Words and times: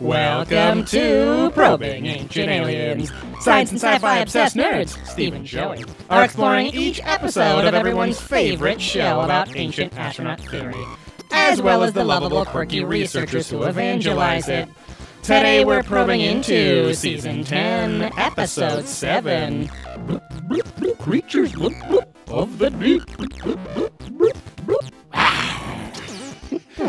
Welcome 0.00 0.84
to 0.86 1.52
Probing 1.54 2.06
Ancient 2.06 2.48
Aliens. 2.48 3.12
Science 3.40 3.70
and 3.70 3.80
sci-fi 3.80 4.18
obsessed 4.18 4.56
nerds, 4.56 5.04
Steve 5.06 5.34
and 5.34 5.46
Joey, 5.46 5.84
are 6.10 6.24
exploring 6.24 6.66
each 6.68 7.00
episode 7.04 7.64
of 7.64 7.74
everyone's 7.74 8.20
favorite 8.20 8.80
show 8.80 9.20
about 9.20 9.54
ancient 9.54 9.96
astronaut 9.96 10.40
theory, 10.40 10.74
as 11.30 11.62
well 11.62 11.84
as 11.84 11.92
the 11.92 12.04
lovable, 12.04 12.44
quirky 12.44 12.82
researchers 12.82 13.48
who 13.48 13.62
evangelize 13.62 14.48
it. 14.48 14.68
Today 15.22 15.64
we're 15.64 15.84
probing 15.84 16.20
into 16.20 16.92
Season 16.92 17.44
10, 17.44 18.12
Episode 18.18 18.86
7. 18.86 19.70
Creatures 20.98 21.54
of 22.28 22.58
the 22.58 22.70
deep. 22.70 23.04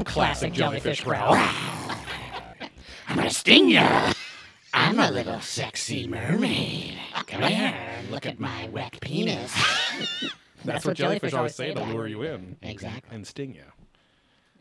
Classic 0.05 0.52
jellyfish 0.52 1.03
growl. 1.03 1.35
I'm 3.45 3.52
sting 3.54 3.70
ya. 3.70 4.12
I'm 4.73 4.99
a 4.99 5.12
little 5.12 5.40
sexy 5.40 6.08
mermaid. 6.08 6.98
Come 7.27 7.44
here, 7.44 7.76
look 8.09 8.26
at 8.26 8.40
my 8.40 8.68
wet 8.70 8.98
penis. 9.02 9.54
That's, 10.63 10.84
what 10.84 10.98
jellyfish 10.98 11.31
always 11.34 11.54
say 11.54 11.71
to 11.71 11.84
lure 11.84 12.08
you 12.08 12.23
in 12.23 12.58
Exactly. 12.63 13.16
and 13.16 13.27
sting 13.27 13.54
you. 13.54 13.66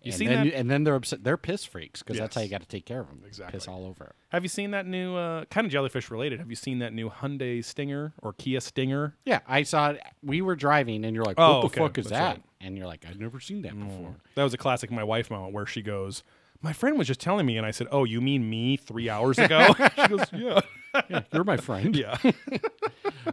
You 0.02 0.10
and 0.10 0.14
seen 0.14 0.28
then, 0.28 0.46
that? 0.48 0.54
and 0.54 0.70
then 0.70 0.84
they're 0.84 0.96
upset. 0.96 1.24
They're 1.24 1.38
piss 1.38 1.64
freaks 1.64 2.02
because 2.02 2.18
that's 2.18 2.34
how 2.36 2.42
you 2.42 2.50
got 2.50 2.60
to 2.60 2.68
take 2.68 2.84
care 2.84 3.00
of 3.00 3.08
them. 3.08 3.22
Exactly. 3.26 3.56
Piss 3.58 3.68
all 3.68 3.86
over. 3.86 4.12
Have 4.28 4.42
you 4.42 4.50
seen 4.50 4.72
that 4.72 4.86
new 4.86 5.16
uh, 5.16 5.46
kind 5.46 5.64
of 5.64 5.72
jellyfish 5.72 6.10
related? 6.10 6.40
Have 6.40 6.50
you 6.50 6.56
seen 6.56 6.80
that 6.80 6.92
new 6.92 7.08
Hyundai 7.08 7.64
Stinger 7.64 8.12
or 8.20 8.34
Kia 8.34 8.60
Stinger? 8.60 9.16
Yeah, 9.24 9.40
I 9.48 9.62
saw 9.62 9.92
it. 9.92 10.02
We 10.22 10.42
were 10.42 10.56
driving, 10.56 11.06
and 11.06 11.16
you're 11.16 11.24
like, 11.24 11.36
Oh, 11.38 11.54
"What 11.54 11.60
the 11.60 11.66
okay, 11.68 11.80
fuck 11.80 11.96
is 11.98 12.04
that's 12.08 12.18
that?" 12.18 12.28
right. 12.34 12.42
And 12.60 12.76
you're 12.76 12.86
like, 12.86 13.06
"I've 13.08 13.18
never 13.18 13.40
seen 13.40 13.62
that 13.62 13.78
before." 13.78 14.16
That 14.34 14.42
was 14.42 14.52
a 14.52 14.58
classic 14.58 14.90
my 14.90 15.04
wife 15.04 15.30
moment 15.30 15.54
where 15.54 15.64
she 15.64 15.80
goes, 15.80 16.22
"My 16.64 16.72
friend 16.72 16.98
was 16.98 17.06
just 17.06 17.20
telling 17.20 17.46
me," 17.46 17.56
and 17.56 17.66
I 17.66 17.70
said, 17.70 17.86
"Oh, 17.92 18.04
you 18.04 18.20
mean 18.20 18.48
me 18.50 18.76
three 18.76 19.08
hours 19.08 19.38
ago?" 19.38 19.74
she 20.02 20.08
goes, 20.08 20.26
"Yeah, 20.32 20.60
Yeah, 21.10 21.20
you're 21.32 21.44
my 21.44 21.56
friend. 21.58 21.94
yeah." 21.94 22.16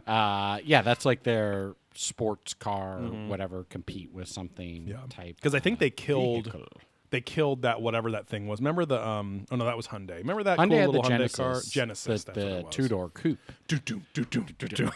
Uh, 0.06 0.58
yeah, 0.64 0.82
that's 0.82 1.04
like 1.04 1.22
their 1.22 1.74
sports 1.94 2.54
car, 2.54 2.98
or 2.98 3.08
whatever, 3.28 3.64
compete 3.64 4.12
with 4.12 4.28
something 4.28 4.82
Mm-hmm. 4.82 4.90
Yeah. 4.90 4.96
type. 5.10 5.36
Because 5.36 5.54
I 5.54 5.60
think 5.60 5.78
they 5.78 5.88
uh, 5.88 5.94
killed 5.96 6.44
vehicle. 6.44 6.66
they 7.10 7.20
killed 7.20 7.62
that 7.62 7.80
whatever 7.82 8.10
that 8.12 8.26
thing 8.26 8.46
was. 8.48 8.60
Remember 8.60 8.84
the 8.84 9.04
um? 9.06 9.46
Oh 9.50 9.56
no, 9.56 9.64
that 9.64 9.76
was 9.76 9.86
Hyundai. 9.88 10.18
Remember 10.18 10.42
that 10.44 10.58
Hyundai 10.58 10.84
cool 10.84 10.92
little 10.92 11.02
Hyundai 11.02 11.08
Genesis, 11.08 11.36
car? 11.36 11.60
Genesis. 11.68 12.24
the, 12.24 12.32
the 12.32 12.66
two 12.70 12.88
door 12.88 13.08
coupe. 13.10 13.38
Do, 13.68 13.78
do, 13.78 14.00
do, 14.14 14.24
do, 14.24 14.44
do, 14.58 14.68
do. 14.68 14.90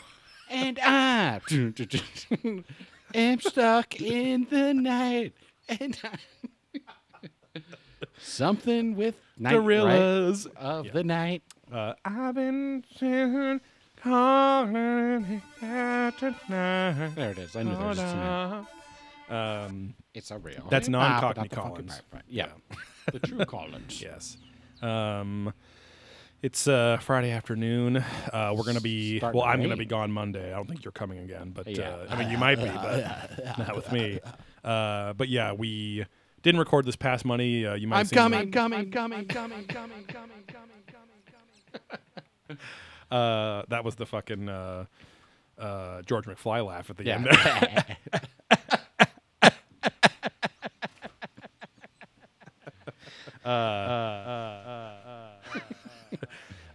And 0.48 0.78
I 0.81 1.41
am 3.15 3.41
stuck 3.41 4.00
in 4.00 4.47
the 4.50 4.73
night, 4.75 5.34
and 5.69 5.98
I 6.05 6.17
something 8.21 8.97
with 8.97 9.15
night, 9.39 9.55
right? 9.55 9.61
Gorillas. 9.62 10.47
of 10.57 10.93
the 10.93 11.05
night. 11.05 11.43
Uh, 11.73 11.95
I've 12.05 12.35
been 12.35 12.85
singing, 12.97 13.61
calling 13.97 15.43
tonight. 15.61 17.11
There 17.15 17.31
it 17.33 17.39
is. 17.39 17.57
I 17.57 17.62
knew 17.62 17.77
there 17.77 17.87
was 17.87 17.99
a 17.99 18.03
tonight. 19.29 19.65
Um, 19.67 19.95
It's 20.15 20.31
a 20.31 20.39
real. 20.39 20.67
That's 20.71 20.89
Ah, 20.89 20.91
not 20.91 21.34
the 21.34 21.41
fucking 21.43 21.51
Collins. 21.51 21.91
right, 21.91 22.01
right. 22.15 22.23
Yeah, 22.29 22.49
the 23.12 23.19
true 23.19 23.45
Collins. 23.45 24.01
yes. 24.03 24.37
Um, 24.83 25.53
it's 26.43 26.69
uh, 26.69 26.99
Friday 27.01 27.31
afternoon. 27.33 27.97
Uh, 27.97 28.55
we're 28.57 28.62
gonna 28.65 28.81
be 28.81 29.19
Starting 29.19 29.39
well. 29.41 29.49
I'm 29.49 29.61
gonna 29.62 29.77
be 29.77 29.84
gone 29.87 30.12
Monday. 30.12 30.53
I 30.53 30.57
don't 30.57 30.69
think 30.69 30.84
you're 30.84 30.93
coming 30.93 31.19
again, 31.19 31.51
but 31.55 31.67
Yeah. 31.67 31.89
uh, 31.91 32.07
I 32.11 32.17
mean 32.19 32.31
you 32.31 32.39
might 32.39 32.57
be, 32.57 32.67
but 32.67 33.59
not 33.59 33.75
with 33.75 33.91
me. 33.91 34.21
Uh, 34.62 35.12
but 35.15 35.29
yeah, 35.29 35.53
we 35.53 36.05
didn't 36.47 36.61
record 36.61 36.87
this 36.87 36.95
past 36.97 37.25
money. 37.25 37.67
Uh, 37.67 37.75
you 37.75 37.89
might. 37.89 37.97
I'm 37.97 38.01
have 38.01 38.09
seen 38.09 38.17
coming, 38.17 38.47
the- 38.47 38.53
coming, 38.53 38.91
coming, 38.91 39.27
coming, 39.27 39.65
coming, 39.67 40.05
coming, 40.07 40.45
coming, 40.47 40.83
coming. 42.47 42.59
Uh, 43.09 43.62
that 43.69 43.84
was 43.84 43.95
the 43.95 44.05
fucking 44.05 44.49
uh, 44.49 44.85
uh, 45.61 46.03
George 46.03 46.25
McFly 46.25 46.67
laugh 46.67 46.91
at 46.91 46.97
the 46.97 47.09
end. 47.09 47.29
Yeah. 47.31 47.95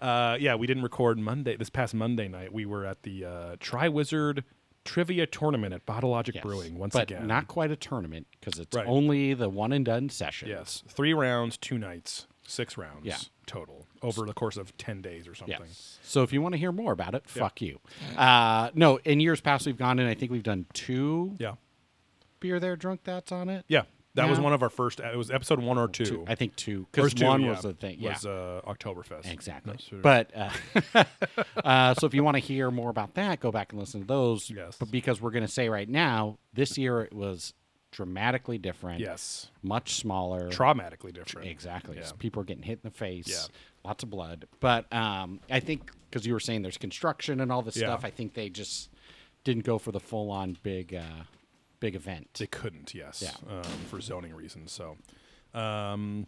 Uh, 0.02 0.38
yeah, 0.40 0.56
we 0.56 0.66
didn't 0.66 0.84
record 0.84 1.20
Monday. 1.20 1.56
This 1.58 1.70
past 1.70 1.94
Monday 1.94 2.28
night, 2.28 2.52
we 2.52 2.66
were 2.66 2.86
at 2.86 3.04
the 3.04 3.26
uh, 3.26 3.56
Tri 3.60 3.88
Wizard 3.88 4.44
Trivia 4.92 5.26
Tournament 5.26 5.74
at 5.74 5.86
Bottlelogic 5.86 6.36
Yes. 6.36 6.44
Brewing 6.44 6.78
once 6.78 6.92
but 6.92 7.04
again. 7.04 7.26
not 7.26 7.48
quite 7.48 7.72
a 7.72 7.78
tournament 7.78 8.28
because 8.38 8.60
it's 8.60 8.76
Right. 8.76 8.86
only 8.86 9.34
the 9.34 9.48
one 9.48 9.72
and 9.72 9.86
done 9.86 10.10
session. 10.10 10.50
yes, 10.50 10.84
three 10.90 11.14
rounds, 11.14 11.56
two 11.58 11.78
nights, 11.78 12.28
six 12.46 12.78
rounds 12.78 13.06
Yeah. 13.06 13.18
total 13.46 13.88
over 14.02 14.26
the 14.26 14.34
course 14.34 14.58
of 14.58 14.76
ten 14.78 15.02
days 15.02 15.30
or 15.30 15.34
something. 15.34 15.56
Yes. 15.66 15.98
So 16.04 16.24
if 16.24 16.34
you 16.34 16.42
want 16.42 16.56
to 16.56 16.58
hear 16.60 16.74
more 16.74 16.92
about 16.92 17.16
it, 17.16 17.26
fuck 17.30 17.62
you. 17.62 17.80
Uh, 18.18 18.70
no, 18.74 18.98
in 19.06 19.22
years 19.22 19.40
past 19.40 19.66
we've 19.66 19.78
gone 19.78 19.98
in. 19.98 20.08
I 20.08 20.14
think 20.14 20.30
we've 20.30 20.44
done 20.44 20.66
two 20.74 21.38
Yeah, 21.40 21.56
beer 22.42 22.60
there 22.60 22.76
drunk 22.76 23.06
that's 23.06 23.32
on 23.32 23.48
it. 23.48 23.64
yeah. 23.70 23.84
That 24.16 24.30
was 24.30 24.40
one 24.40 24.54
of 24.54 24.62
our 24.62 24.70
first. 24.70 25.00
It 25.00 25.16
was 25.18 25.32
episode 25.32 25.60
one 25.60 25.78
or 25.78 25.88
two. 25.88 26.06
Two. 26.06 26.26
I 26.28 26.36
think 26.36 26.56
two 26.56 26.86
because 26.92 27.14
two, 27.14 27.26
one 27.26 27.42
yeah, 27.42 27.52
was 27.52 27.62
the 27.62 27.74
thing. 27.74 27.98
Yeah. 28.00 28.10
Was 28.14 28.26
uh, 28.26 28.62
Oktoberfest. 28.68 29.32
Exactly. 29.32 29.78
True. 29.78 30.02
But 30.02 30.32
uh, 30.36 31.04
uh, 31.64 31.94
so 31.96 32.08
if 32.08 32.14
you 32.14 32.24
want 32.24 32.36
to 32.36 32.42
hear 32.42 32.72
more 32.72 32.90
about 32.90 33.14
that, 33.16 33.40
go 33.40 33.52
back 33.52 33.72
and 33.72 33.80
listen 33.80 34.02
to 34.02 34.08
those. 34.08 34.50
Yes. 34.50 34.76
But 34.80 34.92
because 34.92 35.22
we're 35.22 35.32
going 35.32 35.46
to 35.46 35.52
say 35.52 35.70
right 35.70 35.88
now, 35.88 36.38
this 36.54 36.78
year 36.78 37.02
it 37.02 37.14
was 37.14 37.54
dramatically 37.92 38.58
different. 38.58 39.00
yes, 39.02 39.50
Much 39.62 39.96
smaller. 39.96 40.50
traumatically 40.50 41.14
different. 41.14 41.50
Exactly. 41.50 41.98
Yeah. 41.98 42.10
People 42.20 42.42
are 42.42 42.46
getting 42.46 42.64
hit 42.64 42.80
in 42.84 42.90
the 42.90 42.92
face. 42.92 43.28
Yeah. 43.28 43.56
Lots 43.84 44.04
of 44.04 44.10
blood. 44.10 44.46
But 44.60 44.92
um, 44.94 45.40
I 45.50 45.60
think 45.60 45.92
because 46.10 46.26
you 46.26 46.34
were 46.34 46.40
saying 46.40 46.62
there's 46.62 46.78
construction 46.78 47.40
and 47.42 47.52
all 47.52 47.62
this 47.62 47.76
Yeah. 47.78 47.88
stuff, 47.88 48.06
I 48.06 48.10
think 48.10 48.34
they 48.34 48.50
just 48.50 48.90
didn't 49.44 49.66
go 49.66 49.78
for 49.78 49.92
the 49.92 50.00
full 50.00 50.32
on 50.32 50.58
big, 50.64 50.94
uh, 50.94 51.24
big 51.82 51.96
event. 51.96 52.36
They 52.40 52.48
couldn't, 52.48 52.94
yes, 52.94 53.22
Yeah. 53.22 53.54
um, 53.58 53.64
for 53.90 54.00
zoning 54.00 54.34
reasons. 54.34 54.72
So, 54.72 54.96
um, 55.54 56.28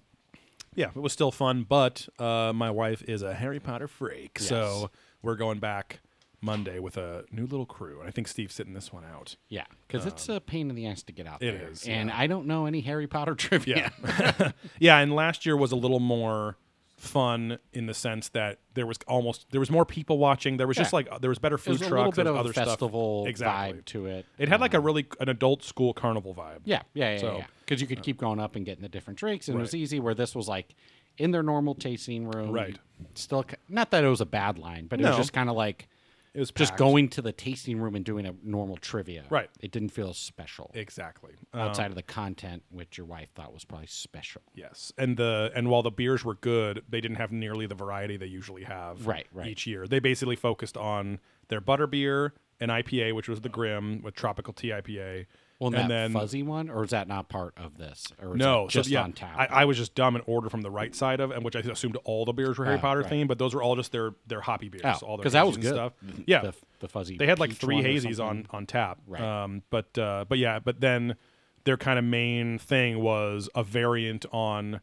yeah, 0.76 0.90
it 0.96 1.00
was 1.00 1.14
still 1.14 1.32
fun. 1.32 1.66
But 1.68 2.10
uh, 2.20 2.52
my 2.54 2.70
wife 2.72 3.02
is 3.04 3.22
a 3.22 3.34
Harry 3.34 3.60
Potter 3.62 3.88
freak, 3.88 4.40
so 4.40 4.90
we're 5.22 5.36
going 5.36 5.60
back 5.60 6.02
Monday 6.42 6.80
with 6.80 6.98
a 6.98 7.24
new 7.32 7.46
little 7.46 7.66
crew, 7.66 8.00
and 8.02 8.08
I 8.10 8.12
think 8.12 8.28
Steve's 8.28 8.54
sitting 8.54 8.74
this 8.74 8.92
one 8.92 9.06
out. 9.06 9.38
Yeah, 9.48 9.64
because 9.88 10.06
it's 10.06 10.28
a 10.28 10.42
pain 10.42 10.70
in 10.70 10.76
the 10.76 10.88
ass 10.88 11.02
to 11.04 11.14
get 11.14 11.26
out 11.26 11.42
Um, 11.42 11.48
it 11.48 11.58
there. 11.60 11.70
is, 11.70 11.88
and 11.88 12.10
yeah. 12.10 12.18
I 12.20 12.28
don't 12.28 12.48
know 12.48 12.66
any 12.66 12.82
Harry 12.82 13.08
Potter 13.08 13.36
trivia. 13.36 13.94
Yeah, 14.04 14.52
yeah, 14.80 14.98
and 14.98 15.14
last 15.16 15.46
year 15.46 15.56
was 15.56 15.72
a 15.72 15.78
little 15.78 16.02
more 16.02 16.58
fun 17.04 17.60
in 17.74 17.86
the 17.86 17.94
sense 17.94 18.30
that 18.30 18.60
there 18.76 18.88
was 18.88 18.98
almost 19.08 19.46
there 19.52 19.60
was 19.60 19.70
more 19.70 19.86
people 19.86 20.18
watching. 20.18 20.58
There 20.58 20.68
was 20.68 20.78
just 20.78 20.94
like 20.94 21.08
there 21.22 21.30
was 21.30 21.38
better 21.40 21.58
food 21.58 21.76
a 21.82 21.88
trucks, 21.90 21.92
little 21.92 22.12
bit 22.12 22.28
of 22.28 22.34
was 22.34 22.38
a 22.38 22.40
other 22.40 22.54
stuff. 22.54 22.68
festival 22.68 23.26
exactly. 23.28 23.80
vibe 23.80 23.86
to 23.86 24.06
it. 24.08 24.26
It 24.38 24.48
had 24.50 24.62
like 24.62 24.74
a 24.74 24.78
Um, 24.78 24.84
really 24.86 25.06
an 25.20 25.30
adult 25.30 25.64
school 25.64 25.94
carnival 25.94 26.34
vibe. 26.34 26.60
yeah, 26.64 26.84
yeah, 26.94 27.12
yeah, 27.14 27.18
So, 27.18 27.38
yeah. 27.40 27.46
Because 27.60 27.82
you 27.82 27.88
could 27.88 28.02
keep 28.04 28.18
going 28.18 28.40
up 28.40 28.56
and 28.56 28.66
getting 28.66 28.82
the 28.82 28.90
different 28.90 29.20
drinks, 29.20 29.48
and 29.48 29.58
it 29.58 29.62
was 29.62 29.76
easy. 29.76 30.00
Where 30.00 30.14
this 30.16 30.34
was 30.34 30.48
like 30.48 30.76
in 31.18 31.32
their 31.32 31.44
normal 31.44 31.76
tasting 31.76 32.28
room, 32.30 32.52
Right. 32.52 32.78
Still, 33.16 33.46
not 33.70 33.92
that 33.92 34.04
it 34.04 34.08
was 34.08 34.22
a 34.22 34.26
bad 34.26 34.58
line, 34.58 34.88
but 34.88 35.00
it 35.02 35.06
was 35.06 35.18
just 35.18 35.34
kind 35.34 35.50
of 35.50 35.56
like 35.56 35.88
It 36.34 36.40
was 36.40 36.52
just 36.52 36.72
packed. 36.72 36.80
going 36.80 37.10
to 37.10 37.22
the 37.22 37.32
tasting 37.32 37.80
room 37.80 37.96
and 37.96 38.04
doing 38.04 38.26
a 38.26 38.34
normal 38.44 38.78
trivia. 38.78 39.26
Right. 39.30 39.50
It 39.60 39.72
didn't 39.72 39.90
feel 39.90 40.14
special 40.14 40.72
exactly 40.74 41.34
Um, 41.54 41.62
outside 41.62 41.88
of 41.92 41.96
the 41.96 42.04
content, 42.04 42.64
which 42.72 42.98
your 42.98 43.06
wife 43.06 43.30
thought 43.36 43.54
was 43.54 43.64
probably 43.66 43.88
special. 43.88 44.42
Yes, 44.56 44.92
and 44.98 45.16
the 45.18 45.52
and 45.56 45.70
while 45.70 45.84
the 45.84 45.92
beers 45.92 46.26
were 46.26 46.36
good, 46.36 46.84
they 46.90 47.02
didn't 47.02 47.18
have 47.18 47.32
nearly 47.32 47.68
the 47.68 47.76
variety 47.76 48.18
they 48.18 48.26
usually 48.26 48.64
have. 48.64 49.06
Right, 49.06 49.28
right. 49.32 49.48
Each 49.48 49.68
year, 49.68 49.88
they 49.88 50.00
basically 50.00 50.36
focused 50.36 50.76
on 50.76 51.20
their 51.50 51.62
butter 51.62 51.86
beer, 51.88 52.34
an 52.60 52.70
IPA, 52.70 53.14
which 53.14 53.30
was 53.30 53.42
the 53.42 53.50
Grim 53.50 54.02
with 54.02 54.16
tropical 54.16 54.54
tea 54.54 54.70
IPA. 54.70 55.28
Well, 55.72 55.82
and 55.82 55.90
that 55.90 55.94
then 55.94 56.12
fuzzy 56.14 56.44
one, 56.44 56.70
or 56.70 56.84
is 56.84 56.90
that 56.92 57.08
not 57.08 57.30
part 57.30 57.54
of 57.58 57.78
this? 57.78 58.08
Or 58.22 58.34
is 58.34 58.40
no, 58.40 58.66
it 58.66 58.70
just 58.72 58.90
so 58.90 58.94
yeah, 58.94 59.04
on 59.04 59.14
tap? 59.14 59.36
I, 59.38 59.46
I 59.62 59.66
was 59.66 59.78
just 59.78 59.96
dumb 59.96 60.16
and 60.16 60.24
ordered 60.28 60.50
from 60.50 60.62
the 60.62 60.72
right 60.72 60.94
side 60.94 61.20
of, 61.20 61.32
and 61.32 61.44
which 61.44 61.56
I 61.56 61.60
assumed 61.60 61.98
all 62.04 62.26
the 62.26 62.34
beers 62.34 62.58
were 62.58 62.66
Harry 62.66 62.78
Ah, 62.78 62.82
Potter 62.82 63.02
right. 63.02 63.12
themed, 63.12 63.28
but 63.28 63.38
those 63.40 63.56
were 63.56 63.64
all 63.64 63.76
just 63.76 63.92
their 63.92 64.12
their 64.28 64.42
hoppy 64.42 64.70
beers. 64.70 64.84
Oh, 64.86 65.06
all 65.06 65.18
their 65.18 65.24
'cause 65.24 65.34
that 65.34 65.48
was 65.48 65.58
good. 65.58 65.74
Stuff. 65.74 65.94
Yeah, 66.28 66.42
the, 66.42 66.54
the 66.80 66.88
fuzzy. 66.88 67.18
they 67.18 67.28
had 67.28 67.40
like 67.40 67.54
three 67.54 67.78
hazies 67.82 68.24
on 68.24 68.46
on 68.52 68.66
tap. 68.66 69.00
Right. 69.08 69.22
Um, 69.22 69.64
but 69.70 69.98
uh, 69.98 70.26
but 70.28 70.38
yeah, 70.38 70.60
but 70.60 70.82
then 70.82 71.16
their 71.64 71.78
kind 71.78 71.98
of 71.98 72.06
main 72.06 72.60
thing 72.60 73.00
was 73.02 73.50
a 73.56 73.64
variant 73.64 74.26
on 74.32 74.82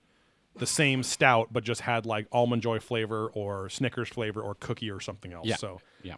the 0.57 0.67
same 0.67 1.03
stout, 1.03 1.49
but 1.53 1.63
just 1.63 1.83
had 1.83 2.07
like 2.07 2.27
almond 2.33 2.63
joy 2.63 2.79
flavor 2.81 3.31
or 3.35 3.69
Snickers 3.69 4.09
flavor 4.09 4.41
or 4.41 4.55
cookie 4.55 4.91
or 4.91 4.99
something 5.01 5.33
else. 5.33 5.47
Yeah. 5.47 5.57
So 5.57 5.81
Yeah, 6.03 6.15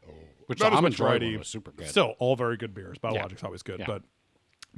which 0.47 0.61
was 0.61 0.73
almond 0.73 0.95
joy 0.95 1.37
was 1.39 1.49
super 1.49 1.71
good. 1.71 1.89
Still, 1.89 2.15
all 2.19 2.35
very 2.37 2.57
good 2.57 2.75
beers. 2.75 2.99
Battle 2.99 3.17
Yeah. 3.19 3.27
Always 3.45 3.63
good, 3.63 3.81
Yeah. 3.81 3.87
but 3.87 4.03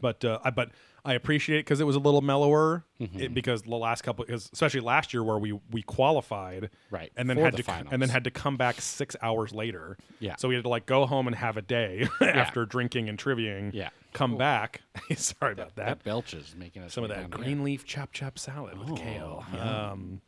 but 0.00 0.25
uh, 0.25 0.38
I 0.44 0.50
but 0.50 0.70
I 1.06 1.12
appreciate 1.14 1.58
it 1.58 1.67
because 1.67 1.81
it 1.81 1.85
was 1.85 1.96
a 1.96 2.00
little 2.00 2.23
mellower. 2.23 2.85
Mm-hmm. 3.00 3.20
It, 3.20 3.35
because 3.35 3.62
the 3.62 3.76
last 3.76 4.02
couple, 4.02 4.25
because 4.25 4.49
especially 4.52 4.81
last 4.81 5.12
year 5.12 5.23
where 5.23 5.38
we 5.38 5.52
we 5.70 5.82
qualified, 5.82 6.70
Right, 6.91 7.12
and 7.17 7.29
then 7.29 7.37
for 7.37 7.44
had 7.44 7.52
the 7.55 7.62
to 7.62 7.64
c- 7.64 7.88
and 7.91 8.00
then 8.00 8.08
had 8.08 8.25
to 8.25 8.31
come 8.31 8.56
back 8.56 8.81
six 8.81 9.14
hours 9.20 9.52
later. 9.52 9.96
Yeah. 10.20 10.37
so 10.37 10.49
we 10.49 10.55
had 10.55 10.64
to 10.64 10.70
like 10.70 10.87
go 10.87 11.05
home 11.06 11.26
and 11.26 11.37
have 11.37 11.56
a 11.56 11.62
day 11.62 12.08
after 12.20 12.64
drinking 12.67 13.08
and 13.08 13.19
triviaing. 13.19 13.73
Yeah. 13.75 13.91
come 14.12 14.37
back. 14.38 14.81
Sorry 15.17 15.52
about 15.52 15.76
that. 15.76 15.87
that 15.87 16.05
belch 16.05 16.32
is 16.35 16.55
making 16.58 16.82
us 16.82 16.93
Some 16.94 17.05
of 17.05 17.11
that 17.11 17.31
green 17.31 17.64
leaf 17.64 17.85
chop 17.85 18.12
chop 18.12 18.38
salad 18.38 18.79
with 18.79 18.90
Oh, 18.90 18.94
kale. 18.94 19.44
yeah. 19.52 19.90
Um, 19.93 20.20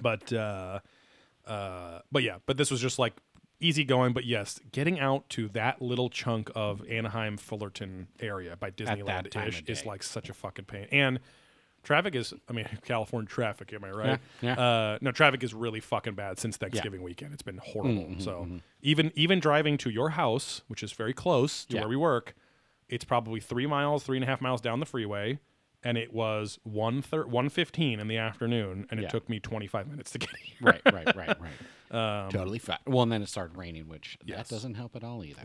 But 0.00 0.32
uh, 0.32 0.80
uh, 1.46 2.00
but 2.10 2.22
yeah, 2.22 2.36
but 2.46 2.56
this 2.56 2.70
was 2.70 2.80
just 2.80 2.98
like 2.98 3.14
easy 3.60 3.84
going. 3.84 4.12
But 4.12 4.24
yes, 4.24 4.60
getting 4.72 4.98
out 5.00 5.28
to 5.30 5.48
that 5.50 5.80
little 5.82 6.08
chunk 6.10 6.50
of 6.54 6.86
Anaheim 6.88 7.36
Fullerton 7.36 8.08
area 8.20 8.56
by 8.56 8.70
Disneyland 8.70 9.34
ish 9.46 9.62
is 9.66 9.86
like 9.86 10.02
such 10.02 10.28
a 10.28 10.34
fucking 10.34 10.64
pain. 10.66 10.86
And 10.92 11.20
traffic 11.82 12.14
is, 12.14 12.34
I 12.48 12.52
mean, 12.52 12.66
California 12.84 13.28
traffic. 13.28 13.72
Am 13.72 13.84
I 13.84 13.90
right? 13.90 14.20
Yeah, 14.40 14.54
yeah. 14.56 14.60
Uh, 14.62 14.98
no, 15.00 15.12
traffic 15.12 15.42
is 15.44 15.54
really 15.54 15.80
fucking 15.80 16.14
bad 16.14 16.38
since 16.38 16.56
Thanksgiving 16.56 17.02
weekend. 17.02 17.32
It's 17.32 17.42
been 17.42 17.58
horrible. 17.62 18.02
Mm-hmm, 18.04 18.20
so 18.20 18.48
even 18.82 19.12
even 19.14 19.40
driving 19.40 19.78
to 19.78 19.90
your 19.90 20.10
house, 20.10 20.62
which 20.68 20.82
is 20.82 20.92
very 20.92 21.12
close 21.12 21.64
to 21.66 21.74
Yeah. 21.74 21.80
where 21.82 21.88
we 21.88 21.96
work, 21.96 22.34
it's 22.88 23.04
probably 23.04 23.40
three 23.40 23.66
miles, 23.66 24.04
three 24.04 24.16
and 24.16 24.24
a 24.24 24.26
half 24.26 24.40
miles 24.40 24.60
down 24.60 24.80
the 24.80 24.86
freeway. 24.86 25.38
And 25.86 25.96
it 25.96 26.12
was 26.12 26.58
one 26.64 27.00
thir- 27.00 27.26
one 27.26 27.48
fifteen 27.48 28.00
in 28.00 28.08
the 28.08 28.16
afternoon, 28.18 28.88
and 28.90 28.98
it 28.98 29.04
Yeah. 29.04 29.08
took 29.08 29.28
me 29.28 29.38
twenty 29.38 29.68
five 29.68 29.86
minutes 29.86 30.10
to 30.10 30.18
get 30.18 30.30
here. 30.42 30.56
right, 30.60 30.82
right, 30.92 31.14
right, 31.14 31.36
right. 31.40 32.30
totally 32.32 32.58
fine. 32.58 32.78
Well, 32.88 33.04
and 33.04 33.12
then 33.12 33.22
it 33.22 33.28
started 33.28 33.56
raining, 33.56 33.86
which 33.86 34.18
Um, 34.20 34.26
Yes. 34.26 34.34
Mm-hmm. 34.34 34.42
that 34.42 34.48
doesn't 34.56 34.74
help 34.74 34.96
at 34.96 35.04
all 35.04 35.24
either. 35.24 35.42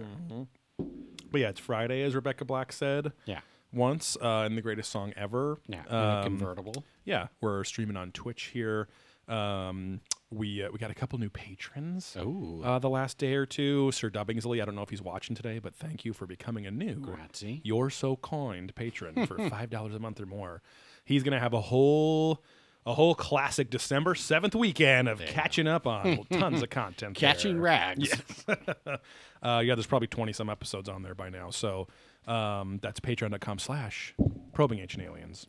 But 1.31 1.41
yeah, 1.41 1.49
it's 1.49 1.59
Friday, 1.59 2.01
as 2.01 2.15
Rebecca 2.15 2.43
Black 2.43 2.73
said 2.73 3.11
Yeah, 3.25 3.41
once 3.71 4.17
uh, 4.19 4.45
in 4.47 4.55
the 4.55 4.63
greatest 4.63 4.89
song 4.91 5.13
ever. 5.15 5.59
yeah. 5.67 5.83
in 5.87 5.93
a 5.93 5.97
Um, 6.17 6.23
convertible. 6.23 6.83
yeah, 7.05 7.27
we're 7.39 7.63
streaming 7.63 7.95
on 7.95 8.11
Twitch 8.11 8.45
here. 8.45 8.87
Um, 9.27 10.01
we 10.31 10.63
uh, 10.63 10.69
we 10.71 10.79
got 10.79 10.89
a 10.91 10.95
couple 10.95 11.19
new 11.19 11.29
patrons. 11.29 12.15
Oh, 12.19 12.61
Uh, 12.63 12.79
the 12.79 12.89
last 12.89 13.17
day 13.17 13.33
or 13.35 13.45
two, 13.45 13.91
Sir 13.91 14.09
Dubbingsley. 14.09 14.61
I 14.61 14.65
don't 14.65 14.75
know 14.75 14.81
if 14.81 14.89
he's 14.89 15.01
watching 15.01 15.35
today, 15.35 15.59
but 15.59 15.75
thank 15.75 16.05
you 16.05 16.13
for 16.13 16.25
becoming 16.25 16.65
a 16.65 16.71
new 16.71 16.95
grazie. 16.95 17.61
You're 17.63 17.89
so 17.89 18.15
kind 18.17 18.73
patron 18.73 19.25
for 19.27 19.37
five 19.49 19.69
dollars 19.69 19.93
a 19.93 19.99
month 19.99 20.19
or 20.21 20.25
more. 20.25 20.61
He's 21.03 21.23
gonna 21.23 21.39
have 21.39 21.53
a 21.53 21.61
whole 21.61 22.41
a 22.85 22.93
whole 22.95 23.13
classic 23.13 23.69
December 23.69 24.15
seventh 24.15 24.55
weekend 24.55 25.07
of 25.07 25.19
catching 25.19 25.67
up 25.67 25.85
on 25.85 26.23
tons 26.31 26.63
of 26.63 26.69
content. 26.71 27.15
Catching 27.17 27.55
there. 27.55 27.61
rags. 27.63 28.09
Uh, 29.43 29.59
yeah, 29.65 29.73
there's 29.73 29.87
probably 29.87 30.07
20 30.07 30.33
some 30.33 30.51
episodes 30.51 30.87
on 30.87 31.01
there 31.01 31.15
by 31.15 31.27
now. 31.27 31.49
So 31.49 31.87
um, 32.27 32.77
that's 32.83 32.99
patreon.com 32.99 33.57
slash 33.57 34.13
probing 34.53 34.77
ancient 34.77 35.01
aliens, 35.03 35.47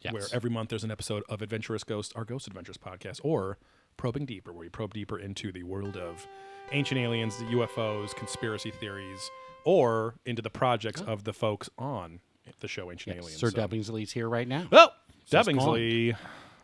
Yes. 0.00 0.12
where 0.12 0.22
every 0.32 0.48
month 0.48 0.68
there's 0.70 0.84
an 0.84 0.92
episode 0.92 1.24
of 1.28 1.42
Adventurous 1.42 1.82
Ghost, 1.82 2.12
our 2.14 2.24
Ghost 2.24 2.46
Adventures 2.46 2.76
podcast, 2.78 3.18
or 3.24 3.58
Probing 3.96 4.26
Deeper, 4.26 4.52
where 4.52 4.60
we 4.60 4.68
probe 4.68 4.94
deeper 4.94 5.18
into 5.18 5.52
the 5.52 5.62
world 5.62 5.96
of 5.96 6.26
ancient 6.72 7.00
aliens, 7.00 7.36
the 7.38 7.44
UFOs, 7.44 8.14
conspiracy 8.14 8.70
theories, 8.70 9.30
or 9.64 10.14
into 10.24 10.42
the 10.42 10.50
projects 10.50 11.02
oh. 11.06 11.12
of 11.12 11.24
the 11.24 11.32
folks 11.32 11.68
on 11.78 12.20
the 12.60 12.68
show 12.68 12.90
Ancient 12.90 13.16
Aliens. 13.16 13.38
Sir 13.38 13.50
So- 13.50 13.58
Dubbingsley's 13.58 14.12
here 14.12 14.28
right 14.28 14.46
now. 14.46 14.66
Oh, 14.72 14.88
Says 15.24 15.46
Dubbingsley. 15.46 16.16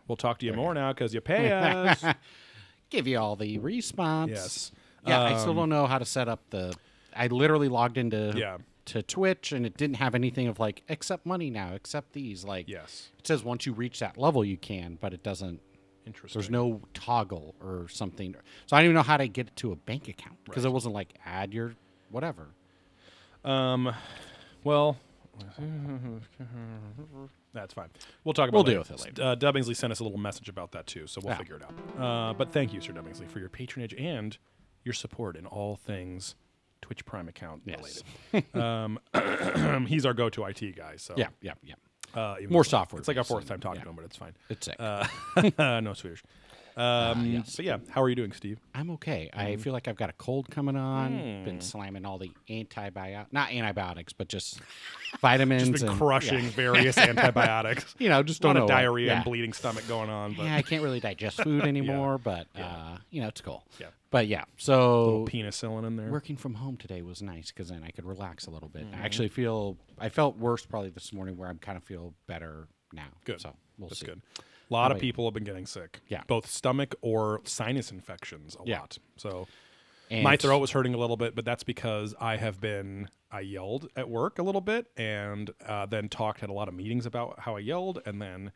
We'll 0.08 0.17
talk 0.17 0.38
to 0.38 0.46
you 0.46 0.52
more 0.52 0.75
now 0.75 0.93
because 0.93 1.14
you 1.14 1.20
pay 1.20 1.50
us. 1.50 2.05
Give 2.90 3.06
you 3.06 3.19
all 3.19 3.37
the 3.37 3.58
response. 3.58 4.31
yes. 4.31 4.73
Yeah, 5.06 5.23
I 5.23 5.37
still 5.38 5.50
um, 5.50 5.56
don't 5.56 5.69
know 5.69 5.87
how 5.87 5.99
to 5.99 6.05
set 6.05 6.28
up 6.28 6.43
the. 6.50 6.75
I 7.14 7.26
literally 7.26 7.69
logged 7.69 7.99
into 7.99 8.32
Yeah. 8.37 8.58
to 8.87 9.02
Twitch 9.02 9.52
and 9.52 9.67
it 9.67 9.76
didn't 9.76 9.96
have 9.96 10.14
anything 10.14 10.46
of 10.46 10.61
like 10.61 10.82
accept 10.88 11.26
money 11.26 11.50
now, 11.50 11.75
accept 11.75 12.12
these. 12.12 12.44
Like 12.44 12.69
Yes. 12.69 13.11
it 13.19 13.26
says 13.26 13.43
once 13.43 13.67
you 13.67 13.73
reach 13.73 13.99
that 13.99 14.17
level 14.17 14.44
you 14.44 14.56
can, 14.56 14.99
but 15.00 15.12
it 15.12 15.23
doesn't. 15.23 15.61
Interesting. 16.06 16.40
There's 16.40 16.50
no 16.50 16.81
toggle 16.94 17.54
or 17.60 17.87
something. 17.88 18.34
So 18.66 18.76
I 18.76 18.81
don't 18.81 18.87
even 18.87 18.94
know 18.96 19.02
how 19.02 19.16
to 19.16 19.28
get 19.28 19.49
it 19.49 19.56
to 19.56 19.72
a 19.72 19.76
bank 19.76 20.08
account 20.08 20.37
because 20.44 20.64
it 20.64 20.72
wasn't 20.72 20.94
like 20.94 21.14
add 21.25 21.54
your 21.54 21.75
whatever. 22.10 22.49
Um, 23.44 23.93
well, 24.64 24.96
that's 27.54 27.75
fine. 27.75 27.88
We'll 28.25 28.32
talk 28.34 28.49
about. 28.49 28.58
We'll 28.58 28.64
deal 28.64 28.78
with 28.81 28.90
it 28.90 29.00
later. 29.00 29.22
Uh, 29.22 29.37
Dubbingsley 29.37 29.76
sent 29.76 29.93
us 29.93 30.00
a 30.00 30.04
little 30.04 30.19
message 30.19 30.49
about 30.49 30.72
that 30.72 30.87
too, 30.87 31.06
so 31.06 31.20
we'll 31.22 31.32
Yeah. 31.32 31.38
figure 31.38 31.56
it 31.56 31.62
out. 31.62 31.75
Uh, 32.00 32.34
but 32.34 32.52
thank 32.52 32.72
you, 32.72 32.81
Sir 32.81 32.93
Dubbingsley, 32.93 33.28
for 33.28 33.38
your 33.38 33.49
patronage 33.49 33.94
and 33.94 34.37
your 34.84 34.93
support 34.94 35.37
in 35.37 35.46
all 35.46 35.76
things 35.76 36.34
Twitch 36.81 37.04
Prime 37.04 37.28
account 37.28 37.62
Yes. 37.64 38.02
related. 38.32 38.56
um, 38.60 39.87
he's 39.87 40.04
our 40.06 40.14
go-to 40.14 40.44
IT 40.44 40.76
guy. 40.76 40.96
So 40.96 41.14
Yeah, 41.16 41.28
yeah, 41.40 41.54
yeah. 41.62 41.75
Uh, 42.14 42.37
More 42.49 42.64
software 42.64 42.99
It's 43.00 43.09
like 43.09 43.17
our 43.17 43.25
fourth 43.25 43.47
time 43.47 43.61
talking 43.61 43.81
yeah. 43.81 43.85
to 43.85 43.91
him, 43.91 43.97
but 43.97 44.05
it's 44.05 44.17
fine. 44.17 44.32
It's 44.49 44.67
sick. 44.67 44.76
Uh, 44.79 45.06
no 45.81 45.94
Swedish. 45.94 46.23
Um, 46.77 47.27
yes. 47.27 47.57
But 47.57 47.65
yeah, 47.65 47.79
how 47.91 48.03
are 48.03 48.09
you 48.09 48.15
doing, 48.15 48.33
Steve? 48.33 48.59
I'm 48.75 48.91
okay. 48.93 49.29
I 49.33 49.45
Mm-hmm. 49.53 49.61
feel 49.63 49.73
like 49.73 49.89
I've 49.89 49.97
got 49.97 50.09
a 50.11 50.15
cold 50.15 50.51
coming 50.51 50.77
on. 50.77 51.13
Hmm. 51.19 51.45
Been 51.45 51.61
slamming 51.61 52.05
all 52.05 52.19
the 52.19 52.31
antibiotics, 52.49 53.33
not 53.33 53.53
antibiotics, 53.53 54.13
but 54.13 54.29
just 54.29 54.61
vitamins. 55.21 55.69
Just 55.69 55.83
been 55.83 55.91
and- 55.91 55.99
crushing 55.99 56.45
yeah. 56.45 56.51
various 56.51 56.97
antibiotics. 57.27 57.95
You 57.99 58.09
know, 58.09 58.23
just 58.23 58.43
A 58.45 58.47
lot 58.47 58.57
of 58.57 58.69
diarrhea 58.69 59.09
yeah. 59.09 59.17
and 59.17 59.25
bleeding 59.25 59.53
stomach 59.53 59.87
going 59.89 60.11
on, 60.11 60.35
but 60.35 60.45
Yeah, 60.47 60.57
I 60.57 60.63
can't 60.63 60.83
really 60.83 61.01
digest 61.01 61.43
food 61.43 61.65
anymore, 61.67 62.19
but 62.19 62.47
uh, 62.57 62.97
you 63.11 63.21
know, 63.21 63.29
it's 63.29 63.41
cool. 63.41 63.65
Yeah. 63.79 63.89
But 64.11 64.27
yeah, 64.27 64.45
so 64.59 65.27
penicillin 65.31 65.87
in 65.87 65.97
there. 65.97 66.11
working 66.11 66.37
from 66.37 66.53
home 66.55 66.77
today 66.77 67.01
was 67.01 67.23
nice 67.23 67.51
because 67.51 67.71
then 67.71 67.83
I 67.83 67.91
could 67.91 68.05
relax 68.05 68.47
a 68.47 68.51
little 68.51 68.69
bit. 68.69 68.85
Mm-hmm. 68.91 69.01
I 69.01 69.05
actually 69.05 69.29
feel 69.29 69.79
I 69.99 70.11
felt 70.11 70.37
worse 70.37 70.67
probably 70.67 70.91
this 70.91 71.13
morning, 71.15 71.37
where 71.39 71.49
I'm 71.49 71.59
kind 71.59 71.79
of 71.79 71.85
feel 71.85 72.13
better 72.27 72.69
now. 72.93 73.07
Good. 73.25 73.41
So 73.41 73.55
we'll 73.79 73.89
That's 73.89 74.01
see. 74.01 74.07
good. 74.07 74.21
A 74.73 74.81
lot 74.83 74.93
of 74.93 74.99
people 74.99 75.25
have 75.27 75.35
been 75.35 75.45
getting 75.45 75.67
sick. 75.67 76.01
Yeah. 76.09 76.23
Both 76.27 76.51
stomach 76.51 76.95
or 77.03 77.41
sinus 77.45 77.91
infections 77.91 78.57
a 78.59 78.63
Yeah. 78.69 78.81
lot. 78.81 78.99
So 79.17 79.47
And 80.11 80.23
my 80.25 80.37
throat 80.37 80.59
was 80.61 80.71
hurting 80.71 80.95
a 80.95 80.99
little 80.99 81.17
bit, 81.17 81.35
but 81.35 81.45
that's 81.45 81.63
because 81.65 82.15
I 82.21 82.37
have 82.37 82.61
been 82.61 83.09
I 83.31 83.41
yelled 83.41 83.89
at 83.97 84.09
work 84.11 84.39
a 84.39 84.43
little 84.43 84.61
bit 84.61 84.87
and 84.97 85.51
uh, 85.67 85.87
then 85.87 86.09
talked 86.09 86.43
at 86.43 86.51
a 86.51 86.53
lot 86.53 86.69
of 86.69 86.75
meetings 86.75 87.07
about 87.07 87.41
how 87.41 87.57
I 87.57 87.61
yelled 87.61 88.01
and 88.07 88.21
then 88.21 88.53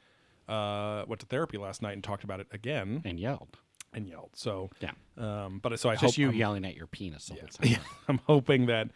uh, 0.48 1.04
went 1.08 1.20
to 1.20 1.26
therapy 1.26 1.56
last 1.58 1.80
night 1.82 1.92
and 1.94 2.04
talked 2.04 2.24
about 2.24 2.40
it 2.40 2.46
again 2.52 3.02
and 3.04 3.18
yelled. 3.18 3.58
and 3.92 4.06
yelled. 4.06 4.30
So 4.34 4.70
Yeah. 4.80 4.92
um, 5.16 5.58
but 5.62 5.78
so 5.80 5.88
I 5.88 5.92
It's 5.94 6.02
hope 6.02 6.08
just 6.08 6.18
you 6.18 6.28
I'm, 6.28 6.34
yelling 6.34 6.64
at 6.64 6.74
your 6.76 6.86
penis 6.86 7.26
the 7.26 7.34
whole 7.34 7.48
time. 7.48 7.68
yeah, 7.70 7.78
I'm 8.08 8.20
hoping 8.26 8.66
that 8.66 8.90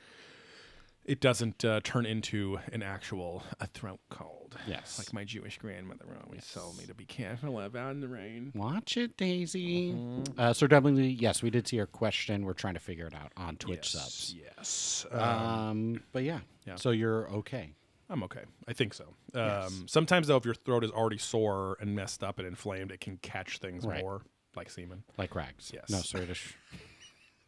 it 1.05 1.21
doesn't 1.21 1.65
uh, 1.65 1.81
turn 1.83 2.07
into 2.07 2.59
an 2.73 2.83
actual 2.83 3.43
a 3.61 3.67
throat 3.67 4.01
cold. 4.11 4.37
Yes. 4.67 4.99
like 4.99 5.13
my 5.13 5.23
Jewish 5.25 5.59
grandmother 5.59 6.05
always 6.25 6.45
told 6.53 6.77
me 6.77 6.85
to 6.87 6.95
be 6.95 7.05
careful 7.05 7.61
about 7.61 7.93
in 7.93 8.01
the 8.01 8.09
rain. 8.09 8.51
Watch 8.55 8.97
it, 8.97 9.17
Daisy. 9.17 9.93
Mm-hmm. 9.93 10.39
Uh, 10.39 10.53
so 10.53 10.67
definitely, 10.67 11.09
yes, 11.09 11.41
we 11.43 11.51
did 11.51 11.69
see 11.69 11.77
your 11.77 11.87
question. 11.87 12.45
We're 12.45 12.53
trying 12.53 12.75
to 12.75 12.81
figure 12.81 13.07
it 13.07 13.15
out 13.15 13.33
on 13.37 13.57
Twitch 13.57 13.91
subs. 13.91 14.35
Yes. 14.37 15.07
Um, 15.13 16.03
but 16.13 16.25
yeah. 16.25 16.41
yeah. 16.67 16.75
So 16.77 16.91
you're 16.91 17.29
okay. 17.31 17.75
I'm 18.09 18.25
okay. 18.25 18.43
I 18.67 18.73
think 18.73 18.93
so. 18.93 19.05
Um, 19.35 19.41
Yes. 19.45 19.83
Sometimes 19.87 20.27
though, 20.27 20.37
if 20.37 20.45
your 20.45 20.55
throat 20.55 20.83
is 20.83 20.91
already 20.91 21.19
sore 21.19 21.77
and 21.81 21.95
messed 21.95 22.25
up 22.25 22.39
and 22.39 22.47
inflamed, 22.49 22.91
it 22.91 23.01
can 23.01 23.19
catch 23.19 23.59
things 23.59 23.85
Right. 23.87 24.03
more, 24.03 24.23
like 24.57 24.69
semen. 24.69 25.05
Like 25.17 25.37
rags. 25.37 25.71
Yes. 25.73 25.89
No, 25.89 25.99
Swedish. 25.99 26.57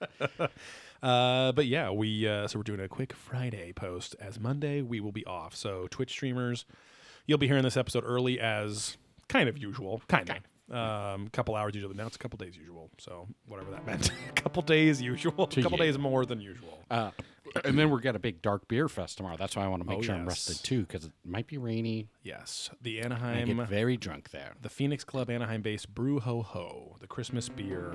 Uh, 1.03 1.53
but 1.53 1.67
yeah, 1.67 1.91
we 1.91 2.27
uh, 2.29 2.47
so 2.47 2.59
we're 2.59 2.63
doing 2.63 2.81
a 2.81 2.89
quick 2.89 3.13
Friday 3.13 3.73
post 3.73 4.15
as 4.21 4.39
Monday 4.39 4.83
we 4.83 5.01
will 5.01 5.13
be 5.13 5.25
off. 5.27 5.55
So 5.55 5.89
Twitch 5.91 6.11
streamers, 6.11 6.65
you'll 7.27 7.39
be 7.39 7.49
hearing 7.49 7.65
this 7.65 7.77
episode 7.77 8.05
early 8.07 8.39
as 8.39 8.97
kind 9.29 9.49
of 9.49 9.59
usual, 9.59 10.03
kind 10.09 10.31
of. 10.31 10.37
Um, 10.73 11.29
couple 11.29 11.55
hours 11.57 11.75
usually. 11.75 11.95
Now 11.95 12.07
it's 12.07 12.17
a 12.17 12.19
couple 12.21 12.39
days 12.39 12.57
usual. 12.57 12.89
So 12.99 13.27
whatever 13.47 13.71
that 13.73 13.85
meant. 13.85 14.11
a 14.29 14.41
couple 14.41 14.63
days 14.63 15.03
usual. 15.03 15.35
A 15.45 15.47
couple 15.63 15.73
you. 15.73 15.77
days 15.79 15.99
more 15.99 16.25
than 16.25 16.41
usual. 16.41 16.79
Uh, 16.91 17.11
and 17.65 17.79
then 17.79 17.91
we're 17.91 18.01
got 18.01 18.17
a 18.17 18.21
big 18.21 18.41
dark 18.41 18.67
beer 18.69 18.89
fest 18.89 19.19
tomorrow. 19.19 19.37
That's 19.37 19.55
why 19.57 19.65
I 19.65 19.69
want 19.69 19.83
to 19.83 19.89
make 19.89 19.99
Oh, 19.99 20.03
sure 20.03 20.15
I'm 20.15 20.25
rested 20.27 20.57
too, 20.65 20.83
because 20.83 21.05
it 21.05 21.13
might 21.27 21.47
be 21.47 21.59
rainy. 21.59 22.09
yes, 22.23 22.71
the 22.81 23.03
I 23.03 23.05
Anaheim. 23.05 23.57
get 23.59 23.69
very 23.69 23.99
drunk 23.99 24.31
there. 24.31 24.55
the 24.63 24.71
Phoenix 24.71 25.05
Club 25.05 25.29
Anaheim 25.29 25.61
based 25.61 25.93
Brew 25.95 26.21
Ho 26.21 26.41
Ho, 26.41 26.97
the 27.01 27.07
Christmas 27.09 27.51
beer 27.51 27.93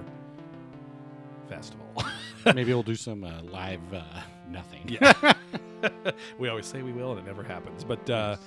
festival. 1.49 1.87
Maybe 2.55 2.73
we'll 2.73 2.83
do 2.83 2.95
some 2.95 3.23
uh, 3.23 3.41
live 3.43 3.81
uh, 3.93 4.01
nothing. 4.49 4.87
Yeah. 4.87 5.33
we 6.39 6.49
always 6.49 6.65
say 6.65 6.81
we 6.81 6.91
will, 6.91 7.11
and 7.11 7.19
it 7.19 7.25
never 7.25 7.43
happens. 7.43 7.83
But 7.83 8.09
uh, 8.09 8.37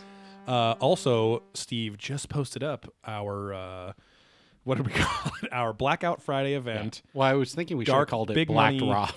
uh, 0.48 0.72
also, 0.80 1.42
Steve 1.54 1.96
just 1.96 2.28
posted 2.28 2.62
up 2.64 2.92
our 3.06 3.54
uh, 3.54 3.92
what 4.64 4.76
do 4.78 4.82
we 4.82 4.92
call 4.92 5.32
it? 5.42 5.48
Our 5.52 5.72
Blackout 5.72 6.22
Friday 6.22 6.54
event. 6.54 7.02
Well, 7.14 7.26
I 7.28 7.34
was 7.34 7.54
thinking 7.54 7.76
we 7.76 7.84
should 7.84 7.92
have 7.92 7.98
Dark, 7.98 8.08
called 8.10 8.30
it 8.30 8.34
big 8.34 8.48
Black 8.48 8.74
money- 8.74 8.90
Raw. 8.90 9.10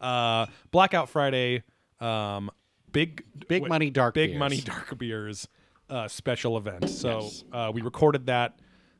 uh, 0.00 0.46
Blackout 0.70 1.08
Friday, 1.08 1.62
um, 2.00 2.50
big 2.92 3.24
Big 3.48 3.68
money 3.68 3.90
dark 3.90 4.14
big 4.14 4.30
beers. 4.30 4.38
money 4.38 4.60
dark 4.60 4.96
beers 4.98 5.48
uh, 5.88 6.08
special 6.08 6.56
event. 6.56 6.88
So 6.90 7.20
Yes. 7.22 7.44
uh, 7.52 7.70
we 7.72 7.82
recorded 7.82 8.26
that 8.26 8.58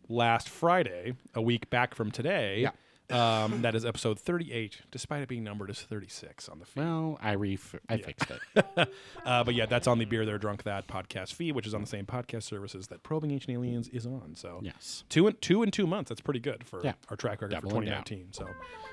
last 0.09 0.49
Friday, 0.49 1.15
a 1.35 1.43
week 1.43 1.69
back 1.71 1.95
from 1.95 2.11
today. 2.11 2.61
Yeah. 2.63 2.71
Um, 3.13 3.63
that 3.63 3.75
is 3.75 3.85
episode 3.85 4.19
38, 4.19 4.79
despite 4.91 5.23
it 5.23 5.29
being 5.29 5.45
numbered 5.45 5.71
as 5.71 5.81
36 5.81 6.49
on 6.49 6.59
the 6.59 6.65
feed. 6.67 6.81
well, 6.81 7.19
I 7.21 7.35
ref- 7.35 7.75
I 7.89 7.97
fixed 7.99 8.31
it. 8.31 8.89
Uh, 9.27 9.45
but 9.45 9.55
yeah, 9.55 9.67
that's 9.67 9.87
on 9.87 9.99
the 9.99 10.05
Beer 10.07 10.25
There 10.25 10.39
Drunk 10.39 10.63
That 10.65 10.89
podcast 10.89 11.35
feed, 11.35 11.53
which 11.53 11.67
is 11.67 11.75
on 11.75 11.81
the 11.83 11.87
same 11.87 12.07
podcast 12.07 12.45
services 12.45 12.87
that 12.89 13.03
Probing 13.03 13.31
Ancient 13.31 13.53
Aliens 13.55 13.89
is 13.89 14.07
on. 14.07 14.35
So 14.35 14.61
yes. 14.63 15.05
two 15.09 15.27
and 15.27 15.41
two 15.43 15.63
and 15.63 15.73
two 15.73 15.87
months. 15.87 16.09
That's 16.09 16.21
pretty 16.23 16.41
good 16.41 16.65
for 16.67 16.81
Yeah. 16.83 16.95
our 17.11 17.17
track 17.17 17.43
record 17.43 17.53
Doubling 17.53 17.85
for 17.85 17.91
down. 17.91 18.05
2019. 18.05 18.33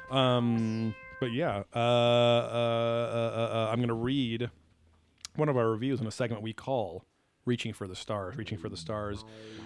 So, 0.09 0.15
um, 0.15 0.93
but 1.19 1.31
yeah, 1.31 1.63
uh, 1.73 1.79
uh, 1.79 1.81
uh, 1.81 3.49
uh, 3.53 3.69
I'm 3.71 3.79
gonna 3.79 3.93
read 3.93 4.49
one 5.35 5.49
of 5.49 5.57
our 5.57 5.69
reviews 5.69 6.01
in 6.01 6.07
a 6.07 6.11
segment 6.11 6.41
we 6.43 6.53
call 6.53 7.03
Reaching 7.47 7.73
for 7.73 7.87
the 7.87 7.95
Stars. 7.95 8.37
Reaching 8.37 8.57
for 8.57 8.69
the 8.69 8.77
Stars 8.77 9.23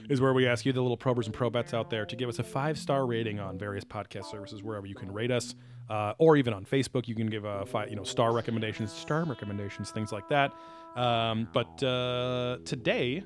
is 0.09 0.21
where 0.21 0.33
we 0.33 0.47
ask 0.47 0.65
you, 0.65 0.71
the 0.71 0.81
little 0.81 0.97
probers 0.97 1.25
and 1.25 1.33
probets 1.33 1.73
out 1.73 1.89
there, 1.89 2.05
to 2.05 2.15
give 2.15 2.29
us 2.29 2.39
a 2.39 2.43
five 2.43 2.77
star 2.77 3.05
rating 3.05 3.39
on 3.39 3.57
various 3.57 3.83
podcast 3.83 4.25
services 4.25 4.63
wherever 4.63 4.85
you 4.85 4.95
can 4.95 5.11
rate 5.11 5.31
us, 5.31 5.55
uh, 5.89 6.13
or 6.19 6.38
even 6.38 6.53
on 6.53 6.63
Facebook. 6.63 7.07
You 7.07 7.15
can 7.15 7.27
give 7.27 7.43
a 7.43 7.65
five, 7.65 7.89
you 7.89 7.95
know, 7.95 8.03
star 8.03 8.31
recommendations, 8.31 8.93
star 8.93 9.23
recommendations, 9.25 9.89
things 9.89 10.11
like 10.11 10.29
that. 10.29 10.53
Um, 10.95 11.47
but 11.51 11.83
uh, 11.83 12.59
today, 12.63 13.23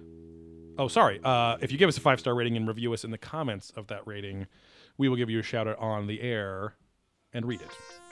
oh, 0.78 0.88
sorry, 0.88 1.20
uh, 1.24 1.58
if 1.62 1.72
you 1.72 1.78
give 1.78 1.90
us 1.90 1.98
a 1.98 2.02
five 2.02 2.20
star 2.20 2.34
rating 2.34 2.56
and 2.56 2.68
review 2.68 2.94
us 2.94 3.04
in 3.04 3.12
the 3.12 3.18
comments 3.18 3.72
of 3.76 3.88
that 3.88 4.02
rating, 4.06 4.48
we 4.98 5.10
will 5.10 5.18
give 5.18 5.30
you 5.30 5.40
a 5.40 5.44
shout 5.44 5.68
out 5.68 5.78
on 5.80 6.08
the 6.08 6.22
air 6.22 6.76
and 7.34 7.46
read 7.46 7.62
it. 7.62 8.05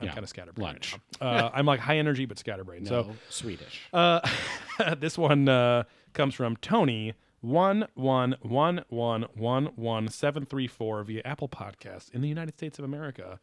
I'm 0.00 0.06
Yeah, 0.06 0.12
kind 0.14 0.22
of 0.24 0.28
scatterbrained. 0.28 0.66
lunch. 0.74 0.96
Uh, 1.20 1.50
I'm 1.52 1.66
like 1.66 1.80
high 1.80 1.98
energy 1.98 2.24
but 2.26 2.38
scatterbrained. 2.38 2.84
No, 2.84 3.02
So 3.02 3.16
Swedish. 3.30 3.80
uh, 3.92 4.20
this 4.98 5.18
one 5.18 5.48
uh, 5.48 5.84
comes 6.12 6.34
from 6.34 6.56
Tony 6.56 7.14
one 7.40 7.86
one 7.94 8.34
one 8.40 8.84
one 8.88 9.26
one 9.34 9.66
one 9.76 10.08
seven 10.08 10.44
three 10.44 10.66
four 10.66 11.02
via 11.04 11.22
Apple 11.24 11.48
Podcast 11.48 12.12
in 12.12 12.20
the 12.20 12.28
United 12.28 12.54
States 12.56 12.78
of 12.78 12.84
America, 12.84 13.38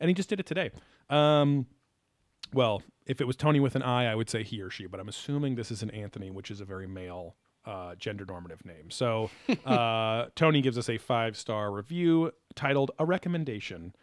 and 0.00 0.08
he 0.08 0.14
just 0.14 0.28
did 0.28 0.38
it 0.40 0.46
today. 0.46 0.70
Um, 1.10 1.66
well, 2.52 2.82
if 3.06 3.20
it 3.20 3.26
was 3.26 3.36
Tony 3.36 3.60
with 3.60 3.74
an 3.74 3.82
I, 3.82 4.10
I 4.10 4.14
would 4.14 4.28
say 4.30 4.42
he 4.42 4.60
or 4.60 4.70
she, 4.70 4.86
but 4.86 5.00
I'm 5.00 5.08
assuming 5.08 5.54
this 5.54 5.70
is 5.70 5.82
an 5.82 5.90
Anthony, 5.90 6.30
which 6.30 6.50
is 6.50 6.60
a 6.60 6.64
very 6.64 6.86
male, 6.86 7.36
uh, 7.64 7.94
gender 7.96 8.24
normative 8.26 8.64
name. 8.66 8.90
So 8.90 9.30
uh, 9.66 10.26
Tony 10.34 10.60
gives 10.62 10.76
us 10.78 10.88
a 10.90 10.98
five 10.98 11.36
star 11.36 11.70
review 11.72 12.32
titled 12.54 12.90
"A 12.98 13.04
Recommendation." 13.06 13.94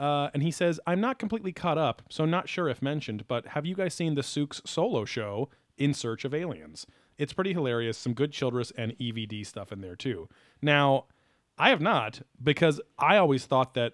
Uh, 0.00 0.30
and 0.32 0.42
he 0.42 0.50
says, 0.50 0.80
I'm 0.86 1.00
not 1.00 1.18
completely 1.18 1.52
caught 1.52 1.76
up, 1.76 2.00
so 2.08 2.24
not 2.24 2.48
sure 2.48 2.70
if 2.70 2.80
mentioned, 2.80 3.28
but 3.28 3.48
have 3.48 3.66
you 3.66 3.74
guys 3.74 3.92
seen 3.92 4.14
the 4.14 4.22
Sooks 4.22 4.66
solo 4.66 5.04
show, 5.04 5.50
In 5.76 5.92
Search 5.92 6.24
of 6.24 6.32
Aliens? 6.34 6.86
It's 7.18 7.34
pretty 7.34 7.52
hilarious, 7.52 7.98
some 7.98 8.14
good 8.14 8.32
Childress 8.32 8.72
and 8.78 8.96
EVD 8.98 9.46
stuff 9.46 9.70
in 9.72 9.82
there 9.82 9.94
too. 9.96 10.26
Now, 10.62 11.04
I 11.58 11.68
have 11.68 11.82
not, 11.82 12.22
because 12.42 12.80
I 12.98 13.18
always 13.18 13.44
thought 13.44 13.74
that 13.74 13.92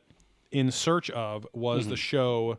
In 0.52 0.70
Search 0.70 1.10
of 1.10 1.44
was 1.52 1.88
the 1.88 1.96
show 1.96 2.58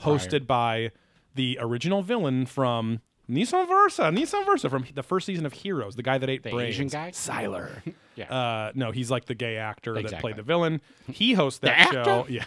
hosted 0.00 0.48
by 0.48 0.90
the 1.36 1.56
original 1.60 2.02
villain 2.02 2.46
from 2.46 3.00
Nissan 3.30 3.68
Versa, 3.68 4.02
Nissan 4.04 4.44
Versa 4.44 4.68
from 4.68 4.84
the 4.92 5.04
first 5.04 5.26
season 5.26 5.46
of 5.46 5.52
Heroes, 5.52 5.94
the 5.94 6.02
guy 6.02 6.18
that 6.18 6.28
ate 6.28 6.42
The 6.42 6.50
brains. 6.50 6.74
Asian 6.74 6.88
guy? 6.88 7.12
Sylar. 7.12 7.94
Yeah. 8.18 8.34
Uh, 8.34 8.72
no, 8.74 8.90
he's 8.90 9.10
like 9.10 9.26
the 9.26 9.34
gay 9.34 9.56
actor 9.56 9.94
that 9.94 10.00
Exactly. 10.00 10.20
played 10.32 10.36
the 10.36 10.42
villain. 10.42 10.80
He 11.10 11.34
hosts 11.34 11.60
that 11.60 11.90
The 11.92 12.04
show. 12.04 12.26
Yeah. 12.28 12.44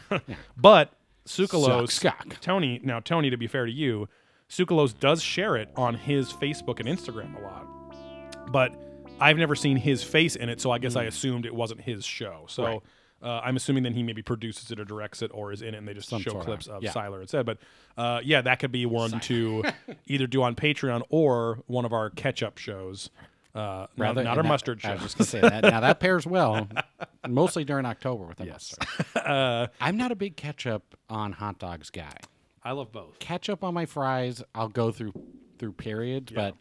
but 0.58 0.92
Tsoukalos, 1.25 1.92
Suck, 1.92 2.24
suck. 2.24 2.40
Tony, 2.42 2.80
now 2.84 3.00
Tony, 3.00 3.30
to 3.30 3.38
be 3.38 3.48
fair 3.48 3.66
to 3.66 3.72
you, 3.72 4.08
Tsoukalos 4.50 4.98
does 5.00 5.22
share 5.22 5.56
it 5.56 5.70
on 5.75 5.96
his 5.96 6.32
Facebook 6.34 6.80
and 6.80 6.90
Instagram 6.90 7.38
a 7.38 7.42
lot. 7.42 8.51
But 8.51 8.74
I've 9.20 9.38
never 9.38 9.56
seen 9.56 9.78
his 9.78 10.04
face 10.04 10.36
in 10.36 10.50
it, 10.50 10.60
so 10.60 10.72
I 10.72 10.78
guess 10.80 10.96
I 10.96 11.04
assumed 11.06 11.46
it 11.46 11.56
wasn't 11.56 11.82
his 11.82 12.06
show. 12.06 12.46
So. 12.50 12.63
Right. 12.66 12.82
uh, 13.24 13.40
I'm 13.46 13.56
assuming 13.56 13.84
then 13.84 13.94
he 13.94 14.01
maybe 14.01 14.24
produces 14.24 14.72
it 14.72 14.80
or 14.80 14.84
directs 14.84 15.22
it 15.22 15.30
or 15.34 15.54
is 15.54 15.62
in 15.62 15.75
it 15.75 15.78
and 15.78 15.88
they 15.88 15.94
just 15.94 16.10
show 16.10 16.18
sort 16.20 16.36
of- 16.38 16.44
clips 16.46 16.68
of 16.68 16.82
yeah. 16.84 16.92
Sylar 16.92 17.22
instead. 17.22 17.46
But 17.46 17.60
uh, 17.96 18.20
yeah, 18.24 18.42
that 18.42 18.58
could 18.60 18.72
be 18.72 18.86
one 18.88 19.20
to 19.22 19.63
either 20.08 20.25
do 20.28 20.42
on 20.42 20.56
Patreon 20.56 21.04
or 21.10 21.60
one 21.68 21.86
of 21.86 21.94
our 21.94 22.10
catch 22.10 22.42
up 22.44 22.58
shows. 22.58 23.12
Uh, 23.53 23.88
not, 23.98 24.15
not 24.15 24.27
our 24.27 24.36
that- 24.38 24.43
mustard 24.46 24.79
I 24.86 24.93
was 24.93 25.01
just 25.01 25.17
gonna 25.17 25.27
say 25.27 25.41
that. 25.41 25.63
Now 25.63 25.81
that 25.81 26.00
pairs 26.00 26.25
well, 26.25 26.67
mostly 27.27 27.63
during 27.65 27.86
October 27.86 28.25
with 28.25 28.38
the 28.38 28.46
mustard. 28.46 28.88
Uh, 29.15 29.67
I'm 29.79 29.98
not 29.98 30.12
a 30.12 30.15
big 30.15 30.36
ketchup 30.36 30.96
on 31.10 31.34
hot 31.34 31.60
dogs 31.60 31.89
guy. 31.89 32.15
I 32.63 32.72
love 32.72 32.91
both. 32.91 33.20
Ketchup 33.20 33.63
on 33.63 33.74
my 33.74 33.86
fries, 33.86 34.41
I'll 34.55 34.67
go 34.70 34.91
through 34.91 35.13
through 35.60 35.74
periods, 35.74 36.31
but 36.31 36.55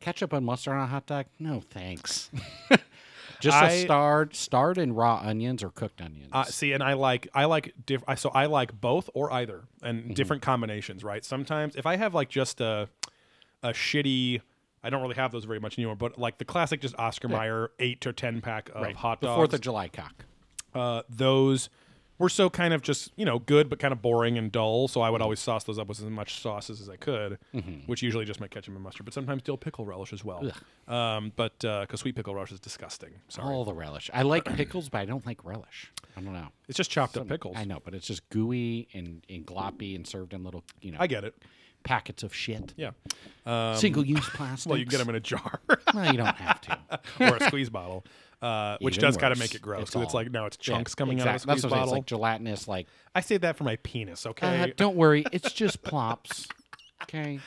ketchup 0.00 0.32
and 0.32 0.44
mustard 0.46 0.72
on 0.74 0.80
a 0.80 0.86
hot 0.86 1.06
dog, 1.06 1.26
no 1.38 1.60
thanks. 1.60 2.30
just 3.40 3.56
I- 3.56 3.70
a 3.70 3.84
starred, 3.84 4.34
starred 4.34 4.78
in 4.78 4.92
raw 4.94 5.20
onions 5.22 5.62
or 5.62 5.70
cooked 5.70 6.00
onions. 6.00 6.30
Uh, 6.32 6.44
see, 6.44 6.72
and 6.72 6.82
I 6.82 6.94
like 6.94 7.28
I 7.34 7.44
like 7.44 7.74
diff- 7.86 8.04
I, 8.08 8.14
so 8.16 8.30
I 8.30 8.46
like 8.46 8.78
both 8.80 9.08
or 9.14 9.32
either, 9.32 9.64
and 9.82 10.04
Mm-hmm. 10.04 10.12
different 10.14 10.42
combinations. 10.42 11.04
Right. 11.04 11.24
Sometimes 11.24 11.76
if 11.76 11.86
I 11.86 11.96
have 11.96 12.14
like 12.14 12.28
just 12.28 12.60
a 12.60 12.88
a 13.62 13.70
shitty, 13.70 14.40
I 14.82 14.90
don't 14.90 15.02
really 15.02 15.16
have 15.16 15.32
those 15.32 15.44
very 15.44 15.60
much 15.60 15.78
anymore. 15.78 15.96
But 15.96 16.18
like 16.18 16.38
the 16.38 16.44
classic, 16.44 16.80
just 16.80 16.94
Oscar 16.98 17.28
Mayer 17.28 17.70
eight 17.78 18.00
to 18.02 18.12
ten 18.12 18.40
pack 18.40 18.70
of 18.74 18.82
right. 18.82 18.96
hot 18.96 19.20
the. 19.20 19.34
Fourth 19.34 19.52
of 19.52 19.60
July 19.60 19.88
cock. 19.88 20.24
uh, 20.74 21.02
those 21.08 21.68
were 22.18 22.28
so 22.28 22.50
kind 22.50 22.74
of 22.74 22.82
just 22.82 23.10
you 23.16 23.24
know 23.24 23.38
good 23.38 23.70
but 23.70 23.78
kind 23.78 23.92
of 23.92 24.02
boring 24.02 24.36
and 24.36 24.52
dull. 24.52 24.88
So 24.88 25.00
I 25.00 25.08
would 25.08 25.22
always 25.22 25.40
sauce 25.40 25.64
those 25.64 25.78
up 25.78 25.88
with 25.88 25.98
as 26.00 26.04
much 26.04 26.40
sauces 26.40 26.80
as 26.80 26.88
I 26.88 26.96
could, 26.96 27.38
which 27.86 28.02
usually 28.02 28.24
just 28.26 28.40
make 28.40 28.50
ketchup 28.50 28.74
and 28.74 28.82
mustard, 28.82 29.06
but 29.06 29.14
sometimes 29.14 29.42
dill 29.42 29.56
pickle 29.56 29.84
relish 29.86 30.12
as 30.12 30.24
well. 30.24 30.50
Um, 30.86 31.32
but 31.36 31.58
because 31.58 32.00
sweet 32.00 32.14
pickle 32.16 32.34
relish 32.34 32.52
is 32.52 32.60
disgusting. 32.60 33.10
Sorry, 33.28 33.52
All 33.52 33.64
the 33.64 33.72
relish. 33.74 34.10
I 34.12 34.22
like 34.22 34.44
pickles, 34.56 34.88
but 34.88 34.98
I 34.98 35.04
don't 35.06 35.24
like 35.26 35.42
relish. 35.44 35.90
I 36.16 36.20
don't 36.20 36.34
know. 36.34 36.48
it's 36.68 36.76
just 36.76 36.90
chopped 36.90 37.16
up 37.16 37.26
pickles. 37.28 37.56
I 37.56 37.64
know, 37.64 37.80
but 37.82 37.94
it's 37.94 38.06
just 38.06 38.28
gooey 38.30 38.88
and, 38.92 39.24
and 39.30 39.46
gloppy 39.46 39.94
and 39.96 40.06
served 40.06 40.34
in 40.34 40.42
little, 40.44 40.64
you 40.82 40.90
know, 40.92 40.98
I 41.00 41.06
get 41.06 41.24
it. 41.24 41.34
Packets 41.84 42.22
of 42.22 42.34
shit. 42.34 42.74
Yeah. 42.76 42.90
Single 43.76 44.04
use 44.04 44.28
plastic. 44.28 44.68
Well, 44.70 44.78
you 44.78 44.84
can 44.86 44.90
get 44.90 44.98
them 44.98 45.08
in 45.10 45.14
a 45.16 45.20
jar. 45.20 45.60
Well, 45.94 46.10
you 46.12 46.18
don't 46.18 46.36
have 46.36 46.60
to. 46.62 46.78
or 47.20 47.36
a 47.36 47.44
squeeze 47.46 47.68
bottle, 47.68 48.04
uh, 48.42 48.76
which 48.80 48.96
Even 48.98 49.08
does 49.08 49.16
kind 49.16 49.32
of 49.32 49.38
worse. 49.38 49.48
make 49.48 49.54
it 49.56 49.62
gross. 49.62 49.82
It's 49.88 49.96
it's 49.96 50.14
all- 50.14 50.20
like 50.20 50.30
no, 50.30 50.46
it's 50.46 50.56
chunks 50.56 50.94
coming 50.94 51.20
out 51.20 51.26
of 51.34 51.40
squeeze 51.40 51.62
That's 51.62 51.64
what 51.64 51.72
I'm 51.72 51.78
saying. 51.78 51.80
bottle. 51.80 51.94
It's 51.94 51.98
like 51.98 52.06
gelatinous. 52.06 52.68
Like, 52.68 52.86
I 53.14 53.20
say 53.22 53.36
that 53.38 53.56
for 53.56 53.64
my 53.64 53.74
penis. 53.76 54.24
Okay, 54.26 54.60
uh, 54.62 54.66
don't 54.76 54.94
worry, 54.96 55.24
it's 55.32 55.52
just 55.52 55.82
plops. 55.82 56.46
Okay. 57.02 57.40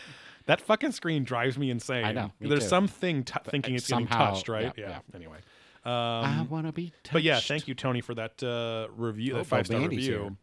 that 0.47 0.59
fucking 0.59 0.91
screen 0.91 1.23
drives 1.23 1.57
me 1.57 1.69
insane. 1.71 2.03
I 2.03 2.11
know, 2.11 2.31
me 2.41 2.49
There's 2.49 2.63
too. 2.63 2.67
something 2.69 3.23
t- 3.23 3.33
thinking 3.45 3.75
it's 3.75 3.87
somehow- 3.87 4.17
getting 4.17 4.33
touched, 4.35 4.49
right? 4.49 4.73
yeah. 4.75 4.99
Anyway, 5.15 5.37
I 5.85 6.45
want 6.49 6.65
to 6.65 6.73
be 6.73 6.87
touched. 7.03 7.07
Um, 7.07 7.13
but 7.13 7.23
yeah, 7.23 7.39
thank 7.39 7.67
you, 7.69 7.75
Tony, 7.75 8.01
for 8.01 8.13
that 8.15 8.43
uh, 8.43 8.87
review, 8.95 9.35
Oh, 9.35 9.37
that 9.37 9.45
five 9.47 9.65
star 9.67 9.79
review. 9.79 10.35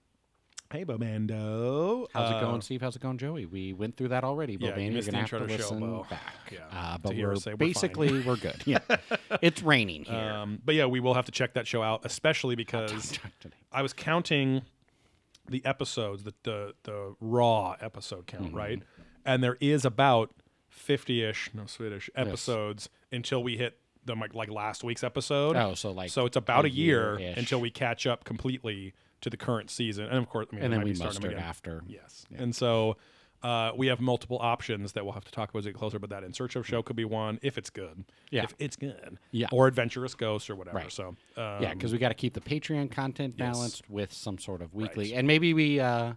Hey, 0.73 0.85
Bobando. 0.85 2.07
How's 2.13 2.33
Uh, 2.33 2.37
it 2.37 2.41
going, 2.41 2.61
Steve? 2.61 2.81
How's 2.81 2.95
it 2.95 3.03
going, 3.03 3.19
Joey? 3.19 3.45
We 3.45 3.73
went 3.73 3.97
through 3.97 4.09
that 4.09 4.23
already. 4.23 4.53
Yeah, 4.53 4.71
But 4.71 4.81
you 4.81 4.93
you're 4.93 5.03
gonna 5.03 5.19
have 5.19 5.29
to 5.31 5.39
to 5.41 5.49
show, 5.49 5.75
listen 5.75 6.03
back. 6.09 6.23
Yeah, 6.53 6.59
uh, 6.71 6.97
but 6.99 7.17
we're 7.17 7.35
we're 7.45 7.57
basically 7.57 8.23
we're 8.23 8.37
good. 8.37 8.63
Yeah, 8.67 8.79
it's 9.43 9.63
raining 9.65 10.05
here. 10.05 10.17
Um, 10.17 10.61
but 10.65 10.77
yeah, 10.77 10.87
we 10.87 11.01
will 11.01 11.15
have 11.15 11.25
to 11.27 11.33
check 11.33 11.55
that 11.55 11.67
show 11.67 11.83
out, 11.83 12.03
especially 12.05 12.55
because 12.55 13.19
I 13.73 13.83
was 13.83 13.93
counting 13.93 14.63
the 15.49 15.65
episodes, 15.65 16.23
the 16.23 16.35
the, 16.45 16.75
the 16.85 17.17
raw 17.21 17.75
episode 17.81 18.29
count, 18.29 18.45
Mm-hmm. 18.47 18.57
right? 18.57 18.83
And 19.25 19.43
there 19.43 19.57
is 19.61 19.85
about 19.85 20.31
fifty 20.69 21.25
ish, 21.25 21.51
no 21.53 21.67
Swedish 21.67 22.09
episodes 22.15 22.89
until 23.11 23.43
we 23.43 23.57
hit 23.57 23.77
the 24.05 24.15
like, 24.15 24.35
like 24.35 24.51
last 24.51 24.85
week's 24.85 25.03
episode. 25.03 25.57
Oh, 25.57 25.75
so 25.75 25.91
like 25.91 26.11
so 26.11 26.27
it's 26.27 26.37
about 26.37 26.65
a 26.65 26.69
a, 26.69 26.71
year 26.71 27.17
until 27.17 27.61
we 27.61 27.71
catch 27.71 28.07
up 28.07 28.23
completely 28.23 28.95
to 29.21 29.31
the 29.31 29.37
current 29.37 29.71
season, 29.71 30.07
and 30.07 30.19
of 30.19 30.29
course, 30.29 30.47
I 30.53 30.57
mean, 30.57 30.65
and 30.65 30.73
then 30.73 30.83
we 30.83 30.91
be 30.91 30.97
starting 30.97 31.17
mustard 31.23 31.33
again. 31.33 31.45
after. 31.45 31.83
Yes, 31.87 32.25
and 32.35 32.55
so. 32.55 32.97
Uh, 33.43 33.73
we 33.75 33.87
have 33.87 34.01
multiple 34.03 34.37
options 34.39 34.93
that 34.93 35.03
we'll 35.03 35.15
have 35.15 35.25
to 35.25 35.33
talk 35.33 35.49
about 35.49 35.61
as 35.61 35.65
we 35.65 35.73
get 35.73 35.79
closer, 35.79 35.99
but 35.99 36.11
that 36.11 36.23
in 36.23 36.31
search 36.35 36.57
of 36.57 36.67
show 36.67 36.83
could 36.83 36.95
be 36.95 37.07
one 37.07 37.39
if 37.41 37.57
it's 37.57 37.71
good. 37.71 38.05
Yeah. 38.31 38.43
if 38.43 38.55
it's 38.59 38.77
good. 38.77 39.17
Yeah. 39.31 39.47
or 39.51 39.67
adventurous 39.67 40.15
ghost 40.15 40.51
or 40.51 40.57
whatever. 40.57 40.77
Right. 40.77 40.93
So 40.93 41.17
um, 41.39 41.63
yeah, 41.63 41.73
because 41.73 41.91
we 41.91 41.97
got 41.97 42.09
to 42.11 42.15
keep 42.15 42.35
the 42.35 42.43
Patreon 42.43 42.91
content 42.91 43.37
Yes. 43.39 43.51
balanced 43.55 43.89
with 43.89 44.13
some 44.13 44.37
sort 44.37 44.61
of 44.61 44.75
weekly, 44.75 45.13
Right. 45.13 45.19
and 45.21 45.27
maybe 45.27 45.55
we, 45.55 45.81
uh, 45.81 46.13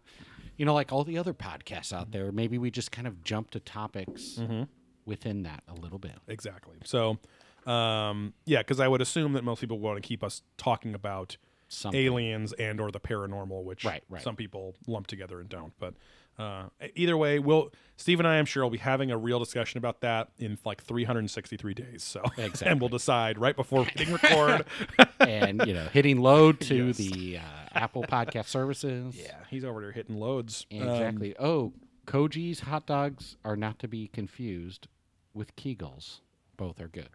you 0.57 0.65
know, 0.65 0.73
like 0.73 0.91
all 0.91 1.05
the 1.05 1.17
other 1.17 1.33
podcasts 1.33 1.93
out 1.93 2.11
there, 2.11 2.29
maybe 2.33 2.57
we 2.57 2.69
just 2.69 2.91
kind 2.91 3.07
of 3.07 3.23
jump 3.23 3.51
to 3.51 3.61
topics 3.61 4.35
Mm-hmm. 4.37 4.63
within 5.05 5.43
that 5.43 5.63
a 5.69 5.75
little 5.75 5.99
bit. 5.99 6.17
Exactly. 6.27 6.75
So, 6.83 7.19
um, 7.65 8.33
yeah, 8.45 8.57
because 8.57 8.81
I 8.81 8.89
would 8.89 8.99
assume 8.99 9.31
that 9.31 9.45
most 9.45 9.61
people 9.61 9.79
want 9.79 9.95
to 9.95 10.05
keep 10.05 10.25
us 10.25 10.41
talking 10.57 10.93
about 10.93 11.37
Something. 11.73 12.01
aliens 12.01 12.53
and 12.53 12.79
or 12.79 12.91
the 12.91 12.99
paranormal, 12.99 13.63
which 13.63 13.83
Right, 13.85 14.03
right. 14.09 14.21
some 14.21 14.35
people 14.35 14.75
lump 14.87 15.07
together 15.07 15.39
and 15.39 15.49
don't. 15.49 15.73
But 15.79 15.93
uh, 16.39 16.69
either 16.95 17.15
way, 17.15 17.37
we'll 17.39 17.71
Steve 17.95 18.19
and 18.19 18.27
I, 18.27 18.37
I'm 18.39 18.45
sure, 18.45 18.63
will 18.63 18.69
be 18.71 18.77
having 18.79 19.11
a 19.11 19.17
real 19.17 19.37
discussion 19.39 19.77
about 19.77 20.01
that 20.01 20.29
in 20.39 20.57
like 20.65 20.81
363 20.83 21.73
days. 21.75 22.03
So, 22.03 22.23
and 22.65 22.79
we'll 22.79 22.89
decide 22.89 23.37
right 23.37 23.55
before 23.55 23.85
hitting 23.85 24.13
record. 24.13 24.65
and 25.19 25.63
you 25.67 25.73
know, 25.73 25.85
hitting 25.93 26.19
load 26.21 26.59
to 26.61 26.87
Yes. 26.87 26.97
the 26.97 27.37
uh, 27.37 27.41
Apple 27.73 28.03
Podcast 28.03 28.45
services. 28.45 29.15
yeah, 29.15 29.35
he's 29.49 29.63
over 29.63 29.79
there 29.81 29.91
hitting 29.91 30.15
loads. 30.17 30.65
Um, 30.71 30.77
exactly. 30.81 31.35
oh, 31.39 31.73
Koji's 32.07 32.61
hot 32.61 32.85
dogs 32.87 33.37
are 33.45 33.55
not 33.55 33.77
to 33.79 33.87
be 33.87 34.07
confused 34.07 34.87
with 35.35 35.55
Kegels. 35.55 36.19
Both 36.57 36.79
are 36.81 36.87
good. 36.87 37.09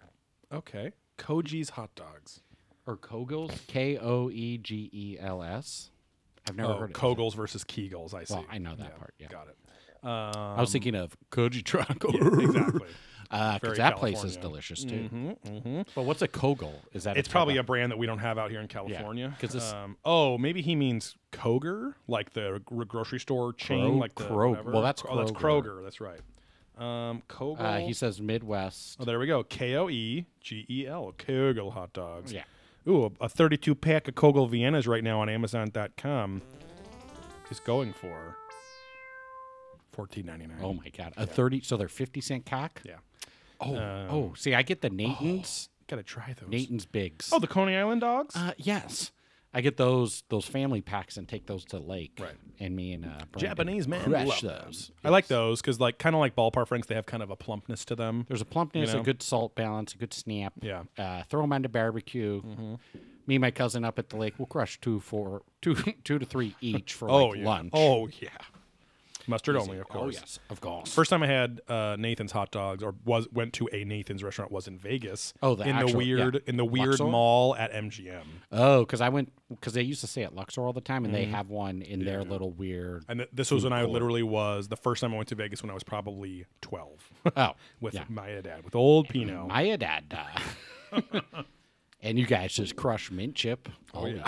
okay, 0.52 0.92
Koji's 1.18 1.70
hot 1.70 1.94
dogs. 1.96 2.40
Or 2.88 2.96
Kogels, 2.96 3.66
K 3.66 3.98
O 3.98 4.30
E 4.30 4.56
G 4.56 4.88
E 4.92 5.18
L 5.20 5.42
S. 5.42 5.90
I've 6.48 6.56
never 6.56 6.72
Oh, 6.72 6.76
heard 6.78 6.84
of 6.84 6.90
it. 6.90 6.94
Kogels 6.96 7.34
versus 7.34 7.62
Kegels. 7.62 8.14
I 8.14 8.24
see. 8.24 8.32
Well, 8.34 8.46
I 8.50 8.56
know 8.56 8.74
that 8.76 8.98
part, 8.98 9.12
yeah. 9.18 9.26
got 9.28 9.48
it. 9.48 9.56
Um, 10.02 10.56
I 10.56 10.60
was 10.60 10.72
thinking 10.72 10.94
of 10.94 11.14
Koji 11.30 11.62
Truck. 11.62 11.90
exactly. 12.04 12.86
Because 13.30 13.60
Very 13.60 13.76
that 13.76 13.96
place 13.98 14.24
is 14.24 14.38
delicious 14.38 14.84
too. 14.84 15.10
Mm-hmm. 15.12 15.82
But 15.94 16.02
what's 16.06 16.22
a 16.22 16.28
Kogel? 16.28 16.72
Is 16.94 17.04
that 17.04 17.18
It's 17.18 17.28
a 17.28 17.30
probably 17.30 17.58
a 17.58 17.62
brand 17.62 17.92
that 17.92 17.98
we 17.98 18.06
don't 18.06 18.20
have 18.20 18.38
out 18.38 18.50
here 18.50 18.60
in 18.60 18.68
California. 18.68 19.36
'cause 19.38 19.50
this- 19.52 19.70
um, 19.72 19.98
oh, 20.06 20.38
maybe 20.38 20.62
he 20.62 20.74
means 20.74 21.14
Koger, 21.30 21.92
like 22.06 22.32
the 22.32 22.62
gr- 22.64 22.84
grocery 22.84 23.20
store 23.20 23.52
chain, 23.52 23.84
Krog- 23.96 23.98
like 24.00 24.14
the 24.14 24.24
Krog- 24.24 24.64
well, 24.72 24.80
that's 24.80 25.02
oh, 25.06 25.14
that's 25.18 25.32
Kroger. 25.32 25.64
Kroger. 25.64 25.82
That's 25.82 26.00
right. 26.00 26.20
Um, 26.78 27.22
Kogel. 27.28 27.60
Uh, 27.60 27.78
he 27.80 27.92
says 27.92 28.18
Midwest. 28.18 28.96
oh, 28.98 29.04
there 29.04 29.18
we 29.18 29.26
go. 29.26 29.42
K 29.42 29.74
O 29.76 29.90
E 29.90 30.24
G 30.40 30.64
E 30.70 30.86
L. 30.86 31.12
Kogel 31.18 31.70
hot 31.72 31.92
dogs. 31.92 32.32
Yeah. 32.32 32.44
Ooh, 32.88 33.12
a 33.20 33.28
32 33.28 33.74
pack 33.74 34.08
of 34.08 34.14
Kogel 34.14 34.48
Viennas 34.48 34.88
right 34.88 35.04
now 35.04 35.20
on 35.20 35.28
Amazon.com 35.28 36.40
is 37.50 37.60
going 37.60 37.92
for 37.92 38.36
14.99. 39.96 40.50
Oh 40.62 40.72
my 40.72 40.88
god, 40.96 41.12
a 41.16 41.26
thirty. 41.26 41.60
So 41.60 41.76
they're 41.76 41.88
fifty 41.88 42.20
cent 42.20 42.46
cock. 42.46 42.80
yeah. 42.84 42.96
Oh, 43.60 43.74
Um, 43.76 44.06
oh. 44.10 44.32
See, 44.36 44.54
I 44.54 44.62
get 44.62 44.80
the 44.80 44.90
Nathan's. 44.90 45.68
Gotta 45.88 46.02
try 46.04 46.34
those. 46.40 46.48
Nathan's 46.50 46.86
Bigs. 46.86 47.30
Oh, 47.32 47.38
the 47.40 47.46
Coney 47.48 47.76
Island 47.76 48.02
dogs. 48.02 48.36
uh, 48.36 48.52
yes. 48.56 49.10
I 49.58 49.60
get 49.60 49.76
those 49.76 50.22
those 50.28 50.46
family 50.46 50.80
packs 50.80 51.16
and 51.16 51.28
take 51.28 51.46
those 51.46 51.64
to 51.64 51.80
the 51.80 51.82
lake. 51.82 52.16
Right. 52.20 52.36
And 52.60 52.76
me 52.76 52.92
and 52.92 53.04
uh, 53.04 53.08
Brandon 53.32 53.40
Japanese 53.40 53.88
man 53.88 54.04
crush 54.04 54.44
love 54.44 54.64
those. 54.64 54.92
I 55.02 55.08
like 55.08 55.26
those 55.26 55.60
because, 55.60 55.80
like, 55.80 55.98
kind 55.98 56.14
of 56.14 56.20
like 56.20 56.36
ballpark 56.36 56.68
franks, 56.68 56.86
they 56.86 56.94
have 56.94 57.06
kind 57.06 57.24
of 57.24 57.30
a 57.30 57.34
plumpness 57.34 57.84
to 57.86 57.96
them. 57.96 58.24
There's 58.28 58.40
a 58.40 58.44
plumpness, 58.44 58.92
know? 58.92 59.00
a 59.00 59.02
good 59.02 59.20
salt 59.20 59.56
balance, 59.56 59.94
a 59.94 59.98
good 59.98 60.14
snap. 60.14 60.52
Yeah. 60.62 60.84
Uh, 60.96 61.24
throw 61.28 61.40
them 61.40 61.52
on 61.52 61.62
the 61.62 61.68
barbecue. 61.68 62.40
Me 63.26 63.34
and 63.34 63.40
my 63.40 63.50
cousin 63.50 63.84
up 63.84 63.98
at 63.98 64.10
the 64.10 64.16
lake, 64.16 64.34
we'll 64.38 64.46
crush 64.46 64.80
two 64.80 65.00
for 65.00 65.42
two 65.60 65.74
two 66.04 66.20
to 66.20 66.24
three 66.24 66.54
each 66.60 66.94
for 66.94 67.10
oh 67.10 67.26
like 67.30 67.40
lunch. 67.40 67.70
Oh 67.72 68.08
yeah. 68.20 68.28
Mustard 69.28 69.56
only, 69.56 69.78
of 69.78 69.88
course. 69.88 70.16
Oh 70.16 70.20
yes, 70.20 70.38
of 70.50 70.60
course. 70.60 70.92
First 70.92 71.10
time 71.10 71.22
I 71.22 71.26
had 71.26 71.60
uh, 71.68 71.96
Nathan's 71.98 72.32
hot 72.32 72.50
dogs, 72.50 72.82
or 72.82 72.94
was 73.04 73.28
went 73.32 73.52
to 73.54 73.68
a 73.72 73.84
Nathan's 73.84 74.24
restaurant, 74.24 74.50
was 74.50 74.66
in 74.66 74.78
Vegas. 74.78 75.34
Oh, 75.42 75.54
the 75.54 75.68
in 75.68 75.78
the 75.78 75.96
weird 75.96 76.34
yeah. 76.34 76.40
in 76.46 76.56
the 76.56 76.64
weird 76.64 76.88
Luxor? 76.88 77.04
mall 77.04 77.54
at 77.56 77.72
MGM, 77.72 78.24
Oh, 78.52 78.80
because 78.80 79.00
I 79.00 79.08
went 79.10 79.32
because 79.50 79.74
they 79.74 79.82
used 79.82 80.00
to 80.00 80.06
stay 80.06 80.24
at 80.24 80.34
Luxor 80.34 80.62
all 80.62 80.72
the 80.72 80.80
time, 80.80 81.04
and 81.04 81.14
they 81.14 81.26
have 81.26 81.50
one 81.50 81.82
in 81.82 82.04
their 82.04 82.24
little 82.24 82.50
weird. 82.50 83.04
and 83.08 83.20
th- 83.20 83.30
this 83.32 83.50
was 83.50 83.64
when 83.64 83.72
I 83.72 83.84
literally 83.84 84.22
was 84.22 84.68
the 84.68 84.76
first 84.76 85.00
time 85.02 85.12
I 85.12 85.16
went 85.16 85.28
to 85.28 85.34
Vegas 85.34 85.62
when 85.62 85.70
I 85.70 85.74
was 85.74 85.84
probably 85.84 86.46
twelve 86.60 87.08
Oh, 87.36 87.52
with 87.80 87.94
yeah. 87.94 88.04
my 88.08 88.28
dad 88.40 88.64
with 88.64 88.74
old 88.74 89.08
Pino. 89.08 89.46
my 89.48 89.76
dad. 89.76 90.18
And 92.00 92.16
you 92.16 92.26
guys 92.26 92.52
just 92.52 92.76
crush 92.76 93.10
mint 93.10 93.34
chip. 93.34 93.68
Oh, 93.92 94.04
weekend. 94.04 94.22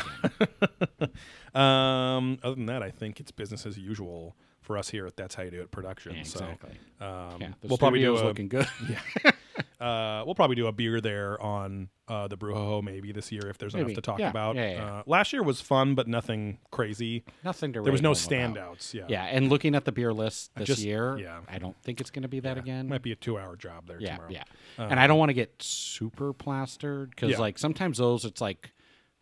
Um, 1.54 2.38
other 2.44 2.54
than 2.54 2.66
that, 2.66 2.82
I 2.82 2.90
think 2.90 3.18
it's 3.18 3.32
business 3.32 3.66
as 3.66 3.76
usual 3.78 4.36
for 4.70 4.78
us 4.78 4.88
here 4.88 5.04
at 5.04 5.16
That's 5.16 5.34
How 5.34 5.42
You 5.42 5.50
Do 5.50 5.60
It 5.62 5.72
Production. 5.72 6.14
Yeah, 6.14 6.22
so, 6.22 6.44
exactly. 6.44 6.78
um, 7.00 7.40
Yeah, 7.40 7.48
the 7.60 7.66
we'll 7.66 7.76
probably 7.76 7.98
do 7.98 8.16
a, 8.16 8.22
looking 8.22 8.46
good. 8.46 8.68
uh, 9.80 10.22
we'll 10.24 10.36
probably 10.36 10.54
do 10.54 10.68
a 10.68 10.72
beer 10.72 11.00
there 11.00 11.42
on 11.42 11.88
uh, 12.06 12.28
the 12.28 12.36
Brujo 12.36 12.80
maybe 12.80 13.10
this 13.10 13.32
year 13.32 13.48
if 13.48 13.58
there's 13.58 13.74
enough 13.74 13.94
to 13.94 14.00
talk 14.00 14.20
Yeah, 14.20 14.30
about. 14.30 14.54
yeah, 14.54 14.70
yeah. 14.70 14.84
Uh, 14.98 15.02
last 15.06 15.32
year 15.32 15.42
was 15.42 15.60
fun, 15.60 15.96
but 15.96 16.06
nothing 16.06 16.58
crazy. 16.70 17.24
Nothing 17.42 17.72
to. 17.72 17.82
There 17.82 17.90
was 17.90 18.00
no 18.00 18.14
home 18.14 18.52
about. 18.52 18.78
standouts. 18.78 18.94
Yeah, 18.94 19.06
Yeah, 19.08 19.24
and 19.24 19.48
looking 19.48 19.74
at 19.74 19.84
the 19.84 19.90
beer 19.90 20.12
list 20.12 20.52
this 20.54 20.68
just- 20.68 20.82
year, 20.82 21.18
yeah. 21.18 21.40
I 21.48 21.58
don't 21.58 21.76
think 21.82 22.00
it's 22.00 22.10
going 22.10 22.22
to 22.22 22.28
be 22.28 22.38
that 22.38 22.56
again. 22.56 22.86
might 22.86 23.02
be 23.02 23.10
a 23.10 23.16
two-hour 23.16 23.56
job 23.56 23.88
there 23.88 24.00
yeah, 24.00 24.12
tomorrow. 24.14 24.30
yeah. 24.30 24.44
and 24.78 25.00
I 25.00 25.08
don't 25.08 25.18
want 25.18 25.30
to 25.30 25.34
get 25.34 25.60
super 25.60 26.32
plastered 26.32 27.10
because 27.10 27.30
Yeah. 27.30 27.38
like 27.40 27.58
sometimes 27.58 27.98
those 27.98 28.24
it's 28.24 28.40
like 28.40 28.70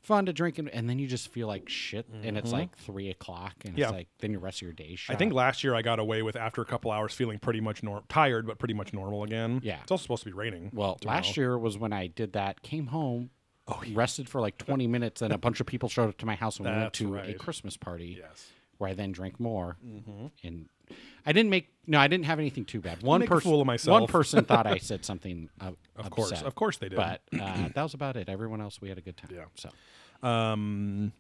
fun 0.00 0.26
to 0.26 0.33
drink 0.33 0.59
and, 0.59 0.69
and 0.71 0.88
then 0.88 0.99
you 0.99 1.07
just 1.07 1.28
feel 1.33 1.47
like 1.49 1.69
shit 1.69 2.07
and 2.23 2.38
it's 2.38 2.52
like 2.52 2.76
three 2.78 3.11
o'clock 3.11 3.55
and 3.64 3.73
Mm-hmm. 3.73 3.78
Yeah. 3.81 3.87
it's 3.87 3.93
like 3.93 4.09
then 4.21 4.31
your 4.33 4.40
rest 4.40 4.59
of 4.59 4.62
your 4.62 4.73
day. 4.73 4.97
I 5.09 5.14
think 5.17 5.33
last 5.33 5.62
year 5.64 5.75
I 5.75 5.83
got 5.83 5.99
away 5.99 6.23
with 6.23 6.37
after 6.37 6.62
a 6.62 6.64
couple 6.64 6.90
hours 6.90 7.12
feeling 7.12 7.38
pretty 7.38 7.61
much 7.61 7.83
nor- 7.83 8.02
tired, 8.09 8.47
but 8.47 8.59
pretty 8.59 8.75
much 8.75 8.93
normal 8.93 9.23
again. 9.25 9.61
Yeah. 9.62 9.78
it's 9.83 9.90
also 9.90 10.02
supposed 10.02 10.23
to 10.23 10.28
be 10.31 10.33
raining. 10.35 10.71
Well, 10.73 10.99
last 11.05 11.37
year 11.37 11.59
was 11.59 11.76
when 11.76 11.93
I 11.93 12.07
did 12.07 12.33
that. 12.35 12.62
Came 12.62 12.87
home, 12.87 13.31
oh, 13.67 13.83
rested 13.93 14.28
for 14.28 14.40
like 14.40 14.57
twenty 14.59 14.87
minutes, 14.87 15.21
and 15.21 15.33
a 15.33 15.38
bunch 15.38 15.61
of 15.61 15.67
people 15.67 15.88
showed 15.88 16.09
up 16.09 16.17
to 16.19 16.26
my 16.26 16.35
house 16.37 16.59
and 16.59 16.67
we 16.67 16.71
went 16.73 16.85
That's 16.85 16.99
to 17.00 17.09
a 17.14 17.19
right. 17.19 17.38
Christmas 17.38 17.76
party. 17.76 18.17
Yes. 18.21 18.47
where 18.78 18.90
I 18.90 18.95
then 18.95 19.12
drank 19.12 19.38
more. 19.40 19.76
And 20.43 20.69
I 21.26 21.33
didn't 21.33 21.50
make 21.50 21.68
no, 21.87 21.99
I 21.99 22.07
didn't 22.09 22.26
have 22.26 22.38
anything 22.38 22.64
too 22.64 22.80
bad. 22.80 23.02
One 23.02 23.26
person, 23.26 23.50
fool 23.50 23.61
of 23.61 23.66
myself. 23.66 24.00
one 24.00 24.07
person 24.09 24.45
thought 24.45 24.66
I 24.66 24.78
said 24.78 25.04
something. 25.11 25.49
Uh, 25.61 25.73
Of 25.97 26.11
course, 26.11 26.33
upset, 26.33 26.47
of 26.47 26.54
course 26.54 26.76
they 26.78 26.88
did. 26.88 26.97
But 26.97 27.23
uh, 27.38 27.68
that 27.75 27.83
was 27.83 27.95
about 27.95 28.16
it. 28.16 28.28
Everyone 28.28 28.61
else, 28.61 28.80
we 28.80 28.88
had 28.88 28.98
a 28.98 29.01
good 29.03 29.16
time. 29.16 29.31
Yeah. 29.35 29.44
So 29.55 29.70
Um, 30.29 31.12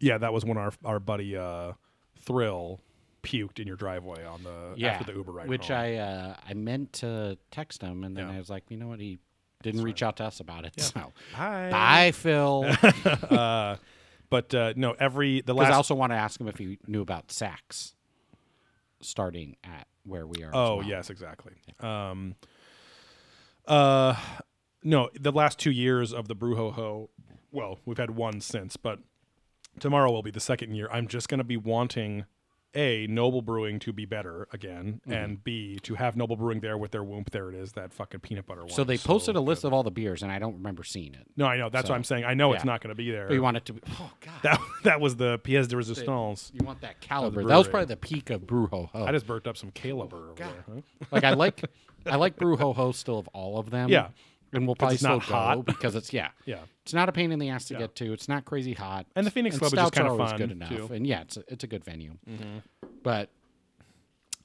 yeah, 0.00 0.18
that 0.18 0.32
was 0.32 0.44
when 0.44 0.56
our 0.58 0.72
our 0.84 0.98
buddy 1.00 1.36
uh, 1.36 1.72
Thrill 2.20 2.80
puked 3.22 3.60
in 3.60 3.66
your 3.66 3.76
driveway 3.76 4.24
on 4.24 4.42
the 4.42 4.74
yeah, 4.76 4.90
after 4.90 5.04
the 5.12 5.16
Uber 5.16 5.32
ride. 5.32 5.48
which 5.48 5.68
home. 5.68 5.76
I 5.78 5.96
uh, 5.96 6.36
I 6.48 6.54
meant 6.54 6.92
to 6.94 7.38
text 7.50 7.82
him, 7.82 8.04
and 8.04 8.16
then 8.16 8.28
Yeah. 8.28 8.34
I 8.34 8.38
was 8.38 8.50
like, 8.50 8.64
you 8.68 8.76
know 8.76 8.88
what, 8.88 9.00
he 9.00 9.18
didn't 9.62 9.82
reach 9.82 10.02
out 10.02 10.16
to 10.16 10.24
us 10.24 10.40
about 10.40 10.64
it. 10.64 10.80
So 10.80 11.12
Hi. 11.34 11.70
bye, 11.70 12.10
Phil. 12.14 12.64
uh, 13.30 13.76
but 14.28 14.54
uh, 14.54 14.72
no, 14.76 14.92
every 14.98 15.40
the 15.40 15.54
last 15.58 15.72
I 15.72 15.76
also 15.76 15.94
want 15.94 16.10
to 16.12 16.16
ask 16.16 16.40
him 16.40 16.48
if 16.48 16.58
he 16.58 16.78
knew 16.86 17.00
about 17.00 17.28
Saks 17.28 17.94
starting 19.02 19.56
at 19.64 19.86
where 20.04 20.26
we 20.26 20.42
are. 20.42 20.50
Oh 20.52 20.76
well. 20.76 20.86
yes, 20.86 21.10
exactly. 21.10 21.52
Um, 21.80 22.34
uh, 23.66 24.16
no, 24.82 25.10
the 25.18 25.32
last 25.32 25.58
two 25.58 25.70
years 25.70 26.12
of 26.12 26.28
the 26.28 26.36
Brujo 26.36 26.72
Ho. 26.72 27.10
Well, 27.50 27.78
we've 27.84 27.98
had 27.98 28.10
one 28.12 28.40
since, 28.40 28.76
but 28.76 28.98
tomorrow 29.78 30.10
will 30.10 30.22
be 30.22 30.30
the 30.30 30.40
second 30.40 30.74
year. 30.74 30.88
I'm 30.90 31.06
just 31.06 31.28
going 31.28 31.38
to 31.38 31.44
be 31.44 31.56
wanting 31.56 32.24
a 32.74 33.06
Noble 33.06 33.42
Brewing 33.42 33.78
to 33.80 33.92
be 33.92 34.04
better 34.06 34.48
again, 34.52 35.00
Mm-hmm. 35.02 35.12
and 35.12 35.44
B 35.44 35.78
to 35.82 35.94
have 35.96 36.16
Noble 36.16 36.36
Brewing 36.36 36.60
there 36.60 36.78
with 36.78 36.90
their 36.92 37.02
whoop. 37.04 37.30
There 37.30 37.48
it 37.50 37.54
is, 37.54 37.72
that 37.72 37.92
fucking 37.92 38.20
peanut 38.20 38.46
butter 38.46 38.62
one. 38.62 38.70
So 38.70 38.84
they 38.84 38.96
posted 38.98 39.36
a 39.36 39.38
good. 39.38 39.44
list 39.46 39.64
of 39.64 39.72
all 39.72 39.82
the 39.82 39.90
beers, 39.90 40.22
and 40.22 40.30
I 40.32 40.38
don't 40.38 40.54
remember 40.54 40.82
seeing 40.84 41.14
it. 41.14 41.26
No, 41.36 41.46
I 41.46 41.56
know. 41.56 41.68
That's 41.68 41.86
So, 41.88 41.92
what 41.92 41.96
I'm 41.96 42.04
saying. 42.04 42.24
I 42.24 42.34
know 42.34 42.52
it's 42.52 42.64
not 42.64 42.80
going 42.80 42.88
to 42.90 42.94
be 42.94 43.10
there. 43.10 43.26
But 43.28 43.34
you 43.34 43.42
want 43.42 43.56
it 43.58 43.64
to 43.66 43.72
be. 43.74 43.80
Oh 44.00 44.10
God. 44.20 44.32
that 44.42 44.60
that 44.84 45.00
was 45.00 45.16
the 45.16 45.38
pièce 45.40 45.68
de 45.68 45.76
résistance. 45.76 46.50
You 46.54 46.64
want 46.64 46.80
that 46.80 47.00
caliber. 47.00 47.44
That 47.44 47.56
was 47.58 47.68
probably 47.68 47.86
the 47.86 47.96
peak 47.96 48.30
of 48.30 48.46
Brew 48.46 48.66
Ho 48.68 48.88
Ho. 48.92 49.04
I 49.04 49.12
just 49.12 49.26
burped 49.26 49.46
up 49.46 49.56
some 49.56 49.70
Caleb 49.70 50.14
over 50.14 50.32
God. 50.34 50.36
there. 50.38 50.64
huh? 50.76 51.06
like 51.10 51.24
I 51.24 51.34
like 51.34 51.62
I 52.06 52.16
like 52.16 52.36
Brew 52.36 52.56
Ho 52.56 52.72
Ho 52.72 52.92
still 52.92 53.18
of 53.18 53.28
all 53.28 53.58
of 53.58 53.70
them. 53.70 53.88
Yeah. 53.88 54.08
And 54.52 54.66
we'll 54.66 54.76
probably 54.76 54.94
it's 54.94 55.02
still 55.02 55.18
not 55.18 55.26
go 55.28 55.34
hot. 55.34 55.64
because 55.64 55.94
it's 55.94 56.12
yeah. 56.12 56.28
Yeah. 56.44 56.58
It's 56.82 56.92
not 56.92 57.08
a 57.08 57.12
pain 57.12 57.32
in 57.32 57.38
the 57.38 57.48
ass 57.48 57.66
to 57.66 57.74
Yeah. 57.74 57.80
get 57.80 57.94
to. 57.96 58.12
It's 58.12 58.28
not 58.28 58.44
crazy 58.44 58.74
hot. 58.74 59.06
And 59.16 59.26
the 59.26 59.30
Phoenix 59.30 59.56
Club 59.58 59.72
is 59.72 59.78
just 59.78 59.94
stouts 59.94 59.98
are 59.98 60.00
kinda 60.02 60.10
always 60.12 60.30
fun, 60.30 60.38
good 60.38 60.50
enough. 60.50 60.68
too. 60.68 60.74
Mm-hmm. 60.76 60.94
And 60.94 61.06
yeah, 61.06 61.20
it's 61.22 61.36
a, 61.36 61.44
it's 61.48 61.64
a 61.64 61.66
good 61.66 61.84
venue. 61.84 62.12
But 63.02 63.30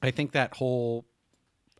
I 0.02 0.10
think 0.10 0.32
that 0.32 0.54
whole 0.56 1.04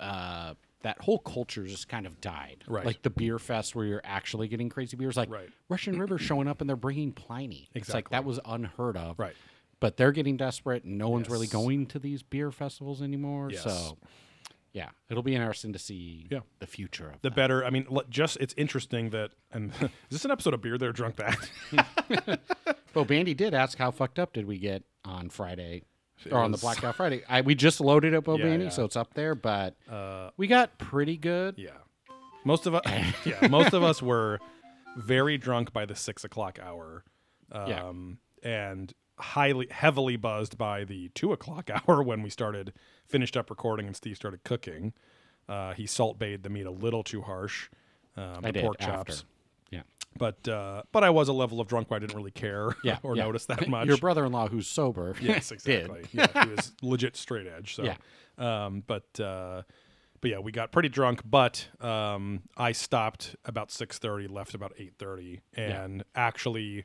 uh, 0.01 0.55
that 0.83 1.01
whole 1.01 1.19
culture 1.19 1.67
just 1.67 1.89
kind 1.89 2.07
of 2.07 2.21
died. 2.21 2.63
Right. 2.69 2.85
Like 2.87 3.03
the 3.03 3.11
beer 3.11 3.39
fest 3.39 3.75
where 3.75 3.85
you're 3.85 4.01
actually 4.05 4.47
getting 4.49 4.69
crazy 4.69 4.97
beers, 4.97 5.17
like 5.17 5.31
Right. 5.31 5.49
Russian 5.69 5.99
River 5.99 6.19
showing 6.19 6.47
up 6.49 6.61
and 6.61 6.69
they're 6.69 6.77
bringing 6.77 7.13
Pliny. 7.13 7.69
It's 7.75 7.89
like 7.89 8.05
Exactly. 8.07 8.15
that 8.17 8.25
was 8.25 8.39
unheard 8.45 8.97
of. 8.97 9.19
Right. 9.19 9.35
But 9.81 9.97
they're 9.97 10.13
getting 10.13 10.37
desperate, 10.37 10.83
and 10.85 10.99
no 10.99 11.09
one's 11.09 11.29
really 11.29 11.47
Yes. 11.47 11.53
going 11.53 11.87
to 11.87 11.99
these 12.01 12.23
beer 12.23 12.51
festivals 12.51 13.01
anymore. 13.01 13.51
Yes. 13.53 13.63
So, 13.63 13.97
yeah, 14.73 14.91
it'll 15.11 15.23
be 15.23 15.35
interesting 15.35 15.73
to 15.73 15.79
see 15.79 16.27
Yeah. 16.31 16.41
the 16.59 16.67
future 16.67 17.07
of 17.11 17.21
the 17.23 17.31
that. 17.31 17.35
better. 17.37 17.65
I 17.65 17.71
mean, 17.71 17.87
just 18.11 18.37
it's 18.39 18.55
interesting 18.57 19.11
that. 19.11 19.31
And 19.53 19.73
is 19.81 19.89
this 20.11 20.25
an 20.25 20.31
episode 20.31 20.55
of 20.55 20.61
Beer 20.63 20.79
There 20.79 20.93
Drunk 20.93 21.17
That? 21.17 22.39
Well, 22.95 23.05
Bandy 23.05 23.35
did 23.35 23.55
ask 23.55 23.79
how 23.79 23.91
fucked 23.91 24.19
up 24.19 24.33
did 24.33 24.47
we 24.47 24.59
get 24.59 24.83
on 25.05 25.29
Friday 25.29 25.83
or 26.33 26.39
on 26.39 26.51
the 26.51 26.59
Blackout 26.59 26.95
Friday. 26.97 27.23
I, 27.29 27.43
we 27.43 27.55
just 27.55 27.81
loaded 27.81 28.15
up 28.15 28.25
Bo 28.25 28.37
Yeah, 28.37 28.45
Bandy, 28.45 28.65
yeah. 28.65 28.71
so 28.71 28.85
it's 28.85 28.97
up 28.97 29.15
there, 29.15 29.35
but 29.35 29.77
Uh, 29.89 30.31
we 30.37 30.47
got 30.49 30.79
pretty 30.79 31.17
good. 31.17 31.55
yeah, 31.59 31.71
most 32.45 32.67
of 32.67 32.75
us. 32.75 32.83
yeah, 33.25 33.47
most 33.49 33.73
of 33.75 33.83
us 33.85 34.03
were 34.03 34.41
very 34.97 35.39
drunk 35.39 35.73
by 35.73 35.85
the 35.87 35.95
six 35.95 36.25
o'clock 36.25 36.59
hour. 36.61 37.05
Yeah. 37.53 37.85
Um, 37.89 38.19
and 38.43 38.93
highly 39.19 39.67
heavily 39.71 40.17
buzzed 40.17 40.57
by 40.59 40.85
the 40.85 41.09
two 41.15 41.33
o'clock 41.33 41.71
hour 41.89 42.03
when 42.03 42.23
we 42.23 42.31
started 42.31 42.73
finished 43.07 43.37
up 43.37 43.51
recording 43.51 43.87
and 43.87 43.97
Steve 43.97 44.17
started 44.17 44.45
cooking. 44.45 44.93
Uh, 45.49 45.73
he 45.75 45.87
salt 45.87 46.19
bayed 46.19 46.43
the 46.43 46.51
meat 46.51 46.67
a 46.67 46.71
little 46.71 47.03
too 47.03 47.23
harsh. 47.23 47.69
Um, 48.17 48.39
I 48.45 48.49
the 48.49 48.53
did 48.53 48.63
pork 48.63 48.77
after. 48.83 49.13
chops. 49.13 49.25
Yeah. 49.71 49.83
But 50.19 50.47
uh, 50.49 50.83
but 50.93 51.05
I 51.05 51.11
was 51.11 51.29
a 51.29 51.33
level 51.33 51.61
of 51.61 51.69
drunk 51.69 51.91
where 51.91 51.97
I 51.97 52.01
didn't 52.01 52.17
really 52.17 52.31
care 52.33 52.71
Yeah. 52.85 52.99
or 53.03 53.17
yeah. 53.17 53.25
notice 53.25 53.47
that 53.47 53.69
much. 53.71 53.87
Your 53.87 53.97
brother 53.99 54.25
in 54.27 54.33
law, 54.33 54.49
who's 54.49 54.67
sober, 54.67 55.15
Yes, 55.21 55.53
exactly. 55.53 56.05
yeah, 56.13 56.45
he 56.45 56.51
was 56.51 56.73
legit 56.83 57.17
straight 57.17 57.47
edge. 57.47 57.75
So, 57.77 57.85
Yeah. 57.85 57.97
um, 58.39 58.83
but 58.87 59.19
uh, 59.21 59.63
but 60.21 60.31
yeah, 60.33 60.39
we 60.41 60.51
got 60.53 60.73
pretty 60.73 60.89
drunk. 60.89 61.23
But 61.25 61.69
um, 61.81 62.43
I 62.57 62.73
stopped 62.73 63.37
about 63.45 63.71
six 63.71 63.99
thirty, 63.99 64.27
left 64.27 64.55
about 64.55 64.73
eight 64.79 64.95
thirty, 64.99 65.41
and 65.55 66.03
actually 66.15 66.85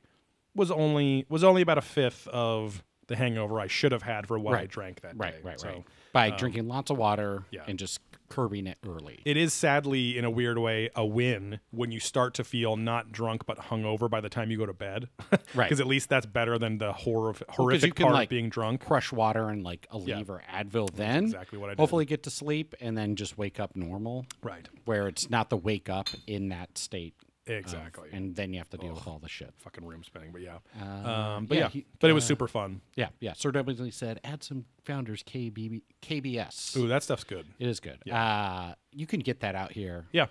was 0.55 0.71
only 0.71 1.25
was 1.29 1.43
only 1.43 1.61
about 1.61 1.77
a 1.77 1.81
fifth 1.81 2.27
of 2.27 2.83
the 3.07 3.15
hangover 3.17 3.59
I 3.59 3.67
should 3.67 3.91
have 3.91 4.01
had 4.03 4.27
for 4.27 4.39
what 4.39 4.57
I 4.57 4.65
drank 4.65 5.01
that 5.01 5.17
Right, 5.17 5.33
day. 5.33 5.39
right, 5.43 5.59
So, 5.59 5.67
right. 5.67 5.83
By 6.13 6.29
um, 6.29 6.37
drinking 6.37 6.67
lots 6.69 6.89
of 6.89 6.97
water 6.97 7.43
yeah. 7.51 7.63
and 7.67 7.77
just 7.77 7.99
curbing 8.29 8.65
it 8.65 8.77
early. 8.87 9.19
It 9.25 9.35
is 9.35 9.53
sadly, 9.53 10.17
in 10.17 10.23
a 10.23 10.29
weird 10.29 10.57
way, 10.57 10.89
a 10.95 11.05
win 11.05 11.59
when 11.71 11.91
you 11.91 11.99
start 11.99 12.33
to 12.35 12.45
feel 12.45 12.77
not 12.77 13.11
drunk 13.11 13.45
but 13.45 13.57
hungover 13.57 14.09
by 14.09 14.21
the 14.21 14.29
time 14.29 14.49
you 14.51 14.57
go 14.57 14.65
to 14.65 14.73
bed. 14.73 15.09
Right. 15.53 15.65
Because 15.69 15.81
at 15.81 15.85
least 15.85 16.07
that's 16.09 16.25
better 16.25 16.57
than 16.57 16.77
the 16.79 16.93
horror, 16.93 17.33
horrific 17.49 17.93
can, 17.95 18.05
part 18.05 18.13
like, 18.15 18.25
of 18.27 18.29
being 18.29 18.49
drunk. 18.49 18.83
Crush 18.85 19.11
water 19.11 19.49
and 19.49 19.63
like 19.63 19.85
a 19.91 19.99
Yeah. 19.99 20.23
or 20.27 20.41
Advil 20.51 20.89
then. 20.95 21.25
exactly 21.25 21.59
what 21.59 21.69
I 21.69 21.73
did. 21.73 21.79
Hopefully 21.79 22.05
get 22.05 22.23
to 22.23 22.29
sleep 22.31 22.73
and 22.81 22.97
then 22.97 23.15
just 23.17 23.37
wake 23.37 23.59
up 23.59 23.75
normal. 23.75 24.25
Right. 24.41 24.67
Where 24.85 25.07
it's 25.09 25.29
not 25.29 25.49
the 25.51 25.57
wake 25.57 25.89
up 25.89 26.07
in 26.25 26.49
that 26.49 26.77
state 26.77 27.13
Exactly. 27.45 28.09
and 28.13 28.35
then 28.35 28.53
you 28.53 28.59
have 28.59 28.69
to 28.69 28.77
deal 28.77 28.93
with 28.93 29.07
all 29.07 29.19
the 29.19 29.27
shit. 29.29 29.53
fucking 29.57 29.85
room 29.85 30.03
spinning, 30.03 30.31
but 30.31 30.41
yeah. 30.41 30.57
Uh, 30.81 31.09
um, 31.09 31.45
but 31.45 31.57
yeah, 31.57 31.69
he- 31.69 31.85
but 31.99 32.09
it 32.09 32.13
was 32.13 32.23
uh, 32.23 32.27
super 32.27 32.47
fun. 32.47 32.81
Yeah, 32.95 33.09
yeah. 33.19 33.33
Sir 33.33 33.51
W 33.51 33.91
said, 33.91 34.19
add 34.23 34.43
some 34.43 34.65
Founders 34.85 35.23
KB, 35.23 35.81
KBS. 36.01 36.77
Ooh, 36.77 36.87
that 36.87 37.03
stuff's 37.03 37.23
good. 37.23 37.45
It 37.59 37.67
is 37.67 37.79
good. 37.79 37.99
Uh, 38.09 38.75
you 38.91 39.05
can 39.07 39.19
get 39.19 39.41
that 39.41 39.55
out 39.55 39.71
here. 39.73 40.05
Yeah, 40.11 40.27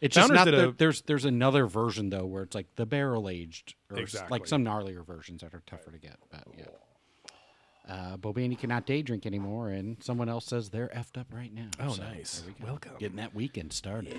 It's 0.00 0.14
just 0.14 0.28
Founders 0.28 0.44
not 0.46 0.50
did 0.50 0.60
the, 0.60 0.68
a- 0.68 0.72
there's 0.72 1.02
there's 1.02 1.24
another 1.24 1.66
version 1.66 2.10
though 2.10 2.26
where 2.26 2.42
it's 2.42 2.54
like 2.54 2.66
the 2.76 2.86
barrel 2.86 3.28
aged 3.28 3.74
or 3.90 3.98
Exactly. 3.98 4.30
like 4.38 4.46
some 4.46 4.64
gnarlier 4.64 5.04
versions 5.06 5.40
that 5.42 5.54
are 5.54 5.62
tougher 5.66 5.90
to 5.90 5.98
get. 5.98 6.16
But 6.30 6.44
yeah. 6.58 6.64
Uh, 7.88 8.16
Bobani 8.16 8.56
cannot 8.56 8.86
day 8.86 9.02
drink 9.02 9.26
anymore, 9.26 9.70
and 9.70 9.96
someone 10.00 10.28
else 10.28 10.44
says 10.46 10.70
they're 10.70 10.88
effed 10.94 11.18
up 11.18 11.26
right 11.34 11.52
now. 11.52 11.66
Oh, 11.80 11.92
So, 11.94 12.02
nice. 12.02 12.40
there 12.40 12.54
we 12.56 12.60
go. 12.64 12.70
Welcome. 12.72 12.92
Getting 13.00 13.16
that 13.16 13.34
weekend 13.34 13.72
started. 13.72 14.16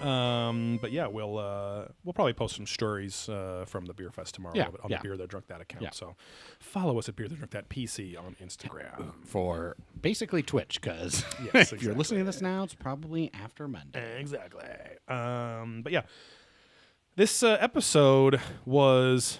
Um, 0.00 0.78
but 0.80 0.92
yeah, 0.92 1.06
we'll 1.08 1.36
uh, 1.36 1.86
we'll 2.04 2.14
probably 2.14 2.32
post 2.32 2.56
some 2.56 2.66
stories 2.66 3.28
uh, 3.28 3.64
from 3.66 3.84
the 3.84 3.92
beer 3.92 4.10
fest 4.10 4.34
tomorrow 4.34 4.54
Yeah, 4.56 4.68
on 4.82 4.88
yeah. 4.90 4.96
the 4.98 5.02
beer 5.02 5.16
that 5.18 5.28
drunk 5.28 5.48
that 5.48 5.60
account. 5.60 5.82
Yeah. 5.82 5.90
So 5.92 6.16
follow 6.58 6.98
us 6.98 7.08
at 7.08 7.16
beer 7.16 7.28
that 7.28 7.36
drunk 7.36 7.50
that 7.50 7.68
PC 7.68 8.16
on 8.18 8.34
Instagram. 8.42 9.12
For 9.26 9.76
basically 10.00 10.42
Twitch, 10.42 10.80
because 10.80 11.22
Yes, 11.52 11.72
if 11.74 11.82
you're 11.82 11.94
listening 11.94 12.20
to 12.20 12.24
this 12.24 12.40
now, 12.40 12.62
it's 12.62 12.74
probably 12.74 13.30
after 13.34 13.68
Monday. 13.68 14.18
Exactly. 14.20 14.64
Um, 15.08 15.82
but 15.82 15.92
yeah, 15.92 16.02
this 17.16 17.42
uh, 17.42 17.58
episode 17.60 18.40
was 18.64 19.38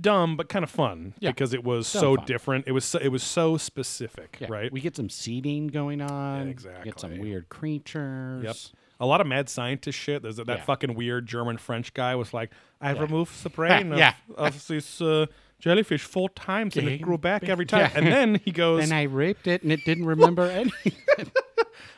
dumb 0.00 0.36
but 0.36 0.48
kind 0.48 0.62
of 0.64 0.70
fun 0.70 1.14
Yeah. 1.20 1.30
because 1.30 1.54
it 1.54 1.62
was 1.64 1.90
Dumb 1.92 2.00
so 2.00 2.16
fun. 2.16 2.24
different. 2.26 2.64
It 2.66 2.72
was 2.72 2.84
so, 2.84 2.98
it 2.98 3.08
was 3.08 3.22
so 3.22 3.56
specific, 3.56 4.38
Yeah, 4.40 4.48
right? 4.50 4.72
We 4.72 4.80
get 4.80 4.96
some 4.96 5.08
seeding 5.08 5.68
going 5.68 6.00
on. 6.02 6.46
We 6.48 6.54
Get 6.84 6.98
some 7.00 7.18
weird 7.18 7.48
creatures. 7.48 8.44
Yep. 8.44 8.56
A 9.00 9.06
lot 9.06 9.20
of 9.20 9.26
mad 9.26 9.48
scientist 9.48 9.98
shit. 9.98 10.22
There's 10.22 10.36
that, 10.36 10.46
that 10.46 10.58
Yeah. 10.58 10.64
fucking 10.64 10.94
weird 10.94 11.26
German 11.26 11.58
French 11.58 11.94
guy 11.94 12.14
was 12.14 12.32
like, 12.34 12.50
I 12.80 12.92
Yeah. 12.92 13.02
removed 13.02 13.42
the 13.42 13.50
brain 13.50 13.92
of, 13.92 13.98
Yeah. 13.98 14.14
of 14.36 14.66
this 14.66 15.00
uh, 15.00 15.26
jellyfish 15.58 16.02
four 16.02 16.28
times 16.30 16.76
and 16.76 16.88
it 16.88 17.00
grew 17.02 17.18
back 17.18 17.48
every 17.48 17.66
time. 17.66 17.80
Yeah. 17.80 17.90
And 17.94 18.06
then 18.06 18.40
he 18.44 18.50
goes, 18.50 18.82
And 18.84 18.92
I 18.92 19.02
raped 19.04 19.46
it, 19.46 19.62
and 19.62 19.70
it 19.72 19.84
didn't 19.84 20.06
remember 20.06 20.42
anything. 20.50 20.92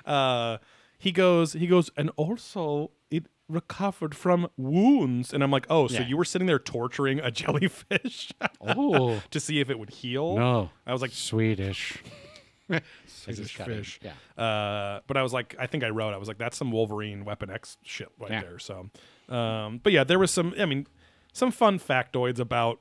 uh, 0.05 0.59
he 0.99 1.13
goes, 1.13 1.53
he 1.53 1.67
goes, 1.67 1.91
and 1.97 2.11
also 2.17 2.91
recovered 3.49 4.15
from 4.15 4.49
wounds. 4.57 5.33
And 5.33 5.43
I'm 5.43 5.51
like, 5.51 5.67
oh, 5.71 5.87
so 5.89 6.01
Yeah. 6.01 6.07
you 6.09 6.17
were 6.17 6.25
sitting 6.25 6.47
there 6.47 6.59
torturing 6.59 7.21
a 7.21 7.31
jellyfish 7.41 8.33
oh 8.61 9.23
to 9.31 9.41
see 9.41 9.61
if 9.61 9.71
it 9.71 9.79
would 9.79 9.91
heal? 9.91 10.37
no, 10.37 10.71
I 10.87 10.93
was 10.93 11.03
like, 11.03 11.13
Swedish. 11.13 11.99
Swedish 13.07 13.55
fish. 13.57 14.01
yeah. 14.03 14.13
Uh, 14.43 15.01
but 15.07 15.17
I 15.17 15.23
was 15.23 15.33
like, 15.33 15.55
I 15.59 15.67
think 15.67 15.85
I 15.85 15.91
wrote, 15.91 16.13
I 16.15 16.17
was 16.17 16.29
like, 16.29 16.39
that's 16.39 16.57
some 16.57 16.73
Wolverine 16.73 17.25
Weapon 17.25 17.51
X 17.51 17.77
shit 17.85 18.09
right 18.19 18.31
Yeah. 18.31 18.41
there. 18.43 18.59
So, 18.59 18.91
um, 19.29 19.81
but 19.83 19.93
yeah, 19.93 20.05
there 20.05 20.19
was 20.19 20.31
some, 20.31 20.55
I 20.59 20.67
mean, 20.67 20.87
some 21.33 21.51
fun 21.53 21.79
factoids 21.79 22.39
about 22.41 22.81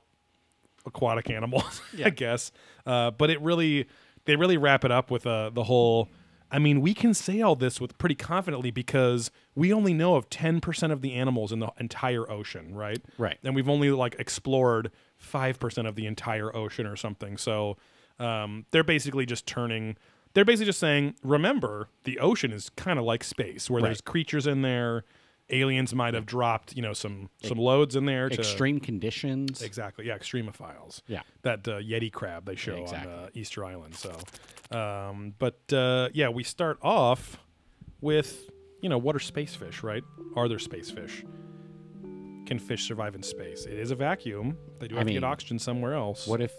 aquatic 0.84 1.30
animals. 1.30 1.80
I 2.04 2.10
guess. 2.10 2.50
Uh, 2.84 3.10
but 3.12 3.30
it 3.30 3.40
really, 3.40 3.86
they 4.24 4.34
really 4.36 4.56
wrap 4.56 4.84
it 4.84 4.90
up 4.90 5.10
with 5.10 5.26
uh, 5.26 5.50
the 5.50 5.64
whole. 5.64 6.08
I 6.56 6.58
mean, 6.58 6.80
we 6.80 6.94
can 6.94 7.12
say 7.12 7.42
all 7.42 7.54
this 7.54 7.82
with 7.82 7.98
pretty 7.98 8.14
confidently 8.14 8.70
because 8.70 9.30
we 9.54 9.74
only 9.74 9.92
know 9.92 10.14
of 10.14 10.30
10% 10.30 10.90
of 10.90 11.02
the 11.02 11.12
animals 11.12 11.52
in 11.52 11.58
the 11.58 11.70
entire 11.78 12.28
ocean, 12.30 12.74
right? 12.74 13.04
Right. 13.18 13.36
And 13.44 13.54
we've 13.54 13.68
only 13.68 13.90
like 13.90 14.16
explored 14.18 14.90
5% 15.22 15.86
of 15.86 15.96
the 15.96 16.06
entire 16.06 16.56
ocean 16.56 16.86
or 16.86 16.96
something. 16.96 17.36
So 17.36 17.76
um, 18.18 18.64
they're 18.70 18.82
basically 18.82 19.26
just 19.26 19.46
turning, 19.46 19.98
they're 20.32 20.46
basically 20.46 20.64
just 20.64 20.80
saying, 20.80 21.16
remember, 21.22 21.90
the 22.04 22.18
ocean 22.20 22.52
is 22.52 22.70
kind 22.70 22.98
of 22.98 23.04
like 23.04 23.22
space 23.22 23.68
where 23.68 23.82
there's 23.82 24.00
creatures 24.00 24.46
in 24.46 24.62
there. 24.62 25.04
Aliens 25.50 25.94
might 25.94 26.14
have 26.14 26.26
dropped, 26.26 26.74
you 26.74 26.82
know, 26.82 26.92
some 26.92 27.30
some 27.42 27.58
loads 27.58 27.94
in 27.94 28.04
there 28.04 28.28
to 28.28 28.38
Extreme 28.38 28.80
conditions. 28.80 29.62
Exactly. 29.62 30.06
Yeah, 30.06 30.18
extremophiles. 30.18 31.02
Yeah. 31.06 31.22
That 31.42 31.66
uh, 31.68 31.78
Yeti 31.78 32.12
crab 32.12 32.46
they 32.46 32.56
show 32.56 32.76
exactly. 32.82 33.12
on 33.12 33.18
uh, 33.18 33.28
Easter 33.34 33.64
Island. 33.64 33.94
So, 33.94 34.16
um, 34.76 35.34
but 35.38 35.60
uh, 35.72 36.08
yeah, 36.12 36.28
we 36.28 36.42
start 36.42 36.78
off 36.82 37.38
with 38.00 38.50
you 38.80 38.88
know 38.88 38.98
what 38.98 39.14
are 39.14 39.20
space 39.20 39.54
fish, 39.54 39.82
right? 39.84 40.02
Are 40.34 40.48
there 40.48 40.58
space 40.58 40.90
fish? 40.90 41.24
Can 42.46 42.58
fish 42.58 42.84
survive 42.84 43.14
in 43.14 43.22
space? 43.22 43.66
It 43.66 43.78
is 43.78 43.90
a 43.92 43.96
vacuum. 43.96 44.56
They 44.80 44.88
do 44.88 44.96
I 44.96 44.98
have 44.98 45.06
to 45.06 45.12
get 45.12 45.24
oxygen 45.24 45.58
somewhere 45.58 45.94
else. 45.94 46.26
What 46.26 46.40
if 46.40 46.52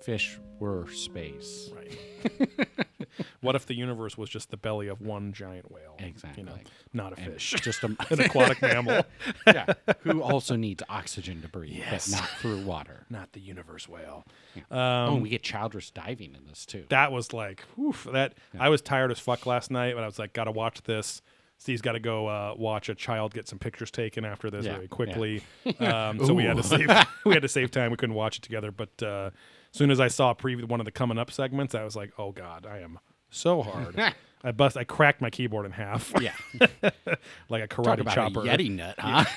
fish 0.00 0.38
were 0.60 0.88
space? 0.88 1.70
Right. 1.74 2.68
what 3.40 3.54
if 3.54 3.66
the 3.66 3.74
universe 3.74 4.16
was 4.18 4.28
just 4.30 4.50
the 4.50 4.56
belly 4.56 4.88
of 4.88 5.00
one 5.00 5.32
giant 5.32 5.70
whale? 5.70 5.96
Exactly. 5.98 6.42
You 6.42 6.48
know, 6.50 6.58
not 6.92 7.12
a 7.18 7.20
And 7.20 7.32
fish, 7.34 7.54
Just 7.62 7.82
a, 7.82 7.86
an 8.10 8.20
aquatic 8.20 8.60
mammal, 8.62 9.04
yeah, 9.46 9.72
who 10.00 10.22
also 10.22 10.56
needs 10.56 10.82
oxygen 10.88 11.42
to 11.42 11.48
breathe, 11.48 11.72
Yes. 11.76 12.10
but 12.10 12.20
not 12.20 12.28
through 12.40 12.62
water. 12.62 13.06
not 13.10 13.32
the 13.32 13.40
universe 13.40 13.88
whale. 13.88 14.24
oh, 14.70 14.76
Um, 14.78 15.14
and 15.14 15.22
we 15.22 15.28
get 15.28 15.42
childress 15.42 15.90
diving 15.90 16.34
in 16.34 16.46
this 16.48 16.64
too. 16.66 16.84
that 16.88 17.12
was 17.12 17.32
like 17.32 17.64
oof, 17.78 18.06
that 18.12 18.34
I 18.58 18.68
was 18.68 18.80
tired 18.82 19.10
as 19.10 19.18
fuck 19.18 19.46
last 19.46 19.70
night, 19.70 19.94
but 19.94 20.02
I 20.02 20.06
was 20.06 20.18
like, 20.18 20.32
gotta 20.32 20.52
watch 20.52 20.82
this. 20.82 21.22
Steve's 21.58 21.80
got 21.80 21.92
to 21.92 22.00
go 22.00 22.26
uh, 22.26 22.54
watch 22.56 22.88
a 22.88 22.94
child 22.96 23.32
get 23.34 23.46
some 23.46 23.60
pictures 23.60 23.92
taken 23.92 24.24
after 24.24 24.50
this 24.50 24.64
Yeah, 24.66 24.72
very 24.72 24.84
yeah. 24.86 24.88
quickly. 24.88 25.42
Um, 25.78 26.18
so 26.26 26.34
we 26.34 26.42
had 26.42 26.56
to 26.56 26.62
save 26.64 26.88
we 27.24 27.34
had 27.34 27.42
to 27.42 27.48
save 27.48 27.70
time. 27.70 27.92
We 27.92 27.96
couldn't 27.96 28.16
watch 28.16 28.38
it 28.38 28.42
together. 28.42 28.72
But 28.72 29.00
uh, 29.00 29.30
soon 29.72 29.90
as 29.90 29.98
I 30.00 30.08
saw 30.08 30.32
preview 30.34 30.64
one 30.68 30.80
of 30.80 30.84
the 30.86 30.92
coming 30.92 31.18
up 31.18 31.30
segments, 31.32 31.74
I 31.74 31.82
was 31.84 31.96
like, 31.96 32.12
oh 32.18 32.30
god, 32.32 32.64
I 32.66 32.78
am 32.78 32.98
so 33.30 33.62
hard. 33.62 33.98
I 34.44 34.50
bust. 34.52 34.76
I 34.76 34.84
cracked 34.84 35.20
my 35.20 35.30
keyboard 35.30 35.66
in 35.66 35.72
half. 35.72 36.12
yeah, 36.20 36.34
like 37.48 37.62
a 37.62 37.68
karate 37.68 38.08
chopper. 38.12 38.40
a 38.40 38.44
yeti 38.44 38.70
nut, 38.70 38.96
huh? 38.98 39.24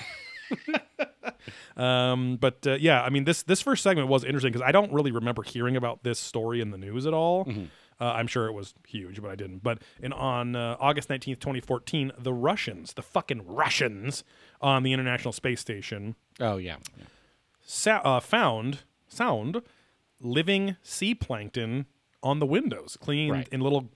Um, 1.78 2.38
but 2.38 2.65
uh, 2.65 2.76
yeah, 2.80 3.04
I 3.04 3.10
mean 3.10 3.26
this 3.26 3.43
this 3.43 3.62
first 3.62 3.84
segment 3.84 4.08
was 4.08 4.24
interesting 4.24 4.52
because 4.52 4.65
I 4.65 4.71
don't 4.71 4.91
really 4.93 5.12
remember 5.12 5.43
hearing 5.43 5.76
about 5.76 6.04
this 6.04 6.17
story 6.19 6.62
in 6.62 6.71
the 6.71 6.78
news 6.78 7.06
at 7.06 7.13
all. 7.13 7.45
Mm-hmm. 7.45 7.65
Uh, 8.00 8.06
I'm 8.13 8.28
sure 8.28 8.48
it 8.48 8.54
was 8.54 8.74
huge, 8.88 9.21
but 9.21 9.30
I 9.32 9.36
didn't. 9.36 9.62
But 9.63 9.82
in 10.02 10.13
on 10.13 10.56
uh, 10.56 10.78
August 10.80 11.10
19th, 11.10 11.39
2014, 11.39 12.12
the 12.17 12.34
Russians, 12.34 12.93
the 12.93 13.02
fucking 13.02 13.45
Russians, 13.45 14.24
on 14.62 14.84
the 14.84 14.93
International 14.93 15.32
Space 15.34 15.60
Station, 15.62 16.15
Oh 16.39 16.58
yeah, 16.58 16.78
yeah. 16.98 17.06
sa- 17.62 18.02
uh, 18.04 18.19
found 18.19 18.80
sound 19.08 19.62
living 20.19 20.78
sea 20.82 21.13
plankton 21.15 21.86
on 22.23 22.39
the 22.39 22.45
windows, 22.45 22.97
clean 22.99 23.32
Right. 23.32 23.47
in 23.51 23.62
little, 23.62 23.89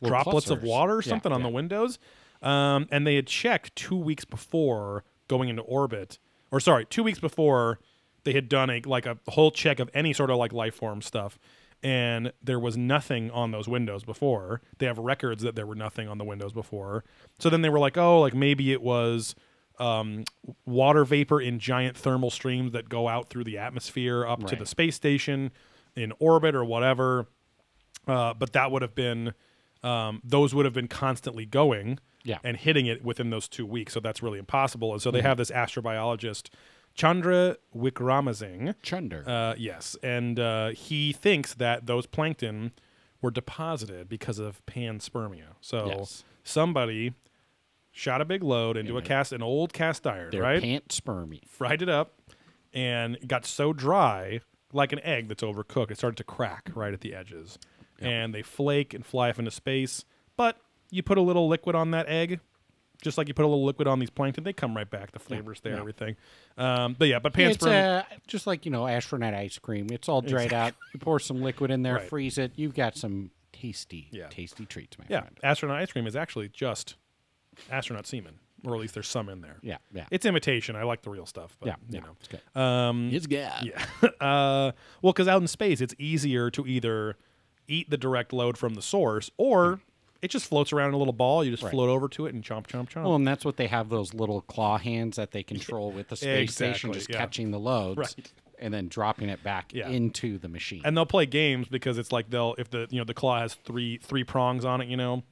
Little 0.00 0.16
droplets 0.16 0.48
of 0.50 0.62
water 0.62 0.94
or 0.94 1.02
Yeah, 1.02 1.08
something 1.08 1.32
on 1.32 1.40
yeah. 1.40 1.46
the 1.48 1.52
windows. 1.52 1.98
Um, 2.40 2.86
and 2.92 3.04
they 3.06 3.16
had 3.16 3.26
checked 3.26 3.74
two 3.74 3.96
weeks 3.96 4.24
before 4.24 5.02
going 5.26 5.48
into 5.48 5.62
orbit, 5.62 6.18
or 6.52 6.60
sorry, 6.60 6.84
two 6.84 7.02
weeks 7.02 7.18
before 7.18 7.80
they 8.24 8.32
had 8.32 8.48
done 8.48 8.70
a 8.70 8.80
like 8.84 9.06
a 9.06 9.18
whole 9.28 9.50
check 9.50 9.80
of 9.80 9.90
any 9.92 10.12
sort 10.12 10.30
of 10.30 10.36
like 10.36 10.52
life 10.52 10.74
form 10.76 11.02
stuff. 11.02 11.36
And 11.82 12.32
there 12.42 12.58
was 12.60 12.76
nothing 12.76 13.30
on 13.32 13.50
those 13.50 13.66
windows 13.68 14.04
before. 14.04 14.60
They 14.78 14.86
have 14.86 14.98
records 14.98 15.42
that 15.42 15.54
there 15.56 15.66
were 15.66 15.74
nothing 15.74 16.08
on 16.08 16.18
the 16.18 16.24
windows 16.24 16.52
before. 16.52 17.04
So 17.40 17.50
then 17.50 17.62
they 17.62 17.68
were 17.68 17.78
like, 17.80 17.96
oh, 17.96 18.20
like 18.20 18.34
maybe 18.34 18.72
it 18.72 18.82
was 18.82 19.34
um, 19.78 20.24
water 20.66 21.04
vapor 21.04 21.40
in 21.40 21.58
giant 21.58 21.96
thermal 21.96 22.30
streams 22.30 22.72
that 22.72 22.88
go 22.88 23.08
out 23.08 23.28
through 23.28 23.44
the 23.44 23.58
atmosphere 23.58 24.26
up 24.26 24.44
to 24.46 24.56
the 24.56 24.66
space 24.66 24.96
station 24.96 25.50
in 25.96 26.12
orbit 26.18 26.54
or 26.54 26.64
whatever. 26.64 27.26
Uh, 28.06 28.34
but 28.34 28.52
that 28.54 28.70
would 28.70 28.82
have 28.82 28.94
been 28.94 29.34
um, 29.82 30.20
those 30.24 30.54
would 30.54 30.64
have 30.64 30.74
been 30.74 30.88
constantly 30.88 31.46
going 31.46 31.98
Yeah. 32.24 32.38
and 32.42 32.56
hitting 32.56 32.86
it 32.86 33.04
within 33.04 33.30
those 33.30 33.46
two 33.48 33.64
weeks. 33.66 33.92
So 33.94 34.00
that's 34.00 34.22
really 34.22 34.38
impossible. 34.40 34.92
And 34.92 35.00
so 35.00 35.10
Mm-hmm. 35.10 35.16
they 35.16 35.22
have 35.22 35.36
this 35.36 35.50
astrobiologist, 35.52 36.48
Chandra 36.94 37.56
Wickramasinghe. 37.76 38.74
Chandra. 38.82 39.20
Uh, 39.24 39.54
yes, 39.56 39.96
and 40.02 40.40
uh, 40.40 40.70
he 40.70 41.12
thinks 41.12 41.54
that 41.54 41.86
those 41.86 42.06
plankton 42.06 42.72
were 43.22 43.30
deposited 43.30 44.08
because 44.08 44.38
of 44.40 44.64
panspermia. 44.66 45.54
So 45.60 45.86
Yes. 45.86 46.24
somebody 46.42 47.12
shot 47.98 48.20
a 48.20 48.24
big 48.24 48.44
load 48.44 48.76
into 48.76 48.96
a 48.96 49.02
cast, 49.02 49.32
an 49.32 49.42
old 49.42 49.72
cast 49.72 50.06
iron, 50.06 50.28
They're 50.30 50.40
right? 50.42 50.62
pant 50.62 50.86
spermy. 50.88 51.44
fried 51.48 51.82
it 51.82 51.88
up, 51.88 52.14
and 52.72 53.16
it 53.16 53.26
got 53.26 53.44
so 53.44 53.72
dry, 53.72 54.40
like 54.72 54.92
an 54.92 55.00
egg 55.00 55.26
that's 55.26 55.42
overcooked, 55.42 55.90
it 55.90 55.98
started 55.98 56.16
to 56.18 56.22
crack 56.24 56.70
right 56.76 56.92
at 56.94 57.00
the 57.00 57.12
edges, 57.12 57.58
and 57.98 58.32
they 58.32 58.42
flake 58.42 58.94
and 58.94 59.04
fly 59.04 59.30
off 59.30 59.40
into 59.40 59.50
space. 59.50 60.04
But 60.36 60.60
you 60.90 61.02
put 61.02 61.18
a 61.18 61.22
little 61.22 61.48
liquid 61.48 61.74
on 61.74 61.90
that 61.90 62.06
egg, 62.08 62.38
just 63.02 63.18
like 63.18 63.26
you 63.26 63.34
put 63.34 63.44
a 63.44 63.48
little 63.48 63.64
liquid 63.64 63.88
on 63.88 63.98
these 63.98 64.10
plankton, 64.10 64.44
they 64.44 64.52
come 64.52 64.76
right 64.76 64.88
back. 64.88 65.10
The 65.10 65.18
flavors 65.18 65.60
there, 65.62 65.76
everything. 65.76 66.14
Um, 66.56 66.94
but 66.96 67.08
yeah, 67.08 67.18
but 67.18 67.36
It's 67.36 67.56
panspermia. 67.58 68.00
uh, 68.00 68.02
just 68.28 68.46
like 68.46 68.64
you 68.64 68.70
know 68.70 68.86
astronaut 68.86 69.34
ice 69.34 69.58
cream. 69.58 69.88
It's 69.90 70.08
all 70.08 70.22
dried 70.22 70.52
out. 70.54 70.74
You 70.94 71.00
pour 71.00 71.18
some 71.18 71.42
liquid 71.42 71.72
in 71.72 71.82
there, 71.82 71.94
Right. 71.96 72.08
freeze 72.08 72.38
it. 72.38 72.52
You've 72.54 72.74
got 72.74 72.96
some 72.96 73.32
tasty, 73.52 74.08
Yeah. 74.12 74.28
tasty 74.28 74.66
treats, 74.66 74.96
my 74.98 75.04
yeah, 75.08 75.20
friend. 75.22 75.38
astronaut 75.42 75.78
ice 75.78 75.90
cream 75.90 76.06
is 76.06 76.14
actually 76.14 76.48
just 76.48 76.94
astronaut 77.70 78.06
semen, 78.06 78.38
or 78.64 78.74
at 78.74 78.80
least 78.80 78.94
there's 78.94 79.08
some 79.08 79.28
in 79.28 79.40
there. 79.40 79.58
Yeah, 79.62 79.78
yeah, 79.92 80.06
It's 80.10 80.26
imitation. 80.26 80.76
I 80.76 80.82
like 80.84 81.02
the 81.02 81.10
real 81.10 81.26
stuff, 81.26 81.56
but 81.60 81.66
yeah. 81.68 81.74
you 81.88 81.94
yeah, 81.98 82.00
know. 82.00 82.16
it's 82.20 82.28
good. 82.28 82.60
Um, 82.60 83.10
It's 83.12 83.26
good. 83.26 83.50
Yeah. 83.62 83.84
uh, 84.20 84.72
well, 85.02 85.12
because 85.12 85.28
out 85.28 85.40
in 85.40 85.48
space, 85.48 85.80
it's 85.80 85.94
easier 85.98 86.50
to 86.50 86.66
either 86.66 87.16
eat 87.66 87.90
the 87.90 87.96
direct 87.98 88.32
load 88.32 88.56
from 88.58 88.74
the 88.74 88.82
source 88.82 89.30
or 89.36 89.80
it 90.20 90.28
just 90.32 90.46
floats 90.46 90.72
around 90.72 90.88
in 90.88 90.94
a 90.94 90.98
little 90.98 91.12
ball. 91.12 91.44
You 91.44 91.50
just 91.52 91.62
Right. 91.62 91.70
float 91.70 91.88
over 91.88 92.08
to 92.08 92.26
it 92.26 92.34
and 92.34 92.42
chomp, 92.42 92.66
chomp, 92.66 92.88
chomp. 92.90 93.04
Well, 93.04 93.14
and 93.14 93.28
that's 93.28 93.44
what 93.44 93.56
they 93.56 93.68
have 93.68 93.88
those 93.88 94.14
little 94.14 94.40
claw 94.40 94.76
hands 94.78 95.16
that 95.16 95.30
they 95.30 95.42
control 95.44 95.92
with 95.92 96.08
the 96.08 96.16
space 96.16 96.54
station, 96.54 96.92
just 96.92 97.08
yeah. 97.08 97.18
catching 97.18 97.50
the 97.52 97.60
loads 97.60 97.98
Right. 97.98 98.32
and 98.58 98.74
then 98.74 98.88
dropping 98.88 99.28
it 99.28 99.44
back 99.44 99.72
Yeah. 99.72 99.88
into 99.88 100.38
the 100.38 100.48
machine. 100.48 100.82
and 100.84 100.96
they'll 100.96 101.06
play 101.06 101.26
games 101.26 101.68
because 101.68 101.98
it's 101.98 102.10
like 102.10 102.30
they'll 102.30 102.56
if 102.58 102.68
the 102.70 102.88
you 102.90 102.98
know 102.98 103.04
the 103.04 103.14
claw 103.14 103.38
has 103.38 103.54
three 103.54 103.98
three 103.98 104.24
prongs 104.24 104.64
on 104.64 104.80
it, 104.80 104.88
you 104.88 104.96
know. 104.96 105.22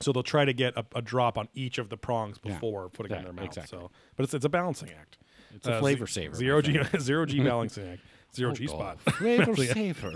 So 0.00 0.12
they'll 0.12 0.22
try 0.22 0.44
to 0.44 0.52
get 0.52 0.76
a, 0.76 0.84
a 0.94 1.00
drop 1.02 1.38
on 1.38 1.48
each 1.54 1.78
of 1.78 1.88
the 1.88 1.96
prongs 1.96 2.36
Yeah. 2.44 2.52
before 2.52 2.88
putting 2.90 3.12
it 3.12 3.18
in 3.18 3.24
their 3.24 3.32
mouth. 3.32 3.46
exactly. 3.46 3.78
So, 3.78 3.90
but 4.16 4.24
it's 4.24 4.34
it's 4.34 4.44
a 4.44 4.48
balancing 4.50 4.90
act. 4.90 5.16
It's 5.54 5.66
a 5.66 5.74
Uh, 5.76 5.80
flavor 5.80 6.06
saver, 6.06 6.34
Zero 6.34 6.60
G 6.60 6.78
zero 6.98 7.24
G 7.26 7.40
balancing 7.44 7.88
act. 7.88 8.02
Zero 8.34 8.50
Oh, 8.50 8.54
G 8.54 8.66
God. 8.66 8.98
spot. 9.00 9.14
Flavor 9.14 9.56
saver. 9.72 10.12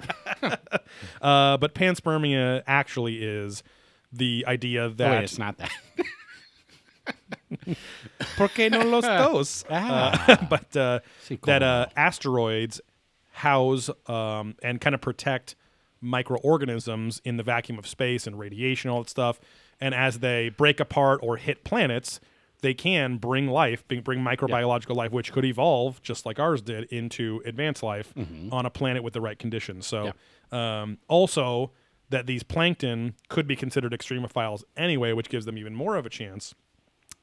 Uh, 1.22 1.56
but 1.56 1.74
panspermia 1.74 2.62
actually 2.66 3.22
is 3.22 3.62
the 4.12 4.44
idea 4.46 4.84
Oh, 4.84 4.88
that 4.90 5.10
wait, 5.10 5.24
it's 5.24 5.38
not 5.38 5.56
that. 5.58 5.70
¿Por 8.36 8.48
qué 8.48 8.70
no 8.70 8.80
los 8.84 9.04
dos? 9.04 9.64
Ah. 9.70 10.24
Uh, 10.28 10.44
but 10.48 10.76
uh, 10.76 11.00
Sí, 11.26 11.40
that 11.42 11.62
uh, 11.62 11.86
asteroids 11.96 12.80
house 13.32 13.90
um, 14.06 14.54
and 14.62 14.80
kind 14.80 14.94
of 14.94 15.00
protect 15.00 15.54
microorganisms 16.00 17.20
in 17.24 17.36
the 17.36 17.42
vacuum 17.42 17.78
of 17.78 17.86
space 17.86 18.26
and 18.26 18.38
radiation, 18.38 18.90
all 18.90 19.02
that 19.02 19.08
stuff. 19.10 19.40
And 19.80 19.94
as 19.94 20.18
they 20.18 20.48
break 20.50 20.80
apart 20.80 21.20
or 21.22 21.36
hit 21.36 21.64
planets, 21.64 22.20
they 22.62 22.74
can 22.74 23.16
bring 23.16 23.48
life, 23.48 23.82
bring, 23.88 24.20
microbiological 24.20 24.94
life, 24.94 25.12
which 25.12 25.32
could 25.32 25.44
evolve 25.46 26.02
just 26.02 26.26
like 26.26 26.38
ours 26.38 26.60
did 26.60 26.84
into 26.92 27.40
advanced 27.46 27.82
life 27.82 28.12
Mm-hmm. 28.14 28.52
on 28.52 28.66
a 28.66 28.70
planet 28.70 29.02
with 29.02 29.14
the 29.14 29.20
right 29.20 29.38
conditions. 29.38 29.86
So, 29.86 30.12
um, 30.52 30.98
also 31.08 31.70
that 32.10 32.26
these 32.26 32.42
plankton 32.42 33.14
could 33.28 33.46
be 33.46 33.56
considered 33.56 33.92
extremophiles 33.92 34.64
anyway, 34.76 35.12
which 35.12 35.28
gives 35.28 35.46
them 35.46 35.56
even 35.56 35.74
more 35.74 35.96
of 35.96 36.04
a 36.04 36.10
chance 36.10 36.54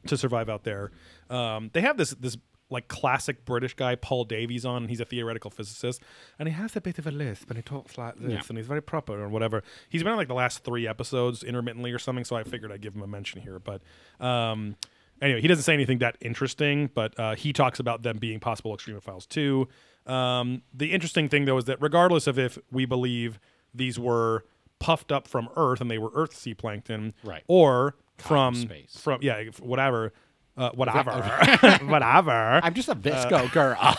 to 0.07 0.15
survive 0.17 0.49
out 0.49 0.63
there. 0.63 0.91
Um, 1.29 1.69
they 1.73 1.81
have 1.81 1.97
this 1.97 2.11
this 2.11 2.37
like 2.69 2.87
classic 2.89 3.45
British 3.45 3.73
guy, 3.75 3.95
Paul 3.95 4.25
Davies, 4.25 4.65
on. 4.65 4.83
And 4.83 4.89
he's 4.89 4.99
a 4.99 5.05
theoretical 5.05 5.49
physicist, 5.51 6.01
and 6.37 6.47
he 6.49 6.53
has 6.55 6.75
a 6.75 6.81
bit 6.81 6.99
of 6.99 7.07
a 7.07 7.11
lisp, 7.11 7.49
and 7.49 7.57
he 7.57 7.63
talks 7.63 7.97
like 7.97 8.15
this, 8.19 8.31
Yeah. 8.31 8.41
and 8.49 8.57
he's 8.57 8.67
very 8.67 8.81
proper 8.81 9.13
or 9.21 9.29
whatever. 9.29 9.63
He's 9.89 10.03
been 10.03 10.11
on 10.11 10.17
like 10.17 10.27
the 10.27 10.33
last 10.33 10.63
three 10.63 10.87
episodes 10.87 11.43
intermittently 11.43 11.91
or 11.91 11.99
something, 11.99 12.25
so 12.25 12.35
I 12.35 12.43
figured 12.43 12.71
I'd 12.71 12.81
give 12.81 12.93
him 12.95 13.01
a 13.03 13.07
mention 13.07 13.41
here. 13.41 13.59
But 13.59 13.81
um, 14.19 14.75
anyway, 15.21 15.41
he 15.41 15.47
doesn't 15.47 15.63
say 15.63 15.73
anything 15.73 15.99
that 15.99 16.17
interesting, 16.21 16.89
but 16.93 17.17
uh, 17.19 17.35
he 17.35 17.53
talks 17.53 17.79
about 17.79 18.03
them 18.03 18.17
being 18.17 18.39
possible 18.39 18.75
extremophiles 18.75 19.27
too. 19.27 19.67
Um, 20.05 20.61
the 20.73 20.91
interesting 20.93 21.27
thing 21.29 21.45
though 21.45 21.57
is 21.57 21.65
that 21.65 21.81
regardless 21.81 22.27
of 22.27 22.37
if 22.39 22.57
we 22.71 22.85
believe 22.85 23.39
these 23.73 23.99
were 23.99 24.45
puffed 24.79 25.11
up 25.11 25.27
from 25.27 25.49
Earth 25.55 25.81
and 25.81 25.89
they 25.91 25.97
were 25.97 26.11
Earth 26.13 26.35
sea 26.35 26.53
plankton, 26.53 27.13
Right. 27.23 27.43
or 27.47 27.95
from 28.17 28.55
space. 28.55 28.97
from 28.99 29.21
yeah 29.21 29.43
whatever 29.59 30.11
uh, 30.57 30.71
whatever. 30.71 31.11
Whatever. 31.85 32.59
I'm 32.63 32.73
just 32.73 32.89
a 32.89 32.95
VSCO 32.95 33.51
girl. 33.51 33.97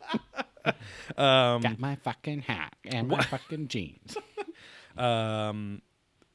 um, 1.18 1.62
Got 1.62 1.80
my 1.80 1.96
fucking 1.96 2.42
hat 2.42 2.76
and 2.86 3.08
my 3.10 3.22
fucking 3.24 3.68
jeans. 3.68 4.16
um, 4.98 5.82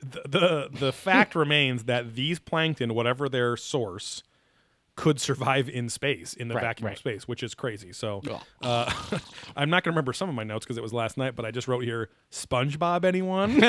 the, 0.00 0.22
the 0.28 0.68
the 0.78 0.92
fact 0.92 1.34
remains 1.34 1.84
that 1.84 2.14
these 2.14 2.38
plankton 2.38 2.94
whatever 2.94 3.28
their 3.28 3.56
source 3.56 4.22
could 4.94 5.20
survive 5.20 5.68
in 5.68 5.88
space 5.90 6.32
in 6.32 6.48
the 6.48 6.54
Right, 6.54 6.62
vacuum 6.64 6.86
right. 6.86 6.92
of 6.94 6.98
space 6.98 7.26
which 7.28 7.42
is 7.42 7.54
crazy. 7.54 7.92
So 7.92 8.22
uh, 8.62 8.90
i'm 9.56 9.68
not 9.70 9.84
going 9.84 9.92
to 9.92 9.96
remember 9.96 10.12
some 10.12 10.28
of 10.28 10.34
my 10.34 10.44
notes 10.44 10.64
because 10.64 10.76
it 10.78 10.82
was 10.82 10.92
last 10.92 11.16
night 11.18 11.34
but 11.36 11.44
i 11.44 11.50
just 11.50 11.68
wrote 11.68 11.84
here 11.84 12.08
spongebob 12.30 13.04
anyone? 13.04 13.60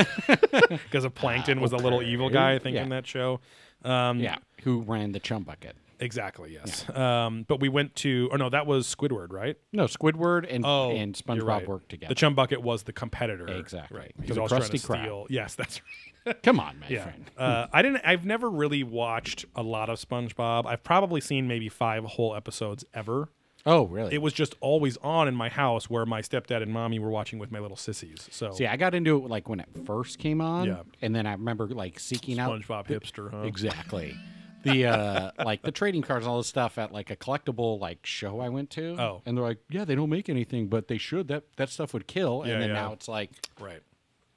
Because 0.70 1.04
of 1.06 1.14
plankton 1.16 1.60
was 1.62 1.72
a 1.74 1.78
little 1.78 2.02
evil 2.02 2.30
guy 2.30 2.54
i 2.54 2.60
think 2.60 2.76
Yeah. 2.76 2.84
in 2.84 2.90
that 2.90 3.06
show 3.08 3.40
um, 3.84 4.20
Yeah, 4.20 4.38
who 4.64 4.82
ran 4.82 5.12
the 5.12 5.20
chum 5.20 5.44
bucket? 5.44 5.76
exactly 6.00 6.54
yes 6.54 6.88
um, 6.96 7.44
but 7.48 7.60
we 7.60 7.70
went 7.70 7.96
to 7.96 8.30
Oh 8.32 8.36
no 8.36 8.50
that 8.52 8.68
was 8.68 8.86
squidward 8.94 9.32
right 9.32 9.58
No, 9.74 9.86
Squidward 9.86 10.46
and 10.48 10.64
Oh, 10.64 10.92
and 10.92 11.16
SpongeBob 11.16 11.48
right. 11.48 11.68
worked 11.68 11.90
together. 11.90 12.10
The 12.14 12.16
chum 12.20 12.36
bucket 12.36 12.62
was 12.62 12.84
the 12.84 12.94
competitor. 12.94 13.48
Exactly. 13.48 13.98
Right. 14.00 14.12
He's 14.22 14.36
the 14.36 14.42
always 14.42 14.52
trying 14.52 14.70
to 14.70 14.78
steal. 14.78 15.26
Yes, 15.32 15.56
that's 15.56 15.82
right. 16.26 16.44
Come 16.44 16.60
on, 16.60 16.78
my 16.80 16.88
Yeah. 16.90 17.04
friend. 17.04 17.32
uh, 17.38 17.66
I 17.74 17.82
didn't. 17.82 18.02
I've 18.06 18.26
never 18.26 18.48
really 18.50 18.84
watched 18.84 19.46
a 19.56 19.64
lot 19.64 19.90
of 19.90 19.98
SpongeBob. 20.00 20.66
I've 20.68 20.84
probably 20.84 21.20
seen 21.22 21.48
maybe 21.48 21.68
five 21.70 22.04
whole 22.04 22.36
episodes 22.36 22.86
ever. 22.94 23.30
Oh, 23.68 23.86
really? 23.86 24.16
It 24.16 24.22
was 24.22 24.32
just 24.34 24.56
always 24.62 24.98
on 25.04 25.28
in 25.28 25.36
my 25.36 25.50
house 25.50 25.90
where 25.90 26.06
my 26.06 26.22
stepdad 26.22 26.62
and 26.64 26.72
mommy 26.72 27.00
were 27.00 27.10
watching 27.10 27.38
with 27.38 27.52
my 27.52 27.60
little 27.60 27.76
sissies. 27.78 28.28
So 28.32 28.52
See, 28.52 28.66
I 28.66 28.78
got 28.78 28.96
into 28.96 29.18
it 29.18 29.28
like 29.30 29.50
when 29.50 29.60
it 29.60 29.68
first 29.86 30.18
came 30.20 30.40
on, 30.42 30.68
Yeah. 30.68 30.84
and 31.02 31.14
then 31.14 31.28
I 31.28 31.34
remember 31.34 31.68
like 31.68 32.00
seeking 32.00 32.40
out 32.40 32.52
SpongeBob 32.62 32.88
hipster, 32.88 33.30
huh? 33.30 33.42
exactly 33.42 34.16
the 34.64 34.86
uh 34.86 35.32
like 35.46 35.62
the 35.62 35.72
trading 35.72 36.02
cards 36.02 36.26
and 36.26 36.32
all 36.32 36.38
this 36.38 36.48
stuff 36.48 36.78
at 36.78 36.92
like 36.92 37.12
a 37.12 37.16
collectible 37.16 37.80
like 37.80 38.00
show 38.06 38.40
I 38.40 38.50
went 38.50 38.70
to. 38.72 38.96
Oh. 39.00 39.22
and 39.26 39.38
they're 39.38 39.44
like, 39.46 39.60
yeah, 39.70 39.86
they 39.86 39.96
don't 39.96 40.10
make 40.10 40.30
anything, 40.30 40.68
but 40.68 40.88
they 40.88 40.98
should. 40.98 41.28
That 41.28 41.44
that 41.58 41.70
stuff 41.70 41.94
would 41.94 42.08
kill. 42.08 42.44
Yeah, 42.46 42.54
and 42.54 42.62
then 42.64 42.70
yeah. 42.70 42.76
now 42.76 42.94
it's 42.94 43.08
like, 43.08 43.32
Right. 43.60 43.82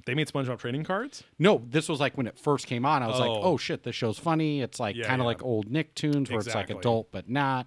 They 0.06 0.14
made 0.14 0.28
SpongeBob 0.28 0.58
trading 0.58 0.82
cards. 0.82 1.22
no, 1.38 1.62
this 1.68 1.88
was 1.88 2.00
like 2.00 2.16
when 2.16 2.26
it 2.26 2.38
first 2.38 2.66
came 2.66 2.84
on. 2.84 3.02
I 3.02 3.06
was 3.06 3.20
like, 3.20 3.30
Oh. 3.30 3.42
oh 3.42 3.56
shit, 3.56 3.82
this 3.84 3.94
show's 3.94 4.18
funny. 4.18 4.60
It's 4.60 4.80
like 4.80 4.96
Yeah, 4.96 5.06
kind 5.06 5.20
of 5.20 5.24
yeah. 5.24 5.28
like 5.28 5.42
old 5.44 5.70
Nicktoons 5.70 6.30
where 6.30 6.38
it's 6.38 6.46
Exactly. 6.48 6.74
like 6.74 6.82
adult 6.84 7.12
but 7.12 7.28
not. 7.28 7.66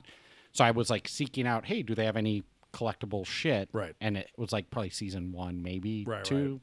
So 0.54 0.63
I 0.63 0.72
was 0.72 0.89
like 0.89 1.08
seeking 1.08 1.48
out, 1.48 1.66
hey, 1.66 1.82
do 1.84 1.96
they 1.96 2.06
have 2.06 2.16
any 2.18 2.44
collectible 2.74 3.26
shit? 3.26 3.70
Right. 3.74 3.96
And 4.02 4.18
it 4.18 4.30
was 4.38 4.52
like 4.52 4.70
probably 4.70 4.89
season 4.92 5.32
one, 5.32 5.62
maybe 5.63 6.06
Right, 6.06 6.24
two. 6.24 6.36
right. 6.54 6.60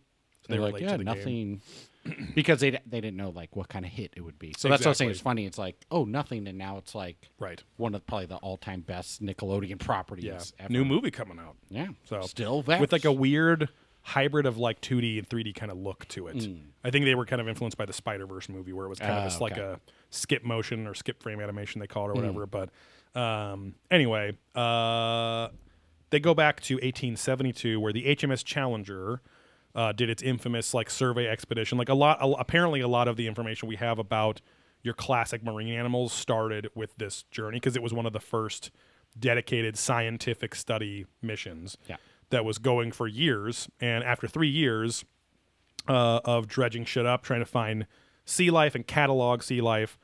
they 0.49 0.55
They're 0.55 0.61
were 0.63 0.71
like, 0.73 0.83
yeah, 0.83 0.93
to 0.93 0.99
the 0.99 1.05
game. 1.05 1.17
nothing. 1.17 1.61
because 2.35 2.61
they 2.61 2.71
they 2.87 3.01
didn't 3.03 3.19
know 3.19 3.29
like 3.29 3.55
what 3.55 3.69
kind 3.69 3.85
of 3.85 3.91
hit 3.93 4.15
it 4.17 4.23
would 4.23 4.39
be. 4.39 4.55
So 4.57 4.69
that's 4.71 4.81
what 4.81 4.87
I 4.87 4.89
was 4.93 4.99
saying. 4.99 5.11
It's 5.11 5.21
funny. 5.21 5.45
It's 5.45 5.59
like 5.59 5.77
oh 5.91 6.05
nothing, 6.05 6.49
and 6.49 6.57
now 6.57 6.79
it's 6.79 6.95
like 6.95 7.29
Right. 7.39 7.63
one 7.77 7.95
of 7.95 8.07
probably 8.07 8.25
the 8.27 8.37
all 8.37 8.57
time 8.57 8.81
best 8.81 9.23
Nickelodeon 9.23 9.79
properties. 9.81 10.25
Yeah. 10.25 10.41
ever. 10.65 10.73
New 10.73 10.87
movie 10.87 11.11
coming 11.11 11.39
out. 11.39 11.57
Yeah. 11.69 11.89
So 12.07 12.23
still 12.23 12.63
that 12.63 12.81
with 12.81 12.91
like 12.93 13.05
a 13.05 13.13
weird 13.13 13.69
hybrid 14.03 14.47
of 14.47 14.57
like 14.57 14.81
2D 14.81 15.19
and 15.19 15.29
3D 15.29 15.55
kind 15.55 15.71
of 15.71 15.77
look 15.77 16.09
to 16.09 16.29
it. 16.29 16.49
I 16.83 16.91
think 16.91 17.05
they 17.05 17.15
were 17.15 17.27
kind 17.27 17.39
of 17.43 17.49
influenced 17.49 17.77
by 17.77 17.85
the 17.85 17.93
Spider 17.93 18.25
Verse 18.27 18.49
movie, 18.49 18.73
where 18.73 18.87
it 18.87 18.89
was 18.89 18.99
kind 18.99 19.11
of 19.13 19.17
Hmm. 19.19 19.21
Ah, 19.21 19.29
this 19.29 19.41
like 19.43 19.59
a 19.59 19.79
skip 20.09 20.43
motion 20.43 20.87
or 20.87 20.95
skip 20.95 21.23
frame 21.23 21.39
animation 21.39 21.81
they 21.83 21.87
call 21.87 22.07
it 22.07 22.13
or 22.13 22.15
Hmm. 22.15 22.21
whatever. 22.21 22.47
But 22.47 22.71
um, 23.15 23.75
anyway, 23.91 24.37
uh, 24.55 25.49
they 26.11 26.21
go 26.21 26.35
back 26.35 26.61
to 26.63 26.75
1872, 26.75 27.79
where 27.81 27.93
the 27.93 28.05
HMS 28.17 28.45
Challenger. 28.45 29.21
Uh, 29.73 29.93
did 29.93 30.11
its 30.11 30.21
infamous 30.21 30.75
like 30.75 30.91
survey 30.91 31.29
expedition 31.29 31.79
like 31.79 31.89
a 31.89 31.95
lot 31.95 32.19
a, 32.21 32.27
apparently 32.41 32.81
a 32.81 32.89
lot 32.89 33.07
of 33.07 33.17
the 33.17 33.29
information 33.29 33.69
we 33.69 33.77
have 33.77 34.01
about 34.01 34.41
your 34.83 34.95
classic 34.95 35.45
marine 35.45 35.73
animals 35.73 36.13
started 36.13 36.69
with 36.75 36.93
this 36.97 37.23
journey 37.31 37.59
because 37.61 37.77
it 37.77 37.83
was 37.83 37.95
one 37.95 38.05
of 38.05 38.13
the 38.13 38.19
first 38.19 38.73
dedicated 39.17 39.79
scientific 39.79 40.57
study 40.57 41.07
missions 41.23 41.79
Yeah. 41.89 41.99
that 42.31 42.45
was 42.45 42.59
going 42.59 42.91
for 42.91 43.07
years. 43.07 43.69
And 43.81 44.03
after 44.03 44.27
three 44.27 44.49
years 44.49 45.05
uh, 45.89 46.19
of 46.25 46.49
dredging 46.49 46.85
shit 46.85 47.07
up, 47.07 47.23
trying 47.23 47.39
to 47.41 47.47
find 47.47 47.87
sea 48.25 48.51
life 48.51 48.75
and 48.75 48.85
catalog 48.85 49.45
sea 49.45 49.61
life, 49.61 49.97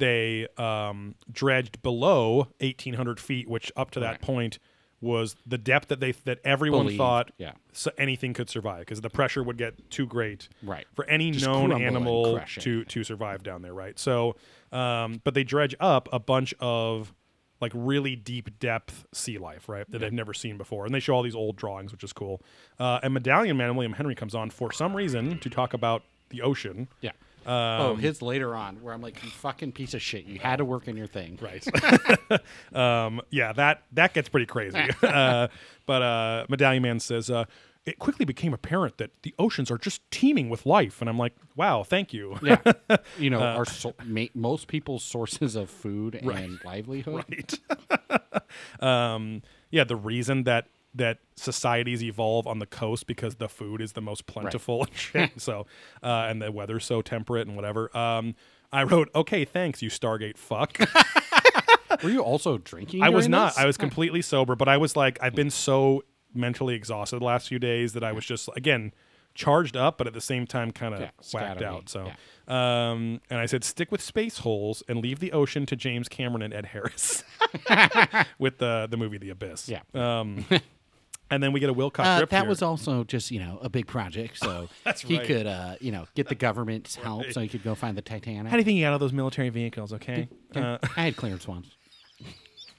they 0.00 0.48
um, 0.56 1.14
dredged 1.30 1.80
below 1.82 2.48
1,800 2.60 3.20
feet, 3.20 3.48
which 3.48 3.70
up 3.76 3.92
to 3.92 4.00
that 4.00 4.10
Right. 4.10 4.20
point 4.20 4.58
was 5.02 5.34
the 5.46 5.56
depth 5.56 5.88
that 5.88 5.98
they 6.00 6.12
that 6.24 6.40
everyone 6.44 6.82
Believed, 6.82 6.98
thought 6.98 7.30
yeah. 7.38 7.52
so 7.72 7.90
anything 7.96 8.34
could 8.34 8.50
survive 8.50 8.80
because 8.80 9.00
the 9.00 9.08
pressure 9.08 9.42
would 9.42 9.56
get 9.56 9.90
too 9.90 10.06
great 10.06 10.48
Right. 10.62 10.86
for 10.94 11.06
any 11.06 11.30
Just 11.30 11.46
known 11.46 11.72
animal 11.72 12.38
to 12.58 12.84
to 12.84 13.04
survive 13.04 13.42
down 13.42 13.62
there, 13.62 13.72
right? 13.72 13.98
So, 13.98 14.36
um, 14.72 15.20
but 15.24 15.32
they 15.32 15.42
dredge 15.44 15.74
up 15.80 16.08
a 16.12 16.18
bunch 16.18 16.52
of 16.60 17.14
like 17.62 17.72
really 17.74 18.14
deep 18.16 18.58
depth 18.58 19.06
sea 19.12 19.38
life, 19.38 19.68
right? 19.70 19.90
That 19.90 20.00
they've 20.00 20.12
never 20.12 20.34
seen 20.34 20.58
before, 20.58 20.84
and 20.84 20.94
they 20.94 21.00
show 21.00 21.14
all 21.14 21.22
these 21.22 21.34
old 21.34 21.56
drawings, 21.56 21.92
which 21.92 22.04
is 22.04 22.12
cool. 22.12 22.42
Uh, 22.78 23.00
and 23.02 23.14
Medallion 23.14 23.56
Man 23.56 23.76
William 23.76 23.94
Henry 23.94 24.14
comes 24.14 24.34
on 24.34 24.50
for 24.50 24.70
some 24.72 24.94
reason 24.94 25.38
to 25.38 25.48
talk 25.50 25.72
about 25.72 26.02
the 26.28 26.42
ocean, 26.42 26.88
Yeah. 27.00 27.10
Um, 27.46 27.80
oh, 27.80 27.94
his 27.96 28.22
later 28.22 28.54
on, 28.54 28.82
where 28.82 28.92
I'm 28.92 29.00
like, 29.00 29.22
you 29.22 29.30
fucking 29.30 29.72
piece 29.72 29.94
of 29.94 30.02
shit. 30.02 30.24
You 30.24 30.38
had 30.38 30.56
to 30.56 30.64
work 30.64 30.88
in 30.88 30.96
your 30.96 31.06
thing. 31.06 31.38
right? 31.40 31.66
um, 32.76 33.20
yeah, 33.30 33.52
that 33.52 33.82
that 33.92 34.14
gets 34.14 34.28
pretty 34.28 34.46
crazy. 34.46 34.78
uh, 35.02 35.48
but 35.86 36.02
uh, 36.02 36.46
Medallion 36.48 36.82
Man 36.82 37.00
says. 37.00 37.30
Uh, 37.30 37.44
it 37.86 37.98
quickly 37.98 38.26
became 38.26 38.52
apparent 38.52 38.98
that 38.98 39.10
the 39.22 39.34
oceans 39.38 39.70
are 39.70 39.78
just 39.78 40.02
teeming 40.10 40.50
with 40.50 40.66
life, 40.66 41.00
and 41.00 41.08
I'm 41.08 41.18
like, 41.18 41.34
"Wow, 41.56 41.82
thank 41.82 42.12
you." 42.12 42.36
Yeah. 42.42 42.58
You 43.18 43.30
know, 43.30 43.40
our 43.40 43.64
so- 43.64 43.94
ma- 44.04 44.26
most 44.34 44.68
people's 44.68 45.02
sources 45.02 45.56
of 45.56 45.70
food 45.70 46.14
and 46.14 46.58
livelihood. 46.62 47.24
right 47.30 47.58
um 48.80 49.42
yeah 49.70 49.84
the 49.84 49.96
reason 49.96 50.44
that 50.44 50.66
that 50.94 51.18
societies 51.36 52.02
evolve 52.02 52.46
on 52.46 52.58
the 52.58 52.66
coast 52.66 53.06
because 53.06 53.36
the 53.36 53.48
food 53.48 53.80
is 53.80 53.92
the 53.92 54.00
most 54.00 54.26
plentiful 54.26 54.82
and 54.84 54.94
shit 54.96 55.30
so 55.40 55.66
uh 56.02 56.26
and 56.28 56.42
the 56.42 56.50
weather's 56.50 56.84
so 56.84 57.00
temperate 57.00 57.46
and 57.46 57.54
whatever 57.56 57.96
um 57.96 58.34
i 58.72 58.82
wrote 58.82 59.08
okay 59.14 59.44
thanks 59.44 59.82
you 59.82 59.90
stargate 59.90 60.36
fuck 60.36 60.78
Were 62.02 62.10
you 62.10 62.20
also 62.22 62.58
drinking? 62.58 63.02
i 63.02 63.08
was 63.08 63.24
during 63.26 63.30
not 63.32 63.54
this? 63.54 63.58
i 63.58 63.66
was 63.66 63.76
completely 63.76 64.22
sober 64.22 64.56
but 64.56 64.68
i 64.68 64.76
was 64.76 64.96
like 64.96 65.18
i've 65.22 65.34
been 65.34 65.50
so 65.50 66.02
mentally 66.34 66.74
exhausted 66.74 67.20
the 67.20 67.24
last 67.24 67.48
few 67.48 67.58
days 67.58 67.92
that 67.92 68.02
i 68.04 68.10
was 68.12 68.24
just 68.24 68.48
again 68.56 68.92
charged 69.32 69.76
up, 69.76 69.96
but 69.96 70.08
at 70.08 70.12
the 70.12 70.20
same 70.20 70.44
time 70.44 70.72
kind 70.72 70.92
of 70.92 71.00
Yeah, 71.00 71.06
whacked 71.32 71.60
scattered, 71.60 71.62
out. 71.62 71.88
So, 71.88 72.10
um, 72.52 73.20
and 73.30 73.38
I 73.38 73.46
said 73.46 73.62
stick 73.62 73.92
with 73.92 74.00
space 74.02 74.38
holes 74.38 74.82
and 74.88 75.00
leave 75.00 75.20
the 75.20 75.30
ocean 75.30 75.66
to 75.66 75.76
James 75.76 76.08
Cameron 76.08 76.42
and 76.42 76.52
Ed 76.52 76.66
Harris 76.66 77.22
with 78.40 78.58
the 78.58 78.88
the 78.90 78.96
movie 78.96 79.18
The 79.18 79.30
Abyss. 79.30 79.68
Yeah. 79.68 79.82
Um, 79.94 80.44
and 81.30 81.42
then 81.42 81.52
we 81.52 81.60
get 81.60 81.70
a 81.70 81.74
Wilcock 81.74 82.00
Uh, 82.04 82.24
that 82.26 82.30
here. 82.40 82.48
was 82.48 82.62
also 82.62 83.04
just 83.04 83.30
you 83.30 83.38
know 83.40 83.58
a 83.62 83.68
big 83.68 83.86
project, 83.86 84.38
so 84.38 84.68
That's 84.84 85.00
he 85.02 85.18
right. 85.18 85.26
could 85.26 85.46
uh, 85.46 85.76
you 85.80 85.92
know 85.92 86.06
get 86.14 86.28
the 86.28 86.34
government's 86.34 86.96
help, 86.96 87.30
so 87.32 87.40
he 87.40 87.48
could 87.48 87.62
go 87.62 87.74
find 87.74 87.96
the 87.96 88.02
Titanic. 88.02 88.46
How 88.50 88.56
do 88.56 88.58
you 88.58 88.64
think 88.64 88.76
he 88.76 88.82
got 88.82 88.92
all 88.92 88.98
those 88.98 89.12
military 89.12 89.48
vehicles? 89.50 89.92
Okay. 89.92 90.28
Uh, 90.54 90.78
I 90.96 91.02
had 91.04 91.16
clearance 91.22 91.46
once. 91.48 91.68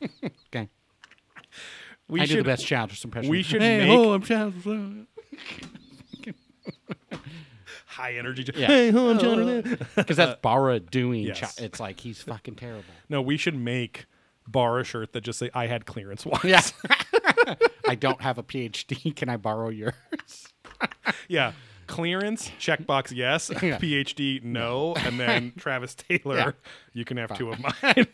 okay, 0.47 0.69
we 2.07 2.21
I 2.21 2.25
should 2.25 2.33
do 2.35 2.43
the 2.43 2.49
best 2.49 2.65
child 2.65 2.91
impression. 3.03 3.29
we 3.29 3.43
should 3.43 3.61
hey, 3.61 3.79
make- 3.79 3.89
oh, 3.89 4.13
I'm 4.13 4.21
child. 4.23 4.53
high 7.85 8.13
energy. 8.15 8.45
Yeah. 8.55 8.67
Hey, 8.67 8.89
ho, 8.91 9.11
I'm. 9.11 9.61
Because 9.95 10.17
that's 10.17 10.39
Bara 10.41 10.79
doing. 10.79 11.23
Yes. 11.23 11.39
chi- 11.57 11.63
it's 11.65 11.79
like 11.79 11.99
he's 11.99 12.21
fucking 12.21 12.55
terrible. 12.55 12.83
No, 13.09 13.21
we 13.21 13.37
should 13.37 13.55
make 13.55 14.05
bar 14.47 14.79
a 14.79 14.83
shirt 14.83 15.13
that 15.13 15.21
just 15.21 15.39
say 15.39 15.49
I 15.53 15.67
had 15.67 15.85
clearance 15.85 16.25
once. 16.25 16.43
Yeah. 16.43 16.61
I 17.87 17.95
don't 17.95 18.21
have 18.21 18.37
a 18.37 18.43
PhD. 18.43 19.15
Can 19.15 19.29
I 19.29 19.37
borrow 19.37 19.69
yours? 19.69 19.93
yeah. 21.27 21.53
Clearance, 21.87 22.49
checkbox 22.59 23.11
yes. 23.13 23.49
Yeah. 23.61 23.77
PhD, 23.77 24.41
no. 24.43 24.93
And 24.95 25.19
then 25.19 25.51
Travis 25.57 25.93
Taylor, 25.95 26.37
Yeah. 26.37 26.51
you 26.93 27.03
can 27.05 27.17
have 27.17 27.37
two 27.37 27.51
of 27.51 27.59
mine. 27.59 28.07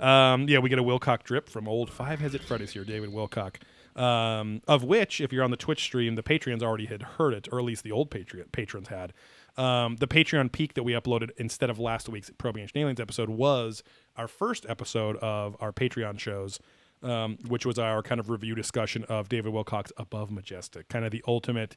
um, 0.00 0.48
yeah, 0.48 0.58
we 0.58 0.68
get 0.70 0.78
a 0.78 0.82
Wilcock 0.82 1.22
drip 1.22 1.48
from 1.48 1.68
old 1.68 1.90
Five 1.90 2.20
Heads 2.20 2.34
at 2.34 2.42
Freddy's 2.42 2.72
here, 2.72 2.84
David 2.84 3.12
Wilcock. 3.12 3.56
Um, 3.94 4.60
of 4.68 4.84
which, 4.84 5.20
if 5.20 5.32
you're 5.32 5.44
on 5.44 5.50
the 5.50 5.56
Twitch 5.56 5.82
stream, 5.82 6.16
the 6.16 6.22
Patreons 6.22 6.62
already 6.62 6.86
had 6.86 7.02
heard 7.02 7.32
it, 7.34 7.48
or 7.50 7.58
at 7.58 7.64
least 7.64 7.82
the 7.82 7.92
old 7.92 8.10
Patreon 8.10 8.52
patrons 8.52 8.88
had. 8.88 9.12
Um, 9.56 9.96
the 9.96 10.06
Patreon 10.06 10.52
peek 10.52 10.74
that 10.74 10.82
we 10.82 10.92
uploaded 10.92 11.30
instead 11.38 11.70
of 11.70 11.78
last 11.78 12.08
week's 12.08 12.30
Probing 12.36 12.62
Ancient 12.62 12.76
Aliens 12.76 13.00
episode 13.00 13.30
was 13.30 13.82
our 14.16 14.28
first 14.28 14.66
episode 14.68 15.16
of 15.16 15.56
our 15.60 15.72
Patreon 15.72 16.18
shows, 16.18 16.58
um, 17.02 17.38
which 17.48 17.66
was 17.66 17.78
our 17.78 18.02
kind 18.02 18.18
of 18.20 18.30
review 18.30 18.54
discussion 18.54 19.04
of 19.04 19.28
David 19.28 19.52
Wilcock's 19.52 19.92
Above 19.96 20.30
Majestic, 20.30 20.88
kind 20.88 21.04
of 21.04 21.10
the 21.10 21.22
ultimate 21.28 21.76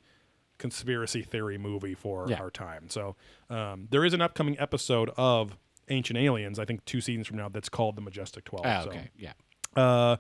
conspiracy 0.58 1.22
theory 1.22 1.58
movie 1.58 1.94
for 1.94 2.28
Yeah. 2.30 2.40
our 2.40 2.50
time. 2.52 2.90
So 2.90 3.16
um, 3.50 3.88
there 3.92 4.04
is 4.06 4.14
an 4.14 4.22
upcoming 4.22 4.60
episode 4.60 5.10
of 5.18 5.58
Ancient 5.90 6.18
Aliens, 6.20 6.60
I 6.60 6.66
think 6.66 6.84
two 6.86 7.02
seasons 7.02 7.28
from 7.28 7.38
now, 7.38 7.50
that's 7.50 7.70
called 7.70 7.96
The 7.96 8.02
Majestic 8.02 8.44
12. 8.46 8.66
Oh, 8.66 8.84
So, 8.84 8.90
okay. 8.90 9.10
Yeah. 9.18 9.34
uh, 9.76 10.18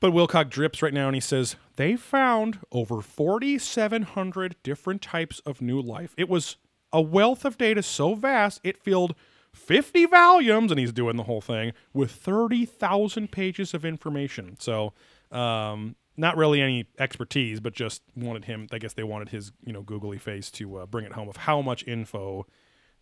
but 0.00 0.12
Wilcock 0.12 0.48
drips 0.48 0.80
right 0.82 0.94
now 0.94 1.06
and 1.08 1.14
he 1.14 1.20
says, 1.20 1.56
they 1.76 1.94
found 1.96 2.58
over 2.72 3.00
4,700 3.02 4.56
different 4.62 5.02
types 5.02 5.40
of 5.40 5.60
new 5.60 5.80
life. 5.80 6.14
It 6.16 6.28
was 6.28 6.56
a 6.92 7.00
wealth 7.00 7.44
of 7.44 7.56
data 7.58 7.82
so 7.82 8.14
vast, 8.14 8.60
it 8.64 8.76
filled 8.82 9.14
50 9.54 10.06
volumes, 10.06 10.70
and 10.70 10.80
he's 10.80 10.92
doing 10.92 11.16
the 11.16 11.24
whole 11.24 11.40
thing 11.40 11.72
with 11.92 12.10
30,000 12.10 13.30
pages 13.30 13.74
of 13.74 13.84
information. 13.84 14.56
So, 14.58 14.92
um, 15.30 15.96
not 16.16 16.36
really 16.36 16.60
any 16.60 16.86
expertise, 16.98 17.60
but 17.60 17.72
just 17.72 18.02
wanted 18.14 18.44
him, 18.44 18.66
I 18.70 18.78
guess 18.78 18.92
they 18.92 19.02
wanted 19.02 19.30
his, 19.30 19.52
you 19.64 19.72
know, 19.72 19.82
googly 19.82 20.18
face 20.18 20.50
to 20.52 20.78
uh, 20.78 20.86
bring 20.86 21.04
it 21.04 21.12
home 21.12 21.28
of 21.28 21.36
how 21.36 21.62
much 21.62 21.86
info 21.86 22.46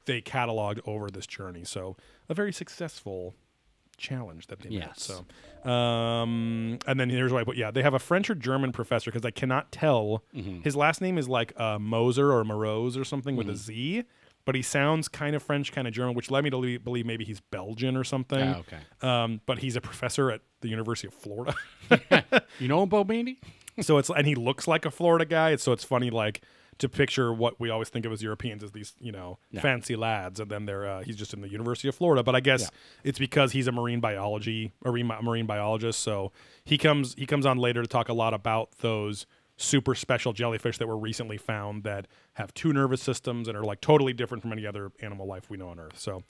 they 0.07 0.21
cataloged 0.21 0.81
over 0.87 1.11
this 1.11 1.27
journey. 1.27 1.65
So, 1.65 1.97
a 2.29 2.35
very 2.35 2.53
successful 2.53 3.35
challenge 4.01 4.49
that 4.49 4.61
they 4.61 4.71
met. 4.71 4.99
So, 4.99 5.71
um, 5.71 6.79
and 6.87 6.99
then 6.99 7.11
here's 7.11 7.33
what 7.33 7.43
I 7.43 7.45
put. 7.45 7.57
Yeah, 7.57 7.71
they 7.71 7.83
have 7.83 7.95
a 7.95 7.99
French 7.99 8.29
or 8.31 8.35
German 8.35 8.73
professor 8.73 9.11
because 9.11 9.25
I 9.25 9.31
cannot 9.31 9.71
tell. 9.71 10.25
Mm-hmm. 10.35 10.63
His 10.63 10.75
last 10.75 11.01
name 11.01 11.19
is 11.19 11.29
like 11.29 11.53
uh, 11.61 11.79
Moser 11.79 12.33
or 12.33 12.45
Morose 12.45 12.97
or 12.97 13.05
something 13.05 13.37
with 13.37 13.49
a 13.49 13.57
Z, 13.57 14.05
but 14.45 14.55
he 14.55 14.63
sounds 14.63 15.09
kind 15.09 15.37
of 15.37 15.43
French, 15.43 15.73
kind 15.73 15.87
of 15.87 15.95
German, 15.95 16.15
which 16.15 16.31
led 16.31 16.45
me 16.45 16.51
to 16.51 16.79
believe 16.79 17.07
maybe 17.07 17.25
he's 17.25 17.41
Belgian 17.41 17.97
or 17.97 18.05
something. 18.05 18.55
Oh, 18.55 18.61
okay. 18.61 18.79
Um, 19.03 19.41
but 19.47 19.59
he's 19.59 19.77
a 19.77 19.81
professor 19.81 20.31
at 20.31 20.41
the 20.61 20.69
University 20.69 21.09
of 21.09 21.15
Florida. 21.15 21.55
You 22.59 22.69
know 22.69 22.85
Bo 22.87 23.05
Bandy? 23.05 23.39
so 23.81 23.99
it's 23.99 24.11
and 24.11 24.27
he 24.27 24.35
looks 24.35 24.67
like 24.69 24.85
a 24.85 24.91
Florida 24.91 25.25
guy. 25.25 25.57
So 25.57 25.73
it's 25.73 25.85
funny, 25.85 26.11
like 26.11 26.43
to 26.79 26.89
picture 26.89 27.31
what 27.33 27.61
we 27.61 27.69
always 27.69 27.91
think 27.91 28.07
of 28.07 28.13
as 28.13 28.23
Europeans 28.23 28.65
as 28.65 28.73
these, 28.73 28.95
you 29.01 29.13
know, 29.13 29.39
Yeah. 29.51 29.61
fancy 29.61 29.97
lads, 29.97 30.41
and 30.41 30.51
then 30.51 30.65
they're 30.67 30.87
uh, 30.89 31.03
he's 31.03 31.17
just 31.17 31.33
in 31.35 31.41
the 31.43 31.49
University 31.51 31.89
of 31.89 31.95
Florida. 31.95 32.23
But 32.23 32.35
I 32.35 32.41
guess 32.41 32.63
Yeah. 32.63 32.69
it's 33.05 33.19
because 33.19 33.53
he's 33.53 33.67
a 33.67 33.73
marine 33.73 34.01
biology 34.01 34.73
marine 34.85 35.07
marine 35.23 35.47
biologist. 35.47 36.01
So 36.01 36.33
he 36.65 36.77
comes 36.79 37.15
he 37.15 37.27
comes 37.27 37.47
on 37.47 37.59
later 37.59 37.83
to 37.83 37.89
talk 37.89 38.09
a 38.09 38.15
lot 38.15 38.35
about 38.35 38.71
those 38.81 39.27
super 39.63 39.95
special 39.95 40.33
jellyfish 40.33 40.79
that 40.79 40.87
were 40.87 40.97
recently 40.97 41.37
found 41.37 41.85
that 41.85 42.07
have 42.35 42.53
two 42.55 42.73
nervous 42.73 43.03
systems 43.03 43.47
and 43.47 43.57
are 43.57 43.63
like 43.63 43.81
totally 43.81 44.13
different 44.15 44.43
from 44.43 44.53
any 44.53 44.67
other 44.67 44.91
animal 45.03 45.27
life 45.27 45.51
we 45.51 45.57
know 45.59 45.69
on 45.69 45.79
Earth. 45.79 45.99
So 45.99 46.23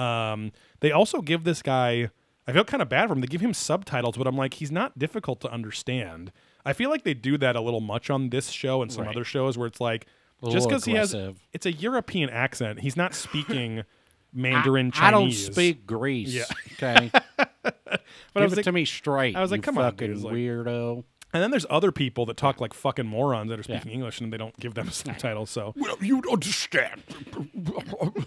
um, 0.00 0.52
they 0.80 0.92
also 0.92 1.20
give 1.20 1.44
this 1.44 1.62
guy. 1.62 2.10
I 2.48 2.52
feel 2.52 2.62
kind 2.62 2.80
of 2.80 2.88
bad 2.88 3.08
for 3.08 3.14
him. 3.14 3.20
They 3.20 3.26
give 3.26 3.40
him 3.40 3.52
subtitles, 3.52 4.16
but 4.16 4.28
I'm 4.28 4.36
like, 4.36 4.54
he's 4.54 4.70
not 4.70 4.96
difficult 4.96 5.40
to 5.40 5.50
understand. 5.50 6.30
I 6.64 6.74
feel 6.74 6.90
like 6.90 7.02
they 7.02 7.14
do 7.14 7.36
that 7.38 7.56
a 7.56 7.60
little 7.60 7.80
much 7.80 8.08
on 8.08 8.30
this 8.30 8.50
show 8.50 8.82
and 8.82 8.92
some 8.92 9.02
Right. 9.04 9.10
other 9.16 9.24
shows 9.24 9.58
where 9.58 9.66
it's 9.66 9.80
like, 9.80 10.06
just 10.48 10.68
because 10.68 10.84
he 10.84 10.92
has, 10.92 11.12
it's 11.52 11.66
a 11.66 11.72
European 11.72 12.30
accent. 12.30 12.80
He's 12.80 12.96
not 12.96 13.14
speaking 13.14 13.82
Mandarin 14.32 14.92
I, 14.94 15.08
I 15.08 15.10
don't 15.10 15.32
speak 15.32 15.86
Greece. 15.86 16.28
Yeah. 16.34 16.44
Okay. 16.74 17.10
but 17.36 17.48
I 17.90 17.98
Give 18.36 18.42
was 18.44 18.52
it 18.52 18.56
like, 18.58 18.64
to 18.66 18.72
me 18.72 18.84
straight. 18.84 19.34
I 19.34 19.40
was 19.40 19.50
like, 19.50 19.62
come 19.64 19.76
on, 19.78 19.90
fucking 19.90 20.14
dude, 20.14 20.22
like- 20.22 20.34
weirdo. 20.34 21.02
And 21.36 21.42
then 21.42 21.50
there's 21.50 21.66
other 21.70 21.92
people 21.92 22.26
that 22.26 22.36
talk 22.36 22.60
like 22.60 22.74
fucking 22.74 23.06
morons 23.06 23.50
that 23.50 23.58
are 23.58 23.64
Yeah. 23.68 23.78
speaking 23.80 23.92
English 23.92 24.20
and 24.20 24.32
they 24.32 24.36
don't 24.36 24.58
give 24.58 24.74
them 24.74 24.90
subtitles. 24.90 25.50
So 25.50 25.72
Well, 25.76 25.96
you 26.00 26.20
don't 26.22 26.34
understand. 26.34 27.02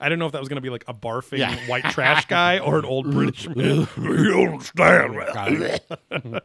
I 0.00 0.08
don't 0.08 0.18
know 0.18 0.26
if 0.26 0.32
that 0.32 0.40
was 0.40 0.48
going 0.48 0.56
to 0.56 0.62
be 0.62 0.70
like 0.70 0.84
a 0.88 0.94
barfing 0.94 1.38
Yeah. 1.38 1.54
white 1.68 1.84
trash 1.84 2.26
guy 2.26 2.58
or 2.58 2.78
an 2.78 2.84
old 2.84 3.10
British 3.10 3.48
man. 3.54 3.86
you 3.96 4.48
understand? 4.52 5.80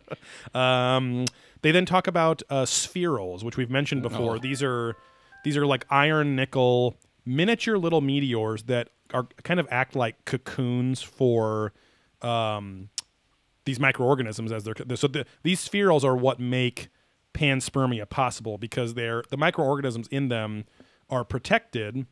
Um, 0.54 1.26
they 1.62 1.72
then 1.72 1.86
talk 1.86 2.08
about 2.08 2.42
uh, 2.50 2.64
spherules, 2.64 3.44
which 3.44 3.58
we've 3.58 3.70
mentioned 3.70 4.02
before. 4.02 4.36
Oh. 4.36 4.40
These 4.40 4.62
are 4.62 4.96
these 5.44 5.58
are 5.58 5.66
like 5.66 5.86
iron 5.90 6.36
nickel 6.36 6.98
miniature 7.26 7.78
little 7.78 8.02
meteors 8.02 8.64
that 8.64 8.90
are 9.14 9.28
kind 9.44 9.60
of 9.60 9.68
act 9.72 9.96
like 9.96 10.24
cocoons 10.26 11.02
for 11.02 11.74
um, 12.22 12.90
these 13.66 13.80
microorganisms 13.80 14.52
as 14.52 14.64
they're 14.64 14.76
so 14.96 15.08
the, 15.08 15.26
these 15.44 15.68
spherules 15.68 16.04
are 16.04 16.16
what 16.16 16.40
make 16.40 16.90
panspermia 17.34 18.08
possible 18.08 18.58
because 18.58 18.94
they're 18.94 19.24
the 19.30 19.38
microorganisms 19.38 20.08
in 20.10 20.30
them 20.30 20.66
are 21.10 21.24
protected 21.24 22.06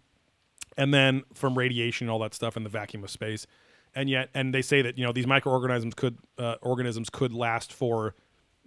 and 0.78 0.94
then 0.94 1.24
from 1.34 1.58
radiation 1.58 2.08
and 2.08 2.12
all 2.12 2.20
that 2.20 2.34
stuff 2.34 2.58
in 2.58 2.64
the 2.64 2.70
vacuum 2.70 3.04
of 3.04 3.10
space. 3.10 3.46
And 3.94 4.10
yet 4.10 4.30
and 4.34 4.54
they 4.54 4.62
say 4.62 4.82
that 4.82 4.98
you 4.98 5.06
know 5.06 5.12
these 5.12 5.28
microorganisms 5.28 5.94
could 5.94 6.18
uh, 6.38 6.56
organisms 6.62 7.10
could 7.10 7.34
last 7.34 7.74
for 7.74 8.16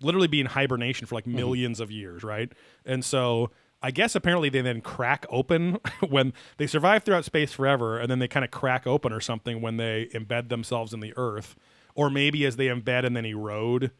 literally 0.00 0.28
be 0.28 0.40
in 0.40 0.46
hibernation 0.46 1.06
for 1.06 1.14
like 1.14 1.26
millions 1.26 1.80
of 1.80 1.90
years 1.90 2.22
right? 2.22 2.52
And 2.84 3.04
so 3.04 3.50
i 3.82 3.90
guess 3.90 4.14
apparently 4.14 4.48
they 4.48 4.62
then 4.62 4.80
crack 4.80 5.26
open 5.28 5.78
when 6.08 6.32
they 6.56 6.66
survive 6.66 7.02
throughout 7.02 7.24
space 7.24 7.52
forever 7.52 7.98
and 7.98 8.10
then 8.10 8.18
they 8.18 8.28
kind 8.28 8.44
of 8.44 8.50
crack 8.50 8.86
open 8.86 9.12
or 9.12 9.20
something 9.20 9.60
when 9.60 9.76
they 9.76 10.08
embed 10.14 10.48
themselves 10.48 10.94
in 10.94 11.00
the 11.00 11.12
earth 11.16 11.54
or 11.94 12.10
maybe 12.10 12.44
as 12.44 12.56
they 12.56 12.66
embed 12.66 13.04
and 13.04 13.16
then 13.16 13.24
erode 13.24 13.90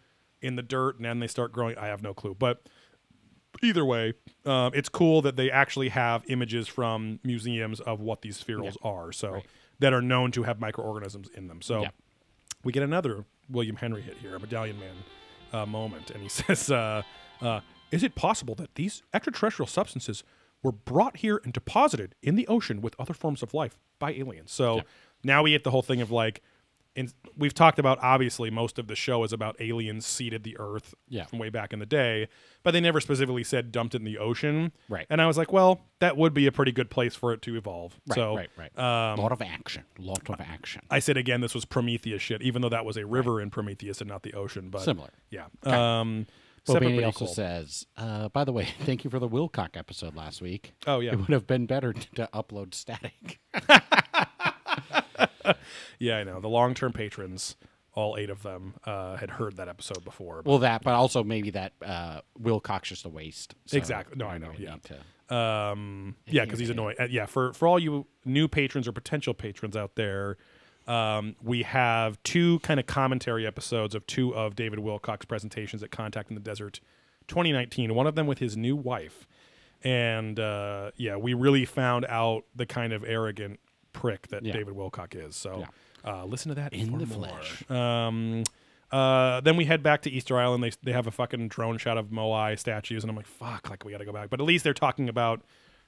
in 0.41 0.57
the 0.57 0.63
dirt 0.63 0.97
and 0.97 1.05
then 1.05 1.21
they 1.21 1.27
start 1.27 1.53
growing 1.53 1.77
i 1.79 1.87
have 1.87 2.03
no 2.03 2.13
clue 2.15 2.35
but 2.39 2.67
either 3.63 3.85
way, 3.85 4.15
um, 4.45 4.73
it's 4.75 4.89
cool 4.89 5.23
that 5.23 5.37
they 5.37 5.51
actually 5.51 5.89
have 5.91 6.25
images 6.29 6.67
from 6.67 7.21
museums 7.23 7.81
of 7.81 8.01
what 8.01 8.21
these 8.23 8.43
spherules 8.43 8.77
are, 8.83 9.13
so 9.13 9.35
Right. 9.35 9.47
that 9.79 9.93
are 9.93 10.03
known 10.03 10.33
to 10.33 10.43
have 10.43 10.59
microorganisms 10.61 11.29
in 11.35 11.47
them. 11.47 11.63
So 11.63 11.83
Yeah. 11.83 11.91
we 12.65 12.73
get 12.73 12.83
another 12.83 13.25
William 13.49 13.77
Henry 13.77 14.03
hit 14.03 14.17
here, 14.19 14.35
a 14.35 14.41
Medallion 14.41 14.79
Man 14.81 14.97
uh, 15.53 15.67
moment, 15.67 16.11
and 16.11 16.21
he 16.23 16.29
says, 16.59 16.71
uh, 16.71 17.03
uh, 17.41 17.61
"Is 17.93 18.03
it 18.03 18.17
possible 18.17 18.57
that 18.57 18.75
these 18.75 19.03
extraterrestrial 19.15 19.69
substances 19.69 20.25
were 20.63 20.73
brought 20.73 21.19
here 21.19 21.41
and 21.45 21.53
deposited 21.53 22.17
in 22.23 22.35
the 22.35 22.49
ocean 22.49 22.81
with 22.81 22.97
other 22.99 23.15
forms 23.15 23.41
of 23.41 23.55
life 23.55 23.79
by 24.01 24.13
aliens?" 24.15 24.51
So 24.51 24.83
now 25.23 25.45
we 25.45 25.53
get 25.53 25.63
the 25.63 25.71
whole 25.71 25.83
thing 25.83 26.01
of 26.01 26.11
like. 26.11 26.43
And 26.97 27.13
we've 27.37 27.53
talked 27.55 27.79
about 27.81 27.99
obviously 28.03 28.51
most 28.51 28.79
of 28.79 28.87
the 28.87 28.95
show 28.95 29.25
is 29.25 29.33
about 29.33 29.61
aliens 29.61 30.07
seeded 30.07 30.45
the 30.45 30.57
earth 30.61 30.95
Yeah. 31.09 31.25
from 31.25 31.41
way 31.41 31.49
back 31.51 31.73
in 31.73 31.81
the 31.81 31.87
day, 31.87 32.29
but 32.63 32.71
they 32.71 32.81
never 32.81 33.01
specifically 33.01 33.43
said 33.43 33.73
dumped 33.73 33.95
it 33.95 33.99
in 33.99 34.05
the 34.05 34.19
ocean. 34.19 34.71
Right. 34.89 35.07
And 35.11 35.21
I 35.21 35.27
was 35.27 35.37
like, 35.37 35.53
well, 35.53 35.81
that 35.99 36.17
would 36.17 36.33
be 36.35 36.47
a 36.47 36.53
pretty 36.53 36.71
good 36.73 36.91
place 36.91 37.15
for 37.17 37.33
it 37.33 37.43
to 37.43 37.57
evolve. 37.57 37.99
Right, 38.07 38.15
so 38.15 38.37
right, 38.37 38.51
right. 38.57 38.79
Um, 38.79 39.19
lot 39.19 39.33
of 39.33 39.43
action. 39.43 39.83
Lot 39.99 40.29
of 40.31 40.41
action. 40.41 40.83
I 40.89 41.01
said 41.01 41.17
again, 41.17 41.41
this 41.41 41.53
was 41.55 41.65
Prometheus 41.65 42.23
shit, 42.23 42.43
even 42.43 42.63
though 42.63 42.69
that 42.69 42.85
was 42.85 42.97
a 42.97 43.05
river 43.07 43.41
in 43.41 43.51
Prometheus 43.51 44.01
and 44.01 44.09
not 44.09 44.23
the 44.23 44.35
ocean. 44.35 44.71
But 44.71 44.83
Similar. 44.83 45.11
yeah. 45.31 45.47
Um, 45.65 46.27
separate 46.65 46.81
Bandy 46.87 46.99
but 46.99 47.05
also 47.07 47.25
equal. 47.25 47.35
says, 47.35 47.87
uh, 47.97 48.29
by 48.29 48.45
the 48.45 48.53
way, 48.53 48.69
thank 48.85 49.03
you 49.03 49.11
for 49.11 49.19
the 49.19 49.29
Wilcock 49.29 49.77
episode 49.77 50.15
last 50.15 50.41
week. 50.41 50.75
Oh, 50.87 51.01
yeah. 51.01 51.13
It 51.13 51.19
would 51.19 51.29
have 51.31 51.47
been 51.49 51.67
better 51.67 51.93
to, 51.93 52.09
to 52.15 52.29
upload 52.33 52.73
static. 52.73 53.41
Yeah, 55.99 56.17
I 56.19 56.25
know. 56.25 56.41
The 56.41 56.49
long 56.49 56.75
term 56.75 56.93
patrons 56.93 57.57
all 57.97 58.17
eight 58.19 58.29
of 58.31 58.43
them 58.43 58.75
uh, 58.85 59.15
had 59.17 59.31
heard 59.31 59.57
that 59.57 59.69
episode 59.69 60.05
before. 60.05 60.43
Well, 60.45 60.59
that, 60.59 60.83
but 60.83 60.95
also 60.95 61.23
maybe 61.23 61.51
that 61.51 61.75
uh, 61.81 62.21
Wilcock's 62.43 62.89
just 62.89 63.05
a 63.05 63.09
waste. 63.09 63.55
so 63.67 63.77
Exactly. 63.77 64.17
No, 64.17 64.27
I 64.27 64.39
know, 64.39 64.51
yeah. 64.59 64.73
need 64.73 64.83
to- 65.29 65.35
Um, 65.37 66.17
yeah, 66.27 66.45
because 66.45 66.59
he's 66.59 66.71
annoying. 66.71 66.97
Uh, 66.99 67.07
yeah, 67.09 67.27
for 67.27 67.53
for 67.53 67.69
all 67.69 67.79
you 67.79 68.07
new 68.25 68.49
patrons 68.49 68.89
or 68.89 68.93
potential 68.93 69.33
patrons 69.33 69.77
out 69.77 69.95
there, 69.95 70.37
um, 70.89 71.37
we 71.43 71.63
have 71.63 72.21
two 72.25 72.59
kind 72.61 72.79
of 72.81 72.87
commentary 72.87 73.47
episodes 73.47 73.95
of 73.95 74.07
two 74.09 74.35
of 74.35 74.55
David 74.57 74.81
Wilcock's 74.81 75.25
presentations 75.27 75.83
at 75.83 75.91
Contact 75.93 76.29
in 76.31 76.35
the 76.35 76.41
Desert, 76.43 76.81
2019. 77.29 77.95
One 77.95 78.07
of 78.09 78.17
them 78.17 78.27
with 78.27 78.39
his 78.39 78.57
new 78.57 78.75
wife, 78.77 79.27
and 79.83 80.39
uh, 80.41 80.91
yeah, 80.97 81.17
we 81.17 81.33
really 81.33 81.65
found 81.65 82.05
out 82.07 82.45
the 82.55 82.67
kind 82.67 82.93
of 82.93 83.05
arrogant 83.05 83.61
prick 83.95 84.29
that 84.29 84.45
Yeah. 84.45 84.53
David 84.53 84.75
Wilcock 84.75 85.15
is. 85.15 85.35
So 85.37 85.65
uh, 86.05 86.25
listen 86.27 86.51
to 86.51 86.55
that 86.57 86.75
In 86.75 86.99
the 86.99 87.07
more. 87.07 87.29
flesh. 87.29 87.71
Um, 87.71 88.43
uh, 88.93 89.41
then 89.41 89.57
we 89.57 89.65
head 89.65 89.83
back 89.83 90.03
to 90.03 90.11
Easter 90.11 90.39
Island. 90.39 90.63
They 90.63 90.73
they 90.83 90.93
have 90.93 91.07
a 91.07 91.11
fucking 91.11 91.49
drone 91.49 91.79
shot 91.79 91.97
of 91.99 92.09
Moai 92.11 92.59
statues, 92.59 93.03
and 93.03 93.11
I'm 93.11 93.17
like, 93.17 93.27
fuck, 93.27 93.71
like 93.71 93.85
we 93.85 93.91
got 93.93 93.99
to 93.99 94.05
go 94.05 94.13
back. 94.13 94.29
But 94.31 94.39
at 94.41 94.47
least 94.47 94.63
they're 94.63 94.75
talking 94.75 95.09
about 95.09 95.41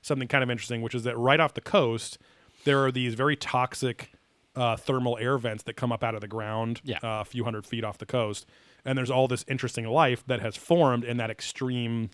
something 0.03 0.27
kind 0.27 0.43
of 0.43 0.51
interesting, 0.51 0.81
which 0.83 0.95
is 0.95 1.03
that 1.05 1.17
right 1.19 1.39
off 1.39 1.55
the 1.55 1.61
coast, 1.61 2.19
there 2.65 2.83
are 2.85 2.91
these 2.91 3.15
very 3.15 3.37
toxic 3.37 4.13
uh, 4.57 4.77
thermal 4.77 5.19
air 5.19 5.37
vents 5.37 5.63
that 5.65 5.75
come 5.75 5.93
up 5.93 6.03
out 6.03 6.15
of 6.15 6.21
the 6.23 6.27
ground, 6.29 6.81
Yeah. 6.83 6.97
uh, 7.03 7.21
a 7.21 7.25
few 7.25 7.45
hundred 7.45 7.67
feet 7.67 7.85
off 7.85 7.99
the 7.99 8.07
coast, 8.07 8.47
and 8.85 8.97
there's 8.97 9.11
all 9.11 9.29
this 9.29 9.45
interesting 9.47 9.85
life 9.87 10.25
that 10.27 10.41
has 10.41 10.57
formed 10.57 11.05
in 11.05 11.19
that 11.19 11.31
extreme 11.31 12.09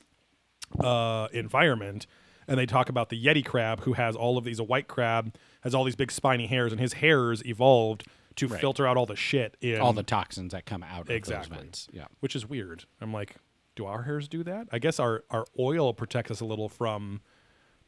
uh, 0.80 1.28
environment. 1.32 2.06
And 2.48 2.58
they 2.58 2.66
talk 2.66 2.88
about 2.88 3.08
the 3.08 3.24
Yeti 3.24 3.44
crab, 3.44 3.82
who 3.82 3.92
has 3.92 4.16
all 4.16 4.36
of 4.36 4.44
these. 4.44 4.58
A 4.58 4.64
white 4.64 4.88
crab 4.88 5.34
has 5.62 5.74
all 5.74 5.84
these 5.84 5.96
big 5.96 6.10
spiny 6.12 6.46
hairs, 6.46 6.72
and 6.72 6.80
his 6.80 6.94
hairs 6.94 7.44
evolved 7.44 8.04
to 8.36 8.48
Right. 8.48 8.60
filter 8.60 8.86
out 8.86 8.96
all 8.96 9.06
the 9.06 9.16
shit 9.16 9.56
in 9.60 9.78
all 9.80 9.92
the 9.92 10.02
toxins 10.02 10.52
that 10.52 10.64
come 10.64 10.82
out 10.82 11.02
of 11.02 11.10
exactly. 11.10 11.50
those 11.56 11.62
vents. 11.62 11.88
Yeah. 11.92 12.06
which 12.20 12.34
is 12.34 12.46
weird. 12.48 12.84
I'm 13.00 13.12
like, 13.12 13.36
do 13.76 13.84
our 13.86 14.02
hairs 14.04 14.26
do 14.28 14.42
that? 14.44 14.68
I 14.72 14.78
guess 14.78 14.98
our 15.00 15.24
our 15.30 15.44
oil 15.58 15.92
protects 15.94 16.30
us 16.30 16.40
a 16.40 16.44
little 16.44 16.68
from. 16.68 17.20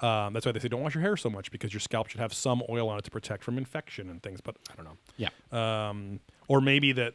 Um, 0.01 0.33
that's 0.35 0.45
why 0.45 0.51
they 0.53 0.59
say 0.59 0.69
don't 0.69 0.83
wash 0.83 0.95
your 0.95 1.03
hair 1.03 1.17
so 1.17 1.31
much 1.31 1.51
because 1.53 1.73
your 1.73 1.81
scalp 1.81 2.09
should 2.09 2.21
have 2.21 2.35
some 2.35 2.63
oil 2.69 2.89
on 2.89 2.99
it 2.99 3.05
to 3.05 3.11
protect 3.11 3.45
from 3.45 3.57
infection 3.57 4.11
and 4.11 4.23
things. 4.23 4.41
But 4.41 4.57
I 4.71 4.75
don't 4.75 4.85
know. 4.85 4.99
Yeah. 5.17 5.29
Um, 5.89 6.21
or 6.49 6.61
maybe 6.61 6.93
that 6.93 7.15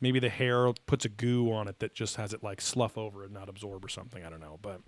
maybe 0.00 0.18
the 0.20 0.28
hair 0.28 0.72
puts 0.86 1.04
a 1.04 1.08
goo 1.08 1.50
on 1.52 1.66
it 1.66 1.78
that 1.80 1.94
just 1.94 2.16
has 2.16 2.32
it 2.32 2.42
like 2.42 2.60
slough 2.60 2.96
over 2.98 3.24
and 3.24 3.32
not 3.32 3.48
absorb 3.48 3.84
or 3.84 3.88
something. 3.88 4.22
I 4.24 4.30
don't 4.30 4.40
know. 4.40 4.58
But 4.60 4.80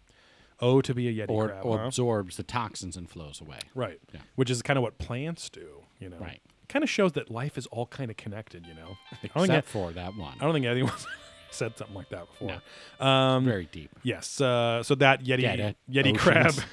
oh, 0.62 0.80
to 0.80 0.94
be 0.94 1.08
a 1.08 1.26
yeti 1.26 1.30
or 1.30 1.48
crab, 1.48 1.64
or 1.66 1.78
huh? 1.78 1.84
absorbs 1.88 2.36
the 2.38 2.42
toxins 2.42 2.96
and 2.96 3.10
flows 3.10 3.40
away. 3.42 3.58
right? 3.74 3.98
Yeah. 4.14 4.20
Which 4.36 4.48
is 4.48 4.62
kind 4.62 4.78
of 4.78 4.82
what 4.82 4.96
plants 4.98 5.50
do. 5.50 5.82
You 6.00 6.08
know, 6.08 6.16
Right. 6.18 6.40
Kind 6.68 6.82
of 6.82 6.88
shows 6.88 7.12
that 7.12 7.30
life 7.30 7.58
is 7.58 7.66
all 7.66 7.86
kind 7.86 8.10
of 8.10 8.16
connected. 8.16 8.66
You 8.66 8.74
know, 8.74 8.96
I 9.34 9.40
Except 9.42 9.68
for 9.68 9.90
that 9.92 10.16
one. 10.16 10.38
I 10.40 10.44
don't 10.44 10.54
think 10.54 10.64
anyone's 10.64 11.06
said 11.50 11.76
something 11.76 11.94
like 11.94 12.08
that 12.08 12.26
before. 12.30 12.60
No. 12.98 13.06
Um, 13.06 13.44
Very 13.44 13.68
deep. 13.70 13.90
Yes. 14.02 14.40
Uh, 14.40 14.82
so 14.82 14.94
that 14.94 15.22
Yeti? 15.22 15.74
Yeti 15.90 16.16
crab. 16.18 16.54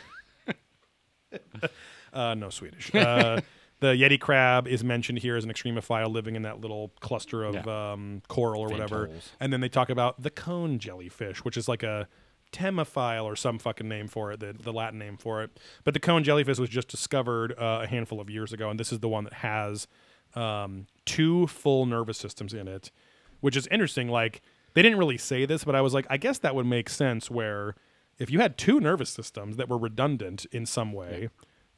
Uh, 2.11 2.33
no 2.33 2.49
Swedish. 2.49 2.93
Uh, 2.95 3.39
the 3.81 3.87
Yeti 3.89 4.19
crab 4.19 4.67
is 4.67 4.83
mentioned 4.83 5.19
here 5.19 5.37
as 5.37 5.43
an 5.43 5.51
extremophile 5.53 6.11
living 6.11 6.35
in 6.35 6.41
that 6.41 6.59
little 6.59 6.91
cluster 7.01 7.43
of 7.43 7.53
Yeah. 7.53 7.91
um, 7.91 8.23
coral 8.27 8.61
or 8.63 8.67
whatever. 8.69 9.11
And 9.39 9.53
then 9.53 9.61
they 9.61 9.69
talk 9.69 9.91
about 9.91 10.21
the 10.23 10.31
comb 10.31 10.79
jellyfish, 10.79 11.45
which 11.45 11.55
is 11.55 11.67
like 11.67 11.83
a 11.83 12.07
temophile 12.51 13.23
or 13.23 13.35
some 13.35 13.59
fucking 13.59 13.87
name 13.87 14.07
for 14.07 14.31
it, 14.31 14.39
the, 14.39 14.53
the 14.53 14.73
Latin 14.73 14.99
name 14.99 15.17
for 15.17 15.43
it. 15.43 15.59
But 15.83 15.93
the 15.93 15.99
comb 15.99 16.23
jellyfish 16.23 16.57
was 16.57 16.69
just 16.69 16.87
discovered 16.87 17.53
uh, 17.53 17.81
a 17.83 17.87
handful 17.87 18.19
of 18.19 18.29
years 18.29 18.53
ago, 18.53 18.69
and 18.69 18.79
this 18.79 18.91
is 18.91 18.99
the 18.99 19.09
one 19.09 19.23
that 19.25 19.33
has 19.33 19.87
um, 20.35 20.87
two 21.05 21.47
full 21.47 21.85
nervous 21.85 22.17
systems 22.17 22.53
in 22.53 22.67
it, 22.67 22.91
which 23.39 23.55
is 23.55 23.67
interesting. 23.67 24.09
Like 24.09 24.41
they 24.73 24.81
didn't 24.81 24.99
really 24.99 25.17
say 25.17 25.45
this, 25.45 25.63
but 25.63 25.75
I 25.75 25.81
was 25.81 25.93
like, 25.93 26.05
I 26.09 26.17
guess 26.17 26.39
that 26.39 26.55
would 26.55 26.65
make 26.65 26.89
sense. 26.89 27.29
Where 27.29 27.75
if 28.17 28.29
you 28.29 28.39
had 28.39 28.57
two 28.57 28.79
nervous 28.79 29.09
systems 29.09 29.57
that 29.57 29.69
were 29.69 29.77
redundant 29.77 30.45
in 30.51 30.65
some 30.65 30.93
way, 30.93 31.29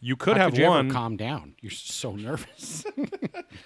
you 0.02 0.16
could 0.16 0.36
How 0.36 0.44
have 0.44 0.52
could 0.54 0.60
you 0.62 0.68
one. 0.68 0.86
Ever 0.88 0.94
calm 0.94 1.16
down. 1.16 1.56
You're 1.62 1.72
so 1.72 2.16
nervous. 2.16 2.84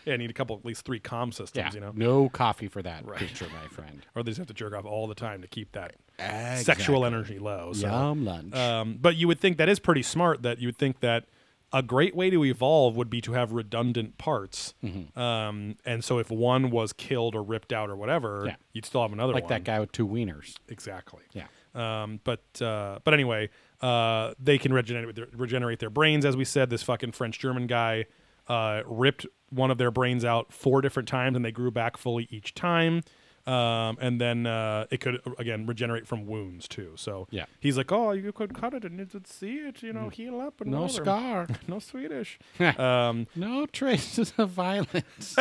yeah, 0.05 0.11
you 0.13 0.17
need 0.17 0.29
a 0.29 0.33
couple, 0.33 0.55
at 0.57 0.65
least 0.65 0.85
three 0.85 0.99
calm 0.99 1.31
systems. 1.31 1.73
yeah. 1.73 1.73
You 1.73 1.79
know, 1.79 1.91
No 1.95 2.29
coffee 2.29 2.67
for 2.67 2.81
that 2.81 3.05
picture, 3.15 3.47
my 3.49 3.67
friend. 3.71 4.05
or 4.15 4.21
they 4.23 4.31
just 4.31 4.39
have 4.39 4.47
to 4.47 4.53
jerk 4.53 4.73
off 4.75 4.85
all 4.85 5.07
the 5.07 5.15
time 5.15 5.41
to 5.41 5.47
keep 5.47 5.71
that 5.71 5.95
Exactly. 6.19 6.63
sexual 6.63 7.05
energy 7.05 7.39
low. 7.39 7.73
So. 7.73 7.87
Yum 7.87 8.25
lunch. 8.25 8.53
Um, 8.55 8.97
but 9.01 9.15
you 9.15 9.27
would 9.27 9.39
think 9.39 9.57
that 9.57 9.69
is 9.69 9.79
pretty 9.79 10.03
smart. 10.03 10.43
That 10.43 10.59
you 10.59 10.67
would 10.67 10.77
think 10.77 10.99
that 10.99 11.25
a 11.73 11.81
great 11.81 12.15
way 12.15 12.29
to 12.29 12.45
evolve 12.45 12.95
would 12.95 13.09
be 13.09 13.19
to 13.21 13.33
have 13.33 13.51
redundant 13.51 14.17
parts. 14.17 14.73
Mm-hmm. 14.83 15.17
Um, 15.19 15.75
and 15.85 16.03
so 16.03 16.19
if 16.19 16.29
one 16.29 16.69
was 16.69 16.93
killed 16.93 17.35
or 17.35 17.43
ripped 17.43 17.73
out 17.73 17.89
or 17.89 17.95
whatever, 17.97 18.43
Yeah. 18.45 18.55
you'd 18.71 18.85
still 18.85 19.01
have 19.01 19.11
another 19.11 19.33
like 19.33 19.43
one. 19.43 19.49
that 19.49 19.63
guy 19.65 19.79
with 19.79 19.91
two 19.91 20.07
wieners. 20.07 20.55
Exactly. 20.69 21.23
Yeah. 21.33 21.47
Um, 21.73 22.21
but 22.23 22.43
uh, 22.61 22.99
but 23.03 23.13
anyway, 23.13 23.49
uh, 23.81 24.33
they 24.39 24.57
can 24.57 24.71
regenerate 24.73 25.15
their, 25.15 25.27
regenerate 25.33 25.79
their 25.79 25.89
brains, 25.89 26.25
as 26.25 26.35
we 26.37 26.45
said. 26.45 26.69
This 26.69 26.83
fucking 26.83 27.11
French 27.13 27.39
German 27.39 27.67
guy 27.67 28.05
uh, 28.47 28.81
ripped 28.85 29.25
one 29.49 29.71
of 29.71 29.77
their 29.77 29.91
brains 29.91 30.23
out 30.25 30.51
four 30.53 30.81
different 30.81 31.07
times, 31.07 31.35
and 31.35 31.43
they 31.45 31.51
grew 31.51 31.71
back 31.71 31.97
fully 31.97 32.27
each 32.31 32.53
time. 32.53 33.01
Um, 33.47 33.97
and 34.01 34.19
then 34.19 34.47
uh, 34.47 34.87
it 34.89 35.01
could 35.01 35.21
again 35.37 35.67
regenerate 35.67 36.07
from 36.07 36.25
wounds 36.25 36.67
too. 36.67 36.93
So 36.95 37.27
Yeah. 37.29 37.45
he's 37.59 37.77
like, 37.77 37.91
"Oh, 37.91 38.11
you 38.11 38.31
could 38.31 38.55
cut 38.55 38.73
it 38.73 38.83
and 38.83 38.97
you 38.97 39.05
could 39.05 39.27
see 39.27 39.57
it, 39.57 39.83
you 39.83 39.93
know, 39.93 40.09
heal 40.09 40.41
up 40.41 40.61
and 40.61 40.71
No 40.71 40.81
whatever." 40.81 41.03
scar. 41.03 41.47
no 41.67 41.77
Swedish." 41.77 42.39
um, 42.79 43.27
no 43.35 43.67
traces 43.67 44.33
of 44.39 44.49
violence. 44.49 45.35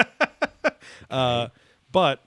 uh, 1.10 1.48
but 1.90 2.22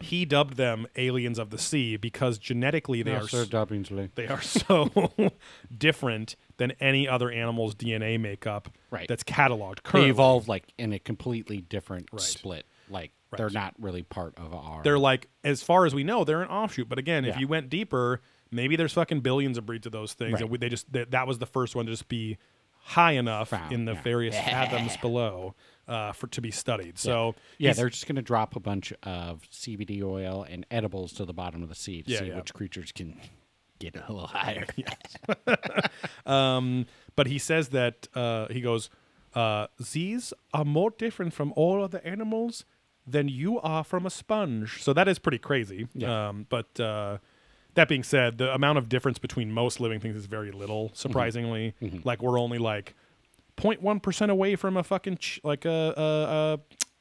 he 0.00 0.24
dubbed 0.24 0.56
them 0.56 0.86
aliens 0.96 1.38
of 1.38 1.50
the 1.50 1.58
sea 1.58 1.96
because 1.96 2.38
genetically 2.38 3.02
they 3.02 3.12
no, 3.12 3.18
are 3.18 3.28
Sir 3.28 3.46
s- 3.50 4.08
They 4.14 4.26
are 4.28 4.40
so 4.42 4.90
different 5.76 6.36
than 6.58 6.72
any 6.80 7.08
other 7.08 7.30
animal's 7.30 7.74
DNA 7.74 8.20
makeup 8.20 8.68
Right. 8.90 9.08
that's 9.08 9.22
cataloged 9.24 9.80
They 9.92 10.08
evolved 10.08 10.48
like 10.48 10.64
in 10.78 10.92
a 10.92 10.98
completely 10.98 11.60
different 11.60 12.08
Right. 12.12 12.20
split. 12.20 12.66
Like 12.88 13.12
Right. 13.30 13.38
they're 13.38 13.50
not 13.50 13.74
really 13.80 14.02
part 14.02 14.34
of 14.36 14.54
our. 14.54 14.82
They're 14.84 14.98
like, 14.98 15.28
as 15.42 15.60
far 15.62 15.84
as 15.84 15.94
we 15.94 16.04
know, 16.04 16.22
they're 16.22 16.42
an 16.42 16.48
offshoot. 16.48 16.88
But 16.88 16.98
again, 17.00 17.24
if 17.24 17.36
you 17.40 17.48
went 17.48 17.68
deeper, 17.68 18.20
maybe 18.52 18.76
there's 18.76 18.92
fucking 18.92 19.20
billions 19.20 19.58
of 19.58 19.66
breeds 19.66 19.84
of 19.86 19.90
those 19.92 20.12
things, 20.14 20.34
Right. 20.34 20.42
and 20.42 20.50
we, 20.50 20.58
they 20.58 20.68
just 20.68 20.92
that, 20.92 21.10
that 21.10 21.26
was 21.26 21.38
the 21.38 21.46
first 21.46 21.74
one 21.74 21.86
to 21.86 21.92
just 21.92 22.06
be 22.06 22.38
high 22.78 23.12
enough 23.12 23.48
Found, 23.48 23.72
in 23.72 23.84
the 23.84 23.94
yeah. 23.94 24.02
various 24.02 24.36
fathoms 24.40 24.96
below 24.98 25.56
uh, 25.88 26.12
for 26.12 26.26
to 26.28 26.40
be 26.40 26.50
studied. 26.50 26.98
So 26.98 27.34
yeah, 27.58 27.72
they're 27.72 27.88
just 27.90 28.06
going 28.06 28.16
to 28.16 28.22
drop 28.22 28.56
a 28.56 28.60
bunch 28.60 28.92
of 29.02 29.42
CBD 29.50 30.02
oil 30.02 30.44
and 30.48 30.66
edibles 30.70 31.12
to 31.14 31.24
the 31.24 31.32
bottom 31.34 31.62
of 31.62 31.68
the 31.68 31.74
sea 31.74 32.02
to 32.02 32.10
Yeah, 32.10 32.18
see 32.20 32.26
yeah. 32.26 32.36
which 32.36 32.52
creatures 32.54 32.92
can 32.92 33.20
get 33.78 33.94
a 33.96 34.00
little 34.12 34.26
higher. 34.28 34.66
Um, 36.26 36.86
but 37.14 37.26
he 37.26 37.38
says 37.38 37.68
that 37.70 38.08
uh, 38.14 38.48
he 38.48 38.60
goes, 38.60 38.90
uh, 39.34 39.66
"These 39.92 40.32
are 40.52 40.64
more 40.64 40.90
different 40.90 41.32
from 41.32 41.52
all 41.56 41.82
other 41.82 42.00
animals 42.04 42.64
than 43.06 43.28
you 43.28 43.60
are 43.60 43.84
from 43.84 44.06
a 44.06 44.10
sponge." 44.10 44.82
So 44.82 44.92
that 44.92 45.08
is 45.08 45.18
pretty 45.18 45.38
crazy. 45.38 45.88
Yeah. 45.94 46.28
Um, 46.28 46.46
but 46.48 46.78
uh, 46.80 47.18
that 47.74 47.88
being 47.88 48.02
said, 48.02 48.38
the 48.38 48.52
amount 48.52 48.78
of 48.78 48.88
difference 48.88 49.18
between 49.18 49.52
most 49.52 49.80
living 49.80 50.00
things 50.00 50.16
is 50.16 50.26
very 50.26 50.50
little. 50.50 50.90
Surprisingly, 50.94 51.74
like 52.04 52.22
we're 52.22 52.38
only 52.40 52.58
like 52.58 52.94
0.1 53.56 54.02
percent 54.02 54.30
away 54.30 54.56
from 54.56 54.76
a 54.76 54.82
fucking 54.82 55.16
ch- 55.18 55.40
like 55.44 55.64
a, 55.64 56.58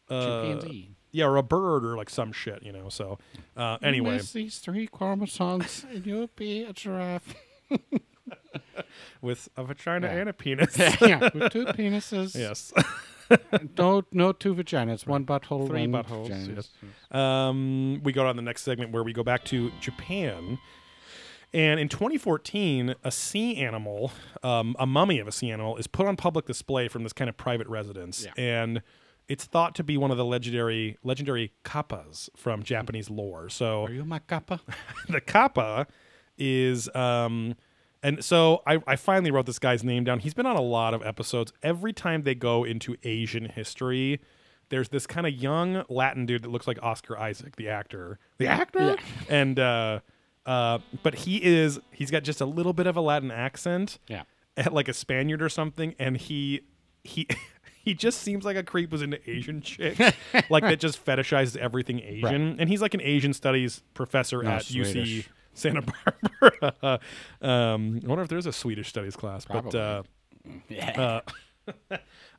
a, 0.09 0.13
a, 0.13 0.15
a 0.15 0.21
Chimpanzee. 0.59 0.91
yeah, 1.11 1.25
or 1.25 1.37
a 1.37 1.43
bird 1.43 1.83
or 1.85 1.95
like 1.97 2.09
some 2.09 2.31
shit, 2.31 2.63
you 2.63 2.71
know. 2.71 2.89
So 2.89 3.17
uh, 3.57 3.77
anyway, 3.83 4.19
these 4.33 4.59
three 4.59 4.87
chromosomes, 4.87 5.85
and 5.93 6.05
you'll 6.05 6.29
be 6.35 6.63
a 6.63 6.73
giraffe. 6.73 7.35
with 9.21 9.49
a 9.57 9.63
vagina 9.63 10.07
Yeah. 10.07 10.13
and 10.19 10.29
a 10.29 10.33
penis. 10.33 10.77
yeah, 11.01 11.29
with 11.33 11.51
two 11.51 11.65
penises. 11.65 12.35
yes. 12.35 12.71
No, 13.77 14.03
no 14.11 14.31
two 14.33 14.53
vaginas. 14.53 15.07
One 15.07 15.25
butthole. 15.25 15.67
Three 15.67 15.87
one 15.87 16.03
buttholes, 16.03 16.27
vagina. 16.29 16.53
yes. 16.55 16.69
Um, 17.11 18.01
we 18.03 18.13
go 18.13 18.27
on 18.27 18.35
the 18.35 18.41
next 18.43 18.61
segment 18.61 18.91
where 18.91 19.03
we 19.03 19.13
go 19.13 19.23
back 19.23 19.43
to 19.45 19.71
Japan. 19.81 20.59
And 21.55 21.79
in 21.79 21.87
2014, 21.87 22.95
a 23.01 23.11
sea 23.11 23.55
animal, 23.55 24.11
um, 24.43 24.75
a 24.77 24.85
mummy 24.85 25.19
of 25.19 25.27
a 25.27 25.31
sea 25.31 25.51
animal, 25.51 25.77
is 25.77 25.87
put 25.87 26.05
on 26.05 26.17
public 26.17 26.45
display 26.45 26.89
from 26.89 27.03
this 27.03 27.13
kind 27.13 27.29
of 27.29 27.37
private 27.37 27.67
residence. 27.67 28.25
Yeah. 28.25 28.33
And 28.35 28.81
it's 29.29 29.45
thought 29.45 29.73
to 29.75 29.83
be 29.83 29.95
one 29.95 30.11
of 30.11 30.17
the 30.17 30.25
legendary 30.25 30.97
legendary 31.01 31.53
kappas 31.63 32.29
from 32.35 32.61
Japanese 32.61 33.09
lore. 33.09 33.47
So 33.47 33.85
Are 33.85 33.91
you 33.91 34.03
my 34.03 34.19
kappa? 34.19 34.59
the 35.09 35.21
kappa 35.21 35.87
is 36.37 36.93
um 36.93 37.55
and 38.03 38.23
so 38.23 38.61
I, 38.67 38.83
I 38.85 38.97
finally 38.97 39.31
wrote 39.31 39.45
this 39.45 39.57
guy's 39.57 39.83
name 39.83 40.03
down. 40.03 40.19
He's 40.19 40.33
been 40.33 40.45
on 40.45 40.57
a 40.57 40.61
lot 40.61 40.93
of 40.93 41.01
episodes. 41.03 41.53
Every 41.63 41.93
time 41.93 42.23
they 42.23 42.35
go 42.35 42.65
into 42.65 42.97
Asian 43.03 43.45
history, 43.45 44.19
there's 44.69 44.89
this 44.89 45.07
kind 45.07 45.25
of 45.25 45.33
young 45.33 45.85
Latin 45.89 46.25
dude 46.25 46.43
that 46.43 46.49
looks 46.49 46.67
like 46.67 46.77
Oscar 46.83 47.17
Isaac, 47.17 47.55
the 47.55 47.69
actor. 47.69 48.19
The 48.37 48.47
actor? 48.47 48.79
Yeah. 48.79 48.95
And 49.29 49.57
uh 49.57 49.99
uh 50.45 50.79
but 51.03 51.15
he 51.15 51.43
is 51.43 51.79
he's 51.91 52.11
got 52.11 52.23
just 52.23 52.41
a 52.41 52.45
little 52.45 52.73
bit 52.73 52.87
of 52.87 52.95
a 52.97 53.01
Latin 53.01 53.31
accent 53.31 53.97
Yeah. 54.07 54.23
eh, 54.57 54.67
like 54.71 54.87
a 54.87 54.93
Spaniard 54.93 55.41
or 55.41 55.49
something, 55.49 55.95
and 55.99 56.17
he 56.17 56.61
he 57.03 57.27
he 57.83 57.93
just 57.93 58.21
seems 58.21 58.45
like 58.45 58.55
a 58.57 58.63
creep 58.63 58.91
was 58.91 59.01
into 59.01 59.19
Asian 59.29 59.61
chicks, 59.61 59.99
like 60.49 60.63
that 60.63 60.79
just 60.79 61.03
fetishizes 61.05 61.55
everything 61.57 61.99
Asian. 62.01 62.59
And 62.59 62.69
he's 62.69 62.81
like 62.81 62.93
an 62.93 63.01
Asian 63.01 63.33
studies 63.33 63.81
professor 63.93 64.41
No, 64.43 64.51
at 64.51 64.63
UC 64.63 65.25
Santa 65.53 65.83
Barbara. 66.41 66.99
um, 67.41 68.01
I 68.03 68.07
wonder 68.07 68.23
if 68.23 68.27
there's 68.29 68.45
a 68.47 68.51
Swedish 68.53 68.89
studies 68.89 69.15
class, 69.15 69.45
but 69.45 69.69
Probably. 69.71 69.79
uh, 69.79 70.03
Yeah. 70.69 71.21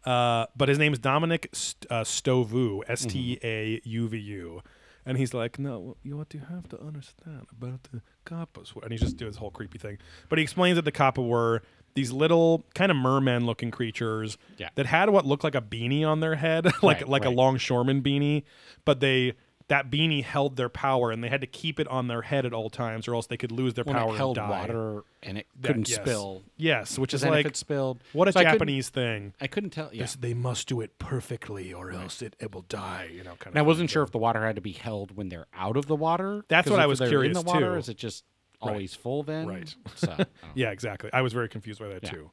uh, 0.05 0.47
but 0.57 0.69
his 0.69 0.79
name 0.79 0.93
is 0.93 0.99
Dominic 0.99 1.49
St- 1.53 1.91
uh, 1.91 2.03
Stovu, 2.05 2.81
S 2.89 3.05
T 3.07 3.39
A 3.43 3.81
U 3.85 4.09
V 4.09 4.19
U. 4.19 4.63
And 5.07 5.17
he's 5.17 5.33
like, 5.33 5.59
no, 5.59 5.97
you 6.03 6.17
what 6.17 6.35
you 6.35 6.41
have 6.49 6.69
to 6.71 6.81
understand 6.81 7.47
about 7.51 7.85
the 7.93 8.03
kappas. 8.27 8.75
And 8.83 8.91
he's 8.91 9.01
just 9.01 9.17
doing 9.17 9.31
this 9.31 9.39
whole 9.39 9.51
creepy 9.53 9.79
thing. 9.79 9.99
But 10.29 10.39
he 10.39 10.43
explains 10.43 10.75
that 10.77 10.85
the 10.85 10.93
kappa 10.93 11.23
were 11.23 11.63
these 11.95 12.11
little 12.13 12.65
kind 12.75 12.91
of 12.91 12.97
merman 12.97 13.47
looking 13.47 13.71
creatures 13.71 14.37
Yeah. 14.59 14.69
that 14.75 14.85
had 14.87 15.09
what 15.11 15.25
looked 15.25 15.45
like 15.45 15.55
a 15.55 15.63
beanie 15.63 16.05
on 16.07 16.21
their 16.21 16.35
head, 16.35 16.65
like 16.83 16.99
Right, 16.99 17.09
like 17.09 17.25
a 17.25 17.31
longshoreman 17.31 18.03
beanie. 18.03 18.43
But 18.85 19.01
they 19.01 19.35
that 19.69 19.91
beanie 19.91 20.23
held 20.23 20.55
their 20.57 20.69
power 20.69 21.11
and 21.11 21.25
they 21.25 21.29
had 21.29 21.41
to 21.41 21.47
keep 21.47 21.81
it 21.81 21.89
on 21.89 22.07
their 22.07 22.23
head 22.23 22.47
at 22.47 22.53
all 22.53 22.71
times 22.71 23.09
or 23.09 23.15
else 23.15 23.27
they 23.27 23.37
could 23.37 23.51
lose 23.51 23.75
their 23.75 23.85
when 23.85 23.97
power 23.97 24.15
it 24.15 24.17
held 24.17 24.39
and 24.39 24.49
die. 24.49 24.61
water 24.61 25.03
and 25.25 25.39
it 25.39 25.47
That- 25.61 25.67
couldn't 25.69 25.89
yes. 25.89 25.99
spill. 26.01 26.43
Yes, 26.57 26.99
which 26.99 27.13
is 27.13 27.23
then 27.23 27.31
like 27.33 27.47
if 27.47 27.51
it 27.53 27.57
spilled, 27.57 27.99
what 28.13 28.29
a 28.29 28.33
So 28.33 28.39
I 28.41 28.45
couldn't- 28.45 28.59
Japanese 28.61 28.89
thing. 28.91 29.35
I 29.41 29.49
couldn't 29.49 29.71
tell. 29.71 29.91
Yeah. 29.93 30.07
They 30.21 30.35
must 30.35 30.69
do 30.69 30.81
it 30.81 30.99
perfectly 31.01 31.73
or 31.73 31.91
else 31.91 32.23
it, 32.23 32.37
it 32.39 32.55
will 32.55 32.63
die 32.63 33.09
you 33.13 33.25
know 33.25 33.35
kind 33.41 33.55
And 33.55 33.59
I 33.59 33.63
wasn't 33.63 33.91
sure 33.91 34.03
if 34.05 34.13
the 34.13 34.19
water 34.19 34.45
had 34.47 34.55
to 34.55 34.63
be 34.63 34.73
held 34.73 35.17
when 35.17 35.29
they're 35.31 35.47
out 35.53 35.77
of 35.77 35.87
the 35.87 35.97
water. 35.97 36.45
That's 36.49 36.67
'cause 36.67 36.71
what 36.73 36.81
I 36.81 36.87
was 36.87 37.01
they're 37.01 37.09
curious, 37.09 37.37
in 37.37 37.45
the 37.45 37.51
water, 37.51 37.73
too. 37.73 37.79
Is 37.79 37.89
it 37.89 37.97
just 37.99 38.25
always 38.61 38.95
full 38.95 39.23
then? 39.25 39.47
Right. 39.47 39.75
So, 39.97 40.07
I 40.13 40.17
don't 40.17 40.19
know. 40.43 40.49
yeah 40.55 40.71
exactly 40.71 41.11
i 41.13 41.21
was 41.21 41.33
very 41.35 41.49
confused 41.49 41.79
by 41.81 41.89
that 41.89 42.05
too 42.05 42.31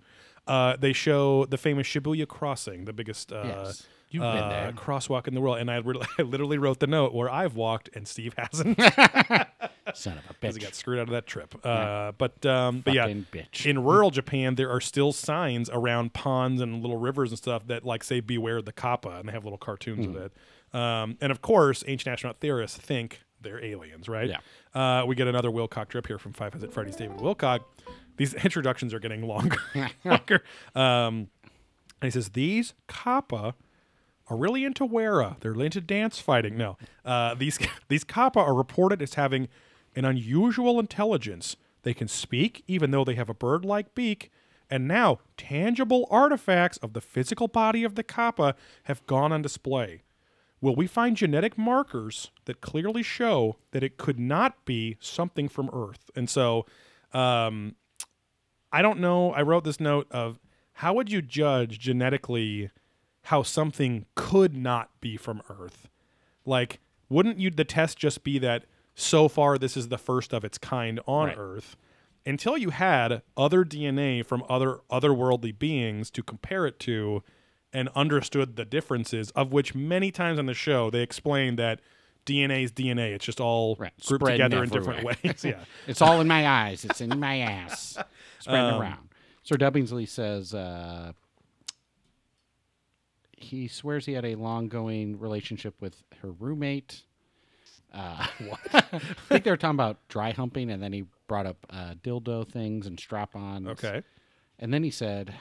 uh, 0.48 0.76
they 0.78 0.94
show 0.94 1.46
the 1.46 1.58
famous 1.58 1.88
shibuya 1.88 2.28
crossing 2.28 2.86
the 2.86 2.94
biggest 2.94 3.32
uh, 3.32 3.44
Yes. 3.46 3.88
You've 4.10 4.22
been 4.22 4.44
uh, 4.44 4.50
there. 4.50 4.72
crosswalk 4.74 5.28
in 5.28 5.34
the 5.34 5.42
world 5.42 5.58
and 5.58 5.72
I, 5.72 5.78
re- 5.78 6.00
I 6.20 6.22
literally 6.22 6.60
wrote 6.60 6.80
the 6.80 6.86
note 6.86 7.16
where 7.16 7.32
i've 7.32 7.56
walked 7.56 7.90
and 7.96 8.08
steve 8.08 8.36
hasn't 8.38 8.78
son 9.96 10.18
of 10.18 10.24
a 10.30 10.34
because 10.40 10.56
he 10.56 10.62
got 10.62 10.76
screwed 10.76 11.00
out 11.00 11.08
of 11.08 11.14
that 11.14 11.26
trip 11.26 11.56
uh, 11.66 12.12
but 12.18 12.46
um, 12.46 12.82
but 12.82 12.94
yeah 12.94 13.08
bitch. 13.08 13.66
in 13.66 13.84
rural 13.84 14.12
japan 14.12 14.54
there 14.56 14.70
are 14.70 14.80
still 14.82 15.12
signs 15.14 15.68
around 15.72 16.14
ponds 16.14 16.62
and 16.62 16.82
little 16.82 16.98
rivers 16.98 17.32
and 17.32 17.38
stuff 17.40 17.66
that 17.68 17.84
like 17.86 18.04
say 18.04 18.20
beware 18.20 18.62
the 18.62 18.72
kappa 18.72 19.10
and 19.20 19.28
they 19.28 19.34
have 19.34 19.44
little 19.44 19.58
cartoons 19.58 20.06
Hmm. 20.06 20.16
of 20.16 20.22
it 20.26 20.34
um, 20.78 21.18
and 21.22 21.32
of 21.32 21.42
course 21.42 21.84
ancient 21.88 22.12
astronaut 22.14 22.40
theorists 22.40 22.78
think 22.78 23.22
they're 23.42 23.64
aliens 23.64 24.08
right 24.08 24.30
Yeah. 24.30 24.40
uh, 25.02 25.06
we 25.06 25.16
get 25.16 25.28
another 25.28 25.50
wilcock 25.50 25.88
drip 25.90 26.06
here 26.08 26.20
from 26.20 26.34
five 26.34 26.62
at 26.64 26.72
freddy's 26.72 26.96
david 26.96 27.18
wilcock 27.18 27.62
these 28.18 28.34
introductions 28.46 28.94
are 28.94 29.00
getting 29.00 29.28
longer 29.28 29.58
longer 30.04 30.44
um, 30.76 31.30
and 32.02 32.04
he 32.04 32.12
says 32.12 32.30
these 32.30 32.74
kappa 32.88 33.56
are 34.28 34.38
really 34.38 34.64
into 34.64 34.86
Wera. 34.86 35.38
They're 35.40 35.54
into 35.54 35.82
dance 35.82 36.20
fighting. 36.20 36.58
No, 36.58 36.78
uh, 37.06 37.36
these 37.36 37.60
these 37.88 38.04
kappa 38.04 38.40
are 38.40 38.54
reported 38.54 39.02
as 39.02 39.16
having 39.16 39.48
an 39.96 40.06
unusual 40.06 40.80
intelligence. 40.80 41.56
They 41.84 41.94
can 41.94 42.08
speak, 42.08 42.64
even 42.68 42.92
though 42.92 43.04
they 43.04 43.16
have 43.16 43.30
a 43.30 43.34
bird-like 43.34 43.94
beak. 43.94 44.32
And 44.70 44.88
now, 44.88 45.20
tangible 45.36 46.08
artifacts 46.10 46.78
of 46.78 46.94
the 46.94 47.02
physical 47.02 47.48
body 47.48 47.84
of 47.84 47.96
the 47.96 48.04
kappa 48.04 48.56
have 48.84 49.06
gone 49.06 49.32
on 49.34 49.42
display. 49.42 50.04
Will 50.62 50.76
we 50.76 50.88
find 50.88 51.18
genetic 51.18 51.58
markers 51.58 52.32
that 52.46 52.62
clearly 52.62 53.04
show 53.04 53.58
that 53.72 53.84
it 53.84 53.98
could 53.98 54.18
not 54.18 54.64
be 54.64 54.96
something 55.02 55.50
from 55.50 55.70
Earth? 55.74 56.10
And 56.16 56.30
so, 56.30 56.66
um, 57.14 57.76
I 58.74 58.82
don't 58.82 59.00
know. 59.00 59.32
I 59.34 59.42
wrote 59.44 59.64
this 59.64 59.80
note 59.80 60.08
of 60.12 60.40
how 60.74 60.94
would 60.96 61.12
you 61.12 61.22
judge 61.22 61.80
genetically 61.80 62.72
how 63.28 63.44
something 63.44 64.06
could 64.16 64.58
not 64.58 64.90
be 65.00 65.16
from 65.16 65.42
Earth? 65.50 65.88
Like, 66.46 66.80
wouldn't 67.08 67.40
you 67.40 67.50
the 67.52 67.64
test 67.64 67.98
just 67.98 68.24
be 68.24 68.40
that 68.40 68.66
so 68.96 69.28
far 69.30 69.58
this 69.58 69.78
is 69.78 69.88
the 69.88 69.98
first 69.98 70.34
of 70.34 70.44
its 70.44 70.58
kind 70.58 71.00
on 71.06 71.28
Right. 71.28 71.38
Earth? 71.38 71.78
Until 72.26 72.58
you 72.58 72.70
had 72.72 73.22
other 73.38 73.64
DNA 73.64 74.26
from 74.26 74.44
other 74.50 74.80
otherworldly 74.90 75.58
beings 75.58 76.10
to 76.12 76.24
compare 76.24 76.66
it 76.66 76.80
to 76.80 77.22
and 77.72 77.90
understood 77.96 78.56
the 78.56 78.66
differences, 78.66 79.30
of 79.32 79.52
which 79.52 79.76
many 79.76 80.10
times 80.12 80.40
on 80.40 80.46
the 80.46 80.54
show 80.54 80.90
they 80.90 81.02
explain 81.02 81.56
that 81.58 81.80
DNA 82.26 82.64
is 82.64 82.72
DNA. 82.72 83.14
It's 83.14 83.26
just 83.26 83.42
all 83.42 83.76
Right. 83.78 83.92
grouped 84.06 84.24
Spreading 84.24 84.40
together 84.50 84.64
in 84.64 84.70
different 84.70 85.04
ways. 85.04 85.44
Yeah. 85.44 85.60
It's 85.88 86.02
all 86.02 86.22
in 86.22 86.28
my 86.28 86.48
eyes. 86.48 86.86
It's 86.86 87.02
in 87.02 87.20
my 87.20 87.40
ass. 87.40 87.98
Spreading 88.44 88.74
Um, 88.76 88.82
around. 88.82 89.10
Sir 89.44 89.56
Dubbingsley 89.58 90.08
says 90.08 90.54
uh, 90.54 91.14
he 93.38 93.68
swears 93.68 94.06
he 94.06 94.14
had 94.14 94.26
a 94.26 94.36
long 94.36 94.68
going 94.68 95.20
relationship 95.20 95.76
with 95.82 96.04
her 96.22 96.32
roommate. 96.32 97.04
Uh, 97.94 98.26
I 98.74 98.82
think 99.30 99.44
they 99.44 99.52
were 99.52 99.58
talking 99.58 99.76
about 99.76 99.98
dry 100.08 100.32
humping, 100.32 100.70
and 100.72 100.82
then 100.82 100.94
he 100.94 101.06
brought 101.28 101.46
up 101.46 101.66
uh, 101.70 101.96
dildo 102.04 102.48
things 102.50 102.88
and 102.88 103.00
strap 103.00 103.36
ons. 103.36 103.68
Okay. 103.68 104.02
And 104.60 104.74
then 104.74 104.84
he 104.84 104.92
said, 104.92 105.34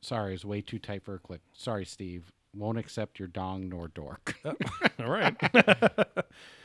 Sorry, 0.00 0.34
it's 0.34 0.44
way 0.44 0.60
too 0.60 0.78
tight 0.78 1.02
for 1.02 1.14
a 1.14 1.18
click. 1.18 1.40
Sorry, 1.54 1.84
Steve. 1.84 2.30
Won't 2.56 2.78
accept 2.78 3.18
your 3.18 3.28
dong 3.28 3.68
nor 3.68 3.88
dork. 3.88 4.36
All 4.98 5.10
right. 5.10 5.34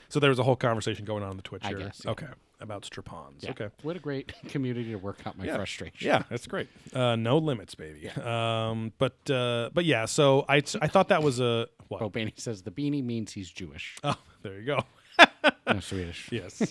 so 0.10 0.20
there 0.20 0.30
was 0.30 0.40
a 0.40 0.44
whole 0.44 0.56
conversation 0.56 1.06
going 1.06 1.24
on 1.24 1.30
on 1.30 1.36
the 1.38 1.44
Twitch 1.44 1.64
I 1.64 1.70
here. 1.70 1.78
guess, 1.80 2.02
yeah. 2.04 2.12
Okay. 2.12 2.28
About 2.62 2.84
strapons. 2.84 3.44
Yeah. 3.44 3.52
Okay. 3.52 3.70
What 3.84 3.96
a 3.96 4.00
great 4.00 4.34
community 4.50 4.90
to 4.92 4.98
work 4.98 5.20
out 5.26 5.38
my 5.38 5.46
Yeah. 5.46 5.56
frustration. 5.56 6.06
Yeah, 6.06 6.24
that's 6.30 6.46
great. 6.46 6.68
Uh, 6.94 7.16
no 7.16 7.38
limits, 7.38 7.74
baby. 7.76 8.10
Um, 8.10 8.92
but 8.98 9.30
uh, 9.32 9.70
but 9.74 9.86
yeah, 9.86 10.06
so 10.06 10.44
I 10.50 10.58
I 10.82 10.88
thought 10.88 11.08
that 11.08 11.24
was 11.24 11.40
a 11.40 11.68
what? 11.88 12.02
Oh, 12.02 12.12
says 12.36 12.64
the 12.64 12.72
beanie 12.72 13.04
means 13.04 13.32
he's 13.32 13.50
Jewish. 13.50 13.96
Oh, 14.04 14.16
there 14.42 14.60
you 14.60 14.66
go. 14.66 14.84
No, 15.68 15.80
Swedish. 15.80 16.30
Yes. 16.32 16.62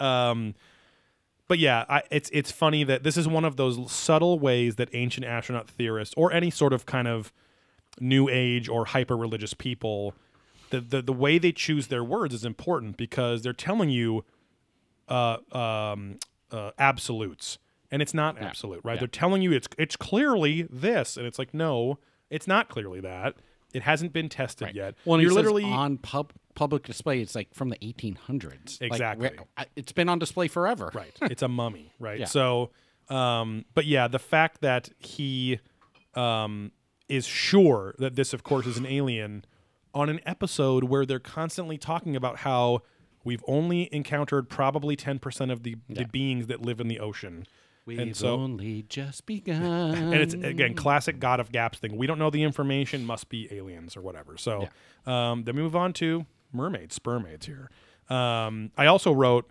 um, 0.00 0.54
but 1.48 1.58
yeah, 1.58 1.84
I, 1.88 2.02
it's 2.10 2.28
it's 2.32 2.50
funny 2.50 2.84
that 2.84 3.02
this 3.02 3.16
is 3.16 3.28
one 3.28 3.44
of 3.44 3.56
those 3.56 3.90
subtle 3.90 4.38
ways 4.38 4.76
that 4.76 4.88
ancient 4.92 5.26
astronaut 5.26 5.68
theorists 5.68 6.14
or 6.16 6.32
any 6.32 6.50
sort 6.50 6.72
of 6.72 6.86
kind 6.86 7.06
of 7.08 7.32
new 8.00 8.28
age 8.28 8.68
or 8.68 8.84
hyper 8.84 9.16
religious 9.16 9.54
people, 9.54 10.14
the, 10.70 10.80
the 10.80 11.02
the 11.02 11.12
way 11.12 11.38
they 11.38 11.52
choose 11.52 11.86
their 11.88 12.04
words 12.04 12.34
is 12.34 12.44
important 12.44 12.96
because 12.96 13.42
they're 13.42 13.52
telling 13.52 13.90
you 13.90 14.24
uh, 15.08 15.38
um, 15.52 16.18
uh, 16.50 16.70
absolutes, 16.78 17.58
and 17.90 18.02
it's 18.02 18.14
not 18.14 18.40
absolute, 18.40 18.80
right? 18.84 18.94
Yeah. 18.94 19.00
They're 19.00 19.08
telling 19.08 19.42
you 19.42 19.52
it's 19.52 19.68
it's 19.78 19.96
clearly 19.96 20.62
this, 20.70 21.16
and 21.16 21.26
it's 21.26 21.38
like 21.38 21.54
no, 21.54 21.98
it's 22.30 22.46
not 22.46 22.68
clearly 22.68 23.00
that. 23.00 23.34
It 23.72 23.82
hasn't 23.82 24.12
been 24.12 24.28
tested 24.28 24.74
yet. 24.74 24.94
Well, 25.04 25.14
and 25.16 25.22
You're 25.22 25.30
he 25.32 25.36
says 25.36 25.44
literally 25.44 25.64
on 25.64 25.98
pub 25.98 26.32
public 26.54 26.84
display. 26.84 27.20
It's 27.20 27.34
like 27.34 27.52
from 27.54 27.68
the 27.68 27.76
1800s. 27.78 28.80
Exactly. 28.80 29.28
where- 29.28 29.46
I- 29.58 29.66
it's 29.76 29.92
been 29.92 30.08
on 30.08 30.18
display 30.18 30.48
forever. 30.48 30.90
right 30.94 31.12
it's 31.22 31.42
a 31.42 31.48
mummy 31.48 31.92
right 32.00 32.20
Yeah. 32.20 32.24
so 32.26 32.70
um 33.10 33.66
but 33.74 33.84
yeah 33.84 34.08
the 34.08 34.18
fact 34.18 34.62
that 34.62 34.88
he 34.98 35.60
um 36.14 36.72
is 37.10 37.26
sure 37.26 37.94
that 37.98 38.16
this 38.16 38.32
of 38.32 38.42
course 38.42 38.66
is 38.66 38.78
an 38.78 38.86
alien 38.86 39.44
on 39.96 40.08
an 40.10 40.20
episode 40.26 40.84
where 40.84 41.06
they're 41.06 41.18
constantly 41.18 41.78
talking 41.78 42.14
about 42.14 42.38
how 42.38 42.82
we've 43.24 43.42
only 43.48 43.92
encountered 43.92 44.48
probably 44.48 44.96
10% 44.96 45.50
of 45.50 45.62
the, 45.62 45.76
the 45.88 46.04
beings 46.04 46.46
that 46.48 46.60
live 46.62 46.80
in 46.80 46.88
the 46.88 47.00
ocean. 47.00 47.46
We've 47.86 47.98
and 47.98 48.16
so 48.16 48.34
only 48.34 48.84
just 48.88 49.26
begun. 49.26 49.62
and 49.94 50.14
it's 50.14 50.34
again 50.34 50.74
classic 50.74 51.18
god 51.20 51.40
of 51.40 51.52
gaps 51.52 51.78
thing. 51.78 51.96
We 51.96 52.06
don't 52.06 52.18
know 52.18 52.30
the 52.30 52.42
information 52.42 53.06
must 53.06 53.28
be 53.28 53.48
aliens 53.52 53.96
or 53.96 54.02
whatever. 54.02 54.36
So 54.36 54.68
um, 55.06 55.44
then 55.44 55.56
we 55.56 55.62
move 55.62 55.76
on 55.76 55.92
to 55.94 56.26
mermaids 56.52 56.98
spermaids 56.98 57.44
here. 57.44 57.70
Um, 58.08 58.70
i 58.76 58.86
also 58.86 59.12
wrote 59.12 59.50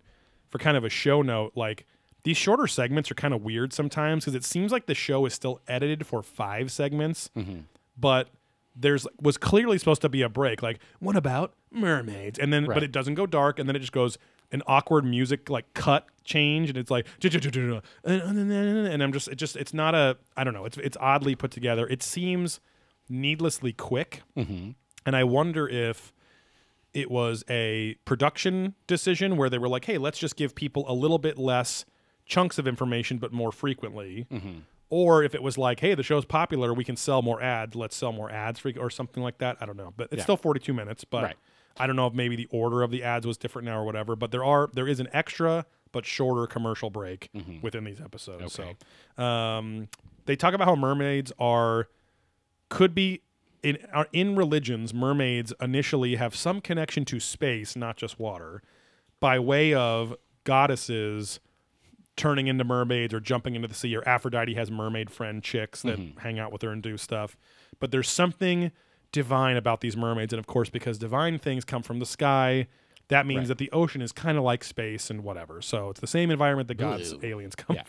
for 0.49 0.59
kind 0.59 0.77
of 0.77 0.85
a 0.85 0.89
show 0.89 1.21
note 1.21 1.51
like 1.55 1.85
these 2.23 2.37
shorter 2.37 2.67
segments 2.67 3.11
are 3.11 3.15
kind 3.15 3.33
of 3.33 3.43
weird 3.43 3.73
sometimes 3.73 4.23
because 4.23 4.35
it 4.35 4.45
seems 4.45 4.71
like 4.71 4.85
the 4.85 4.95
show 4.95 5.25
is 5.25 5.33
still 5.33 5.59
edited 5.67 6.07
for 6.07 6.21
five 6.23 6.71
segments 6.71 7.29
but 7.97 8.29
there's 8.75 9.07
was 9.21 9.37
clearly 9.37 9.77
supposed 9.77 10.01
to 10.01 10.09
be 10.09 10.21
a 10.21 10.29
break 10.29 10.61
like 10.61 10.79
what 10.99 11.15
about 11.15 11.53
mermaids? 11.71 12.39
And 12.39 12.51
then 12.51 12.65
but 12.65 12.83
it 12.83 12.91
doesn't 12.91 13.15
go 13.15 13.25
dark 13.25 13.59
and 13.59 13.69
then 13.69 13.75
it 13.75 13.79
just 13.79 13.91
goes 13.91 14.17
an 14.51 14.61
awkward 14.67 15.05
music 15.05 15.49
like 15.49 15.73
cut 15.73 16.07
change 16.23 16.69
and 16.69 16.77
it's 16.77 16.91
like 16.91 17.05
and 18.03 19.03
i'm 19.03 19.11
just 19.11 19.27
it 19.27 19.35
just 19.35 19.55
it's 19.55 19.73
not 19.73 19.95
a 19.95 20.17
i 20.37 20.43
don't 20.43 20.53
know 20.53 20.65
it's 20.65 20.77
it's 20.77 20.97
oddly 20.99 21.35
put 21.35 21.51
together. 21.51 21.87
It 21.87 22.03
seems 22.03 22.59
needlessly 23.09 23.73
quick. 23.73 24.21
Mm-hmm. 24.37 24.71
And 25.05 25.15
i 25.15 25.23
wonder 25.23 25.67
if 25.67 26.13
it 26.93 27.11
was 27.11 27.43
a 27.49 27.95
production 28.05 28.73
decision 28.87 29.35
where 29.37 29.49
they 29.49 29.57
were 29.57 29.69
like 29.69 29.85
hey 29.85 29.97
let's 29.97 30.17
just 30.17 30.35
give 30.35 30.55
people 30.55 30.85
a 30.87 30.93
little 30.93 31.19
bit 31.19 31.37
less 31.37 31.85
chunks 32.25 32.57
of 32.57 32.67
information 32.67 33.17
but 33.17 33.31
more 33.31 33.51
frequently 33.51 34.25
mm-hmm. 34.31 34.59
Or 34.89 35.23
if 35.23 35.33
it 35.35 35.41
was 35.43 35.57
like 35.57 35.79
hey 35.79 35.93
the 35.95 36.03
show's 36.03 36.25
popular 36.25 36.73
we 36.73 36.83
can 36.83 36.95
sell 36.95 37.21
more 37.21 37.41
ads 37.41 37.75
let's 37.75 37.95
sell 37.95 38.11
more 38.11 38.31
ads 38.31 38.59
for, 38.59 38.71
or 38.79 38.89
something 38.89 39.23
like 39.23 39.37
that 39.39 39.57
i 39.59 39.65
don't 39.65 39.77
know 39.77 39.93
but 39.97 40.05
it's 40.11 40.17
Yeah. 40.19 40.23
still 40.23 40.37
42 40.37 40.73
minutes 40.73 41.03
but 41.03 41.23
Right. 41.23 41.35
i 41.77 41.87
don't 41.87 41.95
know 41.95 42.07
if 42.07 42.13
maybe 42.13 42.35
the 42.35 42.47
order 42.51 42.81
of 42.83 42.91
the 42.91 43.03
ads 43.03 43.25
was 43.25 43.37
different 43.37 43.65
now 43.65 43.79
or 43.79 43.85
whatever 43.85 44.15
but 44.15 44.31
there 44.31 44.43
are 44.43 44.69
there 44.73 44.87
is 44.87 44.99
an 44.99 45.07
extra 45.13 45.65
but 45.91 46.05
shorter 46.05 46.45
commercial 46.47 46.89
break 46.89 47.29
within 47.61 47.83
these 47.83 47.99
episodes 48.01 48.59
Okay. 48.59 48.75
so 49.17 49.23
um, 49.23 49.87
they 50.25 50.35
talk 50.35 50.53
about 50.53 50.67
how 50.67 50.75
mermaids 50.75 51.31
are 51.39 51.87
could 52.69 52.93
be 52.95 53.21
in 53.63 53.77
are 53.93 54.07
in 54.13 54.35
religions 54.35 54.93
mermaids 54.93 55.53
initially 55.61 56.15
have 56.15 56.35
some 56.35 56.61
connection 56.61 57.03
to 57.05 57.19
space, 57.19 57.75
not 57.75 57.97
just 57.97 58.19
water, 58.19 58.61
by 59.19 59.39
way 59.39 59.73
of 59.73 60.13
goddesses 60.43 61.39
turning 62.17 62.47
into 62.47 62.63
mermaids 62.63 63.13
or 63.13 63.19
jumping 63.19 63.55
into 63.55 63.67
the 63.67 63.73
sea 63.73 63.95
or 63.95 64.07
Aphrodite 64.07 64.53
has 64.55 64.71
mermaid 64.71 65.09
friend 65.09 65.43
chicks 65.43 65.81
that 65.81 65.99
hang 66.19 66.39
out 66.39 66.51
with 66.51 66.61
her 66.61 66.71
and 66.71 66.81
do 66.81 66.97
stuff. 66.97 67.35
But 67.79 67.91
there's 67.91 68.09
something 68.09 68.71
divine 69.11 69.57
about 69.57 69.81
these 69.81 69.95
mermaids 69.97 70.31
and 70.33 70.39
of 70.39 70.47
course 70.47 70.69
because 70.69 70.97
divine 70.97 71.39
things 71.39 71.65
come 71.65 71.83
from 71.83 71.99
the 71.99 72.05
sky, 72.05 72.67
that 73.09 73.25
means 73.25 73.39
Right. 73.39 73.47
that 73.49 73.57
the 73.57 73.71
ocean 73.71 74.01
is 74.01 74.11
kind 74.11 74.37
of 74.37 74.43
like 74.43 74.63
space 74.63 75.09
and 75.09 75.23
whatever. 75.23 75.61
So 75.61 75.89
it's 75.89 75.99
the 75.99 76.07
same 76.07 76.31
environment 76.31 76.67
that 76.69 76.75
God's 76.75 77.13
Blue. 77.13 77.29
aliens 77.29 77.55
come 77.55 77.75
Yeah. 77.75 77.83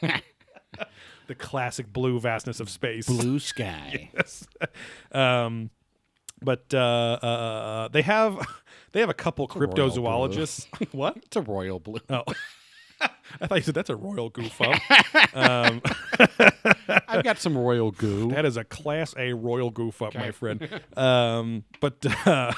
from. 0.00 0.20
the 1.26 1.34
classic 1.34 1.92
blue 1.92 2.20
vastness 2.20 2.60
of 2.60 2.68
space. 2.68 3.06
Blue 3.06 3.38
sky. 3.40 4.10
Yes. 4.14 4.46
um, 5.12 5.70
but 6.42 6.64
uh, 6.74 7.18
uh, 7.22 7.26
uh, 7.26 7.88
they 7.88 8.02
have 8.02 8.46
they 8.92 9.00
have 9.00 9.08
a 9.08 9.14
couple 9.14 9.46
blue. 9.46 9.66
cryptozoologists. 9.66 10.66
what? 10.92 11.16
It's 11.16 11.36
a 11.36 11.40
royal 11.40 11.80
blue. 11.80 12.00
Oh, 12.10 12.24
I 13.40 13.46
thought 13.46 13.56
you 13.56 13.62
said 13.62 13.74
that's 13.74 13.90
a 13.90 13.96
royal 13.96 14.30
goof 14.30 14.60
up. 14.60 14.80
um, 15.34 15.82
I've 17.08 17.24
got 17.24 17.38
some 17.38 17.56
royal 17.56 17.90
goo. 17.90 18.30
that 18.30 18.44
is 18.44 18.56
a 18.56 18.64
class 18.64 19.14
A 19.18 19.32
royal 19.32 19.70
goof 19.70 20.02
up, 20.02 20.14
my 20.14 20.30
friend. 20.30 20.68
Um, 20.96 21.64
but 21.80 22.04
uh, 22.26 22.52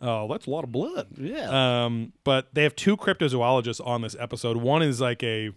oh, 0.00 0.28
that's 0.28 0.46
a 0.46 0.50
lot 0.50 0.64
of 0.64 0.72
blood. 0.72 1.08
Yeah. 1.18 1.84
Um, 1.84 2.12
but 2.24 2.48
they 2.54 2.62
have 2.62 2.74
two 2.74 2.96
cryptozoologists 2.96 3.84
on 3.84 4.02
this 4.02 4.16
episode. 4.18 4.56
One 4.56 4.82
is 4.82 5.00
like 5.00 5.22
a 5.22 5.50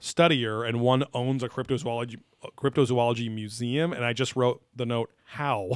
studier, 0.00 0.66
and 0.66 0.80
one 0.80 1.04
owns 1.12 1.42
a 1.42 1.48
cryptozoology 1.48 2.20
cryptozoology 2.56 3.30
museum. 3.30 3.92
And 3.92 4.04
I 4.04 4.12
just 4.12 4.34
wrote 4.34 4.62
the 4.74 4.86
note, 4.86 5.10
how? 5.24 5.72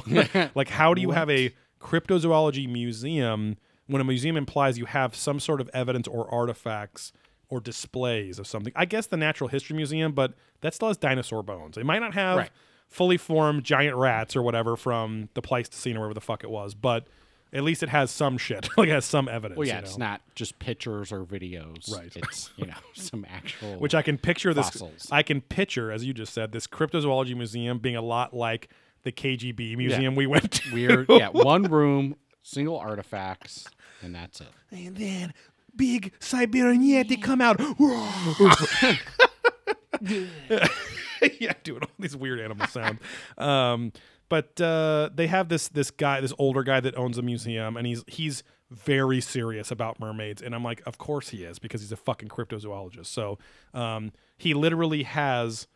like, 0.55 0.69
how 0.69 0.93
do 0.93 1.01
you 1.01 1.11
have 1.11 1.29
a 1.29 1.53
cryptozoology 1.79 2.67
museum 2.67 3.57
when 3.87 4.01
a 4.01 4.05
museum 4.05 4.35
implies 4.37 4.77
you 4.77 4.85
have 4.85 5.15
some 5.15 5.39
sort 5.39 5.61
of 5.61 5.69
evidence 5.73 6.07
or 6.07 6.31
artifacts 6.33 7.11
or 7.49 7.59
displays 7.59 8.39
of 8.39 8.47
something? 8.47 8.73
I 8.75 8.85
guess 8.85 9.07
the 9.07 9.17
Natural 9.17 9.47
History 9.49 9.75
Museum, 9.75 10.11
but 10.13 10.33
that 10.61 10.73
still 10.73 10.87
has 10.89 10.97
dinosaur 10.97 11.43
bones. 11.43 11.77
It 11.77 11.85
might 11.85 11.99
not 11.99 12.13
have 12.13 12.37
Right. 12.37 12.49
fully 12.87 13.17
formed 13.17 13.63
giant 13.63 13.95
rats 13.95 14.35
or 14.35 14.41
whatever 14.41 14.75
from 14.75 15.29
the 15.33 15.41
Pleistocene 15.41 15.95
or 15.97 16.01
wherever 16.01 16.13
the 16.13 16.21
fuck 16.21 16.43
it 16.43 16.49
was, 16.49 16.73
but 16.75 17.07
at 17.53 17.63
least 17.63 17.83
it 17.83 17.89
has 17.89 18.11
some 18.11 18.37
shit. 18.37 18.67
like 18.77 18.89
it 18.89 18.91
has 18.91 19.05
some 19.05 19.27
evidence. 19.29 19.57
well, 19.57 19.67
yeah, 19.67 19.75
you 19.75 19.79
it's 19.83 19.97
not 19.97 20.21
just 20.35 20.57
pictures 20.59 21.11
or 21.11 21.23
videos. 21.23 21.91
Right. 21.95 22.11
It's 22.15 22.51
you 22.57 22.65
know 22.65 22.73
some 22.93 23.25
actual. 23.29 23.77
Which 23.79 23.95
I 23.95 24.01
can 24.01 24.17
picture 24.17 24.53
this. 24.53 24.69
Fossils. 24.69 25.07
I 25.11 25.23
can 25.23 25.41
picture, 25.41 25.91
as 25.91 26.03
you 26.05 26.13
just 26.13 26.33
said, 26.33 26.51
this 26.51 26.67
cryptozoology 26.67 27.35
museum 27.35 27.79
being 27.79 27.95
a 27.95 28.01
lot 28.01 28.33
like 28.33 28.69
the 29.03 29.11
KGB 29.11 29.77
museum 29.77 30.15
we 30.15 30.25
went 30.27 30.51
to. 30.51 30.73
weird. 30.73 31.05
yeah, 31.09 31.29
one 31.29 31.63
room, 31.63 32.15
single 32.41 32.77
artifacts, 32.77 33.65
and 34.01 34.13
that's 34.15 34.41
it. 34.41 34.47
And 34.71 34.95
then 34.97 35.33
big 35.75 36.13
Siberian 36.19 36.81
Yeti 36.81 37.21
come 37.21 37.41
out. 37.41 37.59
yeah, 41.39 41.53
doing 41.63 41.81
all 41.81 41.89
these 41.99 42.15
weird 42.15 42.39
animal 42.39 42.67
sounds. 42.67 42.99
Um, 43.37 43.91
but 44.29 44.59
uh, 44.59 45.09
they 45.13 45.27
have 45.27 45.49
this 45.49 45.67
this 45.67 45.91
guy, 45.91 46.21
this 46.21 46.33
older 46.37 46.63
guy 46.63 46.79
that 46.79 46.97
owns 46.97 47.17
a 47.17 47.21
museum, 47.21 47.77
and 47.77 47.85
he's 47.85 48.03
he's 48.07 48.43
very 48.71 49.21
serious 49.21 49.71
about 49.71 49.99
mermaids. 49.99 50.41
And 50.41 50.55
I'm 50.55 50.63
like, 50.63 50.81
of 50.85 50.97
course 50.97 51.29
he 51.29 51.43
is, 51.43 51.59
because 51.59 51.81
he's 51.81 51.91
a 51.91 51.97
fucking 51.97 52.29
cryptozoologist. 52.29 53.07
So 53.07 53.37
um, 53.73 54.11
he 54.37 54.53
literally 54.53 55.03
has 55.03 55.67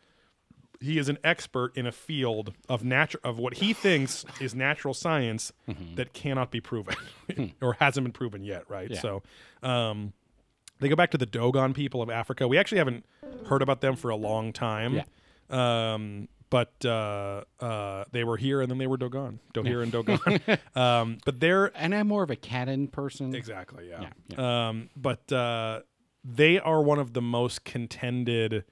he 0.80 0.98
is 0.98 1.08
an 1.08 1.18
expert 1.22 1.76
in 1.76 1.86
a 1.86 1.92
field 1.92 2.54
of 2.68 2.82
natural 2.82 3.20
of 3.22 3.38
what 3.38 3.54
he 3.54 3.72
thinks 3.72 4.24
is 4.40 4.54
natural 4.54 4.94
science 4.94 5.52
that 5.94 6.12
cannot 6.14 6.50
be 6.50 6.60
proven 6.60 6.96
or 7.60 7.74
hasn't 7.74 8.04
been 8.04 8.12
proven 8.12 8.42
yet, 8.42 8.64
right? 8.68 8.90
Yeah. 8.90 9.00
So 9.00 9.22
um, 9.62 10.12
they 10.80 10.88
go 10.88 10.96
back 10.96 11.10
to 11.10 11.18
the 11.18 11.26
Dogon 11.26 11.74
people 11.74 12.00
of 12.00 12.08
Africa. 12.08 12.48
We 12.48 12.56
actually 12.56 12.78
haven't 12.78 13.04
heard 13.46 13.60
about 13.62 13.80
them 13.82 13.94
for 13.96 14.08
a 14.10 14.16
long 14.16 14.52
time. 14.52 15.02
Um, 15.50 16.28
but 16.48 16.72
uh, 16.84 17.44
uh, 17.60 18.04
they 18.10 18.24
were 18.24 18.36
here 18.36 18.60
and 18.60 18.70
then 18.70 18.78
they 18.78 18.86
were 18.88 18.96
Dogon, 18.96 19.38
Dohir 19.54 19.82
and 19.82 19.92
Dogon. 19.92 20.58
um, 20.74 21.18
but 21.24 21.38
they're 21.40 21.66
And 21.76 21.94
I'm 21.94 22.08
more 22.08 22.22
of 22.22 22.30
a 22.30 22.36
canon 22.36 22.88
person. 22.88 23.34
Exactly. 23.34 23.88
Yeah. 23.88 24.08
Yeah, 24.28 24.68
Um, 24.68 24.90
but 24.96 25.30
uh, 25.30 25.82
they 26.24 26.58
are 26.58 26.82
one 26.82 26.98
of 26.98 27.12
the 27.12 27.22
most 27.22 27.64
contended 27.64 28.64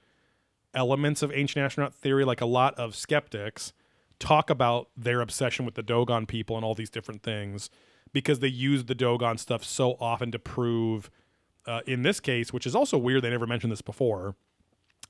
elements 0.73 1.21
of 1.21 1.31
ancient 1.33 1.63
astronaut 1.63 1.93
theory. 1.93 2.25
Like 2.25 2.41
a 2.41 2.45
lot 2.45 2.75
of 2.75 2.95
skeptics 2.95 3.73
talk 4.19 4.49
about 4.49 4.89
their 4.97 5.21
obsession 5.21 5.65
with 5.65 5.75
the 5.75 5.83
Dogon 5.83 6.25
people 6.27 6.55
and 6.55 6.65
all 6.65 6.75
these 6.75 6.89
different 6.89 7.23
things 7.23 7.69
because 8.11 8.39
they 8.39 8.47
use 8.47 8.85
the 8.85 8.95
Dogon 8.95 9.37
stuff 9.37 9.63
so 9.63 9.95
often 9.99 10.31
to 10.31 10.39
prove. 10.39 11.09
Uh, 11.65 11.81
in 11.85 12.01
this 12.01 12.19
case, 12.19 12.51
which 12.51 12.65
is 12.65 12.73
also 12.73 12.97
weird, 12.97 13.21
they 13.21 13.29
never 13.29 13.45
mentioned 13.45 13.71
this 13.71 13.81
before 13.81 14.35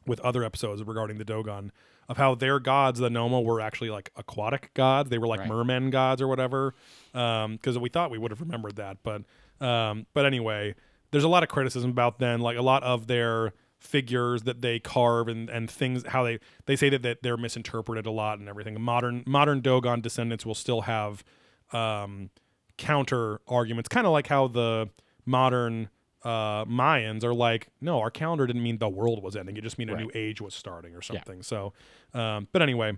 with 0.06 0.20
other 0.22 0.44
episodes 0.44 0.84
regarding 0.84 1.18
the 1.18 1.24
Dogon 1.24 1.72
of 2.10 2.18
how 2.18 2.34
their 2.36 2.60
gods, 2.60 3.00
the 3.00 3.08
Nomo, 3.10 3.44
were 3.44 3.62
actually 3.62 3.90
like 3.90 4.12
aquatic 4.16 4.74
gods. 4.74 5.10
They 5.10 5.20
were 5.20 5.28
like 5.28 5.42
Right. 5.42 5.50
mermen 5.50 5.90
gods 5.90 6.22
or 6.22 6.28
whatever. 6.28 6.74
Because 7.14 7.78
we 7.78 7.88
thought 7.90 8.12
we 8.12 8.18
would 8.18 8.32
have 8.32 8.42
remembered 8.42 8.76
that, 8.78 8.98
but 9.04 9.24
um, 9.62 10.06
but 10.14 10.26
anyway, 10.26 10.74
there's 11.12 11.24
a 11.24 11.28
lot 11.30 11.44
of 11.44 11.50
criticism 11.50 11.92
about 11.92 12.18
them. 12.20 12.42
Like 12.42 12.58
a 12.58 12.62
lot 12.62 12.82
of 12.84 13.08
their 13.08 13.54
figures 13.80 14.44
that 14.44 14.62
they 14.62 14.80
carve 14.80 15.28
and, 15.28 15.50
and 15.50 15.70
things 15.72 16.04
how 16.08 16.24
they 16.24 16.40
they 16.66 16.76
say 16.76 16.90
that, 16.90 17.02
that 17.02 17.24
they're 17.24 17.38
misinterpreted 17.38 18.06
a 18.06 18.12
lot 18.12 18.38
and 18.40 18.48
everything. 18.50 18.80
Modern 18.80 19.24
modern 19.26 19.62
Dogon 19.62 20.02
descendants 20.02 20.46
will 20.46 20.56
still 20.56 20.82
have 20.82 21.24
um, 21.72 22.30
counter 22.78 23.42
arguments, 23.48 23.88
kind 23.90 24.06
of 24.06 24.14
like 24.14 24.28
how 24.28 24.48
the 24.48 24.90
modern 25.26 25.90
uh, 26.24 26.66
Mayans 26.66 27.24
are 27.24 27.34
like, 27.34 27.68
no, 27.80 28.00
our 28.00 28.12
calendar 28.12 28.46
didn't 28.46 28.64
mean 28.64 28.78
the 28.78 28.90
world 28.90 29.24
was 29.24 29.36
ending; 29.36 29.56
it 29.58 29.62
just 29.62 29.78
mean 29.78 29.90
a 29.90 29.94
Right. 29.94 30.02
new 30.04 30.12
age 30.14 30.42
was 30.42 30.54
starting 30.54 30.96
or 30.96 31.02
something. 31.02 31.42
So, 31.44 31.74
um, 32.14 32.48
but 32.52 32.62
anyway, 32.62 32.98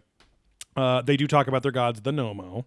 uh, 0.76 1.02
they 1.02 1.18
do 1.18 1.28
talk 1.28 1.48
about 1.48 1.64
their 1.64 1.72
gods, 1.72 2.02
the 2.02 2.12
Nomo. 2.12 2.66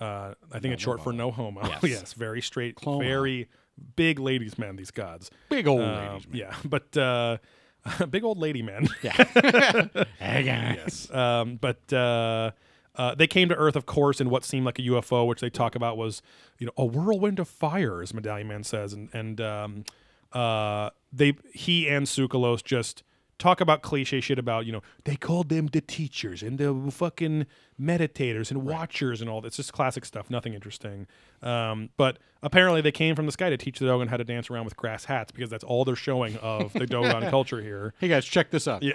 Uh, 0.00 0.34
I 0.50 0.58
think 0.58 0.74
it's 0.74 0.82
short 0.82 1.00
for 1.02 1.12
no 1.12 1.30
homo. 1.30 1.62
Yes. 1.68 1.82
Yes, 1.84 2.12
very 2.14 2.42
straight, 2.42 2.74
very 2.80 3.48
big 3.96 4.18
ladies 4.18 4.58
man. 4.58 4.76
These 4.76 4.90
gods, 4.90 5.30
Big 5.48 5.66
old 5.66 5.80
Um, 5.82 6.08
ladies. 6.12 6.28
man. 6.28 6.36
yeah, 6.38 6.54
but 6.64 6.96
uh, 6.96 7.38
big 8.10 8.24
old 8.24 8.38
lady 8.38 8.62
man. 8.62 8.88
Yeah. 9.02 9.86
Yes. 10.20 11.10
Um, 11.10 11.56
but 11.56 11.92
uh, 11.92 12.52
uh, 12.96 13.14
they 13.14 13.26
came 13.26 13.48
to 13.48 13.54
Earth, 13.56 13.76
of 13.76 13.86
course, 13.86 14.20
in 14.20 14.30
what 14.30 14.44
seemed 14.44 14.66
like 14.66 14.78
a 14.78 14.82
UFO, 14.82 15.26
which 15.26 15.40
they 15.40 15.50
talk 15.50 15.74
about 15.74 15.96
was, 15.96 16.22
you 16.58 16.66
know, 16.66 16.72
a 16.76 16.84
whirlwind 16.84 17.38
of 17.38 17.48
fire, 17.48 18.02
as 18.02 18.12
Medallion 18.14 18.48
Man 18.48 18.64
says, 18.64 18.92
and 18.92 19.08
and 19.12 19.40
um, 19.40 19.84
uh, 20.32 20.90
they 21.12 21.34
he 21.52 21.88
and 21.88 22.06
Tsoukalos 22.06 22.62
just 22.64 23.02
talk 23.42 23.60
about 23.60 23.82
cliche 23.82 24.20
shit 24.20 24.38
about 24.38 24.64
you 24.66 24.70
know 24.72 24.80
they 25.04 25.16
called 25.16 25.48
them 25.48 25.66
the 25.66 25.80
teachers 25.80 26.42
and 26.44 26.58
the 26.58 26.90
fucking 26.92 27.44
meditators 27.80 28.52
and 28.52 28.62
watchers 28.62 29.20
and 29.20 29.28
all 29.28 29.40
that's 29.40 29.56
just 29.56 29.72
classic 29.72 30.04
stuff 30.04 30.30
nothing 30.30 30.54
interesting 30.54 31.08
um, 31.42 31.90
but 31.96 32.18
apparently 32.44 32.80
they 32.80 32.92
came 32.92 33.16
from 33.16 33.26
the 33.26 33.32
sky 33.32 33.50
to 33.50 33.56
teach 33.56 33.80
the 33.80 33.86
dogon 33.86 34.06
how 34.06 34.16
to 34.16 34.22
dance 34.22 34.48
around 34.48 34.64
with 34.64 34.76
grass 34.76 35.06
hats 35.06 35.32
because 35.32 35.50
that's 35.50 35.64
all 35.64 35.84
they're 35.84 35.96
showing 35.96 36.36
of 36.36 36.72
the 36.74 36.86
dogon 36.86 37.28
culture 37.30 37.60
here 37.60 37.92
Hey 37.98 38.06
guys, 38.08 38.24
check 38.24 38.50
this 38.50 38.68
out. 38.68 38.82
Yeah. 38.82 38.92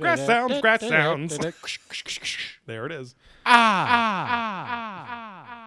grass 0.00 0.18
grass 0.18 0.26
sounds, 0.26 0.60
grass 0.60 0.80
sounds. 0.80 1.38
there 2.66 2.86
it 2.86 2.92
is. 2.92 3.14
Ah. 3.46 3.86
Ah. 3.88 5.06
Ah. 5.08 5.58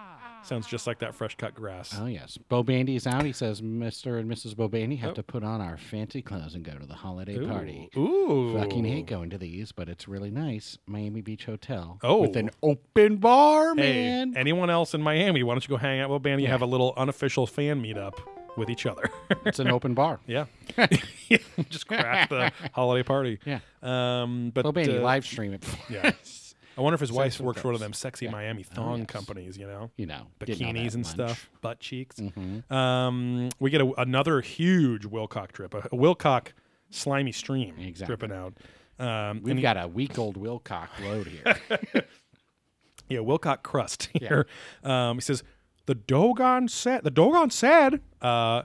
Sounds 0.46 0.66
just 0.68 0.86
like 0.86 1.00
that 1.00 1.12
fresh 1.12 1.34
cut 1.36 1.54
grass. 1.56 1.96
Oh 2.00 2.06
yes, 2.06 2.38
Bo 2.48 2.62
Bandy's 2.62 3.04
out. 3.06 3.24
He 3.24 3.32
says, 3.32 3.60
"Mr. 3.60 4.20
and 4.20 4.30
Mrs. 4.30 4.56
Bo 4.56 4.68
Bandy 4.68 4.94
have 4.96 5.14
to 5.14 5.22
put 5.24 5.42
on 5.42 5.60
our 5.60 5.76
fancy 5.76 6.22
clothes 6.22 6.54
and 6.54 6.64
go 6.64 6.72
to 6.72 6.86
the 6.86 6.94
holiday 6.94 7.44
party." 7.44 7.88
Ooh. 7.96 8.56
Fucking 8.56 8.84
hate 8.84 9.06
going 9.06 9.30
to 9.30 9.38
these, 9.38 9.72
but 9.72 9.88
it's 9.88 10.06
really 10.06 10.30
nice. 10.30 10.78
Miami 10.86 11.20
Beach 11.20 11.46
Hotel. 11.46 11.98
Oh. 12.04 12.18
with 12.22 12.36
an 12.36 12.50
open 12.62 13.16
bar, 13.16 13.74
Hey, 13.74 14.04
man. 14.04 14.34
anyone 14.36 14.70
else 14.70 14.94
in 14.94 15.02
Miami? 15.02 15.42
Why 15.42 15.54
don't 15.54 15.64
you 15.64 15.68
go 15.68 15.76
hang 15.78 15.98
out 16.00 16.10
with 16.10 16.22
Bo 16.22 16.28
Bandy? 16.30 16.44
You 16.44 16.48
have 16.50 16.62
a 16.62 16.66
little 16.66 16.94
unofficial 16.96 17.46
fan 17.48 17.82
meetup 17.82 18.14
with 18.56 18.70
each 18.70 18.86
other. 18.86 19.10
it's 19.44 19.58
an 19.58 19.68
open 19.68 19.94
bar. 19.94 20.20
yeah. 20.28 20.46
just 21.68 21.88
crash 21.88 22.28
the 22.28 22.52
holiday 22.72 23.02
party. 23.02 23.40
Yeah. 23.44 23.58
Um, 23.82 24.50
but 24.54 24.62
Bo 24.62 24.70
Bandy 24.72 24.96
uh, 24.98 25.02
live 25.02 25.26
stream 25.26 25.52
it. 25.54 25.64
Yeah. 25.90 26.12
I 26.76 26.82
wonder 26.82 26.94
if 26.94 27.00
his 27.00 27.12
wife 27.12 27.40
works 27.40 27.60
for 27.60 27.68
one 27.68 27.74
of 27.74 27.80
them 27.80 27.92
sexy 27.92 28.28
Miami 28.28 28.62
thong 28.62 29.06
companies. 29.06 29.56
You 29.56 29.66
know. 29.66 29.90
You 29.96 30.06
know, 30.06 30.26
bikinis 30.40 30.94
and 30.94 31.04
much. 31.04 31.12
stuff, 31.12 31.48
butt 31.62 31.80
cheeks. 31.80 32.16
Mhm. 32.16 32.70
Um, 32.70 33.48
we 33.58 33.70
get 33.70 33.80
a, 33.80 33.90
another 34.00 34.40
huge 34.42 35.04
Wilcock 35.04 35.52
trip, 35.52 35.72
a, 35.74 35.78
a 35.78 35.96
Wilcock 35.96 36.48
slimy 36.90 37.32
stream 37.32 37.74
Exactly. 37.78 38.16
dripping 38.16 38.36
out. 38.36 38.54
Um, 38.98 39.42
We've 39.42 39.50
and 39.52 39.58
he- 39.58 39.62
got 39.62 39.76
a 39.82 39.88
week 39.88 40.18
old 40.18 40.36
Wilcock 40.36 40.88
load 41.02 41.26
here. 41.26 41.56
yeah, 43.08 43.18
Wilcock 43.18 43.62
crust 43.62 44.08
here. 44.12 44.46
Um, 44.82 45.16
he 45.16 45.20
says 45.20 45.42
the 45.86 45.94
Dogon 45.94 46.68
said 46.68 47.04
the 47.04 47.10
Dogon 47.10 47.50
said 47.50 48.00
uh, 48.20 48.62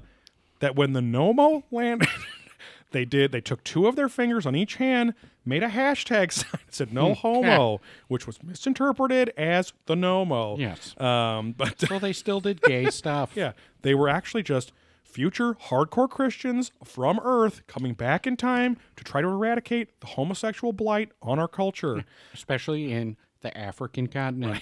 that 0.59 0.75
when 0.75 0.93
the 0.93 0.99
Nomo 1.01 1.63
landed, 1.71 2.07
they 2.91 3.05
did 3.05 3.31
they 3.31 3.41
took 3.41 3.63
two 3.63 3.87
of 3.87 3.95
their 3.95 4.09
fingers 4.09 4.45
on 4.45 4.55
each 4.55 4.75
hand, 4.75 5.13
made 5.45 5.63
a 5.63 5.69
hashtag 5.69 6.31
sign 6.31 6.49
that 6.51 6.73
said 6.73 6.93
"No 6.93 7.13
homo," 7.13 7.81
which 8.07 8.27
was 8.27 8.41
misinterpreted 8.43 9.29
as 9.37 9.73
the 9.85 9.95
Nomo. 9.95 10.57
Yes. 10.57 10.99
Um, 10.99 11.51
but 11.57 11.83
Well, 11.89 11.99
they 11.99 12.13
still 12.13 12.39
did 12.39 12.61
gay 12.61 12.85
stuff. 12.89 13.31
yeah, 13.35 13.53
they 13.81 13.95
were 13.95 14.09
actually 14.09 14.43
just 14.43 14.71
future 15.03 15.55
hardcore 15.55 16.09
Christians 16.09 16.71
from 16.83 17.19
Earth 17.23 17.61
coming 17.67 17.93
back 17.93 18.25
in 18.25 18.37
time 18.37 18.77
to 18.95 19.03
try 19.03 19.21
to 19.21 19.27
eradicate 19.27 19.99
the 19.99 20.07
homosexual 20.07 20.71
blight 20.71 21.11
on 21.21 21.37
our 21.37 21.49
culture. 21.49 22.05
Especially 22.33 22.91
in 22.93 23.17
the 23.41 23.55
African 23.57 24.07
continent. 24.07 24.61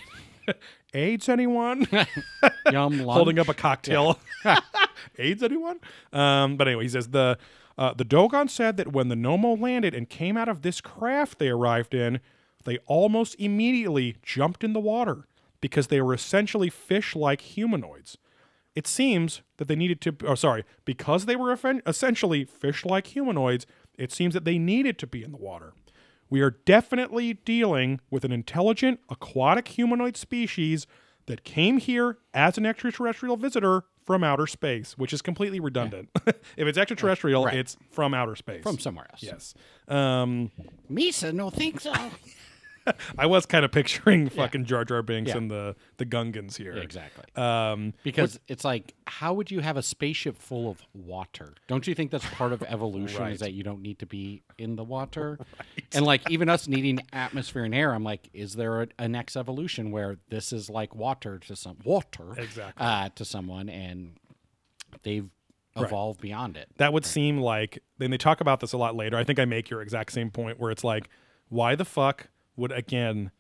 AIDS, 0.95 1.29
anyone? 1.29 1.85
Yum 2.71 2.97
lunch. 2.99 3.15
Holding 3.15 3.37
up 3.37 3.47
a 3.49 3.53
cocktail. 3.53 4.17
AIDS, 5.19 5.43
anyone? 5.43 5.79
Um, 6.11 6.57
but 6.57 6.67
anyway, 6.67 6.83
he 6.83 6.89
says 6.89 7.09
the 7.09 7.37
uh, 7.79 7.93
the 7.93 8.03
Dogon 8.03 8.49
said 8.49 8.75
that 8.75 8.91
when 8.91 9.07
the 9.07 9.15
Nomo 9.15 9.59
landed 9.59 9.95
and 9.95 10.09
came 10.09 10.35
out 10.35 10.49
of 10.49 10.63
this 10.63 10.81
craft 10.81 11.39
they 11.39 11.47
arrived 11.47 11.93
in, 11.93 12.19
they 12.65 12.77
almost 12.79 13.37
immediately 13.39 14.17
jumped 14.21 14.65
in 14.65 14.73
the 14.73 14.81
water 14.81 15.25
because 15.61 15.87
they 15.87 16.01
were 16.01 16.13
essentially 16.13 16.69
fish-like 16.69 17.39
humanoids. 17.39 18.17
It 18.75 18.85
seems 18.85 19.41
that 19.57 19.69
they 19.69 19.77
needed 19.77 20.01
to. 20.01 20.15
Oh, 20.25 20.35
sorry, 20.35 20.65
because 20.83 21.25
they 21.25 21.37
were 21.37 21.57
essentially 21.85 22.43
fish-like 22.43 23.07
humanoids. 23.07 23.65
It 23.97 24.11
seems 24.11 24.33
that 24.33 24.43
they 24.43 24.57
needed 24.57 24.97
to 24.99 25.07
be 25.07 25.23
in 25.23 25.31
the 25.31 25.37
water. 25.37 25.71
We 26.29 26.41
are 26.41 26.51
definitely 26.51 27.33
dealing 27.33 28.01
with 28.11 28.25
an 28.25 28.33
intelligent 28.33 28.99
aquatic 29.09 29.69
humanoid 29.69 30.17
species 30.17 30.85
that 31.27 31.45
came 31.45 31.77
here 31.77 32.17
as 32.33 32.57
an 32.57 32.65
extraterrestrial 32.65 33.37
visitor 33.37 33.85
from 34.09 34.23
outer 34.23 34.47
space, 34.47 34.97
which 34.97 35.13
is 35.13 35.21
completely 35.21 35.59
redundant. 35.59 36.09
if 36.25 36.67
it's 36.67 36.79
extraterrestrial, 36.79 37.45
Right. 37.45 37.57
it's 37.57 37.77
from 37.91 38.15
outer 38.15 38.35
space. 38.35 38.63
from 38.63 38.79
somewhere 38.79 39.05
else. 39.11 39.21
Yes. 39.21 39.53
Um, 39.87 40.49
Misa, 40.91 41.31
no 41.31 41.51
think 41.51 41.79
so. 41.79 41.93
I 43.17 43.25
was 43.25 43.45
kind 43.45 43.63
of 43.65 43.71
picturing 43.71 44.29
fucking 44.29 44.65
Jar 44.65 44.85
Jar 44.85 45.01
Binks 45.01 45.29
Yeah. 45.29 45.37
and 45.37 45.51
the 45.51 45.75
the 45.97 46.05
Gungans 46.05 46.57
here. 46.57 46.73
exactly. 46.73 47.23
Um, 47.35 47.93
Because 48.03 48.39
it's 48.47 48.63
like, 48.63 48.93
how 49.07 49.33
would 49.33 49.51
you 49.51 49.59
have 49.59 49.77
a 49.77 49.81
spaceship 49.83 50.37
full 50.37 50.69
of 50.69 50.81
water? 50.93 51.53
Don't 51.67 51.87
you 51.87 51.95
think 51.95 52.11
that's 52.11 52.25
part 52.29 52.53
of 52.53 52.63
evolution 52.67 53.21
Right. 53.21 53.33
is 53.33 53.39
that 53.39 53.53
you 53.53 53.63
don't 53.63 53.81
need 53.81 53.99
to 53.99 54.05
be 54.05 54.43
in 54.57 54.75
the 54.75 54.83
water? 54.83 55.39
And 55.93 56.05
like 56.05 56.29
even 56.29 56.49
us 56.49 56.67
needing 56.67 56.99
atmosphere 57.13 57.63
and 57.63 57.73
air, 57.73 57.93
I'm 57.95 58.03
like, 58.03 58.29
is 58.33 58.53
there 58.53 58.83
a, 58.83 58.87
a 58.99 59.07
next 59.07 59.35
evolution 59.35 59.89
where 59.91 60.17
this 60.29 60.53
is 60.53 60.69
like 60.69 60.93
water 60.93 61.39
to 61.39 61.55
some 61.55 61.77
water 61.83 62.33
Exactly. 62.37 62.85
uh, 62.85 63.09
to 63.15 63.25
someone 63.25 63.69
and 63.69 64.15
they've 65.03 65.29
evolved 65.75 66.21
beyond 66.21 66.57
it? 66.57 66.67
that 66.77 66.93
would 66.93 67.05
seem 67.05 67.39
like 67.39 67.79
then 67.97 68.11
they 68.11 68.17
talk 68.17 68.39
about 68.41 68.59
this 68.59 68.71
a 68.73 68.77
lot 68.77 68.95
later. 68.95 69.17
I 69.17 69.23
think 69.23 69.39
I 69.39 69.45
make 69.45 69.69
your 69.69 69.81
exact 69.81 70.11
same 70.11 70.29
point 70.29 70.59
where 70.59 70.69
it's 70.71 70.83
like, 70.83 71.09
why 71.47 71.73
the 71.75 71.85
fuck 71.85 72.29
would 72.59 72.71
again 72.71 73.31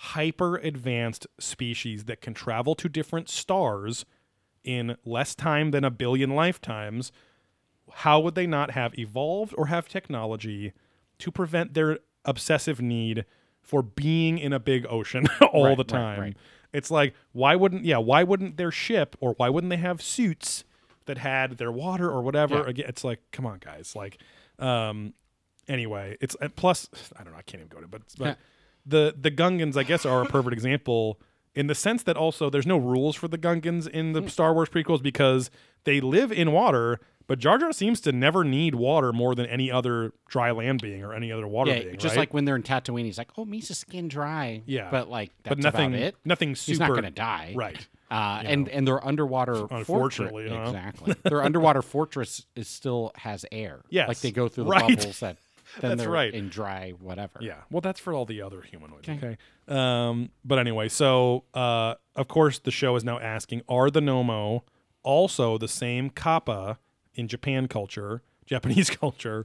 hyper 0.00 0.56
advanced 0.56 1.26
species 1.38 2.04
that 2.04 2.20
can 2.20 2.34
travel 2.34 2.74
to 2.76 2.88
different 2.88 3.28
stars 3.28 4.04
in 4.62 4.96
less 5.04 5.34
time 5.34 5.70
than 5.70 5.84
a 5.84 5.90
billion 5.90 6.30
lifetimes, 6.34 7.12
how 7.92 8.20
would 8.20 8.34
they 8.34 8.46
not 8.46 8.72
have 8.72 8.98
evolved 8.98 9.54
or 9.56 9.66
have 9.66 9.88
technology 9.88 10.72
to 11.18 11.30
prevent 11.30 11.72
their 11.74 11.98
obsessive 12.24 12.80
need 12.80 13.24
for 13.62 13.80
being 13.82 14.38
in 14.38 14.52
a 14.52 14.58
big 14.60 14.84
ocean 14.90 15.26
all 15.52 15.64
Right, 15.64 15.76
the 15.78 15.84
time? 15.84 16.20
right. 16.20 16.36
It's 16.72 16.90
like 16.90 17.14
why 17.32 17.56
wouldn't 17.56 17.84
yeah, 17.84 17.98
why 17.98 18.22
wouldn't 18.22 18.56
their 18.58 18.70
ship 18.72 19.16
or 19.20 19.32
why 19.38 19.48
wouldn't 19.48 19.70
they 19.70 19.76
have 19.78 20.02
suits 20.02 20.64
that 21.06 21.18
had 21.18 21.52
their 21.58 21.72
water 21.72 22.10
or 22.10 22.20
whatever? 22.20 22.56
Yeah. 22.56 22.68
Again, 22.68 22.86
it's 22.88 23.04
like 23.04 23.20
come 23.32 23.46
on 23.46 23.58
guys, 23.60 23.94
like 23.96 24.18
um 24.58 25.14
anyway, 25.68 26.16
it's 26.20 26.36
plus 26.56 26.90
I 27.18 27.22
don't 27.24 27.32
know, 27.32 27.38
I 27.38 27.42
can't 27.42 27.62
even 27.62 27.68
go 27.68 27.80
to 27.80 27.88
but, 27.88 28.02
but 28.18 28.36
the 28.86 29.14
the 29.18 29.30
Gungans 29.30 29.76
I 29.76 29.82
guess 29.82 30.06
are 30.06 30.22
a 30.22 30.26
perfect 30.26 30.52
example 30.52 31.20
in 31.54 31.66
the 31.66 31.74
sense 31.74 32.02
that 32.04 32.16
also 32.16 32.50
there's 32.50 32.66
no 32.66 32.76
rules 32.76 33.16
for 33.16 33.28
the 33.28 33.38
Gungans 33.38 33.88
in 33.88 34.12
the 34.12 34.28
Star 34.28 34.52
Wars 34.54 34.68
prequels 34.68 35.02
because 35.02 35.50
they 35.84 36.00
live 36.00 36.30
in 36.30 36.52
water, 36.52 37.00
but 37.26 37.38
Jar 37.38 37.56
Jar 37.58 37.72
seems 37.72 38.00
to 38.02 38.12
never 38.12 38.44
need 38.44 38.74
water 38.74 39.12
more 39.12 39.34
than 39.34 39.46
any 39.46 39.70
other 39.70 40.12
dry 40.28 40.50
land 40.50 40.82
being 40.82 41.02
or 41.02 41.14
any 41.14 41.32
other 41.32 41.46
water 41.46 41.70
Yeah, 41.72 41.82
being. 41.82 41.96
just 41.96 42.14
right? 42.14 42.22
like 42.22 42.34
when 42.34 42.44
they're 42.44 42.56
in 42.56 42.62
Tatooine, 42.62 43.04
he's 43.04 43.18
like, 43.18 43.30
"Oh, 43.38 43.44
Misa's 43.44 43.78
skin 43.78 44.06
dry." 44.08 44.62
Yeah. 44.66 44.88
but 44.90 45.08
like, 45.08 45.32
that's 45.42 45.56
but 45.56 45.58
nothing 45.62 45.94
about 45.94 46.02
it. 46.08 46.16
nothing 46.24 46.54
super 46.54 46.72
He's 46.72 46.78
not 46.80 46.88
going 46.90 47.04
to 47.04 47.10
die, 47.10 47.52
right. 47.56 47.86
Uh, 48.08 48.40
and 48.44 48.68
and 48.68 48.86
their 48.86 49.04
underwater 49.04 49.66
Unfortunately, 49.70 50.48
fortress, 50.48 50.52
huh? 50.52 50.76
exactly. 50.78 51.14
their 51.24 51.42
underwater 51.42 51.82
fortress 51.82 52.46
is 52.54 52.68
still 52.68 53.10
has 53.16 53.44
air. 53.50 53.80
Yes, 53.90 54.06
like 54.08 54.20
they 54.20 54.30
go 54.30 54.46
through 54.48 54.64
the 54.64 54.70
right. 54.70 54.96
bubbles 54.96 55.18
that 55.20 55.38
then 55.80 55.90
That's 55.90 56.02
they're 56.02 56.10
right. 56.10 56.32
in 56.32 56.48
dry 56.48 56.90
whatever. 56.92 57.38
Yeah. 57.40 57.62
Well, 57.70 57.80
that's 57.80 58.00
for 58.00 58.12
all 58.12 58.24
the 58.24 58.42
other 58.42 58.62
humanoids. 58.62 59.08
Okay. 59.08 59.18
Okay. 59.18 59.36
Um, 59.68 60.30
but 60.44 60.58
anyway, 60.58 60.88
so 60.88 61.44
uh, 61.54 61.94
of 62.14 62.28
course 62.28 62.58
the 62.58 62.70
show 62.70 62.96
is 62.96 63.04
now 63.04 63.18
asking: 63.18 63.62
Are 63.68 63.90
the 63.90 64.00
Nomo 64.00 64.62
also 65.02 65.58
the 65.58 65.68
same 65.68 66.10
kappa 66.10 66.78
in 67.14 67.28
Japan 67.28 67.68
culture, 67.68 68.22
Japanese 68.46 68.90
culture, 68.90 69.44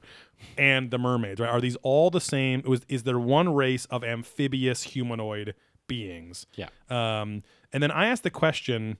and 0.56 0.90
the 0.90 0.98
mermaids? 0.98 1.40
Right? 1.40 1.50
Are 1.50 1.60
these 1.60 1.76
all 1.82 2.10
the 2.10 2.20
same? 2.20 2.62
Was 2.66 2.82
is 2.88 3.02
there 3.02 3.18
one 3.18 3.52
race 3.54 3.84
of 3.86 4.04
amphibious 4.04 4.82
humanoid 4.84 5.54
beings? 5.88 6.46
yeah. 6.54 6.68
Um, 6.88 7.42
and 7.72 7.82
then 7.82 7.90
I 7.90 8.06
asked 8.06 8.22
the 8.22 8.30
question. 8.30 8.98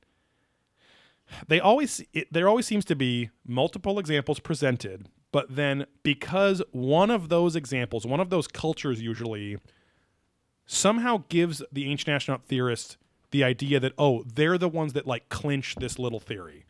They 1.49 1.61
always 1.61 2.03
it, 2.13 2.31
there 2.33 2.49
always 2.49 2.67
seems 2.67 2.85
to 2.87 2.97
be 2.97 3.31
multiple 3.47 3.99
examples 3.99 4.39
presented, 4.41 5.09
but 5.33 5.57
then 5.57 5.87
because 6.03 6.63
one 6.71 7.11
of 7.11 7.29
those 7.29 7.57
examples, 7.57 8.07
one 8.07 8.21
of 8.21 8.31
those 8.31 8.47
cultures 8.47 9.01
usually 9.03 9.59
somehow 10.67 11.25
gives 11.29 11.63
the 11.73 11.91
ancient 11.91 12.11
astronaut 12.15 12.45
theorist 12.45 12.97
the 13.33 13.43
idea 13.43 13.81
that 13.81 13.93
oh, 13.99 14.23
they're 14.25 14.59
the 14.59 14.69
ones 14.69 14.93
that 14.93 15.07
like 15.07 15.29
clinch 15.31 15.75
this 15.77 15.99
little 15.99 16.21
theory. 16.21 16.65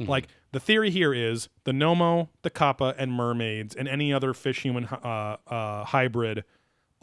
Like 0.00 0.28
the 0.52 0.60
theory 0.60 0.90
here 0.90 1.12
is 1.12 1.48
the 1.64 1.72
Nomo, 1.72 2.28
the 2.42 2.50
Kappa, 2.50 2.94
and 2.96 3.10
mermaids, 3.12 3.74
and 3.74 3.88
any 3.88 4.12
other 4.12 4.32
fish 4.32 4.62
human 4.62 4.84
uh, 4.84 5.38
uh, 5.48 5.84
hybrid 5.84 6.44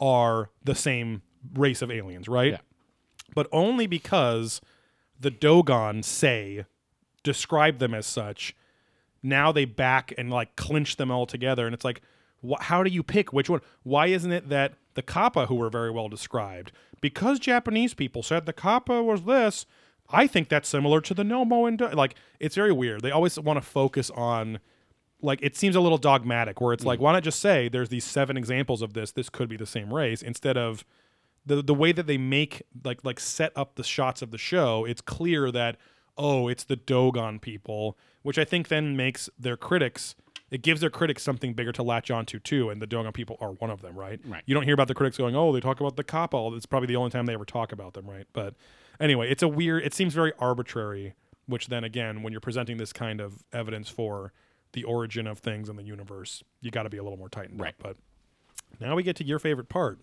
are 0.00 0.48
the 0.64 0.74
same 0.74 1.20
race 1.54 1.82
of 1.82 1.90
aliens, 1.90 2.26
right? 2.26 2.52
Yeah. 2.52 2.58
but 3.34 3.48
only 3.52 3.86
because 3.86 4.62
the 5.20 5.30
Dogon 5.30 6.02
say 6.02 6.64
describe 7.22 7.80
them 7.80 7.92
as 7.92 8.06
such. 8.06 8.56
Now 9.26 9.52
they 9.52 9.64
back 9.64 10.12
and 10.16 10.30
like 10.30 10.56
clinch 10.56 10.96
them 10.96 11.10
all 11.10 11.26
together, 11.26 11.66
and 11.66 11.74
it's 11.74 11.84
like, 11.84 12.02
wh- 12.46 12.60
how 12.60 12.82
do 12.82 12.90
you 12.90 13.02
pick 13.02 13.32
which 13.32 13.50
one? 13.50 13.60
Why 13.82 14.06
isn't 14.06 14.32
it 14.32 14.48
that 14.48 14.74
the 14.94 15.02
Kappa, 15.02 15.46
who 15.46 15.56
were 15.56 15.70
very 15.70 15.90
well 15.90 16.08
described, 16.08 16.72
because 17.00 17.38
Japanese 17.38 17.94
people 17.94 18.22
said 18.22 18.46
the 18.46 18.52
Kappa 18.52 19.02
was 19.02 19.24
this? 19.24 19.66
I 20.08 20.26
think 20.26 20.48
that's 20.48 20.68
similar 20.68 21.00
to 21.00 21.14
the 21.14 21.24
Nomo 21.24 21.66
and 21.66 21.96
like 21.96 22.14
it's 22.38 22.54
very 22.54 22.72
weird. 22.72 23.02
They 23.02 23.10
always 23.10 23.38
want 23.38 23.56
to 23.56 23.60
focus 23.60 24.10
on 24.10 24.60
like 25.22 25.40
it 25.42 25.56
seems 25.56 25.76
a 25.76 25.80
little 25.80 25.98
dogmatic 25.98 26.60
where 26.60 26.72
it's 26.72 26.84
like 26.84 26.98
mm. 26.98 27.02
why 27.02 27.12
not 27.12 27.22
just 27.22 27.40
say 27.40 27.68
there's 27.68 27.88
these 27.88 28.04
seven 28.04 28.36
examples 28.36 28.82
of 28.82 28.92
this 28.92 29.12
this 29.12 29.28
could 29.28 29.48
be 29.48 29.56
the 29.56 29.66
same 29.66 29.92
race 29.92 30.22
instead 30.22 30.56
of 30.56 30.84
the 31.44 31.62
the 31.62 31.74
way 31.74 31.92
that 31.92 32.06
they 32.06 32.18
make 32.18 32.62
like 32.84 33.04
like 33.04 33.18
set 33.18 33.52
up 33.56 33.76
the 33.76 33.84
shots 33.84 34.22
of 34.22 34.30
the 34.30 34.38
show 34.38 34.84
it's 34.84 35.00
clear 35.00 35.50
that 35.50 35.76
oh 36.18 36.48
it's 36.48 36.64
the 36.64 36.76
Dogon 36.76 37.40
people 37.40 37.96
which 38.26 38.38
I 38.38 38.44
think 38.44 38.68
then 38.68 38.96
makes 38.96 39.30
their 39.38 39.56
critics 39.56 40.14
it 40.48 40.62
gives 40.62 40.80
their 40.80 40.90
critics 40.90 41.22
something 41.24 41.54
bigger 41.54 41.72
to 41.72 41.82
latch 41.82 42.10
onto 42.10 42.38
too 42.38 42.70
and 42.70 42.80
the 42.80 42.86
Dogon 42.86 43.12
people 43.12 43.36
are 43.40 43.52
one 43.52 43.70
of 43.70 43.82
them 43.82 43.96
right 43.96 44.20
Right. 44.24 44.42
you 44.46 44.54
don't 44.54 44.64
hear 44.64 44.74
about 44.74 44.88
the 44.88 44.94
critics 44.94 45.16
going 45.16 45.34
oh 45.36 45.52
they 45.52 45.60
talk 45.60 45.80
about 45.80 45.96
the 45.96 46.04
Kappa 46.04 46.50
it's 46.54 46.66
probably 46.66 46.86
the 46.88 46.96
only 46.96 47.10
time 47.10 47.26
they 47.26 47.34
ever 47.34 47.44
talk 47.44 47.72
about 47.72 47.94
them 47.94 48.06
right 48.08 48.26
but 48.32 48.54
anyway 49.00 49.30
it's 49.30 49.42
a 49.42 49.48
weird 49.48 49.82
it 49.84 49.94
seems 49.94 50.12
very 50.14 50.32
arbitrary 50.38 51.14
which 51.46 51.68
then 51.68 51.84
again 51.84 52.22
when 52.22 52.32
you're 52.32 52.40
presenting 52.40 52.76
this 52.76 52.92
kind 52.92 53.20
of 53.20 53.44
evidence 53.52 53.88
for 53.88 54.32
the 54.72 54.82
origin 54.84 55.26
of 55.26 55.38
things 55.38 55.68
in 55.68 55.76
the 55.76 55.82
universe 55.84 56.42
you 56.60 56.70
got 56.70 56.82
to 56.84 56.90
be 56.90 56.96
a 56.96 57.02
little 57.02 57.18
more 57.18 57.28
tightened 57.28 57.60
Right. 57.60 57.74
up 57.80 57.82
but 57.82 57.96
now 58.80 58.94
we 58.96 59.02
get 59.02 59.16
to 59.16 59.24
your 59.24 59.38
favorite 59.38 59.68
part 59.68 59.98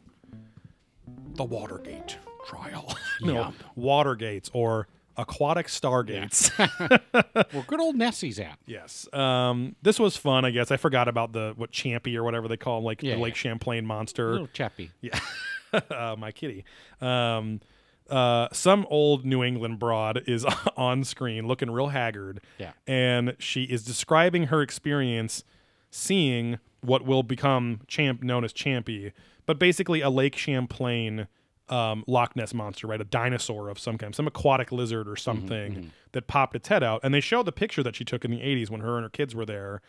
the 1.36 1.44
Watergate 1.44 2.18
trial. 2.48 2.96
no, 3.22 3.34
Yeah. 3.34 3.52
Watergates 3.78 4.50
or 4.54 4.88
aquatic 5.18 5.68
stargates. 5.68 6.49
Where 7.51 7.64
good 7.68 7.80
old 7.80 7.95
Nessie's 7.95 8.39
at. 8.39 8.57
yes. 8.66 9.07
Um, 9.14 9.76
this 9.82 9.99
was 9.99 10.18
fun, 10.18 10.45
I 10.45 10.51
guess. 10.51 10.72
I 10.72 10.78
forgot 10.78 11.07
about 11.07 11.34
the 11.34 11.53
what 11.55 11.72
Champy 11.72 12.16
or 12.16 12.24
whatever 12.24 12.47
they 12.47 12.57
call 12.57 12.80
him, 12.80 12.84
like 12.84 13.03
Yeah, 13.03 13.16
the 13.16 13.22
Lake. 13.22 13.36
Champlain 13.36 13.86
monster. 13.86 14.32
Little 14.32 14.47
chappy. 14.47 14.91
Yeah. 15.01 15.20
uh, 15.74 16.16
my 16.18 16.32
kitty. 16.32 16.66
Um, 17.01 17.61
uh, 18.09 18.47
some 18.51 18.86
old 18.89 19.26
New 19.26 19.43
England 19.43 19.80
broad 19.80 20.24
is 20.28 20.45
on 20.78 21.03
screen 21.03 21.47
looking 21.47 21.72
real 21.72 21.88
haggard. 21.88 22.41
Yeah. 22.57 22.74
And 22.86 23.36
she 23.39 23.64
is 23.64 23.84
describing 23.84 24.47
her 24.47 24.61
experience 24.61 25.43
seeing 25.89 26.59
what 26.82 27.05
will 27.05 27.24
become 27.24 27.80
champ 27.88 28.22
known 28.22 28.43
as 28.43 28.51
Champy, 28.51 29.14
but 29.45 29.57
basically 29.57 30.01
a 30.01 30.09
Lake 30.09 30.36
Champlain 30.36 31.28
um, 31.70 32.03
Loch 32.07 32.36
Ness 32.36 32.53
monster, 32.53 32.88
right? 32.88 32.99
A 32.99 33.05
dinosaur 33.05 33.70
of 33.70 33.80
some 33.80 33.97
kind, 33.97 34.14
some 34.14 34.28
aquatic 34.28 34.72
lizard 34.72 35.07
or 35.07 35.16
something 35.16 35.91
that 36.11 36.28
popped 36.28 36.55
its 36.55 36.68
head 36.68 36.84
out. 36.84 36.99
And 37.03 37.14
they 37.14 37.22
show 37.22 37.41
the 37.43 37.51
picture 37.51 37.84
that 37.84 37.95
she 37.95 38.03
took 38.03 38.26
in 38.26 38.32
the 38.32 38.39
80s 38.39 38.70
when 38.70 38.82
her 38.82 38.95
and 38.97 39.03
her 39.03 39.09
kids 39.09 39.34
were 39.34 39.45
there. 39.45 39.82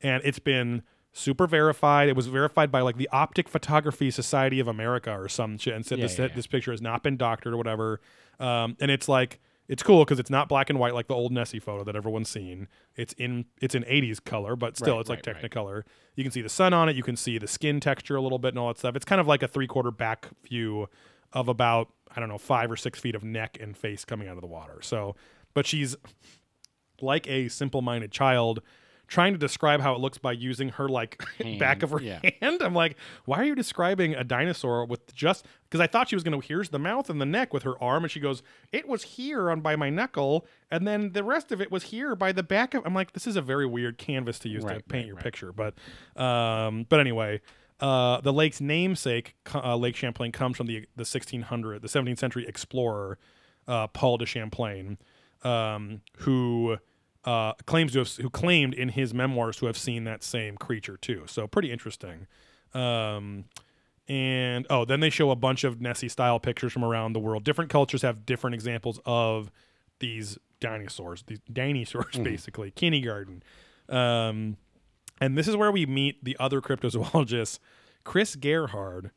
And 0.00 0.22
it's 0.24 0.38
been 0.38 0.82
super 1.12 1.46
verified. 1.46 2.08
It 2.08 2.16
was 2.16 2.26
verified 2.28 2.70
by 2.70 2.80
like 2.80 2.96
the 2.96 3.08
Optic 3.12 3.48
Photography 3.48 4.10
Society 4.10 4.60
of 4.60 4.68
America 4.68 5.12
or 5.12 5.28
some 5.28 5.58
shit, 5.58 5.74
and 5.74 5.84
said 5.84 5.98
Yeah, 5.98 6.04
this 6.04 6.18
yeah, 6.18 6.26
yeah. 6.26 6.34
this 6.34 6.46
picture 6.46 6.70
has 6.70 6.80
not 6.82 7.02
been 7.02 7.16
doctored 7.16 7.52
or 7.52 7.56
whatever. 7.56 8.00
Um, 8.40 8.76
and 8.80 8.90
it's 8.90 9.08
like 9.08 9.40
it's 9.66 9.82
cool 9.82 10.02
because 10.04 10.18
it's 10.18 10.30
not 10.30 10.48
black 10.48 10.70
and 10.70 10.78
white 10.78 10.94
like 10.94 11.08
the 11.08 11.14
old 11.14 11.30
Nessie 11.32 11.58
photo 11.58 11.84
that 11.84 11.94
everyone's 11.96 12.30
seen. 12.30 12.68
It's 12.96 13.12
in 13.14 13.46
it's 13.60 13.74
in 13.74 13.82
80s 13.84 14.24
color, 14.24 14.56
but 14.56 14.76
still 14.76 14.94
Right, 14.94 15.00
it's 15.00 15.08
like 15.10 15.26
right, 15.26 15.34
right. 15.42 15.50
Technicolor. 15.50 15.82
You 16.14 16.24
can 16.24 16.30
see 16.30 16.40
the 16.40 16.48
sun 16.48 16.72
on 16.72 16.88
it. 16.88 16.96
You 16.96 17.02
can 17.02 17.16
see 17.16 17.36
the 17.38 17.48
skin 17.48 17.80
texture 17.80 18.16
a 18.16 18.20
little 18.22 18.38
bit 18.38 18.48
and 18.50 18.58
all 18.58 18.68
that 18.68 18.78
stuff. 18.78 18.96
It's 18.96 19.04
kind 19.04 19.20
of 19.20 19.26
like 19.26 19.42
a 19.42 19.48
three 19.48 19.66
quarter 19.66 19.90
back 19.90 20.28
view 20.48 20.88
of 21.32 21.48
about 21.48 21.88
I 22.14 22.20
don't 22.20 22.28
know 22.28 22.38
five 22.38 22.70
or 22.70 22.76
six 22.76 22.98
feet 22.98 23.14
of 23.14 23.22
neck 23.22 23.58
and 23.60 23.76
face 23.76 24.04
coming 24.04 24.28
out 24.28 24.36
of 24.36 24.40
the 24.40 24.46
water. 24.46 24.80
So, 24.82 25.14
but 25.54 25.66
she's 25.66 25.96
like 27.00 27.28
a 27.28 27.48
simple 27.48 27.82
minded 27.82 28.10
child 28.10 28.60
trying 29.08 29.32
to 29.32 29.38
describe 29.38 29.80
how 29.80 29.94
it 29.94 30.00
looks 30.00 30.18
by 30.18 30.32
using 30.32 30.68
her 30.68 30.88
like 30.88 31.22
back 31.58 31.82
of 31.82 31.90
her 31.90 32.00
yeah. 32.00 32.20
hand. 32.40 32.62
I'm 32.62 32.74
like, 32.74 32.96
why 33.24 33.38
are 33.38 33.44
you 33.44 33.54
describing 33.54 34.14
a 34.14 34.22
dinosaur 34.22 34.84
with 34.84 35.14
just 35.14 35.46
because 35.62 35.80
I 35.80 35.86
thought 35.86 36.10
she 36.10 36.16
was 36.16 36.22
gonna 36.22 36.40
here's 36.40 36.68
the 36.68 36.78
mouth 36.78 37.10
and 37.10 37.20
the 37.20 37.26
neck 37.26 37.52
with 37.52 37.62
her 37.64 37.82
arm 37.82 38.04
and 38.04 38.10
she 38.10 38.20
goes, 38.20 38.42
It 38.70 38.86
was 38.86 39.02
here 39.02 39.50
on 39.50 39.60
by 39.62 39.76
my 39.76 39.90
knuckle, 39.90 40.46
and 40.70 40.86
then 40.86 41.12
the 41.12 41.24
rest 41.24 41.50
of 41.50 41.60
it 41.60 41.72
was 41.72 41.84
here 41.84 42.14
by 42.14 42.32
the 42.32 42.42
back 42.42 42.74
of 42.74 42.84
I'm 42.86 42.94
like, 42.94 43.12
this 43.12 43.26
is 43.26 43.36
a 43.36 43.42
very 43.42 43.66
weird 43.66 43.98
canvas 43.98 44.38
to 44.40 44.48
use 44.48 44.62
to 44.62 44.68
paint 44.68 44.92
right, 44.92 45.06
your 45.06 45.16
right. 45.16 45.24
picture. 45.24 45.52
But 45.52 45.74
um 46.22 46.86
but 46.88 47.00
anyway. 47.00 47.40
Uh, 47.80 48.20
the 48.20 48.32
lake's 48.32 48.60
namesake, 48.60 49.36
uh, 49.54 49.76
Lake 49.76 49.94
Champlain, 49.94 50.32
comes 50.32 50.56
from 50.56 50.66
the 50.66 50.86
the 50.96 51.04
1600, 51.04 51.80
the 51.82 51.88
17th 51.88 52.18
century 52.18 52.46
explorer 52.46 53.18
uh, 53.68 53.86
Paul 53.86 54.18
de 54.18 54.26
Champlain, 54.26 54.98
um, 55.44 56.00
who 56.18 56.78
uh, 57.24 57.52
claims 57.66 57.92
to 57.92 58.00
have 58.00 58.08
who 58.16 58.30
claimed 58.30 58.74
in 58.74 58.88
his 58.90 59.14
memoirs 59.14 59.58
to 59.58 59.66
have 59.66 59.76
seen 59.76 60.04
that 60.04 60.24
same 60.24 60.56
creature 60.56 60.96
too. 60.96 61.24
So 61.26 61.46
pretty 61.46 61.70
interesting. 61.70 62.26
Um, 62.74 63.44
and 64.08 64.66
oh, 64.70 64.84
then 64.84 65.00
they 65.00 65.10
show 65.10 65.30
a 65.30 65.36
bunch 65.36 65.64
of 65.64 65.80
Nessie 65.80 66.08
style 66.08 66.40
pictures 66.40 66.72
from 66.72 66.84
around 66.84 67.12
the 67.12 67.20
world. 67.20 67.44
Different 67.44 67.70
cultures 67.70 68.02
have 68.02 68.24
different 68.24 68.54
examples 68.54 68.98
of 69.04 69.50
these 69.98 70.38
dinosaurs, 70.60 71.22
these 71.26 71.40
dinosaurs, 71.52 72.16
basically 72.22 72.70
kindergarten. 72.70 73.42
Um, 73.88 74.56
and 75.20 75.36
this 75.36 75.48
is 75.48 75.56
where 75.56 75.72
we 75.72 75.86
meet 75.86 76.24
the 76.24 76.36
other 76.38 76.60
cryptozoologist, 76.60 77.58
Chris 78.04 78.36
Gerhard, 78.36 79.10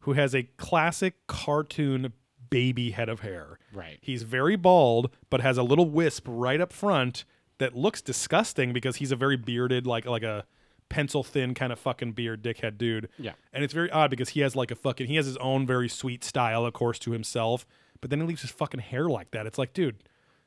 who 0.00 0.12
has 0.12 0.34
a 0.34 0.44
classic 0.56 1.26
cartoon 1.26 2.12
baby 2.50 2.90
head 2.90 3.08
of 3.08 3.20
hair. 3.20 3.58
Right. 3.72 3.98
He's 4.00 4.22
very 4.22 4.56
bald, 4.56 5.10
but 5.30 5.40
has 5.40 5.58
a 5.58 5.62
little 5.62 5.88
wisp 5.88 6.26
right 6.28 6.60
up 6.60 6.72
front 6.72 7.24
that 7.58 7.74
looks 7.74 8.02
disgusting 8.02 8.72
because 8.72 8.96
he's 8.96 9.12
a 9.12 9.16
very 9.16 9.36
bearded, 9.36 9.86
like 9.86 10.06
like 10.06 10.22
a 10.22 10.44
pencil 10.88 11.24
thin 11.24 11.54
kind 11.54 11.72
of 11.72 11.78
fucking 11.78 12.12
beard 12.12 12.42
dickhead 12.42 12.78
dude. 12.78 13.08
Yeah. 13.18 13.32
And 13.52 13.64
it's 13.64 13.72
very 13.72 13.90
odd 13.90 14.10
because 14.10 14.30
he 14.30 14.40
has 14.40 14.54
like 14.54 14.70
a 14.70 14.76
fucking 14.76 15.06
he 15.06 15.16
has 15.16 15.26
his 15.26 15.36
own 15.38 15.66
very 15.66 15.88
sweet 15.88 16.22
style, 16.22 16.64
of 16.64 16.72
course, 16.72 16.98
to 17.00 17.12
himself, 17.12 17.66
but 18.00 18.10
then 18.10 18.20
he 18.20 18.26
leaves 18.26 18.42
his 18.42 18.50
fucking 18.50 18.80
hair 18.80 19.08
like 19.08 19.30
that. 19.30 19.46
It's 19.46 19.58
like, 19.58 19.72
dude, 19.72 20.04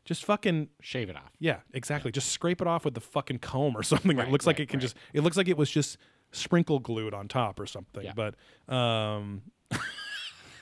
just 0.08 0.26
fucking 0.26 0.70
Shave 0.82 1.10
it 1.10 1.16
off. 1.16 1.32
yeah, 1.38 1.58
exactly. 1.74 2.12
Just 2.12 2.30
scrape 2.32 2.62
it 2.62 2.68
off 2.68 2.84
with 2.86 2.96
the 2.96 3.02
fucking 3.02 3.40
comb 3.40 3.76
or 3.78 3.84
something. 3.92 4.12
it 4.12 4.18
Right, 4.18 4.32
looks 4.32 4.48
like 4.48 4.60
it 4.60 4.70
can 4.70 4.80
right. 4.80 4.82
just. 4.82 4.96
It 5.14 5.22
looks 5.22 5.38
like 5.38 5.48
it 5.50 5.58
was 5.58 5.70
just 5.70 5.98
sprinkle 6.32 6.80
glued 6.80 7.14
on 7.14 7.28
top 7.28 7.60
or 7.60 7.66
something. 7.68 8.04
Yeah. 8.06 8.14
But 8.16 8.36
um, 8.74 9.44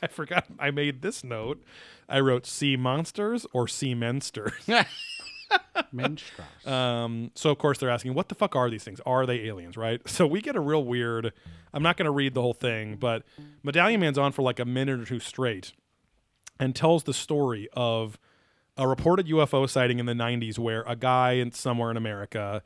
I 0.01 0.07
forgot. 0.09 0.45
I 0.59 0.71
made 0.71 1.01
this 1.01 1.23
note. 1.23 1.63
I 2.09 2.19
wrote 2.19 2.45
sea 2.45 2.75
monsters 2.75 3.45
or 3.53 3.67
sea 3.67 3.93
mensters. 3.95 4.85
Um, 6.65 7.31
so 7.35 7.49
of 7.51 7.57
course 7.57 7.77
they're 7.79 7.89
asking, 7.89 8.13
what 8.13 8.29
the 8.29 8.35
fuck 8.35 8.55
are 8.55 8.69
these 8.69 8.83
things? 8.83 8.99
Are 9.05 9.25
they 9.25 9.41
aliens? 9.45 9.77
Right? 9.77 10.01
So 10.09 10.25
we 10.27 10.41
get 10.41 10.55
a 10.55 10.59
real 10.59 10.83
weird. 10.83 11.33
I'm 11.73 11.83
not 11.83 11.97
going 11.97 12.05
to 12.05 12.11
read 12.11 12.33
the 12.33 12.41
whole 12.41 12.53
thing, 12.53 12.95
but 12.99 13.23
Medallion 13.63 13.99
Man's 13.99 14.17
on 14.17 14.31
for 14.31 14.41
like 14.41 14.59
a 14.59 14.65
minute 14.65 14.99
or 14.99 15.05
two 15.05 15.19
straight, 15.19 15.73
and 16.59 16.75
tells 16.75 17.03
the 17.03 17.13
story 17.13 17.67
of 17.73 18.17
a 18.77 18.87
reported 18.87 19.27
UFO 19.27 19.69
sighting 19.69 19.99
in 19.99 20.05
the 20.05 20.13
90s 20.13 20.59
where 20.59 20.83
a 20.87 20.95
guy 20.95 21.33
in 21.33 21.51
somewhere 21.51 21.91
in 21.91 21.97
America 21.97 22.61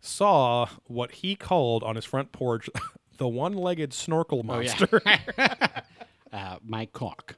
saw 0.00 0.66
what 0.84 1.12
he 1.12 1.34
called 1.34 1.82
on 1.82 1.96
his 1.96 2.04
front 2.04 2.32
porch 2.32 2.68
the 3.18 3.28
one-legged 3.28 3.92
snorkel 3.92 4.40
oh 4.40 4.42
monster. 4.42 5.00
yeah. 5.06 5.18
uh, 6.32 6.56
my 6.64 6.86
cock. 6.86 7.36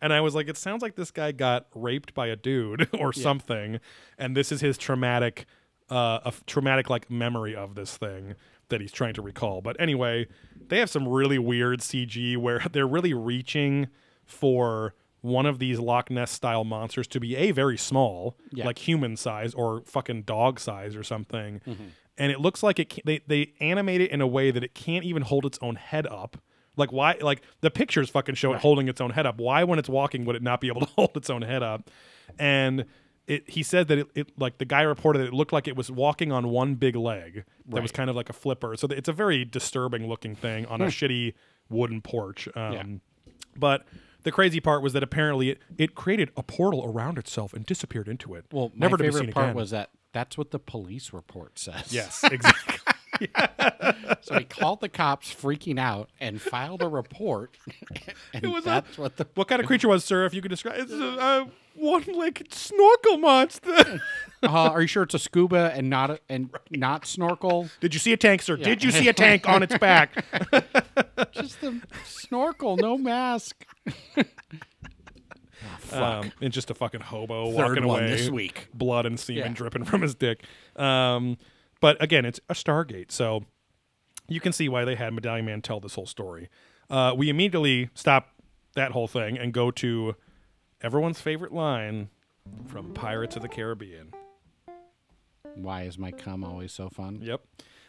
And 0.00 0.12
I 0.12 0.20
was 0.20 0.34
like, 0.34 0.48
it 0.48 0.56
sounds 0.56 0.82
like 0.82 0.96
this 0.96 1.10
guy 1.10 1.32
got 1.32 1.66
raped 1.74 2.14
by 2.14 2.26
a 2.26 2.36
dude 2.36 2.88
or 2.98 3.12
something, 3.12 3.80
and 4.18 4.36
this 4.36 4.52
is 4.52 4.60
his 4.60 4.76
traumatic, 4.76 5.46
uh, 5.90 6.20
a 6.24 6.32
traumatic 6.46 6.90
like 6.90 7.10
memory 7.10 7.56
of 7.56 7.74
this 7.74 7.96
thing 7.96 8.34
that 8.68 8.80
he's 8.80 8.92
trying 8.92 9.14
to 9.14 9.22
recall. 9.22 9.62
But 9.62 9.80
anyway, 9.80 10.26
they 10.68 10.78
have 10.78 10.90
some 10.90 11.08
really 11.08 11.38
weird 11.38 11.80
CG 11.80 12.36
where 12.36 12.62
they're 12.70 12.86
really 12.86 13.14
reaching 13.14 13.88
for 14.24 14.94
one 15.22 15.46
of 15.46 15.58
these 15.58 15.78
Loch 15.80 16.10
Ness 16.10 16.30
style 16.30 16.64
monsters 16.64 17.06
to 17.08 17.18
be 17.20 17.34
a 17.36 17.50
very 17.52 17.78
small, 17.78 18.36
Yeah. 18.52 18.66
like 18.66 18.78
human 18.78 19.16
size 19.16 19.54
or 19.54 19.82
fucking 19.86 20.22
dog 20.22 20.60
size 20.60 20.94
or 20.94 21.02
something, 21.02 21.60
and 22.18 22.30
it 22.30 22.40
looks 22.40 22.62
like 22.62 22.78
it. 22.78 22.90
Can, 22.90 23.02
they 23.06 23.20
they 23.26 23.54
animate 23.60 24.00
it 24.02 24.10
in 24.10 24.20
a 24.20 24.26
way 24.26 24.50
that 24.50 24.62
it 24.62 24.74
can't 24.74 25.04
even 25.04 25.22
hold 25.22 25.46
its 25.46 25.58
own 25.62 25.76
head 25.76 26.06
up. 26.06 26.36
Like 26.76 26.90
why? 26.92 27.16
Like 27.20 27.42
the 27.60 27.70
pictures 27.70 28.10
fucking 28.10 28.34
show 28.34 28.52
it 28.52 28.60
holding 28.60 28.88
its 28.88 29.00
own 29.00 29.10
head 29.10 29.26
up. 29.26 29.38
Why, 29.38 29.64
when 29.64 29.78
it's 29.78 29.88
walking, 29.88 30.24
would 30.26 30.36
it 30.36 30.42
not 30.42 30.60
be 30.60 30.68
able 30.68 30.80
to 30.82 30.86
hold 30.96 31.16
its 31.16 31.30
own 31.30 31.42
head 31.42 31.62
up? 31.62 31.88
And 32.38 32.84
it, 33.28 33.48
he 33.48 33.62
said 33.62 33.86
that 33.88 33.98
it, 33.98 34.06
it, 34.16 34.32
like 34.38 34.58
the 34.58 34.64
guy 34.64 34.82
reported 34.82 35.20
that 35.20 35.26
it 35.28 35.32
looked 35.34 35.52
like 35.52 35.68
it 35.68 35.76
was 35.76 35.90
walking 35.90 36.32
on 36.32 36.48
one 36.48 36.74
big 36.74 36.96
leg 36.96 37.44
that 37.68 37.80
was 37.80 37.92
kind 37.92 38.10
of 38.10 38.16
like 38.16 38.28
a 38.28 38.32
flipper. 38.32 38.76
So 38.76 38.88
it's 38.90 39.08
a 39.08 39.12
very 39.12 39.44
disturbing 39.44 40.08
looking 40.08 40.34
thing 40.34 40.66
on 40.66 40.80
a 40.80 40.86
shitty 40.86 41.34
wooden 41.70 42.00
porch. 42.00 42.48
Um, 42.56 42.72
Yeah. 42.72 42.82
But 43.56 43.86
the 44.22 44.32
crazy 44.32 44.60
part 44.60 44.82
was 44.82 44.92
that 44.92 45.02
apparently 45.02 45.50
it, 45.50 45.58
it 45.78 45.94
created 45.94 46.30
a 46.36 46.42
portal 46.42 46.84
around 46.84 47.18
itself 47.18 47.52
and 47.52 47.64
disappeared 47.66 48.08
into 48.08 48.34
it. 48.34 48.44
Well, 48.52 48.72
never 48.74 48.92
my 48.92 48.96
to 48.98 49.02
be 49.04 49.08
favorite 49.08 49.24
seen 49.26 49.32
part 49.32 49.46
again. 49.46 49.56
was 49.56 49.70
that 49.70 49.90
that's 50.12 50.36
what 50.36 50.50
the 50.50 50.58
police 50.58 51.12
report 51.12 51.58
says. 51.58 51.92
yes, 51.92 52.22
exactly. 52.30 52.78
So 54.22 54.38
he 54.38 54.44
called 54.44 54.80
the 54.80 54.88
cops, 54.88 55.34
freaking 55.34 55.78
out, 55.80 56.08
and 56.20 56.40
filed 56.40 56.80
a 56.80 56.86
report. 56.88 57.56
and 58.32 58.52
was 58.52 58.62
a- 58.64 58.68
that's 58.68 58.96
what 58.96 59.16
the 59.16 59.26
what 59.34 59.48
kind 59.48 59.60
of 59.60 59.66
creature 59.66 59.88
was, 59.88 60.04
sir? 60.04 60.24
If 60.24 60.32
you 60.32 60.40
could 60.40 60.50
describe, 60.50 60.76
it's 60.78 60.92
a, 60.92 60.96
a 60.96 61.48
one-legged 61.74 62.54
snorkel 62.54 63.16
monster. 63.18 64.00
uh, 64.44 64.46
are 64.48 64.80
you 64.80 64.86
sure 64.86 65.02
it's 65.02 65.14
a 65.14 65.18
scuba 65.18 65.72
and 65.74 65.90
not 65.90 66.10
a, 66.10 66.20
and 66.28 66.50
not 66.70 67.04
snorkel? 67.04 67.68
Did 67.80 67.94
you 67.94 68.00
see 68.00 68.12
a 68.12 68.16
tank, 68.16 68.42
sir? 68.42 68.56
Did 68.56 68.84
you 68.84 68.92
see 68.92 69.08
a 69.08 69.12
tank 69.12 69.48
on 69.48 69.62
its 69.64 69.76
back? 69.78 70.24
Just 71.32 71.60
the 71.60 71.80
snorkel, 72.04 72.76
no 72.76 72.96
mask. 72.96 73.66
um, 75.92 76.32
and 76.40 76.52
just 76.52 76.70
a 76.70 76.74
fucking 76.74 77.00
hobo 77.00 77.46
Third 77.52 77.54
walking 77.56 77.86
one 77.86 78.00
away. 78.04 78.10
this 78.10 78.30
week. 78.30 78.68
blood 78.72 79.06
and 79.06 79.18
semen 79.18 79.42
Yeah. 79.44 79.52
dripping 79.52 79.84
from 79.84 80.02
his 80.02 80.14
dick. 80.14 80.44
Um, 80.76 81.36
but 81.82 82.02
again, 82.02 82.24
it's 82.24 82.40
a 82.48 82.54
Stargate, 82.54 83.10
so 83.10 83.44
you 84.28 84.40
can 84.40 84.52
see 84.52 84.68
why 84.70 84.86
they 84.86 84.94
had 84.94 85.12
Medallion 85.12 85.44
Man 85.44 85.60
tell 85.60 85.80
this 85.80 85.94
whole 85.96 86.06
story. 86.06 86.48
Uh, 86.88 87.12
we 87.14 87.28
immediately 87.28 87.90
stop 87.94 88.28
that 88.74 88.92
whole 88.92 89.08
thing 89.08 89.36
and 89.36 89.52
go 89.52 89.70
to 89.72 90.14
everyone's 90.80 91.20
favorite 91.20 91.52
line 91.52 92.08
from 92.68 92.94
Pirates 92.94 93.36
of 93.36 93.42
the 93.42 93.48
Caribbean. 93.48 94.14
Why 95.54 95.82
is 95.82 95.98
my 95.98 96.12
cum 96.12 96.44
always 96.44 96.72
so 96.72 96.88
fun? 96.88 97.18
Yep. 97.20 97.42